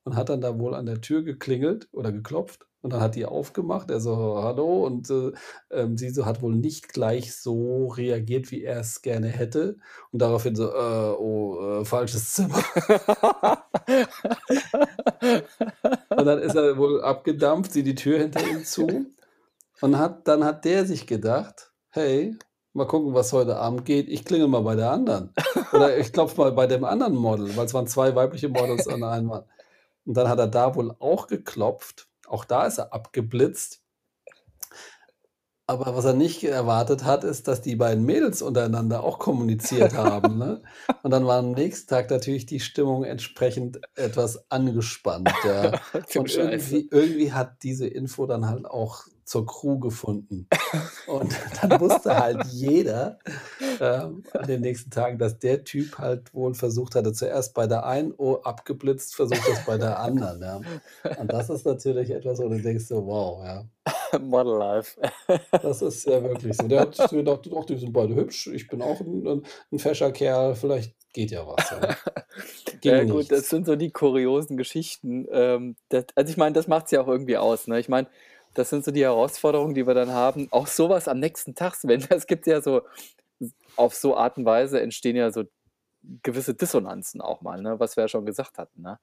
und 0.03 0.15
hat 0.15 0.29
dann 0.29 0.41
da 0.41 0.59
wohl 0.59 0.75
an 0.75 0.85
der 0.85 1.01
Tür 1.01 1.23
geklingelt 1.23 1.87
oder 1.91 2.11
geklopft. 2.11 2.67
Und 2.81 2.93
dann 2.93 3.01
hat 3.01 3.15
die 3.15 3.25
aufgemacht. 3.25 3.89
Er 3.91 3.99
so: 3.99 4.15
„Hallo?“ 4.43 4.85
Und, 4.85 5.09
äh, 5.09 5.31
ähm, 5.71 5.97
sie 5.97 6.11
so 6.11 6.25
hat 6.25 6.41
wohl 6.43 6.55
nicht 6.55 6.89
gleich 6.93 7.35
so 7.35 7.87
reagiert, 7.87 8.51
wie 8.51 8.63
er's 8.63 9.01
gerne 9.01 9.27
hätte. 9.27 9.77
Und 10.11 10.21
daraufhin 10.21 10.55
so: 10.55 10.69
„Äh, 10.69 11.15
oh, 11.19 11.81
äh, 11.81 11.85
falsches 11.85 12.33
Zimmer.“ 12.35 12.63
Und 16.09 16.25
dann 16.25 16.39
ist 16.39 16.55
er 16.55 16.77
wohl 16.77 17.01
abgedampft, 17.01 17.73
sie 17.73 17.83
die 17.83 17.95
Tür 17.95 18.19
hinter 18.19 18.47
ihm 18.47 18.63
zu. 18.63 19.14
Und 19.85 19.99
hat 19.99 20.27
dann 20.27 20.43
hat 20.43 20.65
der 20.65 20.83
sich 20.83 21.05
gedacht: 21.05 21.71
„Hey, 21.89 22.35
mal 22.73 22.87
gucken, 22.87 23.13
was 23.13 23.31
heute 23.33 23.57
Abend 23.57 23.85
geht. 23.85 24.09
Ich 24.09 24.25
klingele 24.25 24.49
mal 24.49 24.63
bei 24.63 24.75
der 24.75 24.89
anderen. 24.89 25.31
Oder 25.71 25.95
ich 25.99 26.11
klopfe 26.11 26.41
mal 26.41 26.51
bei 26.53 26.65
dem 26.65 26.83
anderen 26.83 27.13
Model“, 27.13 27.55
weil's 27.55 27.75
waren 27.75 27.85
2 27.85 28.15
weibliche 28.15 28.49
Models 28.49 28.87
und 28.87 29.03
ein 29.03 29.25
Mann. 29.27 29.43
Und 30.03 30.17
dann 30.17 30.27
hat 30.27 30.39
er 30.39 30.47
da 30.47 30.73
wohl 30.73 30.95
auch 30.97 31.27
geklopft. 31.27 32.07
Auch 32.27 32.45
da 32.45 32.65
ist 32.65 32.79
er 32.79 32.93
abgeblitzt. 32.93 33.83
Aber 35.67 35.95
was 35.95 36.05
er 36.05 36.13
nicht 36.13 36.43
erwartet 36.43 37.03
hat, 37.03 37.23
ist, 37.23 37.47
dass 37.47 37.61
die 37.61 37.75
beiden 37.75 38.05
Mädels 38.05 38.41
untereinander 38.41 39.03
auch 39.03 39.19
kommuniziert 39.19 39.93
haben, 39.97 40.39
ne? 40.39 40.63
Und 41.03 41.11
dann 41.11 41.27
war 41.27 41.37
am 41.37 41.51
nächsten 41.51 41.89
Tag 41.89 42.09
natürlich 42.09 42.47
die 42.47 42.59
Stimmung 42.59 43.03
entsprechend 43.03 43.81
etwas 43.93 44.49
angespannt, 44.49 45.29
ja. 45.43 45.79
Und 46.15 46.33
irgendwie 46.33 46.87
irgendwie 46.89 47.33
hat 47.33 47.61
diese 47.61 47.85
Info 47.85 48.25
dann 48.25 48.47
halt 48.47 48.65
auch 48.65 49.05
zur 49.25 49.45
Crew 49.45 49.79
gefunden. 49.79 50.49
Und 51.05 51.35
dann 51.63 51.79
wusste 51.79 52.17
halt 52.17 52.45
jeder, 52.45 53.19
ähm, 53.79 54.23
an 54.37 54.47
den 54.47 54.61
nächsten 54.61 54.91
Tagen, 54.91 55.17
dass 55.19 55.39
der 55.39 55.63
Typ 55.65 55.97
halt 55.99 56.33
wohl 56.33 56.53
versucht 56.55 56.95
hatte 56.95 57.13
zuerst 57.13 57.53
bei 57.53 57.67
der 57.67 57.85
einen, 57.85 58.13
oh, 58.17 58.35
abgeblitzt, 58.37 59.15
versucht 59.15 59.47
das 59.47 59.63
bei 59.63 59.77
der 59.77 59.99
anderen, 59.99 60.41
ja. 60.41 60.65
Und 61.13 61.33
das 61.33 61.49
ist 61.49 61.65
natürlich 61.65 62.11
etwas, 62.11 62.39
wo 62.39 62.49
du 62.49 62.59
denkst 62.61 62.85
so: 62.87 63.05
„Wow“, 63.05 63.43
ja. 63.45 63.69
Model 64.19 64.57
Life. 64.57 64.97
Das 65.61 65.81
ist 65.81 66.05
ja 66.05 66.21
wirklich 66.23 66.57
so. 66.57 66.67
Der 66.67 66.81
hat 66.81 66.95
sich 66.95 67.09
gedacht: 67.09 67.49
„Ach, 67.55 67.65
die 67.65 67.77
sind 67.77 67.93
beide 67.93 68.15
hübsch. 68.15 68.47
Ich 68.47 68.67
bin 68.67 68.81
auch 68.81 69.01
'n 69.01 69.25
'n 69.27 69.45
'n 69.71 69.79
fescher 69.79 70.11
Kerl. 70.11 70.55
Vielleicht 70.55 70.95
geht 71.13 71.31
ja 71.31 71.47
was“, 71.47 71.69
ja. 71.69 71.95
Ja 72.83 73.03
gut, 73.05 73.31
das 73.31 73.49
nichts. 73.49 73.49
sind 73.49 73.65
so 73.65 73.75
die 73.75 73.91
kuriosen 73.91 74.57
Geschichten. 74.57 75.27
Ähm, 75.31 75.75
das 75.89 76.05
also, 76.15 76.31
ich 76.31 76.37
meine, 76.37 76.53
das 76.53 76.67
macht's 76.67 76.91
ja 76.91 77.01
auch 77.01 77.07
irgendwie 77.07 77.37
aus, 77.37 77.67
ne? 77.67 77.79
Ich 77.79 77.89
meine, 77.89 78.07
das 78.55 78.69
sind 78.71 78.85
so 78.85 78.91
die 78.91 79.03
Herausforderungen, 79.03 79.75
die 79.75 79.87
wir 79.87 79.93
dann 79.93 80.11
haben. 80.11 80.47
Auch 80.51 80.67
so 80.67 80.89
was 80.89 81.07
am 81.07 81.19
nächsten 81.19 81.55
Tag, 81.55 81.75
Sven, 81.75 82.01
es 82.09 82.27
gibt 82.27 82.47
ja 82.47 82.61
so 82.61 82.83
auf 83.75 83.95
so 83.95 84.17
Art 84.17 84.37
und 84.37 84.45
Weise 84.45 84.81
entstehen 84.81 85.15
ja 85.17 85.31
so 85.31 85.45
gewisse 86.23 86.55
Dissonanzen 86.55 87.21
auch 87.21 87.41
mal, 87.41 87.61
ne, 87.61 87.79
was 87.79 87.97
wir 87.97 88.03
ja 88.05 88.07
schon 88.09 88.25
gesagt 88.27 88.57
hatten, 88.59 88.81
ne? 88.83 88.99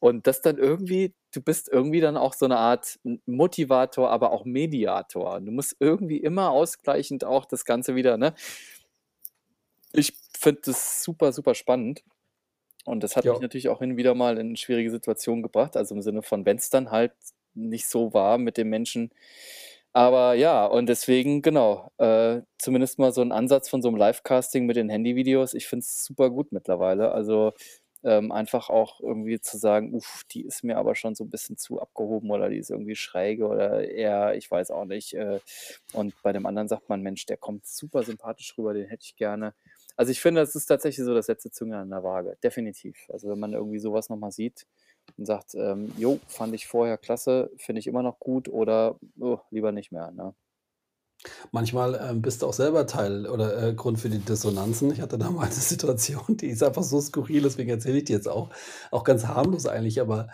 Und 0.00 0.26
das 0.26 0.42
dann 0.42 0.58
irgendwie 0.58 1.14
du 1.34 1.42
bist 1.42 1.68
irgendwie 1.70 2.00
dann 2.00 2.16
auch 2.18 2.34
so 2.34 2.46
'ne 2.48 2.58
Art 2.58 2.98
Motivator, 3.26 4.10
aber 4.10 4.32
auch 4.32 4.44
Mediator. 4.46 5.40
Du 5.42 5.52
musst 5.52 5.76
irgendwie 5.80 6.18
immer 6.18 6.50
ausgleichend 6.52 7.24
auch 7.24 7.46
das 7.46 7.64
Ganze 7.66 7.94
wieder, 7.96 8.16
ne? 8.18 8.34
Ich 9.92 10.12
finde 10.38 10.60
das 10.64 11.02
super, 11.02 11.32
super 11.32 11.54
spannend. 11.54 12.02
Und 12.86 13.02
das 13.02 13.16
hat 13.16 13.28
mich 13.28 13.38
Ja. 13.38 13.42
natürlich 13.42 13.68
auch 13.68 13.80
hin 13.80 13.92
und 13.92 13.96
wieder 13.98 14.14
mal 14.14 14.38
in 14.38 14.56
schwierige 14.56 14.90
Situationen 14.90 15.42
gebracht, 15.42 15.76
also 15.76 15.94
im 15.94 16.02
Sinne 16.02 16.22
von, 16.22 16.46
wenn's 16.46 16.70
dann 16.70 16.90
halt 16.92 17.12
nicht 17.56 17.88
so 17.88 18.14
war 18.14 18.38
mit 18.38 18.56
dem 18.58 18.70
Menschen. 18.70 19.10
Aber 19.94 20.34
ja, 20.34 20.66
und 20.66 20.88
deswegen, 20.88 21.42
genau, 21.42 21.90
äh, 21.98 22.42
zumindest 22.58 22.98
mal 23.00 23.12
so 23.12 23.22
'n 23.22 23.32
Ansatz 23.32 23.68
von 23.70 23.82
so 23.82 23.90
'nem 23.90 23.96
Live-Casting 23.98 24.66
mit 24.66 24.76
den 24.76 24.90
Handyvideos. 24.90 25.54
Ich 25.54 25.66
finde 25.68 25.82
es 25.84 26.04
super 26.04 26.30
gut 26.30 26.52
mittlerweile. 26.52 27.12
Also, 27.12 27.52
ähm, 28.04 28.32
einfach 28.32 28.70
auch 28.70 29.00
irgendwie 29.00 29.40
zu 29.40 29.58
sagen: 29.58 29.94
„Uff, 29.94 30.22
die 30.30 30.42
ist 30.46 30.64
mir 30.64 30.76
aber 30.78 30.94
schon 30.96 31.14
so 31.16 31.24
'n 31.24 31.30
bisschen 31.30 31.56
zu 31.58 31.80
abgehoben 31.80 32.30
oder 32.30 32.50
die 32.50 32.58
ist 32.58 32.70
irgendwie 32.70 32.96
schräge 32.96 33.46
oder 33.48 33.88
eher 33.90 34.34
ich 34.36 34.50
weiß 34.50 34.70
auch 34.72 34.84
nicht“, 34.86 35.14
äh, 35.14 35.40
und 35.92 36.14
bei 36.22 36.32
dem 36.34 36.46
anderen 36.46 36.68
sagt 36.68 36.88
man: 36.90 37.02
„Mensch, 37.02 37.26
der 37.26 37.38
kommt 37.38 37.66
super 37.66 38.04
sympathisch 38.04 38.56
rüber, 38.58 38.74
den 38.74 38.86
hätte 38.88 39.04
ich 39.04 39.16
gerne.“ 39.16 39.54
Also, 39.96 40.12
ich 40.12 40.20
finde, 40.20 40.42
das 40.42 40.54
ist 40.56 40.66
tatsächlich 40.66 41.04
so 41.06 41.14
das 41.14 41.28
letzte 41.28 41.50
Zünglein 41.50 41.80
an 41.82 41.90
der 41.90 42.04
Waage, 42.04 42.36
definitiv. 42.44 42.96
Also, 43.10 43.28
wenn 43.30 43.38
man 43.40 43.54
irgendwie 43.54 43.78
so 43.80 43.92
was 43.94 44.10
noch 44.10 44.18
mal 44.18 44.30
sieht 44.32 44.66
und 45.16 45.26
sagt, 45.26 45.54
ähm: 45.54 45.92
„Jo, 45.96 46.20
fand 46.28 46.54
ich 46.54 46.66
vorher 46.66 46.98
klasse, 46.98 47.50
finde 47.58 47.80
ich 47.80 47.86
immer 47.86 48.02
noch 48.02 48.18
gut“ 48.20 48.48
oder: 48.48 48.98
„Oh, 49.20 49.38
lieber 49.50 49.72
nicht 49.72 49.92
mehr“, 49.92 50.10
ne? 50.12 50.34
Manchmal, 51.52 51.94
ähm, 52.02 52.22
bist 52.22 52.42
du 52.42 52.46
auch 52.46 52.52
selber 52.52 52.86
Teil 52.86 53.26
oder, 53.26 53.68
äh, 53.68 53.74
Grund 53.74 53.98
für 54.00 54.08
die 54.08 54.18
Dissonanzen. 54.18 54.90
Ich 54.92 55.00
hatte 55.00 55.18
da 55.18 55.30
mal 55.30 55.46
'ne 55.48 55.52
Situation, 55.54 56.36
die 56.36 56.48
ist 56.48 56.62
einfach 56.62 56.82
so 56.82 57.00
skurril, 57.00 57.42
deswegen 57.42 57.70
erzähle 57.70 57.98
ich 57.98 58.04
die 58.04 58.12
jetzt 58.12 58.28
auch. 58.28 58.50
Auch 58.90 59.04
ganz 59.04 59.26
harmlos 59.26 59.66
eigentlich, 59.66 60.00
aber 60.00 60.28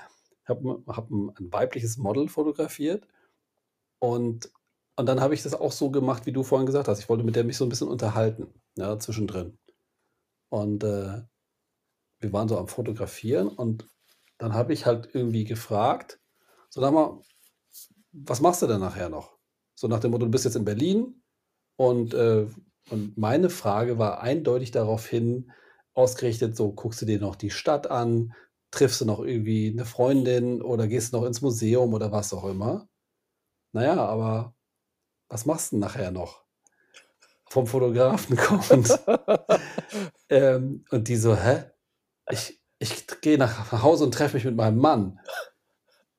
'n 0.48 0.84
habe 0.88 1.14
'n 1.14 1.32
ein 1.38 1.52
weibliches 1.52 1.96
Model 1.98 2.28
fotografiert 2.28 3.06
und 4.00 4.50
und 4.98 5.06
dann 5.06 5.20
habe 5.22 5.34
ich 5.34 5.42
das 5.42 5.54
auch 5.54 5.72
so 5.72 5.90
gemacht, 5.90 6.26
wie 6.26 6.32
du 6.32 6.42
vorhin 6.44 6.66
gesagt 6.66 6.88
hast. 6.88 7.00
Ich 7.00 7.08
wollte 7.08 7.24
mit 7.24 7.36
der 7.36 7.44
mich 7.44 7.56
so 7.58 7.64
'n 7.66 7.70
bisschen 7.70 7.88
unterhalten, 7.88 8.48
ja, 8.76 8.98
zwischendrin. 8.98 9.58
Und, 10.50 10.84
äh, 10.84 11.22
wir 12.20 12.32
waren 12.32 12.48
so 12.48 12.58
am 12.58 12.68
Fotografieren 12.68 13.48
und 13.48 13.86
dann 14.42 14.54
habe 14.54 14.72
ich 14.72 14.86
halt 14.86 15.08
irgendwie 15.12 15.44
gefragt, 15.44 16.18
so 16.68 16.80
sag 16.80 16.92
mal, 16.92 17.20
was 18.10 18.40
machst 18.40 18.60
du 18.60 18.66
denn 18.66 18.80
nachher 18.80 19.08
noch? 19.08 19.38
So 19.76 19.86
nach 19.86 20.00
dem 20.00 20.10
Motto, 20.10 20.24
du 20.24 20.32
bist 20.32 20.44
jetzt 20.44 20.56
in 20.56 20.64
Berlin 20.64 21.22
und, 21.76 22.12
äh, 22.12 22.48
und 22.90 23.16
meine 23.16 23.50
Frage 23.50 23.98
war 23.98 24.20
eindeutig 24.20 24.72
daraufhin 24.72 25.52
ausgerichtet, 25.94 26.56
so 26.56 26.72
guckst 26.72 27.00
du 27.00 27.06
dir 27.06 27.20
noch 27.20 27.36
die 27.36 27.50
Stadt 27.50 27.88
an, 27.88 28.34
triffst 28.72 29.00
du 29.00 29.04
noch 29.04 29.20
irgendwie 29.20 29.70
eine 29.70 29.84
Freundin 29.84 30.60
oder 30.60 30.88
gehst 30.88 31.12
noch 31.12 31.22
ins 31.22 31.40
Museum 31.40 31.94
oder 31.94 32.10
was 32.10 32.32
auch 32.32 32.44
immer. 32.44 32.88
Naja, 33.70 34.04
aber 34.04 34.56
was 35.28 35.46
machst 35.46 35.70
du 35.70 35.76
nachher 35.76 36.10
noch? 36.10 36.42
Vom 37.48 37.68
Fotografen 37.68 38.36
kommt. 38.38 38.98
ähm, 40.30 40.84
und 40.90 41.06
die 41.06 41.16
so, 41.16 41.36
hä? 41.36 41.70
Ich, 42.28 42.61
ich 42.82 43.06
gehe 43.20 43.38
nach 43.38 43.70
Hause 43.82 44.04
und 44.04 44.12
treffe 44.12 44.36
mich 44.36 44.44
mit 44.44 44.56
meinem 44.56 44.78
Mann. 44.78 45.20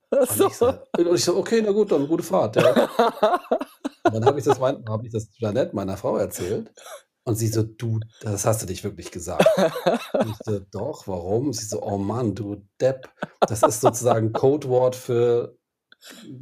Und 0.10 0.30
So. 0.30 0.48
ich 0.48 0.54
so, 0.54 0.68
und 0.98 1.16
ich 1.16 1.24
so, 1.24 1.36
okay, 1.38 1.62
na 1.64 1.72
gut, 1.72 1.92
dann 1.92 2.08
gute 2.08 2.24
Fahrt. 2.24 2.56
Ja. 2.56 2.90
Und 4.06 4.16
dann 4.16 4.26
habe 4.26 4.38
ich 4.38 4.44
das, 4.46 4.60
mein, 4.60 4.84
hab 4.88 5.04
ich 5.06 5.12
das 5.14 5.30
Janette, 5.38 5.74
meiner 5.74 5.96
Frau, 5.96 6.18
erzählt. 6.18 6.72
Und 7.24 7.36
sie 7.36 7.48
so, 7.48 7.64
du, 7.64 8.02
das 8.22 8.46
hast 8.46 8.62
du 8.62 8.66
dich 8.66 8.84
wirklich 8.84 9.12
gesagt. 9.12 9.48
Und 10.14 10.30
ich 10.30 10.36
so, 10.44 10.60
doch, 10.60 11.08
warum? 11.08 11.54
Sie 11.54 11.66
so, 11.66 11.82
oh 11.82 11.98
Mann, 11.98 12.36
du 12.36 12.68
Depp. 12.82 13.10
Das 13.40 13.64
ist 13.64 13.80
sozusagen 13.80 14.34
Codewort 14.34 14.98
für, 14.98 15.56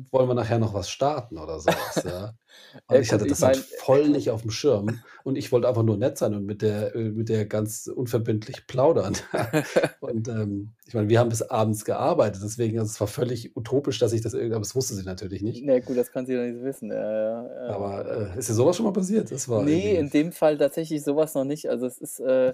wollen 0.09 0.27
wir 0.27 0.33
nachher 0.33 0.59
noch 0.59 0.73
was 0.73 0.89
starten 0.89 1.37
oder 1.37 1.59
sowas, 1.59 2.03
ja. 2.05 2.33
Und 2.87 3.01
ich 3.01 3.11
hatte 3.11 3.25
ich 3.25 3.31
das 3.31 3.41
halt 3.41 3.57
meine, 3.57 3.67
voll 3.79 4.09
nicht 4.09 4.29
auf 4.29 4.41
dem 4.41 4.51
Schirm. 4.51 4.99
Und 5.23 5.35
ich 5.35 5.51
wollte 5.51 5.67
einfach 5.67 5.83
nur 5.83 5.97
nett 5.97 6.17
sein 6.17 6.33
und 6.33 6.45
mit 6.45 6.61
der, 6.61 6.95
äh, 6.95 7.09
mit 7.09 7.29
der 7.29 7.45
ganz 7.45 7.87
unverbindlich 7.87 8.67
plaudern. 8.67 9.15
Und 9.99 10.27
ähm, 10.27 10.71
ich 10.85 10.93
meine, 10.93 11.09
wir 11.09 11.19
haben 11.19 11.29
bis 11.29 11.41
abends 11.41 11.85
gearbeitet, 11.85 12.41
deswegen, 12.43 12.79
also 12.79 12.89
es 12.89 12.99
war 12.99 13.07
völlig 13.07 13.55
utopisch, 13.55 13.99
dass 13.99 14.13
ich 14.13 14.21
das 14.21 14.33
irgendwie, 14.33 14.55
aber 14.55 14.63
das 14.63 14.75
wusste 14.75 14.95
sie 14.95 15.03
natürlich 15.03 15.41
nicht. 15.41 15.63
na 15.65 15.79
gut, 15.79 15.97
das 15.97 16.11
kann 16.11 16.25
sie 16.25 16.35
doch 16.35 16.43
nicht 16.43 16.63
wissen. 16.63 16.91
Ja, 16.91 17.43
ja. 17.43 17.75
Aber 17.75 18.33
äh, 18.35 18.39
ist 18.39 18.49
dir 18.49 18.53
sowas 18.53 18.75
schon 18.75 18.85
mal 18.85 18.93
passiert? 18.93 19.31
Das 19.31 19.47
war 19.47 19.63
Nee, 19.63 19.95
in 19.95 20.09
dem 20.09 20.31
Fall 20.31 20.57
tatsächlich 20.57 21.03
sowas 21.03 21.33
noch 21.33 21.45
nicht. 21.45 21.69
Also 21.69 21.85
es 21.85 21.97
ist, 21.97 22.19
äh, 22.19 22.53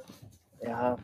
ja, 0.61 0.97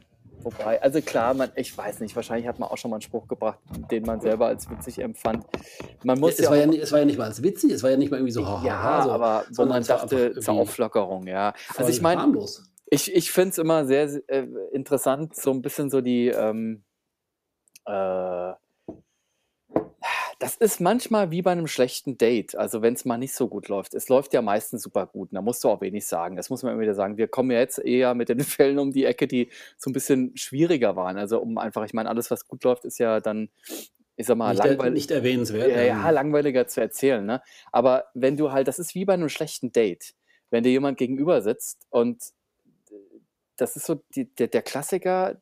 wobei, 0.43 0.81
also 0.81 1.01
klar, 1.01 1.33
man, 1.33 1.51
ich 1.55 1.75
weiß 1.77 1.99
nicht, 1.99 2.15
wahrscheinlich 2.15 2.47
hat 2.47 2.59
man 2.59 2.69
auch 2.69 2.77
schon 2.77 2.91
mal 2.91 2.97
einen 2.97 3.01
Spruch 3.01 3.27
gebracht, 3.27 3.59
den 3.91 4.03
man 4.03 4.21
selber 4.21 4.47
als 4.47 4.69
witzig 4.69 4.99
empfand. 4.99 5.45
Man 6.03 6.17
Ja, 6.17 6.19
muss 6.19 6.33
es, 6.33 6.39
ja 6.39 6.49
war 6.49 6.57
ja, 6.57 6.71
es 6.71 6.91
war 6.91 6.99
ja 6.99 7.05
nicht 7.05 7.17
mal 7.17 7.25
als 7.25 7.41
witzig, 7.41 7.71
es 7.71 7.83
war 7.83 7.91
ja 7.91 7.97
nicht 7.97 8.11
mal 8.11 8.17
irgendwie 8.17 8.33
so, 8.33 8.45
hahaha, 8.45 8.65
ja, 8.65 9.03
so, 9.03 9.11
aber 9.11 9.45
wo 9.49 9.53
sondern 9.53 9.79
man 9.79 9.87
dachte, 9.87 10.39
zur 10.39 10.53
Auflockerung, 10.53 11.27
ja. 11.27 11.53
Also 11.75 11.89
ich 11.89 12.01
meine, 12.01 12.33
ich, 12.89 13.13
ich 13.13 13.31
finde 13.31 13.49
es 13.49 13.57
immer 13.57 13.85
sehr 13.85 14.09
äh, 14.27 14.47
interessant, 14.71 15.35
so 15.35 15.51
ein 15.51 15.61
bisschen 15.61 15.89
so 15.89 16.01
die, 16.01 16.27
ähm, 16.27 16.83
äh, 17.85 18.53
das 20.43 20.57
ist 20.57 20.81
manchmal 20.81 21.31
wie 21.31 21.41
bei 21.41 21.53
einem 21.53 21.67
schlechten 21.67 22.17
Date, 22.17 22.55
also 22.57 22.81
wenn 22.81 22.95
es 22.95 23.05
mal 23.05 23.17
nicht 23.17 23.33
so 23.33 23.47
gut 23.47 23.69
läuft. 23.69 23.93
Es 23.93 24.09
läuft 24.09 24.33
ja 24.33 24.41
meistens 24.41 24.83
super 24.83 25.07
gut, 25.07 25.31
und 25.31 25.35
da 25.35 25.41
musst 25.41 25.63
du 25.63 25.69
auch 25.69 25.79
wenig 25.79 26.05
sagen. 26.05 26.35
Das 26.35 26.49
muss 26.49 26.63
man 26.63 26.73
immer 26.73 26.81
wieder 26.81 26.95
sagen. 26.95 27.15
Wir 27.15 27.29
kommen 27.29 27.49
ja 27.49 27.59
jetzt 27.59 27.79
eher 27.79 28.13
mit 28.13 28.27
den 28.27 28.39
Fällen 28.41 28.77
um 28.77 28.91
die 28.91 29.05
Ecke, 29.05 29.25
die 29.25 29.47
so 29.77 29.89
ein 29.89 29.93
bisschen 29.93 30.35
schwieriger 30.35 30.97
waren. 30.97 31.17
Also 31.17 31.39
um 31.39 31.57
einfach, 31.57 31.85
ich 31.85 31.93
meine, 31.93 32.09
alles, 32.09 32.29
was 32.29 32.45
gut 32.45 32.65
läuft, 32.65 32.83
ist 32.83 32.97
ja 32.97 33.21
dann, 33.21 33.47
ich 34.17 34.27
sag 34.27 34.35
mal, 34.35 34.53
Nicht, 34.53 34.65
langweilig. 34.65 34.93
nicht 34.93 35.11
erwähnenswert. 35.11 35.69
Ja, 35.71 35.81
ja, 35.81 36.09
langweiliger 36.09 36.67
zu 36.67 36.81
erzählen, 36.81 37.25
ne? 37.25 37.41
Aber 37.71 38.07
wenn 38.13 38.35
du 38.35 38.51
halt, 38.51 38.67
das 38.67 38.79
ist 38.79 38.95
wie 38.95 39.05
bei 39.05 39.13
einem 39.13 39.29
schlechten 39.29 39.71
Date, 39.71 40.13
wenn 40.49 40.63
dir 40.63 40.71
jemand 40.71 40.97
gegenüber 40.97 41.41
sitzt 41.41 41.87
und 41.89 42.21
das 43.55 43.77
ist 43.77 43.85
so 43.85 44.03
die, 44.13 44.25
der, 44.35 44.47
der 44.47 44.61
Klassiker, 44.61 45.41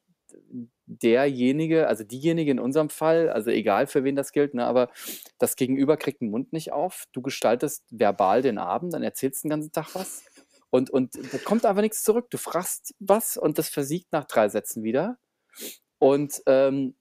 derjenige, 0.99 1.87
also 1.87 2.03
diejenige 2.03 2.51
in 2.51 2.59
unserem 2.59 2.89
Fall, 2.89 3.29
also 3.29 3.49
egal 3.49 3.87
für 3.87 4.03
wen 4.03 4.15
das 4.15 4.31
gilt, 4.31 4.53
ne, 4.53 4.65
aber 4.65 4.89
das 5.37 5.55
Gegenüber 5.55 5.97
kriegt 5.97 6.21
den 6.21 6.29
Mund 6.29 6.53
nicht 6.53 6.71
auf, 6.73 7.05
du 7.13 7.21
gestaltest 7.21 7.83
verbal 7.89 8.41
den 8.41 8.57
Abend, 8.57 8.93
dann 8.93 9.03
erzählst 9.03 9.43
den 9.43 9.49
ganzen 9.49 9.71
Tag 9.71 9.95
was 9.95 10.23
und, 10.71 10.89
und 10.89 11.15
da 11.33 11.37
kommt 11.37 11.65
einfach 11.65 11.81
nichts 11.81 12.01
zurück. 12.01 12.29
Du 12.31 12.37
fragst 12.37 12.95
was 12.99 13.37
und 13.37 13.57
das 13.57 13.69
versiegt 13.69 14.11
nach 14.13 14.25
drei 14.25 14.47
Sätzen 14.49 14.83
wieder. 14.83 15.19
Und 15.99 16.41
ähm, 16.47 16.95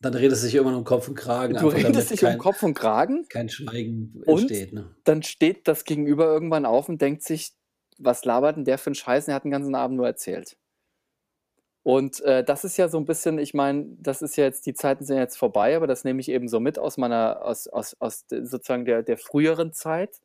dann 0.00 0.14
redest 0.14 0.42
du 0.42 0.46
dich 0.46 0.54
immer 0.54 0.74
um 0.74 0.84
Kopf 0.84 1.08
und 1.08 1.14
Kragen, 1.14 1.56
du 1.58 1.68
redest 1.68 2.10
dich 2.10 2.24
um 2.24 2.38
Kopf 2.38 2.62
und 2.62 2.72
Kragen 2.72 3.26
kein 3.28 3.50
Schweigen 3.50 4.22
und 4.24 4.42
entsteht. 4.42 4.72
Ne? 4.72 4.94
dann 5.04 5.22
steht 5.22 5.68
das 5.68 5.84
Gegenüber 5.84 6.24
irgendwann 6.24 6.64
auf 6.64 6.88
und 6.88 7.02
denkt 7.02 7.22
sich, 7.22 7.52
was 7.98 8.24
labert 8.24 8.56
denn 8.56 8.64
der 8.64 8.78
für 8.78 8.86
einen 8.86 8.94
Scheiß? 8.94 9.28
Er 9.28 9.34
hat 9.34 9.44
den 9.44 9.50
ganzen 9.50 9.74
Abend 9.74 9.98
nur 9.98 10.06
erzählt. 10.06 10.56
Und 11.82 12.20
äh, 12.22 12.44
das 12.44 12.64
ist 12.64 12.76
ja 12.76 12.88
so 12.88 12.98
ein 12.98 13.06
bisschen, 13.06 13.38
ich 13.38 13.54
meine, 13.54 13.86
das 13.98 14.20
ist 14.22 14.36
ja 14.36 14.44
jetzt, 14.44 14.66
die 14.66 14.74
Zeiten 14.74 15.04
sind 15.04 15.16
jetzt 15.16 15.38
vorbei, 15.38 15.76
aber 15.76 15.86
das 15.86 16.04
nehme 16.04 16.20
ich 16.20 16.28
eben 16.28 16.48
so 16.48 16.60
mit 16.60 16.78
aus 16.78 16.98
meiner, 16.98 17.42
aus, 17.44 17.68
aus, 17.68 17.96
aus 18.00 18.26
sozusagen 18.28 18.84
der, 18.84 19.02
der 19.02 19.16
früheren 19.16 19.72
Zeit. 19.72 20.20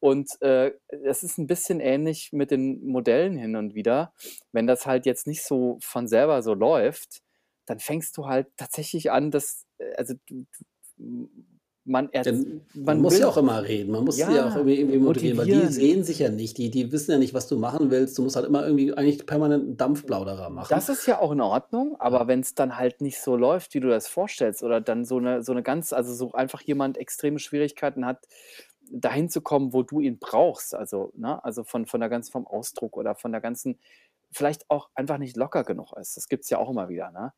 Und 0.00 0.40
äh, 0.42 0.72
es 0.88 1.22
ist 1.22 1.38
ein 1.38 1.46
bisschen 1.46 1.80
ähnlich 1.80 2.32
mit 2.32 2.50
den 2.50 2.86
Modellen 2.86 3.36
hin 3.36 3.56
und 3.56 3.74
wieder. 3.74 4.12
Wenn 4.52 4.66
das 4.66 4.86
halt 4.86 5.06
jetzt 5.06 5.26
nicht 5.26 5.42
so 5.42 5.78
von 5.82 6.06
selber 6.08 6.42
so 6.42 6.54
läuft, 6.54 7.22
dann 7.66 7.80
fängst 7.80 8.16
du 8.16 8.26
halt 8.26 8.48
tatsächlich 8.56 9.10
an, 9.10 9.30
dass, 9.30 9.66
äh, 9.78 9.94
also 9.96 10.14
du, 10.26 10.46
du, 10.98 11.28
man, 11.86 12.10
Denn 12.10 12.62
man 12.74 13.00
muss 13.00 13.18
ja 13.18 13.28
auch 13.28 13.36
immer 13.36 13.62
reden, 13.62 13.92
man 13.92 14.04
muss 14.04 14.16
sie 14.16 14.22
ja 14.22 14.28
auch 14.28 14.32
ja, 14.32 14.56
irgendwie, 14.56 14.80
irgendwie 14.80 14.98
motivieren, 14.98 15.38
weil 15.38 15.46
die 15.46 15.52
motivieren. 15.52 15.72
sehen 15.72 16.04
sich 16.04 16.18
ja 16.18 16.28
nicht, 16.30 16.58
die, 16.58 16.70
die 16.70 16.90
wissen 16.90 17.12
ja 17.12 17.18
nicht, 17.18 17.32
was 17.32 17.46
du 17.46 17.58
machen 17.58 17.90
willst. 17.90 18.18
Du 18.18 18.22
musst 18.22 18.34
halt 18.36 18.46
immer 18.46 18.64
irgendwie 18.66 18.92
eigentlich 18.92 19.24
permanent 19.24 19.64
einen 19.64 19.76
Dampfplauderer 19.76 20.50
machen. 20.50 20.66
Das 20.68 20.88
ist 20.88 21.06
ja 21.06 21.20
auch 21.20 21.32
in 21.32 21.40
Ordnung, 21.40 21.92
Ja. 21.92 22.00
aber 22.00 22.26
wenn 22.26 22.40
es 22.40 22.54
dann 22.54 22.76
halt 22.76 23.00
nicht 23.00 23.20
so 23.20 23.36
läuft, 23.36 23.72
wie 23.74 23.80
du 23.80 23.88
das 23.88 24.08
vorstellst, 24.08 24.62
oder 24.62 24.80
dann 24.80 25.04
so 25.04 25.18
eine, 25.18 25.42
so 25.42 25.52
eine 25.52 25.62
ganz, 25.62 25.92
also 25.92 26.12
so 26.12 26.32
einfach 26.32 26.60
jemand 26.62 26.98
extreme 26.98 27.38
Schwierigkeiten 27.38 28.04
hat, 28.04 28.26
dahin 28.90 29.28
zu 29.28 29.40
kommen, 29.40 29.72
wo 29.72 29.82
du 29.82 30.00
ihn 30.00 30.18
brauchst, 30.18 30.74
also, 30.74 31.12
ne, 31.16 31.42
also 31.44 31.64
von, 31.64 31.86
von 31.86 32.00
der 32.00 32.08
ganzen, 32.08 32.32
vom 32.32 32.46
Ausdruck 32.46 32.96
oder 32.96 33.14
von 33.14 33.32
der 33.32 33.40
ganzen, 33.40 33.78
vielleicht 34.32 34.68
auch 34.70 34.90
einfach 34.94 35.18
nicht 35.18 35.36
locker 35.36 35.64
genug 35.64 35.92
ist. 36.00 36.16
Das 36.16 36.28
gibt 36.28 36.44
es 36.44 36.50
ja 36.50 36.58
auch 36.58 36.70
immer 36.70 36.88
wieder, 36.88 37.10
ne? 37.10 37.32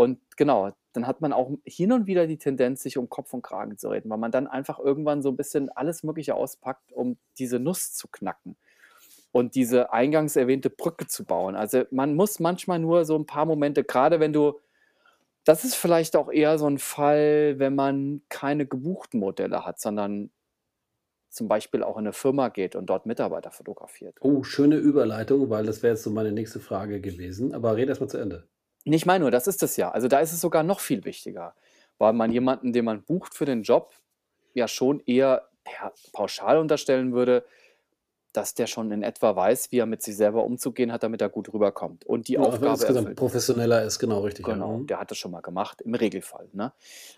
Und 0.00 0.18
genau, 0.38 0.72
dann 0.94 1.06
hat 1.06 1.20
man 1.20 1.34
auch 1.34 1.50
hin 1.62 1.92
und 1.92 2.06
wieder 2.06 2.26
die 2.26 2.38
Tendenz, 2.38 2.82
sich 2.82 2.96
um 2.96 3.10
Kopf 3.10 3.34
und 3.34 3.42
Kragen 3.42 3.76
zu 3.76 3.90
reden, 3.90 4.08
weil 4.08 4.16
man 4.16 4.32
dann 4.32 4.46
einfach 4.46 4.78
irgendwann 4.78 5.20
so 5.20 5.28
ein 5.28 5.36
bisschen 5.36 5.68
alles 5.68 6.02
Mögliche 6.04 6.34
auspackt, 6.36 6.90
um 6.94 7.18
diese 7.38 7.58
Nuss 7.58 7.92
zu 7.92 8.08
knacken 8.08 8.56
und 9.30 9.54
diese 9.54 9.92
eingangs 9.92 10.36
erwähnte 10.36 10.70
Brücke 10.70 11.06
zu 11.06 11.26
bauen. 11.26 11.54
Also 11.54 11.82
man 11.90 12.14
muss 12.14 12.40
manchmal 12.40 12.78
nur 12.78 13.04
so 13.04 13.14
ein 13.14 13.26
paar 13.26 13.44
Momente, 13.44 13.84
gerade 13.84 14.20
wenn 14.20 14.32
du, 14.32 14.58
das 15.44 15.64
ist 15.64 15.74
vielleicht 15.74 16.16
auch 16.16 16.32
eher 16.32 16.58
so 16.58 16.66
ein 16.66 16.78
Fall, 16.78 17.58
wenn 17.58 17.74
man 17.74 18.22
keine 18.30 18.64
gebuchten 18.64 19.20
Modelle 19.20 19.66
hat, 19.66 19.80
sondern 19.80 20.30
zum 21.28 21.46
Beispiel 21.46 21.82
auch 21.82 21.98
in 21.98 22.06
eine 22.06 22.14
Firma 22.14 22.48
geht 22.48 22.74
und 22.74 22.86
dort 22.86 23.04
Mitarbeiter 23.04 23.50
fotografiert. 23.50 24.16
Oh, 24.22 24.44
schöne 24.44 24.76
Überleitung, 24.76 25.50
weil 25.50 25.66
das 25.66 25.82
wäre 25.82 25.92
jetzt 25.92 26.04
so 26.04 26.10
meine 26.10 26.32
nächste 26.32 26.58
Frage 26.58 27.02
gewesen. 27.02 27.52
Aber 27.52 27.76
red 27.76 27.90
erst 27.90 28.00
mal 28.00 28.08
zu 28.08 28.16
Ende. 28.16 28.48
Nicht 28.84 29.06
meine 29.06 29.22
nur, 29.22 29.30
das 29.30 29.46
ist 29.46 29.62
es 29.62 29.76
ja. 29.76 29.90
Also 29.90 30.08
da 30.08 30.20
ist 30.20 30.32
es 30.32 30.40
sogar 30.40 30.62
noch 30.62 30.80
viel 30.80 31.04
wichtiger, 31.04 31.54
weil 31.98 32.12
man 32.12 32.32
jemanden, 32.32 32.72
den 32.72 32.84
man 32.84 33.02
bucht 33.02 33.34
für 33.34 33.44
den 33.44 33.62
Job, 33.62 33.92
ja 34.54 34.66
schon 34.68 35.00
eher 35.06 35.48
pauschal 36.12 36.58
unterstellen 36.58 37.12
würde, 37.12 37.44
dass 38.32 38.54
der 38.54 38.66
schon 38.68 38.92
in 38.92 39.02
etwa 39.02 39.34
weiß, 39.34 39.72
wie 39.72 39.78
er 39.78 39.86
mit 39.86 40.02
sich 40.02 40.16
selber 40.16 40.44
umzugehen 40.44 40.92
hat, 40.92 41.02
damit 41.02 41.20
er 41.20 41.28
gut 41.28 41.52
rüberkommt 41.52 42.04
und 42.06 42.28
die 42.28 42.34
Ja, 42.34 42.40
Aufgabe 42.40 42.66
insgesamt 42.70 42.98
erfüllt. 42.98 43.18
professioneller 43.18 43.82
ist 43.82 43.98
genau 43.98 44.20
richtig. 44.20 44.46
Ja. 44.46 44.54
Genau, 44.54 44.78
Mhm. 44.78 44.86
der 44.86 45.00
hat 45.00 45.10
das 45.10 45.18
schon 45.18 45.32
mal 45.32 45.40
gemacht, 45.42 45.80
im 45.82 45.94
Regelfall. 45.94 46.48
Ne? 46.52 46.72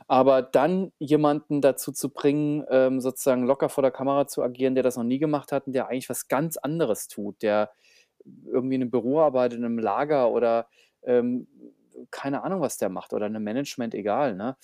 Aber 0.08 0.40
dann 0.42 0.90
jemanden 0.98 1.60
dazu 1.60 1.92
zu 1.92 2.08
bringen, 2.10 2.64
ähm, 2.70 3.00
sozusagen 3.00 3.44
locker 3.44 3.68
vor 3.68 3.82
der 3.82 3.90
Kamera 3.90 4.26
zu 4.26 4.42
agieren, 4.42 4.74
der 4.74 4.82
das 4.84 4.96
noch 4.96 5.04
nie 5.04 5.18
gemacht 5.18 5.52
hat 5.52 5.66
und 5.66 5.74
der 5.74 5.88
eigentlich 5.88 6.08
was 6.08 6.28
ganz 6.28 6.56
anderes 6.56 7.08
tut, 7.08 7.42
der 7.42 7.70
irgendwie 8.46 8.76
in 8.76 8.82
einem 8.82 8.90
Büro 8.90 9.20
arbeitet, 9.20 9.58
in 9.58 9.64
einem 9.66 9.78
Lager 9.78 10.30
oder 10.30 10.66
ähm, 11.04 11.46
keine 12.10 12.42
Ahnung, 12.42 12.60
was 12.60 12.76
der 12.76 12.88
macht 12.88 13.12
oder 13.12 13.26
in 13.26 13.36
einem 13.36 13.44
Management, 13.44 13.94
egal. 13.94 14.34
Ne? 14.34 14.56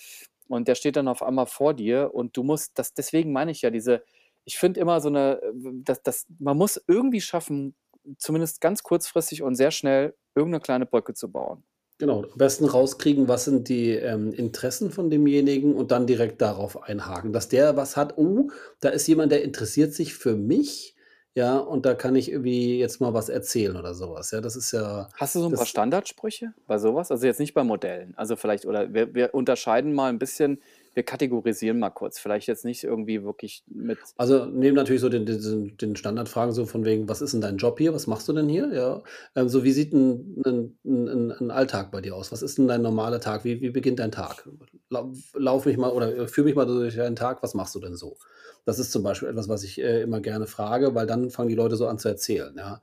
Und 0.47 0.67
der 0.67 0.75
steht 0.75 0.95
dann 0.95 1.07
auf 1.07 1.23
einmal 1.23 1.45
vor 1.45 1.73
dir 1.73 2.13
und 2.13 2.35
du 2.35 2.43
musst, 2.43 2.77
das, 2.77 2.93
deswegen 2.93 3.31
meine 3.31 3.51
ich 3.51 3.61
ja, 3.61 3.69
diese, 3.69 4.03
ich 4.45 4.57
finde 4.57 4.79
immer 4.79 4.99
so 4.99 5.09
eine, 5.09 5.39
das, 5.83 6.01
das, 6.01 6.25
man 6.39 6.57
muss 6.57 6.81
irgendwie 6.87 7.21
schaffen, 7.21 7.75
zumindest 8.17 8.61
ganz 8.61 8.83
kurzfristig 8.83 9.43
und 9.43 9.55
sehr 9.55 9.71
schnell 9.71 10.15
irgendeine 10.35 10.61
kleine 10.61 10.85
Brücke 10.85 11.13
zu 11.13 11.31
bauen. 11.31 11.63
Genau, 11.99 12.23
am 12.23 12.37
besten 12.37 12.63
rauskriegen, 12.63 13.27
was 13.27 13.43
sind 13.43 13.67
die 13.67 13.91
ähm, 13.91 14.31
Interessen 14.31 14.89
von 14.89 15.09
demjenigen 15.09 15.75
und 15.75 15.91
dann 15.91 16.07
direkt 16.07 16.41
darauf 16.41 16.81
einhaken, 16.81 17.33
dass 17.33 17.49
der 17.49 17.75
was 17.75 17.97
hat. 17.97 18.17
Oh, 18.17 18.49
da 18.79 18.89
ist 18.89 19.05
jemand, 19.07 19.33
der 19.33 19.43
interessiert 19.43 19.93
sich 19.93 20.13
für 20.13 20.35
mich. 20.35 20.95
Ja, 21.35 21.57
und 21.59 21.85
da 21.85 21.93
kann 21.93 22.15
ich 22.15 22.31
irgendwie 22.31 22.79
jetzt 22.79 22.99
mal 23.01 23.13
was 23.13 23.29
erzählen 23.29 23.75
oder 23.77 23.93
so 23.93 24.13
was, 24.13 24.31
ja? 24.31 24.41
Das 24.41 24.55
ist 24.55 24.71
ja 24.71 25.09
Hast 25.17 25.35
du 25.35 25.39
so 25.41 25.47
'n 25.47 25.53
paar 25.53 25.65
Standardsprüche 25.65 26.53
bei 26.67 26.77
so 26.77 26.95
was? 26.95 27.11
Also, 27.11 27.25
jetzt 27.25 27.39
nicht 27.39 27.53
bei 27.53 27.63
Modellen. 27.63 28.13
Also, 28.15 28.35
vielleicht 28.35 28.65
oder 28.65 28.93
wir 28.93 29.13
wir 29.15 29.33
unterscheiden 29.33 29.93
mal 29.93 30.09
'n 30.11 30.19
bisschen 30.19 30.61
wir 30.95 31.03
kategorisieren 31.03 31.79
mal 31.79 31.89
kurz. 31.91 32.19
Vielleicht 32.19 32.47
jetzt 32.47 32.65
nicht 32.65 32.83
irgendwie 32.83 33.23
wirklich 33.23 33.63
mit 33.67 34.13
Also, 34.17 34.45
neben 34.45 34.75
natürlich 34.75 34.99
so 35.01 35.07
den 35.07 35.25
diesen 35.25 35.77
den 35.77 35.95
Standardfragen 35.95 36.53
so 36.53 36.65
von 36.65 36.83
wegen: 36.83 37.07
„Was 37.07 37.21
ist 37.21 37.31
denn 37.33 37.39
dein 37.39 37.55
Job 37.55 37.77
hier? 37.77 37.93
Was 37.93 38.05
machst 38.05 38.27
du 38.27 38.33
denn 38.33 38.49
hier?“ 38.49 38.69
Ja. 38.73 39.01
Ähm, 39.33 39.47
so 39.47 39.63
wie 39.63 39.71
sieht 39.71 39.93
'n 39.93 40.35
'nen 40.45 40.77
'n 40.83 41.07
'n 41.07 41.31
'n 41.39 41.51
Alltag 41.51 41.89
bei 41.91 42.01
dir 42.01 42.15
aus? 42.17 42.29
Was 42.33 42.41
ist 42.41 42.57
denn 42.57 42.67
dein 42.67 42.81
normaler 42.81 43.21
Tag? 43.21 43.45
Wie 43.45 43.61
wie 43.61 43.69
beginnt 43.69 43.99
dein 43.99 44.11
Tag? 44.11 44.49
Lau 44.89 45.13
lauf 45.35 45.65
mich 45.65 45.77
mal 45.77 45.91
oder, 45.91 46.13
äh, 46.17 46.27
führe 46.27 46.45
mich 46.47 46.55
mal 46.55 46.65
durch 46.65 46.95
deinen 46.97 47.15
Tag. 47.15 47.41
Was 47.43 47.53
machst 47.53 47.75
du 47.75 47.79
denn 47.79 47.95
so? 47.95 48.17
Das 48.65 48.77
ist 48.77 48.91
zum 48.91 49.03
Beispiel 49.03 49.29
etwas, 49.29 49.47
was 49.47 49.63
ich, 49.63 49.79
äh, 49.81 50.01
immer 50.01 50.19
gerne 50.19 50.45
frage, 50.47 50.93
weil 50.95 51.07
dann 51.07 51.29
fangen 51.29 51.47
die 51.49 51.55
Leute 51.55 51.77
so 51.77 51.87
an 51.87 51.97
zu 51.97 52.09
erzählen, 52.09 52.53
ja. 52.57 52.81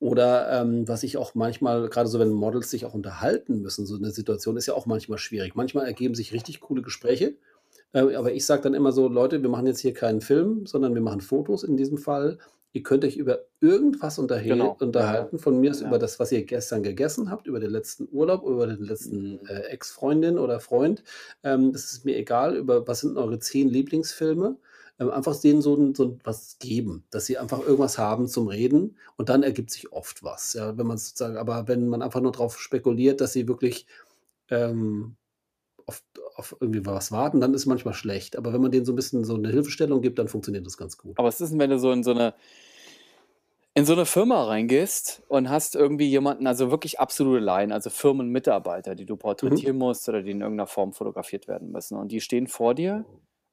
Oder, 0.00 0.60
ähm, 0.60 0.86
was 0.88 1.02
ich 1.04 1.16
auch 1.16 1.34
manchmal 1.34 1.88
grade 1.88 2.08
so, 2.08 2.18
wenn 2.18 2.30
Models 2.30 2.70
sich 2.70 2.84
auch 2.84 2.94
unterhalten 2.94 3.62
müssen, 3.62 3.86
so 3.86 3.96
'ne 3.96 4.10
Situation 4.10 4.56
ist 4.58 4.66
ja 4.66 4.74
auch 4.74 4.86
manchmal 4.86 5.18
schwierig. 5.18 5.54
Manchmal 5.54 5.86
ergeben 5.86 6.14
sich 6.14 6.32
richtig 6.34 6.60
coole 6.60 6.82
Gespräche, 6.82 7.36
äh, 7.94 8.14
aber 8.16 8.32
ich 8.32 8.46
sage 8.46 8.62
dann 8.62 8.74
immer 8.74 8.92
so: 8.92 9.08
„Leute, 9.08 9.42
wir 9.42 9.48
machen 9.50 9.66
jetzt 9.66 9.80
hier 9.80 9.94
keinen 9.94 10.20
Film, 10.20 10.66
sondern 10.66 10.94
wir 10.94 11.02
machen 11.02 11.20
Fotos 11.22 11.64
in 11.64 11.76
diesem 11.76 11.98
Fall. 11.98 12.38
Ihr 12.72 12.82
könnt 12.82 13.04
euch 13.06 13.16
über 13.16 13.46
irgendwas 13.60 14.18
Genau, 14.46 14.80
unterhalten, 14.82 15.38
von 15.38 15.58
mir 15.60 15.70
aus 15.70 15.80
über 15.80 15.98
Ja. 15.98 15.98
das, 15.98 16.20
was 16.20 16.30
ihr 16.32 16.44
gestern 16.44 16.82
gegessen 16.82 17.30
habt, 17.30 17.46
über 17.46 17.60
den 17.60 17.70
letzten 17.70 18.08
Urlaub, 18.12 18.44
über 18.46 18.66
den 18.66 18.82
letzten, 18.84 19.40
Mhm. 19.40 19.48
äh, 19.48 19.60
Ex-Freundin 19.70 20.38
oder 20.38 20.60
Freund. 20.60 21.02
Ähm, 21.42 21.72
das 21.72 21.92
ist 21.92 22.04
mir 22.04 22.16
egal, 22.18 22.56
über 22.56 22.86
was 22.86 23.00
sind 23.00 23.16
eure 23.16 23.38
10 23.38 23.68
Lieblingsfilme?“ 23.70 24.56
Ähm, 25.00 25.10
einfach 25.10 25.36
denen 25.38 25.60
so 25.60 25.92
so 25.94 26.18
was 26.24 26.58
geben, 26.58 27.04
dass 27.10 27.26
sie 27.26 27.36
einfach 27.38 27.60
irgendwas 27.60 27.98
haben 27.98 28.28
zum 28.28 28.48
Reden 28.48 28.96
und 29.16 29.28
dann 29.28 29.42
ergibt 29.42 29.70
sich 29.70 29.92
oft 29.92 30.22
was, 30.22 30.54
ja, 30.54 30.78
wenn 30.78 30.86
man 30.86 30.96
sozusagen 30.96 31.36
aber 31.36 31.68
wenn 31.68 31.88
man 31.88 32.00
einfach 32.02 32.20
nur 32.22 32.32
drauf 32.32 32.58
spekuliert, 32.58 33.20
dass 33.20 33.32
sie 33.34 33.46
wirklich, 33.46 33.86
ähm, 34.50 35.16
auf 35.86 36.02
auf 36.36 36.56
irgendwie 36.60 36.86
was 36.86 37.12
warten, 37.12 37.40
dann 37.40 37.54
ist 37.54 37.66
manchmal 37.66 37.94
schlecht. 37.94 38.36
Aber 38.36 38.52
wenn 38.54 38.62
man 38.62 38.72
denen 38.72 38.86
so 38.86 38.92
'n 38.92 38.96
bisschen 38.96 39.24
so 39.24 39.36
'ne 39.38 39.50
Hilfestellung 39.50 40.02
gibt, 40.02 40.18
dann 40.20 40.28
funktioniert 40.28 40.66
das 40.66 40.76
ganz 40.78 40.98
gut. 40.98 41.18
Aber 41.18 41.28
was 41.28 41.40
ist 41.40 41.52
'n, 41.52 41.58
wenn 41.58 41.70
du 41.70 41.78
so 41.78 41.90
in 41.92 42.02
so 42.04 42.12
'ne 42.12 42.34
in 43.76 43.84
so 43.84 43.94
'ne 43.94 44.06
Firma 44.06 44.42
reingehst 44.44 45.22
und 45.28 45.50
hast 45.50 45.74
irgendwie 45.76 46.06
jemanden 46.08 46.46
also, 46.46 46.70
wirklich 46.70 46.98
absolute 46.98 47.44
Laien, 47.44 47.72
also, 47.72 47.90
Firmenmitarbeiter, 47.90 48.94
die 48.94 49.04
du 49.04 49.16
Mhm. 49.42 49.66
porträtieren 49.66 49.76
musst 49.76 50.08
oder 50.08 50.22
die 50.22 50.30
in 50.30 50.40
irgend 50.40 50.56
'ner 50.56 50.66
Form 50.66 50.94
fotografiert 50.94 51.46
werden 51.46 51.72
müssen. 51.72 51.98
Und 51.98 52.08
die 52.10 52.22
stehen 52.22 52.46
vor 52.46 52.74
dir 52.74 53.04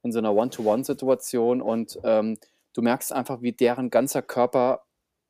in 0.03 0.11
so 0.11 0.19
'ner 0.21 0.33
One-to-One-Situation 0.35 1.61
und, 1.61 1.99
ähm, 2.03 2.37
du 2.73 2.81
merkst 2.81 3.13
einfach, 3.13 3.41
wie 3.41 3.53
deren 3.53 3.89
ganzer 3.89 4.21
Körper 4.21 4.83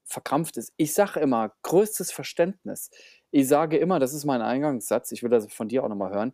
verkrampft 0.06 0.58
ist. 0.58 0.74
Ich 0.78 0.94
sage 0.94 1.20
immer: 1.22 1.54
„Größtes 1.64 2.12
Verständnis.“ 2.12 2.92
Ich 3.32 3.48
sage 3.48 3.78
immer, 3.78 4.00
das 4.00 4.14
ist 4.14 4.26
mein 4.26 4.42
Eingangssatz, 4.42 5.12
ich 5.12 5.24
will 5.24 5.30
das 5.32 5.52
von 5.54 5.68
dir 5.70 5.84
auch 5.84 5.90
noch 5.90 5.96
mal 5.98 6.12
hören: 6.14 6.34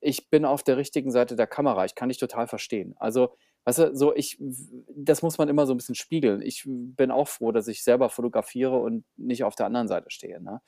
„Ich 0.00 0.30
bin 0.30 0.44
auf 0.44 0.62
der 0.64 0.76
richtigen 0.78 1.10
Seite 1.12 1.36
der 1.36 1.46
Kamera. 1.48 1.84
Ich 1.86 1.94
kann 1.96 2.08
dich 2.10 2.18
total 2.18 2.46
verstehen.“ 2.48 2.94
Also, 2.98 3.34
weißt 3.64 3.78
du, 3.80 3.96
so 3.96 4.14
ich 4.16 4.38
das 4.40 5.22
muss 5.22 5.38
man 5.38 5.48
immer 5.48 5.66
so 5.66 5.72
'n 5.74 5.76
bisschen 5.78 5.94
spiegeln. 5.96 6.42
Ich 6.42 6.64
bin 6.66 7.10
auch 7.10 7.28
froh, 7.28 7.52
dass 7.52 7.68
ich 7.68 7.82
selber 7.84 8.08
fotografiere 8.10 8.78
und 8.78 9.04
nicht 9.16 9.44
auf 9.44 9.56
der 9.56 9.66
anderen 9.66 9.88
Seite 9.88 10.10
stehe, 10.10 10.40
ne? 10.42 10.60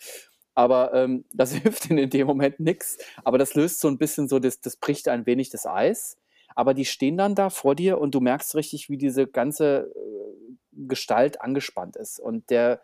Aber, 0.57 0.93
ähm, 0.95 1.25
das 1.35 1.53
hilft 1.55 1.91
in 1.91 2.11
dem 2.11 2.27
Moment 2.27 2.61
nix. 2.61 2.99
Aber 3.25 3.39
das 3.39 3.55
löst 3.55 3.81
so 3.81 3.89
'n 3.89 3.99
bisschen 3.99 4.29
so 4.29 4.39
das 4.41 4.61
das 4.61 4.77
bricht 4.77 5.09
ein 5.09 5.27
wenig 5.27 5.51
das 5.51 5.66
Eis. 5.66 6.16
Aber 6.55 6.74
die 6.74 6.84
stehen 6.84 7.16
dann 7.16 7.34
da 7.34 7.51
vor 7.51 7.74
dir 7.74 7.98
und 7.98 8.14
du 8.14 8.20
merkst 8.20 8.55
richtig, 8.55 8.88
wie 8.90 8.98
diese 8.98 9.26
ganze, 9.26 9.92
äh, 9.94 10.55
Gestalt 10.72 11.40
angespannt 11.40 11.96
ist. 11.96 12.18
Und 12.20 12.51
der 12.51 12.80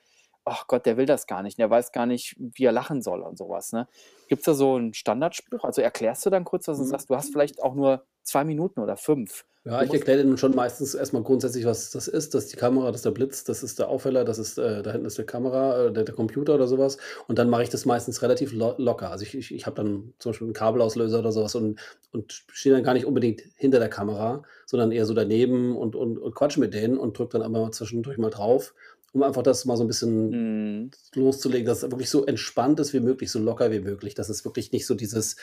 ach 0.47 0.67
Gott, 0.69 0.87
der 0.87 0.97
will 0.97 1.07
das 1.07 1.27
gar 1.27 1.43
nicht. 1.43 1.59
Der 1.59 1.71
weiß 1.71 1.93
gar 1.93 2.07
nicht, 2.07 2.37
wie 2.39 2.65
er 2.65 2.73
lachen 2.73 3.03
soll 3.03 3.23
und 3.23 3.39
so 3.39 3.49
was, 3.51 3.73
ne? 3.73 3.89
Gibt's 4.29 4.47
da 4.47 4.55
so 4.55 4.77
'n 4.77 4.95
Standardspruch? 4.95 5.65
Also, 5.65 5.83
erklärst 5.83 6.27
du 6.27 6.31
dann 6.31 6.45
kurz 6.45 6.69
was 6.69 6.79
und 6.79 6.85
Mhm. 6.85 6.87
sagst, 6.87 7.11
du 7.11 7.17
hast 7.17 7.33
vielleicht 7.33 7.63
auch 7.63 7.75
nur 7.75 8.07
2 8.25 8.45
Minuten 8.45 8.81
oder 8.81 8.97
5. 8.97 9.45
Ja, 9.65 9.83
ich 9.83 9.93
erkläre 9.93 10.19
denen 10.23 10.39
schon 10.39 10.55
meistens 10.55 10.95
erst 10.95 11.13
mal 11.13 11.25
grundsätzlich, 11.25 11.65
was 11.65 11.91
das 11.91 12.07
ist. 12.07 12.35
Das 12.35 12.45
ist 12.45 12.53
die 12.53 12.57
Kamera, 12.57 12.87
das 12.93 12.97
ist 13.01 13.05
der 13.05 13.11
Blitz, 13.11 13.43
das 13.43 13.65
ist 13.65 13.81
der 13.81 13.89
Aufheller, 13.89 14.25
das 14.25 14.39
ist 14.39 14.59
äh, 14.59 14.81
da 14.85 14.93
hinten 14.93 15.07
ist 15.07 15.19
'ne 15.19 15.25
Kamera, 15.25 15.87
äh, 15.87 15.93
der 15.93 16.05
der 16.05 16.15
Computer 16.15 16.55
oder 16.55 16.69
so 16.69 16.79
was. 16.79 16.99
Und 17.27 17.37
dann 17.41 17.51
mache 17.51 17.65
ich 17.65 17.69
das 17.69 17.85
meistens 17.85 18.23
relativ 18.23 18.53
lo 18.53 18.75
locker. 18.79 19.11
Also, 19.11 19.25
ich 19.25 19.35
ich 19.37 19.53
ich 19.53 19.67
habe 19.67 19.75
dann 19.75 20.15
zum 20.21 20.31
Beispiel 20.31 20.47
'n 20.47 20.53
Kabelauslöser 20.53 21.19
oder 21.19 21.33
so 21.33 21.43
was 21.43 21.57
und 21.57 21.81
und 22.13 22.33
stehe 22.53 22.77
dann 22.77 22.85
gar 22.85 22.95
nicht 22.95 23.07
unbedingt 23.07 23.43
hinter 23.57 23.81
der 23.81 23.89
Kamera, 23.89 24.45
sondern 24.67 24.93
eher 24.93 25.05
so 25.05 25.15
daneben 25.15 25.77
und 25.77 25.97
und 25.97 26.17
und 26.19 26.35
quatsche 26.37 26.61
mit 26.61 26.73
denen 26.73 26.97
und 26.97 27.19
drücke 27.19 27.33
dann 27.37 27.43
aber 27.43 27.73
zwischendurch 27.73 28.19
mal 28.19 28.31
drauf, 28.31 28.73
um 29.17 29.25
einfach 29.25 29.43
das 29.43 29.65
mal 29.67 29.77
so 29.79 29.85
'n 29.85 29.89
bisschen 29.89 30.41
Mhm. 30.41 30.97
loszulegen, 31.17 31.67
dass 31.67 31.83
es 31.85 31.91
wirklich 31.93 32.11
so 32.11 32.27
entspannt 32.27 32.81
ist 32.81 32.93
wie 32.95 33.01
möglich, 33.01 33.31
so 33.33 33.41
locker 33.41 33.73
wie 33.73 33.81
möglich, 33.81 34.15
dass 34.17 34.29
es 34.31 34.45
wirklich 34.47 34.73
nicht 34.73 34.87
so 34.87 34.95
dieses 34.97 35.37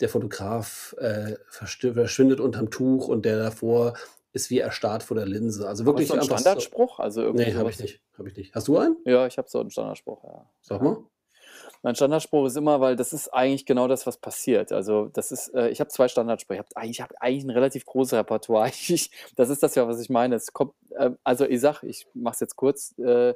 der 0.00 0.08
Fotograf, 0.10 0.94
äh, 1.00 1.36
verschwindet 1.48 2.40
unterm 2.40 2.70
Tuch 2.70 3.08
und 3.08 3.24
der 3.26 3.38
davor 3.38 3.94
ist 4.34 4.50
wie 4.50 4.60
erstarrt 4.60 5.02
vor 5.04 5.16
der 5.16 5.26
Linse. 5.26 5.68
Also, 5.68 5.86
Aber 5.86 5.96
hast 5.98 6.10
du 6.10 6.14
wirklich 6.14 6.18
'n 6.18 6.20
einfach 6.20 6.38
so 6.38 6.48
Standardspruch? 6.48 6.98
Also, 7.00 7.22
irgendwie 7.22 7.46
ne, 7.46 7.52
so 7.52 7.58
habe 7.58 7.70
ich 7.70 7.78
nicht, 7.80 8.02
habe 8.18 8.28
ich 8.30 8.36
nicht. 8.36 8.54
Hast 8.54 8.68
du 8.68 8.78
einen? 8.78 8.96
Ja, 9.06 9.26
ich 9.26 9.38
habe 9.38 9.48
so 9.48 9.60
'n 9.60 9.70
Standardspruch, 9.70 10.24
ja. 10.24 10.50
Sag 10.64 10.82
mal. 10.82 11.10
Mein 11.84 11.94
Standardspruch 11.94 12.44
ist 12.46 12.56
immer 12.58 12.80
weil 12.80 12.94
das 12.94 13.12
ist 13.14 13.28
eigentlich 13.32 13.64
genau 13.64 13.88
das, 13.88 14.06
was 14.06 14.18
passiert. 14.18 14.70
Also, 14.70 15.06
das 15.08 15.32
ist 15.32 15.48
äh, 15.54 15.70
ich 15.70 15.80
habe 15.80 15.88
2 15.88 16.08
Standardsprüche. 16.08 16.62
Ich 16.82 17.00
habe 17.00 17.10
habe 17.12 17.20
eigentlich 17.22 17.44
'n 17.44 17.50
relativ 17.50 17.86
großes 17.86 18.12
Repertoire. 18.18 18.70
Ich 18.88 19.10
das 19.36 19.48
ist 19.48 19.62
das 19.62 19.74
ja, 19.76 19.88
was 19.88 19.98
ich 20.00 20.10
meine. 20.10 20.34
Es 20.36 20.52
kommt 20.52 20.74
ähm, 20.98 21.16
also, 21.24 21.46
ich 21.46 21.60
sage 21.60 21.86
ich 21.86 22.06
mache 22.14 22.34
es 22.34 22.40
jetzt 22.40 22.56
kurz, 22.56 22.94
äh 22.98 23.34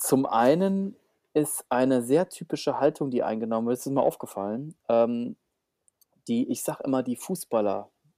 zum 0.00 0.26
einen 0.26 0.96
ist 1.34 1.64
eine 1.68 2.02
sehr 2.02 2.28
typische 2.28 2.78
Haltung, 2.78 3.10
die 3.10 3.22
eingenommen 3.22 3.66
wird, 3.68 3.78
ist 3.78 3.86
mir 3.86 4.02
aufgefallen, 4.02 4.74
ähm, 4.88 5.36
die 6.28 6.50
ich 6.50 6.62
sage 6.64 6.84
immer, 6.84 7.02
die 7.02 7.16
Fußballerhaltung. 7.16 8.08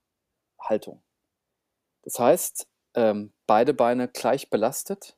Das 2.04 2.18
heißt, 2.18 2.68
ähm, 2.94 3.32
beide 3.46 3.74
Beine 3.74 4.08
gleich 4.08 4.48
belastet, 4.48 5.16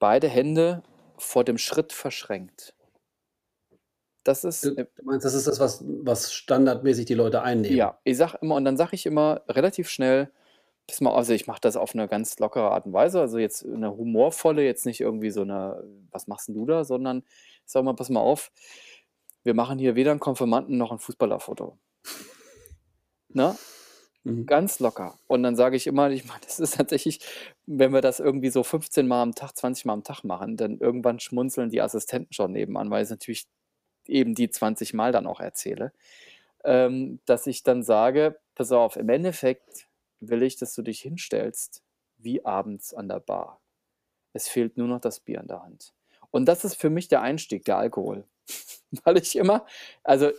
beide 0.00 0.28
Hände 0.28 0.82
vor 1.18 1.44
dem 1.44 1.58
Schritt 1.58 1.92
verschränkt. 1.92 2.73
Das 4.26 4.42
ist, 4.44 4.64
Du 4.64 4.76
äh 4.76 4.86
du 4.96 5.04
meinst, 5.04 5.24
das 5.26 5.34
ist 5.34 5.46
das, 5.46 5.60
was 5.60 5.84
was 5.86 6.32
standardmäßig 6.32 7.06
die 7.06 7.14
Leute 7.14 7.42
einnehmen? 7.42 7.86
Ja, 7.86 7.98
ich 8.04 8.16
sage 8.18 8.38
immer 8.42 8.56
und 8.56 8.64
dann 8.66 8.76
sage 8.76 8.94
ich 8.94 9.06
immer 9.06 9.42
relativ 9.48 9.88
schnell: 9.88 10.30
„Pass 10.86 11.00
mal“ 11.00 11.14
also, 11.14 11.32
ich 11.32 11.46
mache 11.46 11.60
das 11.60 11.76
auf 11.76 11.94
'ne 11.94 12.08
ganz 12.08 12.38
lockere 12.38 12.70
Art 12.72 12.86
und 12.86 12.92
Weise, 12.92 13.20
also, 13.20 13.38
jetzt 13.38 13.64
'ne 13.64 13.90
humorvolle, 13.96 14.64
jetzt 14.64 14.84
nicht 14.86 15.00
irgendwie 15.00 15.30
so 15.30 15.44
'ne: 15.44 15.82
„Was 16.10 16.26
machst 16.26 16.48
'n 16.50 16.54
du 16.54 16.66
da?“, 16.66 16.84
sondern 16.84 17.18
ich 17.66 17.72
sage 17.72 17.84
mal: 17.84 17.94
„Pass 17.94 18.10
mal 18.10 18.20
auf, 18.20 18.52
wir 19.44 19.54
machen 19.54 19.78
hier 19.78 19.94
weder 19.96 20.12
'n 20.12 20.20
Konfirmanden 20.20 20.76
noch 20.78 20.92
'n 20.92 20.98
Fußballerfoto.“ 21.00 21.78
Ne? 23.30 23.56
Mhm. 24.24 24.48
Ganz 24.48 24.80
locker. 24.80 25.18
Und 25.28 25.42
dann 25.44 25.56
sage 25.56 25.76
ich 25.76 25.86
immer 25.88 26.10
ich 26.10 26.26
meine, 26.26 26.40
das 26.44 26.60
ist 26.60 26.76
tatsächlich 26.76 27.20
wenn 27.66 27.92
wir 27.94 28.00
das 28.02 28.20
irgendwie 28.20 28.50
so 28.50 28.64
15 28.64 29.08
Mal 29.08 29.22
am 29.22 29.34
Tag, 29.34 29.56
20 29.56 29.84
Mal 29.86 29.94
am 29.94 30.04
Tag 30.04 30.24
machen, 30.24 30.56
dann 30.58 30.78
irgendwann 30.78 31.20
schmunzeln 31.20 31.70
die 31.70 31.82
Assistenten 31.82 32.32
schon 32.34 32.52
nebenan, 32.52 32.90
weil 32.90 33.02
ich's 33.02 33.10
natürlich 33.10 33.46
eben 34.08 34.34
die 34.34 34.50
20 34.50 34.94
Mal 34.94 35.12
dann 35.12 35.26
auch 35.26 35.40
erzähle, 35.40 35.92
ähm, 36.64 37.20
dass 37.26 37.46
ich 37.48 37.62
dann 37.64 37.82
sage: 37.84 38.38
„Pass 38.56 38.72
auf, 38.72 38.96
im 38.96 39.08
Endeffekt 39.10 39.88
will 40.20 40.42
ich, 40.44 40.56
dass 40.56 40.74
du 40.74 40.82
dich 40.82 41.00
hinstellst 41.02 41.82
wie 42.18 42.44
abends 42.44 42.94
an 42.94 43.08
der 43.08 43.20
Bar. 43.20 43.60
Es 44.34 44.48
fehlt 44.48 44.78
nur 44.78 44.88
noch 44.88 45.00
das 45.00 45.20
Bier 45.20 45.40
in 45.40 45.48
der 45.48 45.62
Hand.“ 45.64 45.94
Und 46.32 46.46
das 46.46 46.64
ist 46.64 46.76
für 46.76 46.90
mich 46.90 47.08
der 47.08 47.22
Einstieg, 47.22 47.64
der 47.66 47.78
Alkohol. 47.78 48.24
Weil 49.04 49.18
ich 49.18 49.36
immer 49.36 49.66
also, 50.04 50.30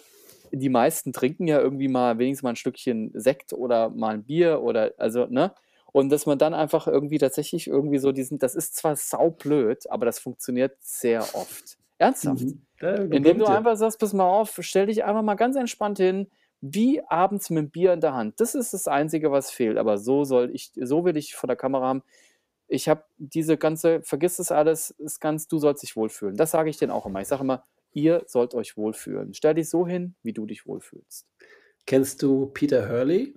die 0.52 0.70
meisten 0.70 1.14
trinken 1.14 1.48
ja 1.48 1.60
irgendwie 1.62 1.88
mal 1.90 2.18
wenigstens 2.20 2.44
mal 2.44 2.52
'n 2.52 2.56
Stückchen 2.58 3.12
Sekt 3.16 3.54
oder 3.54 3.90
mal 3.90 4.16
'n 4.16 4.24
Bier 4.26 4.62
oder 4.64 4.94
also, 5.00 5.26
ne? 5.28 5.54
Und 5.94 6.10
dass 6.12 6.26
man 6.28 6.38
dann 6.40 6.54
einfach 6.56 6.88
irgendwie 6.88 7.18
tatsächlich 7.20 7.68
irgendwie 7.68 8.00
so 8.00 8.12
diesen 8.14 8.40
das 8.40 8.56
ist 8.56 8.76
zwar 8.78 8.96
saublöd, 8.98 9.90
aber 9.92 10.06
das 10.08 10.20
funktioniert 10.20 10.78
sehr 10.82 11.22
oft. 11.36 11.78
Ernsthaft. 12.02 12.56
Mhm. 12.56 12.66
Glaube 12.78 13.08
Indem 13.10 13.40
du 13.40 13.48
einfach 13.48 13.78
sagst: 13.78 14.00
„Pass 14.00 14.14
mal 14.14 14.28
auf, 14.30 14.58
stell 14.62 14.88
dich 14.88 15.04
einfach 15.06 15.24
mal 15.24 15.36
ganz 15.36 15.56
entspannt 15.56 15.98
hin, 16.00 16.28
wie 16.62 17.02
abends 17.08 17.50
mit'm 17.52 17.70
Bier 17.72 17.94
in 17.94 18.02
der 18.02 18.14
Hand. 18.14 18.40
Das 18.40 18.56
ist 18.56 18.74
das 18.74 18.88
Einzige, 18.88 19.32
was 19.32 19.52
fehlt, 19.52 19.78
aber 19.78 19.98
so 19.98 20.24
soll 20.26 20.52
ich 20.54 20.72
so 20.76 21.06
will 21.06 21.18
ich 21.18 21.36
vor 21.36 21.48
der 21.48 21.56
Kamera 21.58 21.86
haben. 21.88 22.04
Ich 22.68 22.90
habe 22.90 23.06
diese 23.18 23.58
ganze 23.58 24.02
vergiss 24.04 24.38
das 24.38 24.52
alles, 24.52 24.92
ist 24.92 25.20
ganz 25.22 25.48
du 25.48 25.60
sollst 25.60 25.84
dich 25.84 25.96
wohlfühlen.“ 25.98 26.38
Das 26.38 26.52
sage 26.52 26.70
ich 26.70 26.78
denen 26.78 26.92
auch 26.92 27.06
immer. 27.08 27.22
Ich 27.22 27.28
sage 27.30 27.44
immer: 27.44 27.66
„Ihr 27.94 28.24
sollt 28.28 28.56
euch 28.56 28.78
wohlfühlen. 28.78 29.34
Stell 29.36 29.56
dich 29.56 29.70
so 29.70 29.88
hin, 29.88 30.16
wie 30.24 30.34
du 30.34 30.46
dich 30.48 30.68
wohlfühlst.“ 30.68 31.24
Kennst 31.88 32.24
du 32.24 32.48
Peter 32.48 32.90
Hurley? 32.90 33.36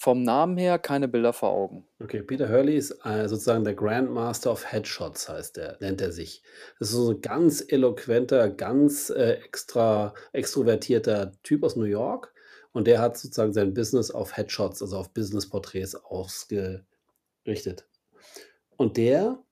Vom 0.00 0.22
Namen 0.22 0.56
her 0.58 0.78
keine 0.78 1.08
Bilder 1.08 1.32
vor 1.32 1.48
Augen. 1.50 1.88
Okay, 2.00 2.22
Peter 2.22 2.48
Hurley 2.48 2.76
ist, 2.76 2.92
äh, 3.04 3.28
sozusagen 3.28 3.64
der 3.64 3.74
Grandmaster 3.74 4.52
of 4.52 4.70
Headshots 4.70 5.28
heißt 5.28 5.58
er 5.58 5.76
nennt 5.80 6.00
er 6.00 6.12
sich. 6.12 6.44
Das 6.78 6.90
ist 6.90 6.94
so 6.94 7.10
'n 7.10 7.20
ganz 7.20 7.64
eloquenter, 7.66 8.48
ganz, 8.50 9.10
äh, 9.10 9.32
extra 9.44 10.14
extrovertierter 10.32 11.32
Typ 11.42 11.64
aus 11.64 11.74
New 11.74 11.86
York 11.86 12.32
und 12.72 12.86
der 12.86 13.00
hat 13.00 13.18
sozusagen 13.18 13.52
sein 13.52 13.74
Business 13.74 14.12
auf 14.12 14.36
Headshots, 14.36 14.80
also, 14.80 14.96
auf 14.98 15.12
Businessporträts 15.12 15.96
ausgerichtet. 15.96 16.84
Und 18.76 18.96
der 18.96 19.42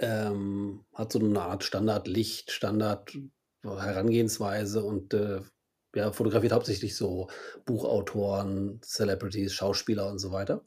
ähm, 0.00 0.84
hat 0.94 1.12
so 1.12 1.18
'ne 1.18 1.40
Art 1.42 1.62
Standardlicht, 1.62 2.50
Standard-Herangehensweise 2.52 4.82
und, 4.82 5.12
äh, 5.14 5.40
ja, 5.94 6.12
fotografiert 6.12 6.52
hauptsächlich 6.52 6.96
so 6.96 7.28
Buchautoren, 7.66 8.80
Celebrities, 8.82 9.52
Schauspieler 9.54 10.08
und 10.08 10.18
so 10.18 10.32
weiter. 10.32 10.64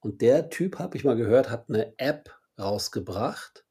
Und 0.00 0.22
der 0.22 0.50
Typ, 0.50 0.78
habe 0.80 0.96
ich 0.96 1.04
mal 1.04 1.16
gehört, 1.16 1.50
hat 1.50 1.68
'ne 1.70 1.94
App 1.98 2.30
rausgebracht, 2.60 3.66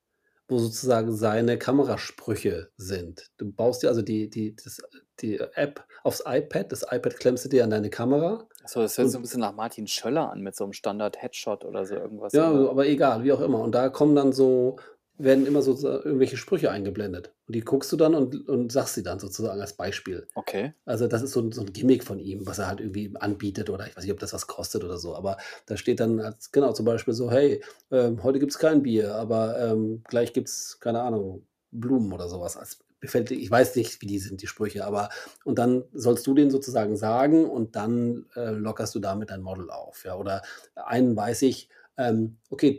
wo 0.50 0.60
sozusagen 0.60 1.16
seine 1.16 1.60
Kamerasprüche 1.60 2.72
sind. 2.78 3.32
Du 3.38 3.52
baust 3.54 3.84
dir 3.84 3.90
also 3.90 4.02
die 4.04 4.30
die 4.30 4.56
das 4.56 4.80
die 5.22 5.40
App 5.56 5.86
aufs 6.04 6.24
iPad. 6.28 6.72
Das 6.72 6.84
iPad 6.84 7.18
klemmst 7.18 7.46
du 7.46 7.50
dir 7.50 7.64
an 7.66 7.72
deine 7.72 7.90
Kamera 7.92 8.48
Ach 8.64 8.70
so, 8.70 8.82
das 8.82 8.98
hört 8.98 9.10
so 9.10 9.18
'n 9.20 9.22
und 9.22 9.22
bisschen 9.22 9.40
nach 9.42 9.54
Martin 9.54 9.86
Schöller 9.88 10.32
an 10.32 10.42
mit 10.42 10.56
so 10.56 10.64
'm 10.66 10.74
Standard-Headshot 10.74 11.64
oder 11.64 11.86
so 11.86 11.96
irgendwas 11.96 12.34
Ja, 12.34 12.50
aber 12.52 12.86
egal, 12.88 13.24
wie 13.24 13.32
auch 13.32 13.40
immer. 13.40 13.60
Und 13.62 13.72
da 13.74 13.88
kommen 13.90 14.14
dann 14.16 14.34
so 14.34 14.76
werden 15.20 15.46
immer 15.48 15.62
so 15.62 15.74
irgendwelche 15.88 16.38
Sprüche 16.38 16.72
eingeblendet. 16.72 17.34
Und 17.48 17.56
die 17.56 17.62
guckst 17.62 17.92
du 17.92 17.98
dann 17.98 18.16
und 18.16 18.48
und 18.50 18.72
sagst 18.72 18.96
sie 18.96 19.04
dann 19.04 19.20
sozusagen 19.20 19.62
als 19.62 19.74
Beispiel. 19.74 20.28
Okay. 20.36 20.74
Also, 20.86 21.08
das 21.08 21.22
ist 21.24 21.34
so 21.34 21.42
'n 21.42 21.52
so 21.52 21.62
'n 21.64 21.74
Gimmick 21.74 22.04
von 22.04 22.20
ihm, 22.20 22.48
was 22.48 22.60
er 22.60 22.68
halt 22.68 22.80
irgendwie 22.82 23.14
anbietet 23.20 23.70
oder 23.70 23.88
ich 23.88 23.98
weiß 23.98 24.04
nicht, 24.06 24.14
ob 24.14 24.20
das 24.20 24.34
was 24.34 24.48
kostet 24.48 24.84
oder 24.86 24.98
so. 25.00 25.16
Aber 25.16 25.38
da 25.68 25.78
steht 25.78 26.00
dann 26.00 26.20
als 26.22 26.52
genau, 26.52 26.74
zum 26.74 26.86
Beispiel 26.86 27.14
so: 27.14 27.32
„Hey, 27.32 27.64
ähm, 27.92 28.24
heute 28.24 28.40
gibt's 28.40 28.60
kein 28.60 28.84
Bier, 28.84 29.16
aber, 29.16 29.60
ähm, 29.60 30.04
gleich 30.08 30.34
gibt's, 30.34 30.80
keine 30.80 31.02
Ahnung, 31.02 31.48
Blumen“ 31.72 32.14
oder 32.14 32.30
so 32.30 32.42
was. 32.42 32.58
Als 32.58 32.80
ich 33.02 33.52
weiß 33.52 33.76
nicht, 33.78 34.02
wie 34.02 34.08
die 34.08 34.20
sind, 34.20 34.42
die 34.42 34.48
Sprüche, 34.48 34.86
aber 34.86 35.10
und 35.46 35.60
dann 35.60 35.86
sollst 35.94 36.26
du 36.28 36.34
den 36.36 36.50
sozusagen 36.52 36.98
sagen 36.98 37.46
und 37.50 37.76
dann, 37.76 38.26
äh, 38.36 38.52
lockerst 38.52 38.96
du 38.96 39.00
damit 39.00 39.30
dein 39.32 39.42
Model 39.44 39.70
auf, 39.72 40.04
ja. 40.06 40.16
Oder 40.18 40.42
einen 40.76 41.16
weiß 41.18 41.44
ich, 41.44 41.70
ähm: 41.98 42.38
„Okay, 42.50 42.78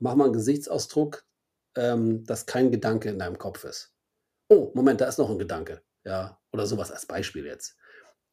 mach 0.00 0.14
mal 0.16 0.28
'n 0.28 0.32
Gesichtsausdruck, 0.34 1.24
ähm, 1.76 2.24
dass 2.24 2.46
kein 2.46 2.70
Gedanke 2.70 3.10
in 3.10 3.18
deinem 3.18 3.38
Kopf 3.38 3.64
ist. 3.64 3.94
Oh, 4.50 4.72
Moment, 4.74 5.00
da 5.00 5.06
ist 5.06 5.18
noch 5.18 5.30
'n 5.30 5.38
Gedanke“, 5.38 5.82
ja, 6.04 6.40
oder 6.52 6.66
so 6.66 6.78
was 6.78 6.92
als 6.92 7.06
Beispiel 7.06 7.46
jetzt. 7.46 7.76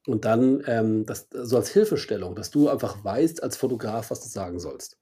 Und 0.07 0.25
dann, 0.25 0.63
ähm, 0.67 1.05
das 1.05 1.29
so 1.33 1.57
als 1.57 1.69
Hilfestellung, 1.71 2.35
dass 2.35 2.51
du 2.51 2.69
einfach 2.69 3.03
weißt 3.03 3.43
als 3.43 3.57
Fotograf, 3.57 4.11
was 4.11 4.21
du 4.23 4.29
sagen 4.29 4.59
sollst. 4.59 4.99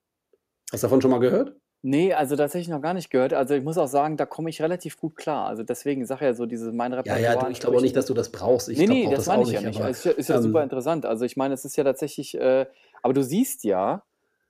Hast 0.72 0.84
du 0.84 0.88
davon 0.88 1.02
schon 1.02 1.12
mal 1.12 1.20
gehört? 1.20 1.58
Ne, 1.84 2.14
also 2.16 2.36
tatsächlich 2.36 2.70
noch 2.70 2.82
gar 2.82 2.96
nicht 2.96 3.12
gehört. 3.12 3.34
Also, 3.34 3.54
ich 3.54 3.64
muss 3.64 3.78
auch 3.78 3.86
sagen, 3.88 4.18
da 4.18 4.26
komme 4.26 4.50
ich 4.50 4.60
relativ 4.62 4.98
gut 4.98 5.16
klar. 5.16 5.48
Also, 5.48 5.62
deswegen, 5.64 6.02
ich 6.02 6.08
sage 6.08 6.26
ja 6.26 6.34
so 6.34 6.46
dieses 6.48 6.72
mein 6.74 6.94
Ja, 7.04 7.18
ja, 7.20 7.36
Repertoire 7.36 7.36
du, 7.36 7.52
ich 7.52 7.60
glaube 7.60 7.78
auch 7.78 7.82
nicht, 7.82 7.96
dass 7.96 8.08
du 8.08 8.14
das 8.16 8.32
brauchst. 8.32 8.68
Ich 8.70 8.84
Ne, 8.84 8.88
glaube 8.88 9.02
ne, 9.08 9.08
brauche 9.08 9.16
das 9.16 9.26
das 9.26 9.28
meine 9.28 9.44
ich 9.44 9.52
ja 9.52 9.62
nicht, 9.62 9.84
aber, 9.84 9.86
Also, 9.86 10.00
ist 10.00 10.06
ja 10.06 10.12
ist 10.14 10.30
ja 10.30 10.40
super 10.40 10.62
ähm 10.62 10.64
interessant. 10.64 11.06
Also, 11.06 11.26
ich 11.26 11.38
meine, 11.38 11.54
es 11.54 11.66
ist 11.66 11.78
ja 11.78 11.84
tatsächlich, 11.86 12.36
äh 12.40 12.68
aber 13.04 13.14
du 13.14 13.24
siehst 13.24 13.64
ja, 13.64 14.04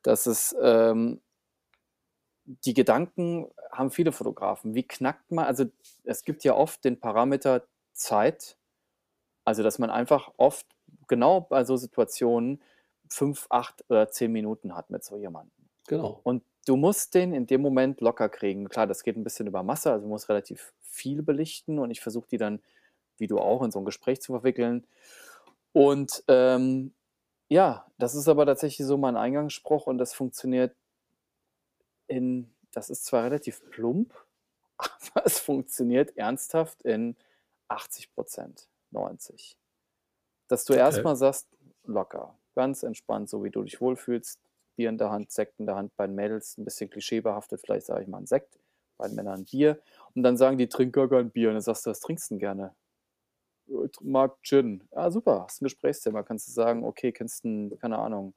dass 0.04 0.26
es, 0.28 0.56
ähm 0.62 1.22
die 2.46 2.74
Gedanken 2.74 3.48
haben 3.72 3.92
viele 3.92 4.12
Fotografen. 4.12 4.76
Wie 4.76 4.84
knackt 4.88 5.32
man 5.32 5.46
also, 5.46 5.66
es 6.04 6.24
gibt 6.24 6.44
ja 6.44 6.56
oft 6.56 6.84
den 6.86 7.00
Parameter 7.00 7.66
Zeit, 7.94 8.58
also, 9.46 9.64
dass 9.64 9.80
man 9.80 9.90
einfach 9.92 10.32
oft 10.38 10.68
genau 11.08 11.42
bei 11.42 11.66
so 11.66 11.78
Situationen 11.78 12.62
5, 13.10 13.48
8 13.52 13.86
oder 13.90 14.10
10 14.10 14.32
Minuten 14.34 14.76
hat 14.76 14.90
mit 14.92 15.04
so 15.06 15.18
jemandem. 15.18 15.70
Genau. 15.88 16.22
Und 16.24 16.44
du 16.68 16.78
musst 16.78 17.16
den 17.16 17.34
in 17.34 17.48
dem 17.48 17.62
Moment 17.62 18.02
locker 18.02 18.30
kriegen. 18.30 18.70
Klar, 18.70 18.88
das 18.88 19.04
geht 19.04 19.18
'n 19.18 19.24
bisschen 19.26 19.48
über 19.48 19.64
Masse, 19.64 19.92
also, 19.92 20.04
du 20.06 20.10
musst 20.10 20.30
relativ 20.30 20.74
viel 20.82 21.24
belichten 21.24 21.80
und 21.80 21.92
ich 21.92 22.02
versuche 22.02 22.28
die 22.30 22.38
dann, 22.40 22.62
wie 23.18 23.28
du 23.28 23.40
auch, 23.40 23.64
in 23.64 23.72
so 23.72 23.80
'n 23.80 23.86
Gespräch 23.86 24.22
zu 24.22 24.34
verwickeln. 24.34 24.88
Und, 25.74 26.24
ähm, 26.30 26.94
ja, 27.50 27.88
das 28.00 28.16
ist 28.16 28.30
aber 28.30 28.46
tatsächlich 28.48 28.88
so 28.88 28.98
mein 28.98 29.18
Eingangsspruch 29.18 29.88
und 29.88 29.98
das 30.00 30.14
funktioniert 30.16 30.76
in 32.08 32.52
das 32.74 32.90
ist 32.90 33.06
zwar 33.06 33.24
relativ 33.26 33.62
plump, 33.72 34.14
aber 35.16 35.26
es 35.28 35.40
funktioniert 35.40 36.18
ernsthaft 36.18 36.84
in 36.84 37.18
80 37.70 38.12
%, 38.16 38.70
90. 38.92 39.58
Dass 40.50 40.66
du 40.66 40.76
Okay. 40.76 41.06
mal 41.06 41.16
sagst: 41.18 41.48
„Locker, 41.86 42.40
ganz 42.56 42.84
entspannt, 42.84 43.30
so 43.30 43.44
wie 43.44 43.52
du 43.52 43.64
dich 43.64 43.82
wohlfühlst, 43.82 44.40
Bier 44.78 44.90
in 44.90 44.98
der 45.00 45.12
Hand, 45.12 45.32
Sekt 45.32 45.60
in 45.60 45.66
der 45.68 45.76
Hand.“ 45.78 45.96
Bei 45.98 46.08
den 46.08 46.16
Mädels 46.16 46.58
'n 46.58 46.66
bisschen 46.66 46.90
klischeebehaftet, 46.90 47.62
vielleicht 47.62 47.86
sage 47.88 48.04
ich 48.04 48.10
mal 48.10 48.20
'n 48.20 48.28
Sekt, 48.28 48.60
bei 48.98 49.08
den 49.08 49.16
Männern 49.16 49.46
Bier. 49.46 49.82
Und 50.16 50.24
dann 50.24 50.38
sagen 50.38 50.58
die: 50.60 50.70
„Trinke 50.70 51.08
gar 51.10 51.20
kein 51.22 51.32
Bier.“ 51.32 51.50
Und 51.50 51.56
dann 51.56 51.62
sagst 51.64 51.86
du: 51.88 51.92
„Was 51.92 52.02
trinkst 52.02 52.32
'n 52.32 52.40
gerne?“ 52.40 52.76
„Äh, 53.70 53.90
tr 53.90 54.04
mag 54.06 54.38
Gin.“ 54.44 54.84
Ja, 54.94 55.12
super, 55.12 55.44
hast 55.46 55.62
'n 55.62 55.66
Gesprächsthema. 55.66 56.24
Kannst 56.24 56.48
du 56.50 56.54
sagen: 56.54 56.84
„Okay, 56.86 57.12
kennst 57.14 57.46
'n“ 57.46 57.78
keine 57.80 58.00
Ahnung, 58.00 58.36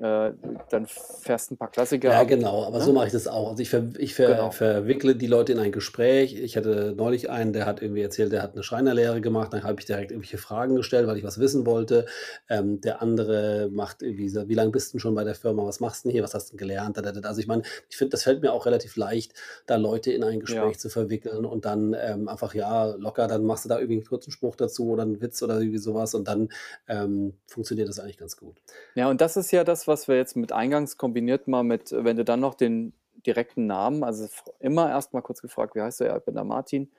äh, 0.00 0.32
dann 0.68 0.86
fährst 0.86 1.50
'n 1.52 1.58
paar 1.58 1.70
Klassiker 1.70 2.16
Ja, 2.16 2.22
ab, 2.22 2.28
genau, 2.28 2.64
aber 2.64 2.80
so 2.80 2.92
ne? 2.92 2.94
mache 2.94 3.08
ich 3.08 3.12
das 3.12 3.28
auch. 3.28 3.50
Also, 3.50 3.60
ich 3.62 3.68
ver 3.68 3.90
ich 3.98 4.14
ver 4.14 4.50
Genau. 4.50 4.52
verwickle 4.52 5.14
die 5.16 5.26
Leute 5.26 5.52
in 5.52 5.58
ein 5.58 5.70
Gespräch. 5.70 6.34
Ich 6.34 6.56
hatte 6.56 6.94
neulich 6.96 7.28
einen, 7.28 7.52
der 7.52 7.66
hat 7.66 7.82
irgendwie 7.82 8.00
erzählt, 8.00 8.32
der 8.32 8.42
hat 8.42 8.54
'ne 8.56 8.62
Schreinerlehre 8.62 9.20
gemacht. 9.20 9.52
Dann 9.52 9.64
habe 9.64 9.78
ich 9.78 9.84
direkt 9.84 10.10
irgendwelche 10.10 10.38
Fragen 10.38 10.76
gestellt, 10.76 11.06
weil 11.06 11.18
ich 11.18 11.24
was 11.24 11.38
wissen 11.38 11.66
wollte. 11.66 12.06
Ähm, 12.48 12.80
der 12.80 13.02
andere 13.02 13.68
macht 13.70 14.00
irgendwie 14.00 14.30
so: 14.30 14.48
„Wie 14.48 14.54
lang 14.54 14.72
bist 14.72 14.94
'n 14.94 14.98
schon 14.98 15.14
bei 15.14 15.24
der 15.24 15.34
Firma? 15.34 15.66
Was 15.66 15.80
machst 15.80 16.06
'n 16.06 16.10
hier? 16.10 16.22
Was 16.22 16.32
hast 16.32 16.54
'n 16.54 16.56
gelernt?“ 16.56 16.96
Da, 16.96 17.02
da, 17.02 17.12
da, 17.12 17.20
da. 17.20 17.28
Also, 17.28 17.40
ich 17.42 17.46
meine, 17.46 17.62
ich 17.90 17.96
finde, 17.98 18.12
das 18.12 18.22
fällt 18.22 18.40
mir 18.40 18.52
auch 18.54 18.64
relativ 18.64 18.96
leicht, 18.96 19.34
da 19.66 19.76
Leute 19.76 20.10
in 20.10 20.24
ein 20.24 20.40
Ja. 20.46 20.70
Gespräch 20.70 20.78
zu 20.80 20.88
verwickeln 20.88 21.44
und 21.44 21.66
dann, 21.66 21.94
ähm, 22.00 22.28
einfach, 22.28 22.54
ja, 22.54 22.86
locker, 22.94 23.28
dann 23.28 23.44
machst 23.44 23.66
du 23.66 23.68
da 23.68 23.78
irgendwie 23.78 23.98
'n 24.00 24.04
kurzen 24.06 24.30
Spruch 24.30 24.56
dazu 24.56 24.88
oder 24.88 25.02
'n 25.02 25.20
Witz 25.20 25.42
oder 25.42 25.60
irgendwie 25.60 25.78
so 25.78 25.92
was 25.94 26.14
und 26.14 26.26
dann, 26.28 26.48
ähm, 26.88 27.34
funktioniert 27.46 27.88
das 27.90 28.00
eigentlich 28.00 28.16
ganz 28.16 28.38
gut. 28.38 28.60
Ja, 28.96 29.08
und 29.08 29.20
das 29.20 29.36
ist 29.36 29.52
ja 29.52 29.62
das, 29.62 29.86
was 29.90 30.08
wir 30.08 30.16
jetzt 30.16 30.36
mit 30.36 30.52
eingangs 30.52 30.98
kombiniert 30.98 31.48
mal 31.48 31.64
mit 31.64 31.92
wenn 31.92 32.16
du 32.18 32.24
dann 32.24 32.40
noch 32.40 32.54
den 32.56 32.94
direkten 33.26 33.66
Namen 33.68 34.04
also, 34.04 34.28
immer 34.60 34.90
erst 34.90 35.14
mal 35.14 35.22
kurz 35.22 35.42
gefragt: 35.42 35.76
„Wie 35.76 35.82
heißt 35.82 36.00
du?“ 36.00 36.06
„Ja, 36.06 36.18
ich 36.18 36.24
bin 36.24 36.34
der 36.36 36.44
Martin“ 36.44 36.90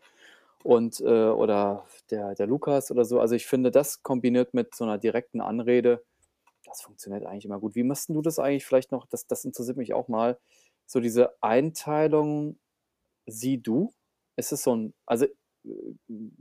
und, 0.64 1.02
äh 1.02 1.06
oder 1.30 1.86
der 2.12 2.36
der 2.36 2.48
Lukas 2.48 2.92
oder 2.92 3.06
so. 3.06 3.20
Also, 3.22 3.36
ich 3.36 3.48
finde, 3.48 3.72
das 3.72 4.04
kombiniert 4.04 4.54
mit 4.56 4.76
so 4.76 4.86
'ner 4.86 4.98
direkten 5.00 5.42
Anrede, 5.42 6.04
das 6.66 6.82
funktioniert 6.84 7.26
eigentlich 7.26 7.46
immer 7.46 7.60
gut. 7.62 7.76
Wie 7.76 7.84
machst 7.84 8.10
du 8.10 8.22
das 8.24 8.40
eigentlich 8.40 8.66
vielleicht 8.66 8.92
noch 8.94 9.08
das 9.08 9.28
das 9.28 9.46
interessiert 9.46 9.78
mich 9.78 9.94
auch 9.96 10.08
mal, 10.10 10.40
so 10.88 11.00
diese 11.02 11.36
Einteilung 11.44 12.60
Sie-Du? 13.28 13.94
Ist 14.38 14.52
es 14.54 14.64
so 14.64 14.74
'n 14.74 14.94
also, 15.08 15.26
äh, 15.28 15.32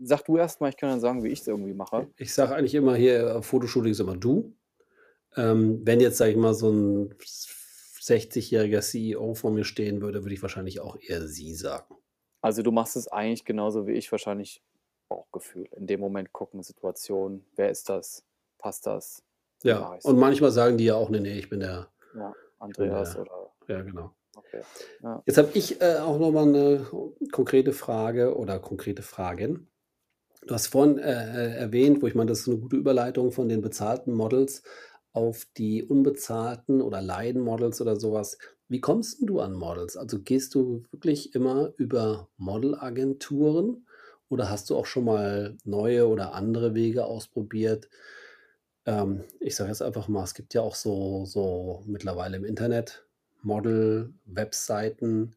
sag 0.03 0.25
du 0.27 0.37
erst 0.39 0.61
mal, 0.63 0.71
ich 0.71 0.77
kann 0.79 0.91
dann 0.91 1.01
sagen, 1.01 1.25
wie 1.25 1.31
ich's 1.31 1.47
irgendwie 1.49 1.75
mache. 1.75 2.09
Ich 2.19 2.35
sage 2.35 2.55
eigentlich 2.55 2.75
immer 2.75 2.97
hier 2.97 3.37
auf 3.39 3.47
Fotoshootings 3.47 4.01
immer 4.01 4.17
„du“. 4.17 4.55
Ähm, 5.37 5.81
wenn 5.85 6.01
jetzt, 6.01 6.19
sage 6.19 6.33
ich 6.33 6.37
mal, 6.37 6.55
so 6.55 6.71
'n 6.71 7.15
s 7.21 7.49
60-jähriger 8.01 8.81
CEO 8.81 9.35
vor 9.35 9.51
mir 9.53 9.65
stehen 9.65 10.01
würde, 10.03 10.25
würde 10.25 10.35
ich 10.35 10.43
wahrscheinlich 10.43 10.81
auch 10.81 10.97
eher 11.01 11.27
„Sie“ 11.29 11.55
sagen. 11.55 11.95
Also, 12.45 12.63
du 12.63 12.73
machst 12.73 12.97
es 12.97 13.07
eigentlich 13.09 13.45
genauso 13.45 13.87
wie 13.87 13.93
ich 13.93 14.11
wahrscheinlich, 14.11 14.63
Bauchgefühl. 15.09 15.69
In 15.77 15.87
dem 15.87 16.01
Moment 16.01 16.33
gucken, 16.33 16.63
Situation: 16.63 17.45
„Wer 17.57 17.71
ist 17.71 17.89
das? 17.89 18.25
Passt 18.59 18.87
das? 18.87 19.23
Ja, 19.65 19.79
mache 19.79 19.97
ich's?“ 19.99 20.03
und 20.03 20.19
manchmal 20.19 20.51
sagen 20.53 20.79
die 20.79 20.85
ja 20.87 20.95
auch: 20.95 21.11
„Ne, 21.11 21.21
ne, 21.21 21.39
ich 21.39 21.49
bin 21.51 21.61
der 21.61 21.93
Ja, 22.15 22.37
ich 22.69 22.77
bin 22.77 22.91
Andreas 22.91 23.17
der“ 23.17 23.17
oder 23.17 23.53
ja, 23.69 23.83
genau. 23.83 24.15
okay, 24.37 24.65
ja. 25.03 25.25
Jetzt 25.27 25.37
habe 25.39 25.51
ich, 25.55 25.81
äh, 25.83 25.99
auch 25.99 26.19
noch 26.19 26.31
mal 26.33 26.47
'ne 26.47 26.87
konkrete 27.33 27.73
Frage 27.73 28.37
oder 28.37 28.59
konkrete 28.59 29.03
Fragen. 29.03 29.69
Du 30.47 30.55
hast 30.55 30.69
vorhin, 30.69 30.99
äh, 30.99 31.03
äh, 31.55 31.57
erwähnt, 31.59 32.03
wo 32.03 32.09
ich 32.09 32.15
meine, 32.15 32.31
das 32.31 32.41
ist 32.41 32.49
'ne 32.49 32.59
gute 32.59 32.77
Überleitung 32.77 33.33
von 33.33 33.49
den 33.49 33.63
bezahlten 33.63 34.15
Models 34.15 34.63
auf 35.13 35.47
die 35.57 35.83
unbezahlten 35.85 36.83
oder 36.83 37.01
Laienmodels 37.03 37.81
oder 37.81 37.97
so 37.97 38.13
was. 38.13 38.39
Wie 38.69 38.81
kommst 38.81 39.21
'n 39.23 39.27
du 39.27 39.41
an 39.41 39.55
Models? 39.55 39.97
Also, 39.97 40.21
gehst 40.23 40.55
du 40.55 40.85
wirklich 40.93 41.35
immer 41.35 41.73
über 41.77 42.29
Modelagenturen 42.37 43.87
oder 44.29 44.51
hast 44.51 44.71
du 44.71 44.77
auch 44.77 44.87
schon 44.87 45.05
mal 45.05 45.57
neue 45.65 46.09
oder 46.09 46.35
andere 46.35 46.75
Wege 46.75 47.05
ausprobiert? 47.07 47.89
Ähm, 48.87 49.25
ich 49.41 49.57
sage 49.57 49.71
jetzt 49.71 49.83
einfach 49.83 50.09
mal, 50.09 50.25
es 50.25 50.35
gibt 50.35 50.55
ja 50.55 50.63
auch 50.63 50.75
so 50.75 51.25
so 51.27 51.83
mittlerweile 51.87 52.37
im 52.37 52.45
Internet 52.45 53.07
Model-Webseiten, 53.43 55.37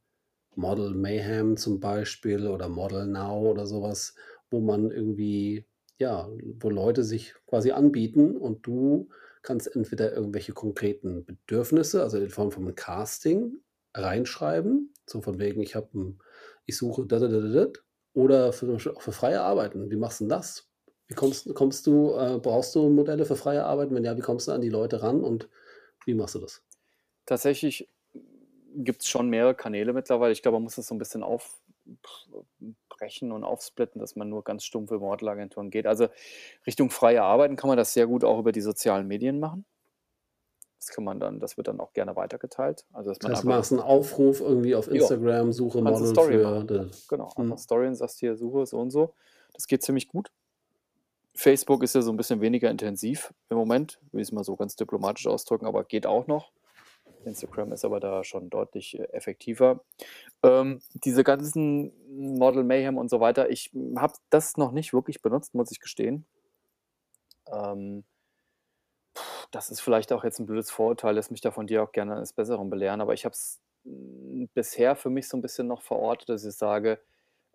Model 0.55 0.93
Mayhem 0.95 1.57
zum 1.57 1.79
Beispiel 1.79 2.47
oder 2.47 2.69
Model 2.69 3.07
Now 3.07 3.39
oder 3.51 3.65
so 3.67 3.81
was, 3.83 4.15
wo 4.51 4.59
man 4.61 4.91
irgendwie 4.91 5.65
ja, 5.99 6.29
wo 6.59 6.69
Leute 6.69 7.03
sich 7.03 7.35
quasi 7.47 7.71
anbieten 7.71 8.35
und 8.37 8.65
du 8.67 9.09
kannst 9.43 9.75
entweder 9.75 10.13
irgendwelche 10.13 10.53
konkreten 10.53 11.25
Bedürfnisse, 11.25 12.03
also, 12.03 12.17
in 12.19 12.29
Form 12.31 12.51
von 12.51 12.65
'nem 12.65 12.75
Casting 12.75 13.59
reinschreiben, 13.95 14.93
so 15.07 15.21
von 15.21 15.39
wegen: 15.39 15.61
„Ich 15.61 15.75
habe 15.75 16.15
ich 16.65 16.77
suche 16.77 17.05
da, 17.07 17.19
da, 17.19 17.27
da, 17.27 17.39
da, 17.41 17.49
dat“ 17.49 17.83
oder 18.13 18.53
für 18.53 18.73
auch 18.75 19.01
für 19.01 19.11
freie 19.13 19.41
Arbeiten. 19.41 19.91
Wie 19.91 19.97
machst 19.97 20.21
'n 20.21 20.29
das? 20.29 20.69
Wie 21.07 21.15
kommst 21.15 21.53
kommst 21.55 21.87
du 21.87 22.13
äh, 22.15 22.39
brauchst 22.39 22.75
du 22.75 22.89
Modelle 22.89 23.25
für 23.25 23.35
freie 23.37 23.65
Arbeiten? 23.65 23.95
Wenn 23.95 24.05
ja, 24.05 24.17
wie 24.17 24.21
kommst 24.21 24.47
du 24.47 24.53
an 24.53 24.61
die 24.61 24.69
Leute 24.69 25.01
ran 25.03 25.21
und 25.23 25.49
wie 26.05 26.15
machst 26.15 26.35
du 26.35 26.39
das? 26.39 26.61
Tatsächlich 27.27 27.89
gibt's 28.75 29.07
schon 29.09 29.29
mehrere 29.29 29.55
Kanäle 29.55 29.93
mittlerweile. 29.93 30.33
Ich 30.33 30.41
glaube, 30.41 30.55
man 30.57 30.63
muss 30.63 30.75
das 30.75 30.87
so 30.87 30.95
'n 30.95 30.97
bisschen 30.97 31.23
auf 31.23 31.62
brechen 32.89 33.31
und 33.31 33.43
aufsplitten, 33.43 33.99
dass 33.99 34.15
man 34.15 34.29
nur 34.29 34.43
ganz 34.43 34.63
stumpf 34.65 34.91
über 34.91 35.05
Modelagenturen 35.07 35.69
geht. 35.71 35.87
Also, 35.87 36.07
Richtung 36.67 36.89
freie 36.91 37.23
Arbeiten 37.23 37.55
kann 37.57 37.67
man 37.69 37.77
das 37.77 37.93
sehr 37.93 38.07
gut 38.07 38.23
auch 38.23 38.39
über 38.39 38.51
die 38.51 38.61
sozialen 38.61 39.07
Medien 39.07 39.39
machen. 39.39 39.65
Das 40.81 40.89
kann 40.93 41.05
man 41.05 41.19
dann 41.19 41.39
das 41.39 41.55
wird 41.57 41.67
dann 41.67 41.79
auch 41.79 41.93
gerne 41.93 42.15
weitergeteilt. 42.15 42.85
Also, 42.91 43.09
dass 43.11 43.21
Das 43.21 43.21
man 43.21 43.33
einfach 43.35 43.63
machst 43.63 43.71
'n 43.71 43.79
Aufruf 43.79 44.41
irgendwie 44.41 44.75
auf 44.75 44.87
Ja. 44.91 45.09
Instagram, 45.11 45.51
suche 45.51 45.81
Kannst 45.83 46.01
'ne 46.01 46.05
Model 46.05 46.07
Story 46.07 46.39
für 46.39 46.65
das. 46.65 47.09
Genau, 47.09 47.33
einfach 47.37 47.57
Mhm. 47.57 47.59
Story 47.59 47.87
und 47.87 47.95
sagst 47.95 48.19
hier: 48.19 48.35
„Suche 48.37 48.65
so 48.65 48.79
und 48.79 48.91
so.“ 48.91 49.15
Das 49.53 49.67
geht 49.67 49.83
ziemlich 49.83 50.07
gut. 50.09 50.31
Facebook 51.35 51.81
ist 51.83 51.95
ja 51.95 52.01
so 52.03 52.11
'n 52.11 52.17
bisschen 52.17 52.41
weniger 52.41 52.69
intensiv 52.69 53.33
im 53.49 53.57
Moment, 53.57 53.99
will 54.11 54.21
ich's 54.21 54.31
mal 54.31 54.43
so 54.43 54.55
ganz 54.55 54.75
diplomatisch 54.75 55.25
ausdrücken, 55.27 55.65
aber 55.65 55.83
geht 55.83 56.05
auch 56.05 56.27
noch. 56.27 56.51
Instagram 57.25 57.71
ist 57.73 57.85
aber 57.85 57.99
da 57.99 58.23
schon 58.23 58.49
deutlich, 58.49 58.99
äh, 58.99 59.03
effektiver. 59.13 59.83
Ähm, 60.43 60.81
diese 60.93 61.23
ganzen 61.23 61.93
Model 62.39 62.63
Mayhem 62.63 62.97
und 62.97 63.09
so 63.09 63.19
weiter, 63.21 63.49
ich, 63.49 63.71
habe 63.97 64.13
das 64.31 64.57
noch 64.57 64.71
nicht 64.73 64.93
wirklich 64.93 65.21
benutzt, 65.21 65.55
muss 65.55 65.71
ich 65.71 65.79
gestehen. 65.81 66.25
Ähm 67.51 68.03
das 69.53 69.69
ist 69.69 69.81
vielleicht 69.81 70.11
auch 70.11 70.23
jetzt 70.23 70.39
'n 70.39 70.47
blödes 70.47 70.71
Vorurteil, 70.71 71.13
lass 71.15 71.29
mich 71.29 71.39
da 71.41 71.51
von 71.51 71.67
dir 71.67 71.83
auch 71.83 71.91
gerne 71.91 72.15
eines 72.15 72.33
Besseren 72.33 72.69
belehren, 72.71 73.01
aber 73.01 73.13
ich 73.13 73.23
habe 73.25 73.33
es, 73.33 73.61
hm, 73.85 74.49
bisher 74.55 74.95
für 74.95 75.11
mich 75.11 75.27
so 75.29 75.37
'n 75.37 75.41
bisschen 75.41 75.67
noch 75.67 75.83
verortet, 75.83 76.29
dass 76.29 76.43
ich 76.43 76.55
sage, 76.55 76.99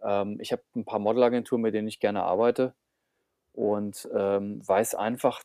ähm, 0.02 0.38
ich 0.40 0.52
habe 0.52 0.62
'n 0.76 0.84
paar 0.84 1.00
Modelagenturen, 1.00 1.60
mit 1.62 1.74
denen 1.74 1.88
ich 1.88 1.98
gerne 2.00 2.22
arbeite 2.22 2.74
und, 3.54 4.08
ähm, 4.14 4.62
weiß 4.68 4.94
einfach, 4.96 5.42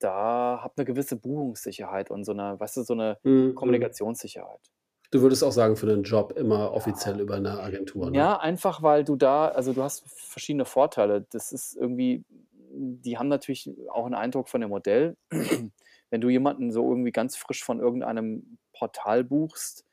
da 0.00 0.60
habe 0.62 0.74
'ne 0.78 0.84
gewisse 0.86 1.16
Buchungssicherheit 1.16 2.10
und 2.10 2.24
so 2.24 2.32
'ne 2.34 2.58
weißt 2.60 2.78
du, 2.78 2.82
so 2.84 2.94
'ne 2.94 3.18
Mhm. 3.24 3.54
Kommunikationssicherheit. 3.54 4.70
Du 5.12 5.22
würdest 5.22 5.42
auch 5.42 5.52
sagen, 5.52 5.76
für 5.76 5.86
den 5.86 6.02
Job 6.02 6.32
immer 6.36 6.72
offiziell 6.72 7.18
Ja. 7.18 7.20
über 7.20 7.40
'ne 7.40 7.58
Agentur, 7.60 8.10
ne? 8.10 8.30
Ja, 8.30 8.38
einfach, 8.40 8.82
weil 8.82 9.04
du 9.04 9.16
da 9.16 9.48
also, 9.48 9.72
du 9.74 9.82
hast 9.82 10.04
verschiedene 10.08 10.64
Vorteile. 10.64 11.22
Das 11.30 11.52
ist 11.52 11.76
irgendwie 11.76 12.24
die 12.70 13.18
haben 13.18 13.28
natürlich 13.28 13.70
auch 13.90 14.06
'n 14.06 14.14
Eindruck 14.14 14.48
von 14.48 14.60
dem 14.60 14.70
Modell. 14.70 15.16
Wenn 16.10 16.20
du 16.20 16.28
jemanden 16.30 16.72
so 16.72 16.88
irgendwie 16.90 17.12
ganz 17.12 17.36
frisch 17.36 17.64
von 17.64 17.80
irgendeinem 17.80 18.58
Portal 18.72 19.24
buchst, 19.24 19.84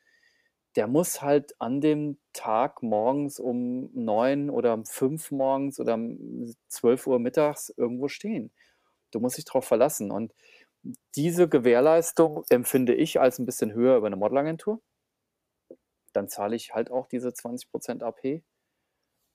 der 0.76 0.88
muss 0.88 1.22
halt 1.22 1.54
an 1.60 1.80
dem 1.82 2.18
Tag 2.34 2.82
morgens 2.82 3.40
um 3.40 3.90
9 3.94 4.50
oder 4.50 4.74
um 4.74 4.86
5 4.86 5.30
morgens 5.32 5.80
oder 5.80 5.94
um 5.94 6.54
12:00 6.68 7.18
mittags 7.20 7.70
irgendwo 7.76 8.08
stehen. 8.08 8.52
Du 9.14 9.20
musst 9.20 9.36
dich 9.38 9.44
drauf 9.44 9.64
verlassen 9.64 10.10
und 10.10 10.34
diese 11.16 11.48
Gewährleistung 11.48 12.44
empfinde 12.50 12.94
ich 12.94 13.20
als 13.20 13.38
'n 13.40 13.46
bisschen 13.46 13.72
höher 13.74 13.96
über 13.98 14.10
'ne 14.10 14.16
Modelagentur. 14.16 14.80
Dann 16.14 16.28
zahle 16.28 16.56
ich 16.56 16.74
halt 16.74 16.90
auch 16.90 17.06
diese 17.08 17.34
20% 17.34 18.02
AP 18.02 18.42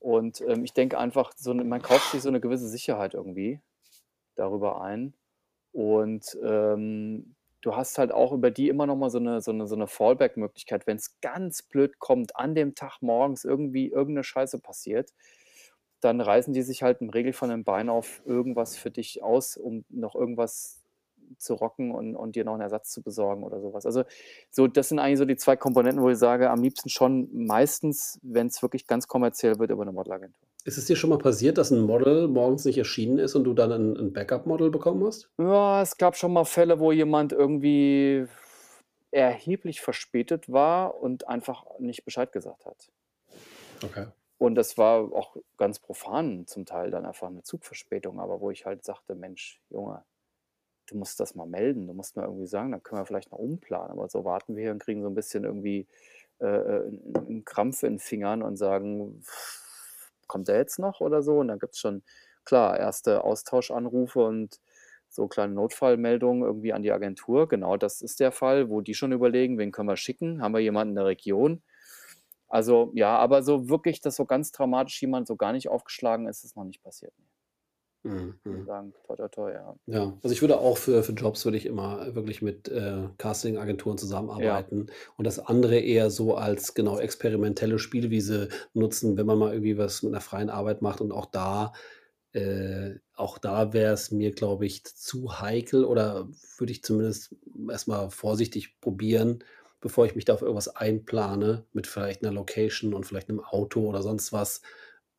und, 0.00 0.42
ähm, 0.42 0.64
ich 0.64 0.74
denke 0.74 0.98
einfach, 0.98 1.32
so 1.36 1.52
'ne 1.54 1.64
man 1.64 1.82
kauft 1.82 2.10
sich 2.12 2.22
so 2.22 2.30
'ne 2.30 2.40
gewisse 2.40 2.68
Sicherheit 2.68 3.14
irgendwie 3.14 3.60
darüber 4.36 4.82
ein 4.82 5.14
und, 5.72 6.38
ähm, 6.44 7.36
du 7.62 7.76
hast 7.76 7.98
halt 7.98 8.12
auch 8.12 8.32
über 8.32 8.50
die 8.52 8.68
immer 8.70 8.86
noch 8.86 8.96
mal 8.96 9.10
so 9.10 9.20
'ne 9.20 9.40
so 9.42 9.52
'ne 9.52 9.66
so 9.68 9.76
'ne 9.76 9.88
Fallback-Möglichkeit. 9.88 10.86
Wenn's 10.88 11.18
ganz 11.22 11.62
blöd 11.64 11.98
kommt, 12.00 12.36
an 12.36 12.54
dem 12.56 12.74
Tag 12.76 13.00
morgens 13.02 13.44
irgendwie 13.44 13.88
irgend 13.90 14.16
'ne 14.16 14.24
Scheiße 14.24 14.60
passiert, 14.60 15.12
dann 16.02 16.20
reißen 16.20 16.52
die 16.54 16.62
sich 16.62 16.82
halt 16.82 17.00
im 17.02 17.10
Regelfall 17.10 17.50
ein 17.50 17.64
Bein 17.64 17.88
auf 17.90 18.22
irgendwas 18.26 18.76
für 18.76 18.90
dich 18.90 19.22
aus, 19.22 19.56
um 19.56 19.84
noch 19.90 20.14
irgendwas 20.14 20.80
zu 21.38 21.54
rocken 21.54 21.92
und 21.92 22.16
und 22.16 22.36
dir 22.36 22.44
noch 22.44 22.54
'n 22.56 22.60
Ersatz 22.62 22.90
zu 22.92 23.02
besorgen 23.02 23.44
oder 23.44 23.60
so 23.60 23.72
was. 23.74 23.86
Also, 23.86 24.04
so 24.50 24.66
das 24.68 24.90
sind 24.90 24.98
eigentlich 25.00 25.18
so 25.18 25.24
die 25.26 25.36
2 25.36 25.56
Komponenten, 25.56 26.02
wo 26.02 26.10
ich 26.10 26.18
sage, 26.18 26.50
am 26.50 26.62
liebsten 26.62 26.88
schon 26.90 27.28
meistens, 27.32 28.18
wenn's 28.22 28.62
wirklich 28.62 28.86
ganz 28.86 29.08
kommerziell 29.08 29.58
wird, 29.58 29.70
über 29.70 29.84
'ne 29.84 29.92
Modelagentur. 29.92 30.46
Ist 30.64 30.78
es 30.78 30.84
dir 30.84 30.94
schon 30.94 31.10
mal 31.10 31.18
passiert, 31.18 31.58
dass 31.58 31.72
'n 31.72 31.80
Model 31.80 32.28
morgens 32.28 32.64
nicht 32.64 32.78
erschienen 32.78 33.18
ist 33.18 33.34
und 33.34 33.42
du 33.44 33.52
dann 33.52 33.72
'n 33.72 33.96
'n 33.96 34.12
Backup-Model 34.12 34.70
bekommen 34.70 35.04
hast? 35.04 35.28
Ja, 35.38 35.80
es 35.80 35.96
gab 35.96 36.14
schon 36.16 36.32
mal 36.34 36.44
Fälle, 36.44 36.78
wo 36.78 36.92
jemand 36.92 37.32
irgendwie 37.32 38.26
erheblich 39.12 39.80
verspätet 39.80 40.52
war 40.52 41.00
und 41.00 41.28
einfach 41.28 41.64
nicht 41.78 42.04
Bescheid 42.04 42.32
gesagt 42.32 42.66
hat. 42.66 42.90
Okay. 43.84 44.06
Und 44.42 44.56
das 44.56 44.76
war 44.76 45.12
auch 45.14 45.36
ganz 45.56 45.78
profan 45.78 46.48
zum 46.48 46.66
Teil 46.66 46.90
dann 46.90 47.06
einfach 47.06 47.30
'ne 47.30 47.44
Zugverspätung, 47.44 48.18
aber 48.18 48.40
wo 48.40 48.50
ich 48.50 48.66
halt 48.66 48.84
sagte: 48.84 49.14
„Mensch, 49.14 49.60
Junge, 49.70 50.02
du 50.88 50.96
musst 50.98 51.20
das 51.20 51.34
mal 51.36 51.46
melden. 51.46 51.86
Du 51.88 51.94
musst 51.94 52.16
mal 52.16 52.24
irgendwie 52.26 52.46
sagen, 52.48 52.72
dann 52.72 52.82
können 52.82 53.02
wir 53.02 53.06
vielleicht 53.06 53.32
noch 53.32 53.38
umplanen, 53.40 53.92
aber 53.92 54.08
so 54.08 54.24
warten 54.24 54.56
wir 54.56 54.62
hier 54.64 54.72
und 54.72 54.80
kriegen 54.82 55.02
so 55.02 55.08
'n 55.08 55.14
bisschen 55.14 55.44
irgendwie, 55.44 55.88
äh, 56.40 56.46
äh, 56.46 56.88
'n 56.88 57.14
'n 57.28 57.44
Krampf 57.46 57.82
in 57.84 57.98
Fingern 58.00 58.42
und 58.42 58.56
sagen: 58.56 59.22
„Kommt 60.28 60.48
der 60.48 60.56
jetzt 60.58 60.78
noch?“ 60.78 61.00
oder 61.00 61.22
so. 61.22 61.38
Und 61.40 61.48
dann 61.48 61.58
gibt's 61.58 61.78
schon, 61.80 62.02
klar, 62.44 62.78
erste 62.78 63.24
Austauschanrufe 63.24 64.24
und 64.24 64.60
so 65.08 65.28
kleine 65.28 65.54
Notfallmeldungen 65.54 66.42
irgendwie 66.44 66.72
an 66.72 66.82
die 66.82 66.92
Agentur. 66.92 67.48
Genau 67.48 67.76
das 67.76 68.02
ist 68.02 68.20
der 68.20 68.32
Fall, 68.32 68.70
wo 68.70 68.80
die 68.82 68.94
schon 68.94 69.12
überlegen: 69.12 69.58
„Wen 69.58 69.72
können 69.72 69.88
wir 69.88 69.96
schicken? 69.96 70.42
Haben 70.42 70.54
wir 70.54 70.60
jemanden 70.60 70.92
in 70.92 70.96
der 70.96 71.06
Region?“ 71.06 71.62
Also, 72.52 72.92
ja, 72.94 73.16
aber 73.18 73.42
so 73.42 73.68
wirklich, 73.70 74.00
dass 74.02 74.16
so 74.16 74.26
ganz 74.26 74.52
dramatisch 74.52 75.00
jemand 75.02 75.26
so 75.26 75.36
gar 75.36 75.52
nicht 75.52 75.68
aufgeschlagen 75.70 76.26
ist, 76.28 76.44
ist 76.44 76.56
noch 76.56 76.64
nicht 76.64 76.82
passiert, 76.82 77.18
ne. 77.18 77.24
Mhm, 78.04 78.40
Muss 78.46 78.64
mhm. 78.64 78.66
sagen, 78.66 78.94
toi, 79.04 79.16
toi, 79.16 79.28
toi, 79.28 79.50
ja. 79.52 79.76
Ja, 79.88 80.16
also, 80.22 80.32
ich 80.32 80.40
würde 80.42 80.58
auch 80.60 80.78
für 80.78 81.02
für 81.02 81.10
Jobs 81.12 81.44
würde 81.44 81.56
ich 81.58 81.66
immer 81.66 82.14
wirklich 82.14 82.40
mit, 82.40 82.68
äh, 82.68 83.08
Casting-Agenturen 83.18 83.98
Ja. 84.36 84.62
zusammenarbeiten 84.62 84.86
und 85.16 85.26
das 85.26 85.40
andere 85.40 85.76
eher 85.80 86.08
so 86.08 86.36
als, 86.36 86.74
genau, 86.74 86.98
experimentelle 87.00 87.80
Spielwiese 87.80 88.48
nutzen, 88.74 89.16
wenn 89.16 89.26
man 89.26 89.38
mal 89.38 89.52
irgendwie 89.52 89.78
was 89.78 90.02
mit 90.04 90.12
'ner 90.12 90.20
freien 90.20 90.50
Arbeit 90.50 90.82
macht 90.82 91.00
und 91.00 91.10
auch 91.10 91.26
da 91.26 91.72
äh, 92.32 92.94
auch 93.14 93.38
da 93.38 93.72
wär's 93.74 94.10
mir, 94.12 94.30
glaube 94.32 94.64
ich, 94.66 94.84
zu 94.84 95.40
heikel 95.40 95.84
oder 95.84 96.28
würde 96.58 96.72
ich 96.72 96.82
zumindest 96.84 97.34
erst 97.70 97.88
mal 97.88 98.08
vorsichtig 98.10 98.80
probieren, 98.80 99.44
bevor 99.82 100.06
ich 100.06 100.16
mich 100.16 100.26
da 100.26 100.34
auf 100.34 100.42
irgendwas 100.42 100.68
einplane 100.76 101.66
mit 101.74 101.86
vielleicht 101.88 102.22
'ner 102.22 102.32
Location 102.32 102.94
und 102.94 103.06
vielleicht 103.06 103.28
'nem 103.30 103.40
Auto 103.40 103.82
oder 103.88 104.02
sonst 104.02 104.32
was. 104.34 104.62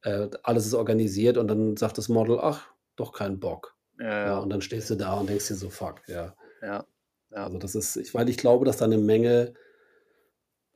Äh, 0.03 0.29
alles 0.43 0.67
ist 0.67 0.75
organisiert 0.75 1.37
und 1.37 1.47
dann 1.49 1.77
sagt 1.77 1.97
das 1.99 2.09
Model: 2.09 2.39
„Ach, 2.41 2.67
doch 2.97 3.13
kein 3.13 3.39
Bock.“ 3.41 3.77
Ja, 3.99 4.05
Ja, 4.23 4.39
ja. 4.39 4.39
und 4.39 4.49
dann 4.51 4.61
stehst 4.63 4.89
du 4.91 4.95
da 4.97 5.19
und 5.19 5.29
denkst 5.29 5.49
dir 5.49 5.55
so: 5.55 5.69
„Fuck“, 5.71 6.03
ja. 6.09 6.35
Ja, 6.61 6.85
ja. 7.31 7.47
Also, 7.47 7.57
das 7.59 7.75
ist 7.75 7.95
ich 7.97 8.13
weil 8.13 8.29
ich 8.29 8.37
glaube, 8.37 8.65
dass 8.65 8.77
da 8.77 8.87
'ne 8.87 8.97
Menge 8.97 9.53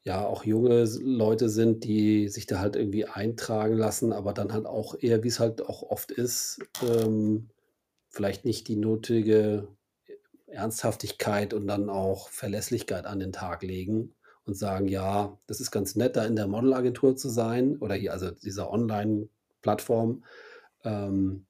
ja, 0.05 0.25
auch 0.25 0.43
junge 0.45 0.85
Leute 1.01 1.49
sind, 1.49 1.83
die 1.83 2.29
sich 2.29 2.45
da 2.45 2.59
halt 2.59 2.75
irgendwie 2.75 3.05
eintragen 3.05 3.75
lassen, 3.75 4.13
aber 4.13 4.31
dann 4.33 4.53
halt 4.53 4.65
auch 4.65 4.95
eher, 4.99 5.23
wie's 5.23 5.39
halt 5.39 5.61
auch 5.61 5.83
oft 5.83 6.11
ist, 6.11 6.63
ähm, 6.79 7.49
vielleicht 8.09 8.45
nicht 8.45 8.67
die 8.69 8.75
nötige 8.77 9.67
Ernsthaftigkeit 10.47 11.53
und 11.53 11.67
dann 11.67 11.89
auch 11.89 12.29
Verlässlichkeit 12.29 13.05
an 13.05 13.19
den 13.19 13.33
Tag 13.33 13.63
legen 13.63 14.15
und 14.45 14.55
sagen: 14.55 14.87
„Ja, 14.87 15.39
das 15.47 15.61
ist 15.61 15.71
ganz 15.71 15.95
nett, 15.95 16.15
da 16.15 16.25
in 16.25 16.35
der 16.35 16.47
Modelagentur 16.47 17.15
zu 17.17 17.29
sein 17.29 17.77
oder 17.77 17.95
hier 17.95 18.13
also, 18.13 18.31
dieser 18.31 18.71
Online-Plattform“, 18.71 20.23
ähm, 20.83 21.45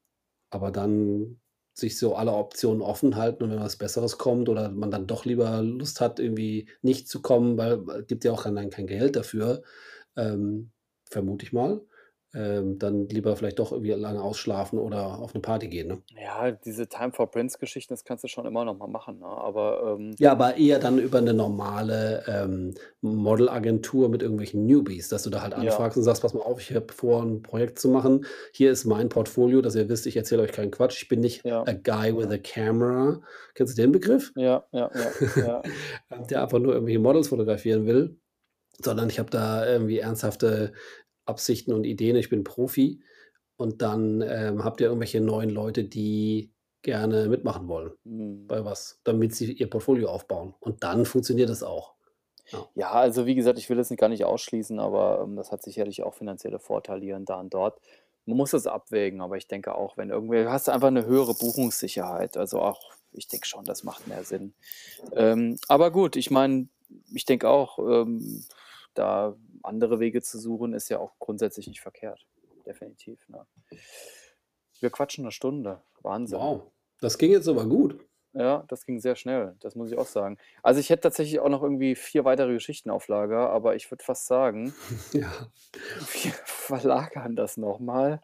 aber 0.50 0.72
dann 0.72 1.40
sich 1.74 1.98
so 2.00 2.16
alle 2.16 2.34
Optionen 2.34 2.82
offen 2.82 3.16
halten 3.18 3.44
und 3.44 3.52
wenn 3.52 3.60
was 3.60 3.78
Besseres 3.78 4.18
kommt 4.18 4.50
oder 4.50 4.70
man 4.72 4.92
dann 4.92 5.08
doch 5.08 5.26
lieber 5.26 5.62
Lust 5.62 6.02
hat, 6.02 6.20
irgendwie 6.20 6.70
nicht 6.82 7.08
zu 7.10 7.22
kommen, 7.22 7.58
weil 7.58 8.04
gibt 8.08 8.24
ja 8.26 8.32
auch 8.34 8.44
dann 8.44 8.70
kein 8.72 8.88
Geld 8.88 9.16
dafür, 9.16 9.64
ähm, 10.18 10.72
vermute 11.10 11.46
ich 11.46 11.54
mal, 11.54 11.82
ähm, 12.34 12.80
dann 12.80 13.08
lieber 13.10 13.36
vielleicht 13.36 13.60
doch 13.60 13.72
irgendwie 13.72 13.92
lange 13.92 14.22
ausschlafen 14.22 14.80
oder 14.80 15.20
auf 15.20 15.34
'ne 15.34 15.42
Party 15.42 15.68
gehen, 15.70 15.88
ne? 15.88 16.04
Ja, 16.16 16.52
diese 16.52 16.88
Time 16.88 17.12
for 17.12 17.30
Prince-Geschichten, 17.30 17.94
das 17.94 18.04
kannst 18.06 18.24
du 18.24 18.28
schon 18.30 18.46
immer 18.46 18.64
noch 18.64 18.78
mal 18.78 18.88
machen, 18.88 19.20
ne? 19.20 19.26
Aber, 19.26 19.96
ähm 20.00 20.20
Ja, 20.20 20.32
aber 20.32 20.58
eher 20.58 20.80
dann 20.80 20.98
über 20.98 21.22
'ne 21.22 21.32
normale, 21.36 22.24
ähm, 22.28 22.74
Modelagentur 23.02 24.10
mit 24.10 24.24
irgendwelchen 24.24 24.66
Newbies, 24.66 25.10
dass 25.10 25.22
du 25.22 25.30
da 25.30 25.44
halt 25.44 25.54
Ja. 25.56 25.84
anfragst 25.84 25.96
und 25.96 26.02
sagst: 26.04 26.24
„Pass 26.24 26.34
mal 26.34 26.42
auf, 26.42 26.60
ich 26.60 26.74
habe 26.76 26.92
vor, 26.92 27.22
'n 27.22 27.44
Projekt 27.44 27.78
zu 27.78 27.88
machen. 27.88 28.26
Hier 28.52 28.72
ist 28.72 28.86
mein 28.86 29.10
Portfolio, 29.10 29.62
dass 29.62 29.76
ihr 29.76 29.90
wisst, 29.90 30.08
ich 30.08 30.18
erzähle 30.18 30.42
euch 30.42 30.52
keinen 30.54 30.72
Quatsch. 30.72 31.04
Ich 31.04 31.08
bin 31.08 31.20
nicht 31.20 31.46
Ja. 31.46 31.68
a 31.68 31.74
guy 31.74 32.18
with 32.18 32.32
a 32.32 32.40
camera.“ 32.40 33.22
Kennst 33.54 33.78
du 33.78 33.82
den 33.84 33.92
Begriff? 33.92 34.34
Ja, 34.36 34.68
ja, 34.72 34.90
ja, 34.96 35.14
ja. 35.36 35.68
Der 36.32 36.44
einfach 36.44 36.60
nur 36.60 36.74
irgendwelche 36.74 37.00
Models 37.00 37.30
fotografieren 37.30 37.86
will, 37.88 38.20
sondern 38.82 39.10
ich 39.10 39.20
habe 39.20 39.30
da 39.32 39.68
irgendwie 39.68 40.00
ernsthafte 40.00 40.74
Absichten 41.28 41.74
und 41.74 41.86
Ideen. 41.86 42.16
Ich 42.18 42.30
bin 42.30 42.44
Profi 42.44 43.02
und 43.58 43.82
dann, 43.82 44.22
ähm, 44.22 44.64
habt 44.64 44.82
ihr 44.82 44.88
irgendwelche 44.88 45.22
neuen 45.22 45.50
Leute, 45.52 45.84
die 45.86 46.54
gerne 46.84 47.28
mitmachen 47.30 47.68
wollen 47.70 47.94
Mhm. 48.06 48.48
bei 48.50 48.66
was, 48.66 49.02
damit 49.06 49.36
sie 49.36 49.54
ihr 49.54 49.70
Portfolio 49.70 50.10
aufbauen 50.10 50.56
und 50.62 50.84
dann 50.84 51.06
funktioniert 51.06 51.50
das 51.50 51.64
auch. 51.64 51.96
Ja. 52.54 52.70
Ja, 52.76 52.92
also, 52.92 53.26
wie 53.26 53.36
gesagt, 53.36 53.58
ich 53.58 53.70
will 53.70 53.78
das 53.78 53.90
gar 53.98 54.10
nicht 54.10 54.24
ausschließen, 54.26 54.80
aber, 54.80 55.22
ähm, 55.24 55.36
das 55.36 55.52
hat 55.52 55.64
sicherlich 55.64 56.04
auch 56.04 56.14
finanzielle 56.14 56.60
Vorteile 56.60 57.02
hier 57.04 57.16
und 57.16 57.28
da 57.30 57.40
und 57.40 57.54
dort. 57.54 57.80
Man 58.26 58.38
muss 58.38 58.52
das 58.52 58.68
abwägen, 58.68 59.22
aber 59.22 59.38
ich 59.38 59.48
denke 59.48 59.74
auch, 59.76 59.98
wenn 59.98 60.10
irgendwer 60.12 60.52
hast 60.52 60.68
du 60.68 60.72
einfach 60.72 60.92
'ne 60.92 61.06
höhere 61.06 61.34
Buchungssicherheit. 61.34 62.38
Also, 62.38 62.62
auch 62.62 62.80
ich 63.14 63.28
denke 63.28 63.48
schon, 63.48 63.66
das 63.66 63.84
macht 63.84 64.06
mehr 64.06 64.24
Sinn. 64.24 64.54
Ähm, 65.14 65.58
aber 65.70 65.92
gut, 65.92 66.16
ich 66.18 66.32
meine, 66.32 66.70
ich 67.14 67.26
denke 67.26 67.50
auch, 67.50 67.80
ähm, 67.80 68.46
da 68.96 69.36
andere 69.64 70.00
Wege 70.00 70.22
zu 70.22 70.40
suchen, 70.40 70.74
ist 70.74 70.90
ja 70.90 71.00
auch 71.00 71.16
grundsätzlich 71.20 71.68
nicht 71.68 71.82
verkehrt. 71.82 72.26
Definitiv, 72.66 73.28
ne? 73.30 73.48
Wir 74.82 74.92
quatschen 74.92 75.24
'ne 75.26 75.32
Stunde. 75.32 75.82
Wahnsinn. 76.02 76.38
Wow, 76.40 76.72
das 77.00 77.18
ging 77.18 77.32
jetzt 77.32 77.48
aber 77.48 77.66
gut. 77.68 78.08
Ja, 78.36 78.64
das 78.68 78.86
ging 78.86 79.00
sehr 79.00 79.16
schnell, 79.16 79.56
das 79.60 79.76
muss 79.76 79.92
ich 79.92 79.98
auch 79.98 80.06
sagen. 80.06 80.38
Also, 80.62 80.80
ich 80.80 80.90
hätte 80.90 81.02
tatsächlich 81.02 81.40
auch 81.40 81.50
noch 81.50 81.64
irgendwie 81.64 81.96
4 81.96 82.26
weitere 82.26 82.54
Geschichten 82.54 82.90
auf 82.90 83.08
Lager, 83.08 83.50
aber 83.50 83.76
ich 83.76 83.90
würde 83.90 84.04
fast 84.04 84.28
sagen 84.28 84.76
Ja. 85.14 85.52
wir 86.24 86.32
verlagern 86.46 87.36
das 87.36 87.58
noch 87.58 87.80
mal 87.80 88.22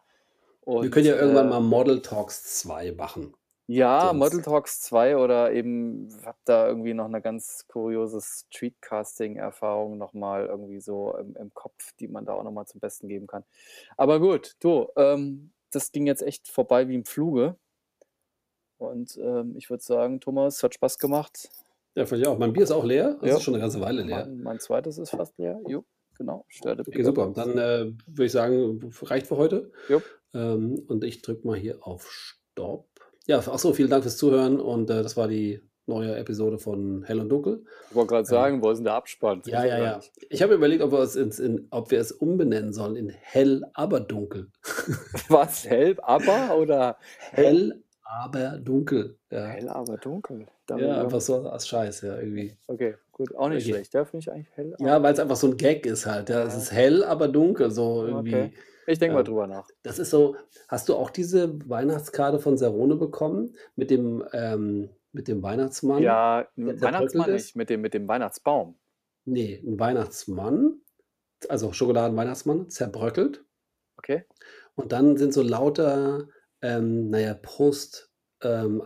Wir 0.80 0.90
können 0.90 1.06
ja 1.06 1.16
irgendwann 1.16 1.50
äh 1.50 1.50
mal 1.50 1.60
Model 1.62 2.02
Talks 2.02 2.60
2 2.60 2.92
machen. 2.94 3.36
Ja, 3.76 4.12
Model 4.14 4.42
Sonst 4.42 4.44
Talks 4.44 4.82
2 4.82 5.16
oder 5.18 5.54
eben 5.54 6.10
habe 6.26 6.38
da 6.44 6.68
irgendwie 6.68 6.94
noch 6.94 7.08
'ne 7.08 7.22
ganz 7.22 7.66
kuriose 7.68 8.20
Streetcasting-Erfahrung 8.22 9.98
noch 9.98 10.12
mal 10.14 10.46
irgendwie 10.48 10.82
so 10.82 11.16
im 11.18 11.36
im 11.38 11.54
Kopf, 11.54 11.94
die 12.00 12.10
man 12.10 12.26
da 12.26 12.34
auch 12.34 12.44
noch 12.44 12.52
mal 12.52 12.66
zum 12.66 12.82
Besten 12.82 13.08
geben 13.08 13.26
kann. 13.26 13.46
Aber 13.96 14.20
gut, 14.20 14.56
du, 14.60 14.90
ähm, 14.98 15.54
das 15.72 15.92
ging 15.94 16.08
jetzt 16.08 16.22
echt 16.24 16.50
vorbei 16.50 16.88
wie 16.90 16.96
im 16.96 17.06
Fluge. 17.06 17.58
Und, 18.82 19.18
ähm, 19.18 19.56
ich 19.58 19.70
würde 19.70 19.84
sagen, 19.84 20.20
Thomas, 20.20 20.64
hat 20.64 20.74
Spaß 20.76 20.98
gemacht. 21.00 21.50
Ja, 21.98 22.06
fand 22.08 22.22
ich 22.22 22.28
auch. 22.28 22.40
Mein 22.40 22.54
Bier 22.54 22.64
ist 22.64 22.72
auch 22.72 22.86
leer. 22.86 23.18
Das 23.22 23.32
Ja. 23.32 23.36
ist 23.36 23.44
schon 23.44 23.54
'ne 23.54 23.60
ganze 23.60 23.80
Weile 23.80 24.02
leer. 24.02 24.34
Mein 24.34 24.42
mein 24.42 24.60
2. 24.60 24.98
ist 24.98 25.12
fast 25.12 25.38
leer. 25.38 25.62
Jo, 25.66 25.86
genau. 26.18 26.46
Stör 26.50 26.76
the 26.78 26.84
Okay, 26.88 27.04
super. 27.04 27.32
Dann, 27.34 27.58
äh, 27.58 27.94
würde 28.08 28.26
ich 28.26 28.32
sagen, 28.32 28.80
reicht 29.04 29.28
für 29.28 29.38
heute. 29.38 29.72
Jo. 29.90 30.04
Ähm, 30.34 30.80
und 30.88 31.04
ich 31.04 31.22
drücke 31.22 31.48
mal 31.48 31.58
hier 31.58 31.86
auf 31.88 32.12
Stopp. 32.12 32.93
Ja, 33.28 33.40
ach 33.40 33.58
so, 33.58 33.74
vielen 33.74 33.90
Dank 33.90 34.04
fürs 34.04 34.18
Zuhören 34.18 34.60
und, 34.60 34.90
äh, 34.90 35.02
das 35.02 35.16
war 35.16 35.30
die 35.30 35.62
neue 35.86 36.14
Episode 36.18 36.60
von 36.60 37.04
Hell 37.04 37.22
und 37.22 37.30
Dunkel. 37.30 37.64
Ich 37.92 37.96
wollte 37.96 38.10
grad 38.10 38.28
Ähm 38.28 38.28
sagen, 38.28 38.62
wo 38.62 38.70
ist 38.72 38.80
'n 38.80 38.84
der 38.86 38.94
Abspann? 38.96 39.42
Das 39.42 39.52
Ja, 39.54 39.66
ja, 39.66 39.80
ja. 39.80 40.06
Ich 40.30 40.42
habe 40.42 40.54
überlegt, 40.56 40.82
ob 40.84 40.92
wir 40.92 41.00
es 41.00 41.16
ins 41.16 41.40
in 41.40 41.68
ob 41.72 41.92
wir 41.92 42.00
es 42.00 42.12
umbenennen 42.14 42.74
sollen 42.74 42.96
in 42.98 43.10
Hell, 43.10 43.64
aber 43.74 44.00
dunkel. 44.02 44.52
Was? 45.30 45.70
Hell, 45.70 45.96
aber 46.02 46.56
oder 46.58 46.98
hell 47.32 47.84
aber 48.04 48.60
dunkel, 48.60 49.18
ja. 49.32 49.56
Hell, 49.56 49.70
aber 49.70 49.98
dunkel. 49.98 50.48
Da 50.68 50.78
Ja, 50.78 51.02
einfach 51.04 51.22
so 51.22 51.48
als 51.50 51.68
Scheiß, 51.68 52.02
ja, 52.02 52.18
irgendwie. 52.20 52.58
Okay, 52.70 52.96
gut, 53.12 53.36
auch 53.36 53.50
nicht 53.50 53.66
Okay. 53.66 53.68
schlecht. 53.68 53.94
Ja, 53.94 54.06
finde 54.06 54.20
ich 54.24 54.32
eigentlich 54.32 54.56
hell, 54.56 54.76
Ja, 54.80 55.02
weil's 55.04 55.20
einfach 55.20 55.36
so 55.38 55.48
'n 55.48 55.58
Gag 55.58 55.86
ist 55.86 56.06
halt, 56.08 56.30
ja. 56.30 56.44
Es 56.44 56.56
Ja. 56.56 56.58
ist 56.58 56.72
hell, 56.72 57.04
aber 57.04 57.28
dunkel, 57.30 57.72
so 57.72 58.08
Okay. 58.08 58.50
Ich 58.88 59.00
denke 59.00 59.14
mal 59.16 59.24
Ähm, 59.24 59.26
drüber 59.26 59.48
nach. 59.48 59.70
das 59.84 60.00
ist 60.00 60.10
so 60.12 60.36
hast 60.70 60.90
du 60.90 60.96
auch 60.96 61.10
diese 61.12 61.60
Weihnachtskarte 61.70 62.40
von 62.40 62.58
Serone 62.58 62.96
bekommen 62.96 63.56
mit 63.76 63.92
dem 63.92 64.24
ähm, 64.34 64.90
mit 65.12 65.28
dem 65.28 65.44
Weihnachtsmann, 65.44 66.04
Ja, 66.04 66.48
Weihnachtsmann 66.56 67.32
nicht, 67.32 67.56
mit 67.56 67.70
dem 67.70 67.82
mit 67.82 67.94
dem 67.94 68.08
Weihnachtsbaum. 68.08 68.80
Ne, 69.26 69.60
'n 69.62 69.80
Weihnachtsmann, 69.80 70.82
also 71.50 71.74
Schokoladen-Weihnachtsmann, 71.74 72.70
zerbröckelt. 72.70 73.46
Okay. 74.00 74.24
Und 74.76 74.92
dann 74.92 75.18
sind 75.18 75.34
so 75.34 75.42
lauter, 75.42 76.28
ähm, 76.62 77.10
na 77.10 77.20
ja, 77.20 77.34
Post 77.36 78.12
ähm, 78.42 78.82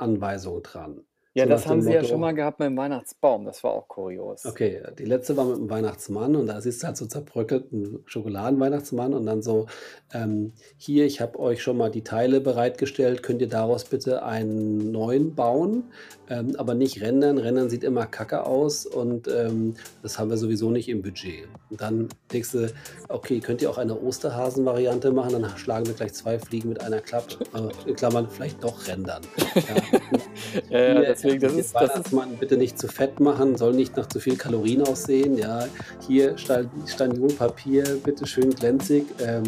dran. 0.63 1.06
Ja, 1.37 1.45
So 1.45 1.45
das 1.45 1.67
haben 1.67 1.81
dem 1.81 1.83
sie 1.83 1.93
ja 1.93 2.03
schon 2.03 2.19
mal 2.19 2.31
Motto 2.31 2.33
gehabt 2.33 2.59
mit'm 2.59 2.75
Weihnachtsbaum. 2.75 3.45
Das 3.45 3.63
war 3.63 3.71
auch 3.71 3.87
kurios. 3.87 4.43
Okay, 4.45 4.81
die 4.97 5.03
letzte 5.03 5.35
war 5.35 5.45
mit'm 5.45 5.69
Weihnachtsmann 5.69 6.35
und 6.35 6.47
da 6.47 6.61
siehst 6.61 6.81
du 6.81 6.87
halt 6.87 6.95
so 6.95 7.05
zerbröckelten 7.05 8.03
Schokoladen-Weihnachtsmann 8.05 9.13
und 9.13 9.25
dann 9.25 9.41
so, 9.41 9.65
ähm: 10.13 10.53
„Hier, 10.77 11.05
ich 11.05 11.19
habe 11.19 11.37
euch 11.39 11.61
schon 11.61 11.75
mal 11.75 11.91
die 11.91 12.03
Teile 12.03 12.39
bereitgestellt. 12.39 13.23
Könnt 13.23 13.41
ihr 13.41 13.49
daraus 13.49 13.83
bitte 13.85 14.23
einen 14.23 14.91
neuen 14.91 15.35
bauen, 15.35 15.91
ähm, 16.29 16.55
aber 16.57 16.73
nicht 16.73 17.01
rendern. 17.01 17.37
Rendern 17.37 17.69
sieht 17.69 17.83
immer 17.83 18.05
kacke 18.05 18.45
aus 18.45 18.85
und, 18.85 19.27
ähm, 19.27 19.75
das 20.03 20.19
haben 20.19 20.29
wir 20.29 20.37
sowieso 20.37 20.71
nicht 20.71 20.89
im 20.89 21.01
Budget.“ 21.01 21.47
Und 21.69 21.81
dann 21.81 22.09
denkst 22.31 22.51
du: 22.51 22.71
„Okay, 23.09 23.39
könnt 23.39 23.61
ihr 23.61 23.69
auch 23.69 23.77
eine 23.77 23.99
Osterhasen-Variante 23.99 25.11
machen? 25.11 25.33
Dann 25.33 25.57
schlagen 25.57 25.87
wir 25.87 25.93
gleich 25.93 26.13
2 26.13 26.39
Fliegen 26.39 26.69
mit 26.69 26.81
einer 26.81 26.99
Klappe.“ 27.01 27.37
Äh, 27.53 27.89
in 27.89 27.95
Klammern, 27.95 28.27
vielleicht 28.29 28.63
doch 28.63 28.87
rendern. 28.87 29.21
Ja. 29.55 29.61
Ja, 30.69 30.79
ja, 30.79 31.01
deswegen, 31.01 31.39
das 31.41 31.53
ist 31.53 31.73
das 31.75 31.89
Weihnachtsmann 31.89 32.37
bitte 32.37 32.57
nicht 32.57 32.79
zu 32.79 32.87
fett 32.87 33.19
machen, 33.19 33.57
soll 33.57 33.73
nicht 33.73 33.97
nach 33.97 34.07
zu 34.07 34.19
viel 34.19 34.37
Kalorien 34.37 34.81
aussehen, 34.83 35.37
ja. 35.37 35.65
Hier 36.05 36.37
Stal 36.37 36.69
Staniolpapier, 36.85 37.83
bitte 38.03 38.25
schön 38.25 38.51
glänzig, 38.51 39.05
ähm, 39.19 39.43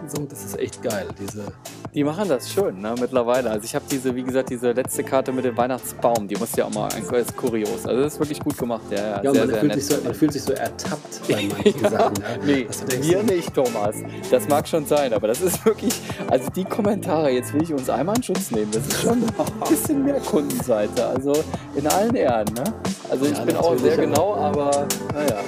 und 0.00 0.10
so. 0.10 0.22
Das 0.24 0.44
ist 0.44 0.58
echt 0.58 0.82
geil, 0.82 1.06
diese 1.20 1.46
Die 1.94 2.04
machen 2.04 2.28
das 2.28 2.50
schön, 2.50 2.80
ne, 2.80 2.94
mittlerweile. 3.00 3.50
Also, 3.50 3.64
ich 3.64 3.74
habe 3.74 3.84
diese 3.90 4.14
wie 4.14 4.24
gesagt, 4.24 4.50
diese 4.50 4.72
letzte 4.72 5.04
Karte 5.04 5.32
mit 5.32 5.44
dem 5.44 5.56
Weihnachtsbaum, 5.56 6.21
die 6.28 6.36
musst 6.36 6.54
du 6.56 6.60
ja 6.60 6.66
auch 6.66 6.74
mal 6.74 6.88
ist 7.16 7.36
kurios. 7.36 7.86
Also, 7.86 8.02
das 8.02 8.14
ist 8.14 8.20
wirklich 8.20 8.40
gut 8.40 8.56
gemacht. 8.58 8.82
Ja, 8.90 8.96
ja, 8.96 9.22
Ja, 9.22 9.32
sehr, 9.32 9.40
man 9.40 9.48
sehr 9.50 9.58
fühlt 9.60 9.72
nett 9.74 9.82
sich 9.82 9.96
so 9.96 10.02
man 10.04 10.14
fühlt 10.14 10.32
sich 10.32 10.42
so 10.42 10.52
ertappt 10.52 11.20
bei 11.28 11.42
manchen 11.64 11.80
Sachen, 11.90 12.14
ja. 12.16 12.44
Ne, 12.46 12.64
Dass 12.64 12.80
du 12.80 12.86
denkst 12.86 13.08
wir 13.08 13.18
so 13.18 13.24
nicht, 13.24 13.54
Thomas. 13.54 13.96
Das 14.30 14.48
mag 14.48 14.66
schon 14.68 14.86
sein, 14.86 15.12
aber 15.12 15.28
das 15.28 15.40
ist 15.40 15.64
wirklich 15.64 15.92
also, 16.28 16.48
die 16.54 16.64
Kommentare, 16.64 17.30
jetzt 17.30 17.52
will 17.54 17.62
ich 17.62 17.72
uns 17.72 17.88
einmal 17.90 18.16
in 18.16 18.22
Schutz 18.22 18.50
nehmen. 18.50 18.70
Das 18.72 18.86
ist 18.86 19.02
schon 19.02 19.22
'n 19.22 19.68
bisschen 19.68 20.04
mehr 20.04 20.20
Kundenseite, 20.20 21.06
also, 21.06 21.32
in 21.74 21.86
allen 21.86 22.14
Ehren, 22.14 22.46
ne? 22.54 22.64
Also, 23.10 23.26
ich 23.26 23.36
Ja, 23.36 23.44
bin 23.44 23.56
auch 23.56 23.76
sehr 23.78 23.96
genau, 23.96 24.34
aber 24.36 24.86
na 25.14 25.22
ja. 25.26 25.40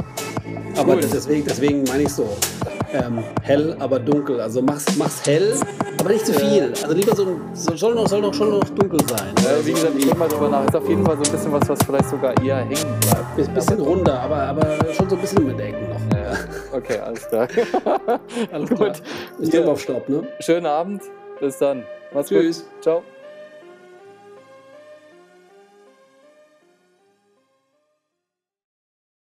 aber 0.77 0.97
deswegen 0.97 1.45
deswegen 1.47 1.85
meine 1.85 2.03
ich 2.05 2.11
so, 2.11 2.29
ähm, 2.95 3.23
hell, 3.43 3.77
aber 3.81 3.99
dunkel. 3.99 4.41
Also, 4.41 4.63
mach's 4.63 4.85
mach's 4.97 5.27
hell, 5.27 5.55
aber 6.01 6.11
nicht 6.11 6.25
zu 6.27 6.33
viel. 6.33 6.73
Also, 6.83 6.93
lieber 6.95 7.15
so 7.15 7.41
so 7.53 7.77
soll 7.77 7.95
noch 7.95 8.09
soll 8.09 8.23
doch 8.23 8.33
schon 8.35 8.51
noch 8.51 8.65
dunkel 8.71 9.01
sein, 9.09 9.33
Ja, 9.45 9.65
wie 9.67 9.73
gesagt, 9.73 9.93
ich 9.97 10.05
denke 10.05 10.19
mal 10.19 10.29
drüber 10.29 10.49
nach. 10.49 10.65
Ist 10.67 10.77
auf 10.77 10.89
jeden 10.89 11.05
Fall 11.05 11.17
so 11.17 11.23
'n 11.25 11.33
bisschen 11.33 11.53
was, 11.53 11.69
was 11.69 11.79
vielleicht 11.85 12.09
sogar 12.09 12.33
eher 12.43 12.57
hängen 12.59 13.01
bleibt. 13.01 13.37
Bis 13.37 13.49
bisschen 13.49 13.81
Aber 13.81 13.89
runder, 13.91 14.21
aber 14.21 14.37
aber 14.37 14.77
schon 14.95 15.09
so 15.11 15.17
'n 15.17 15.21
bisschen 15.21 15.47
mit 15.47 15.61
Ecken 15.61 15.89
noch, 15.89 16.17
Ja. 16.17 16.33
Okay, 16.73 16.99
alles 16.99 17.29
klar. 17.29 17.49
Alles 18.53 18.71
klar. 18.71 18.89
Gut. 18.91 19.03
Ich 19.41 19.51
drücke 19.51 19.71
auf 19.71 19.81
Stopp, 19.81 20.09
ne? 20.09 20.27
Schönen 20.41 20.67
Abend. 20.67 21.03
Bis 21.41 21.59
dann. 21.59 21.85
Mach's 22.13 22.29
Tschüss. 22.29 22.61
gut. 22.65 22.83
Tschau. 22.83 23.03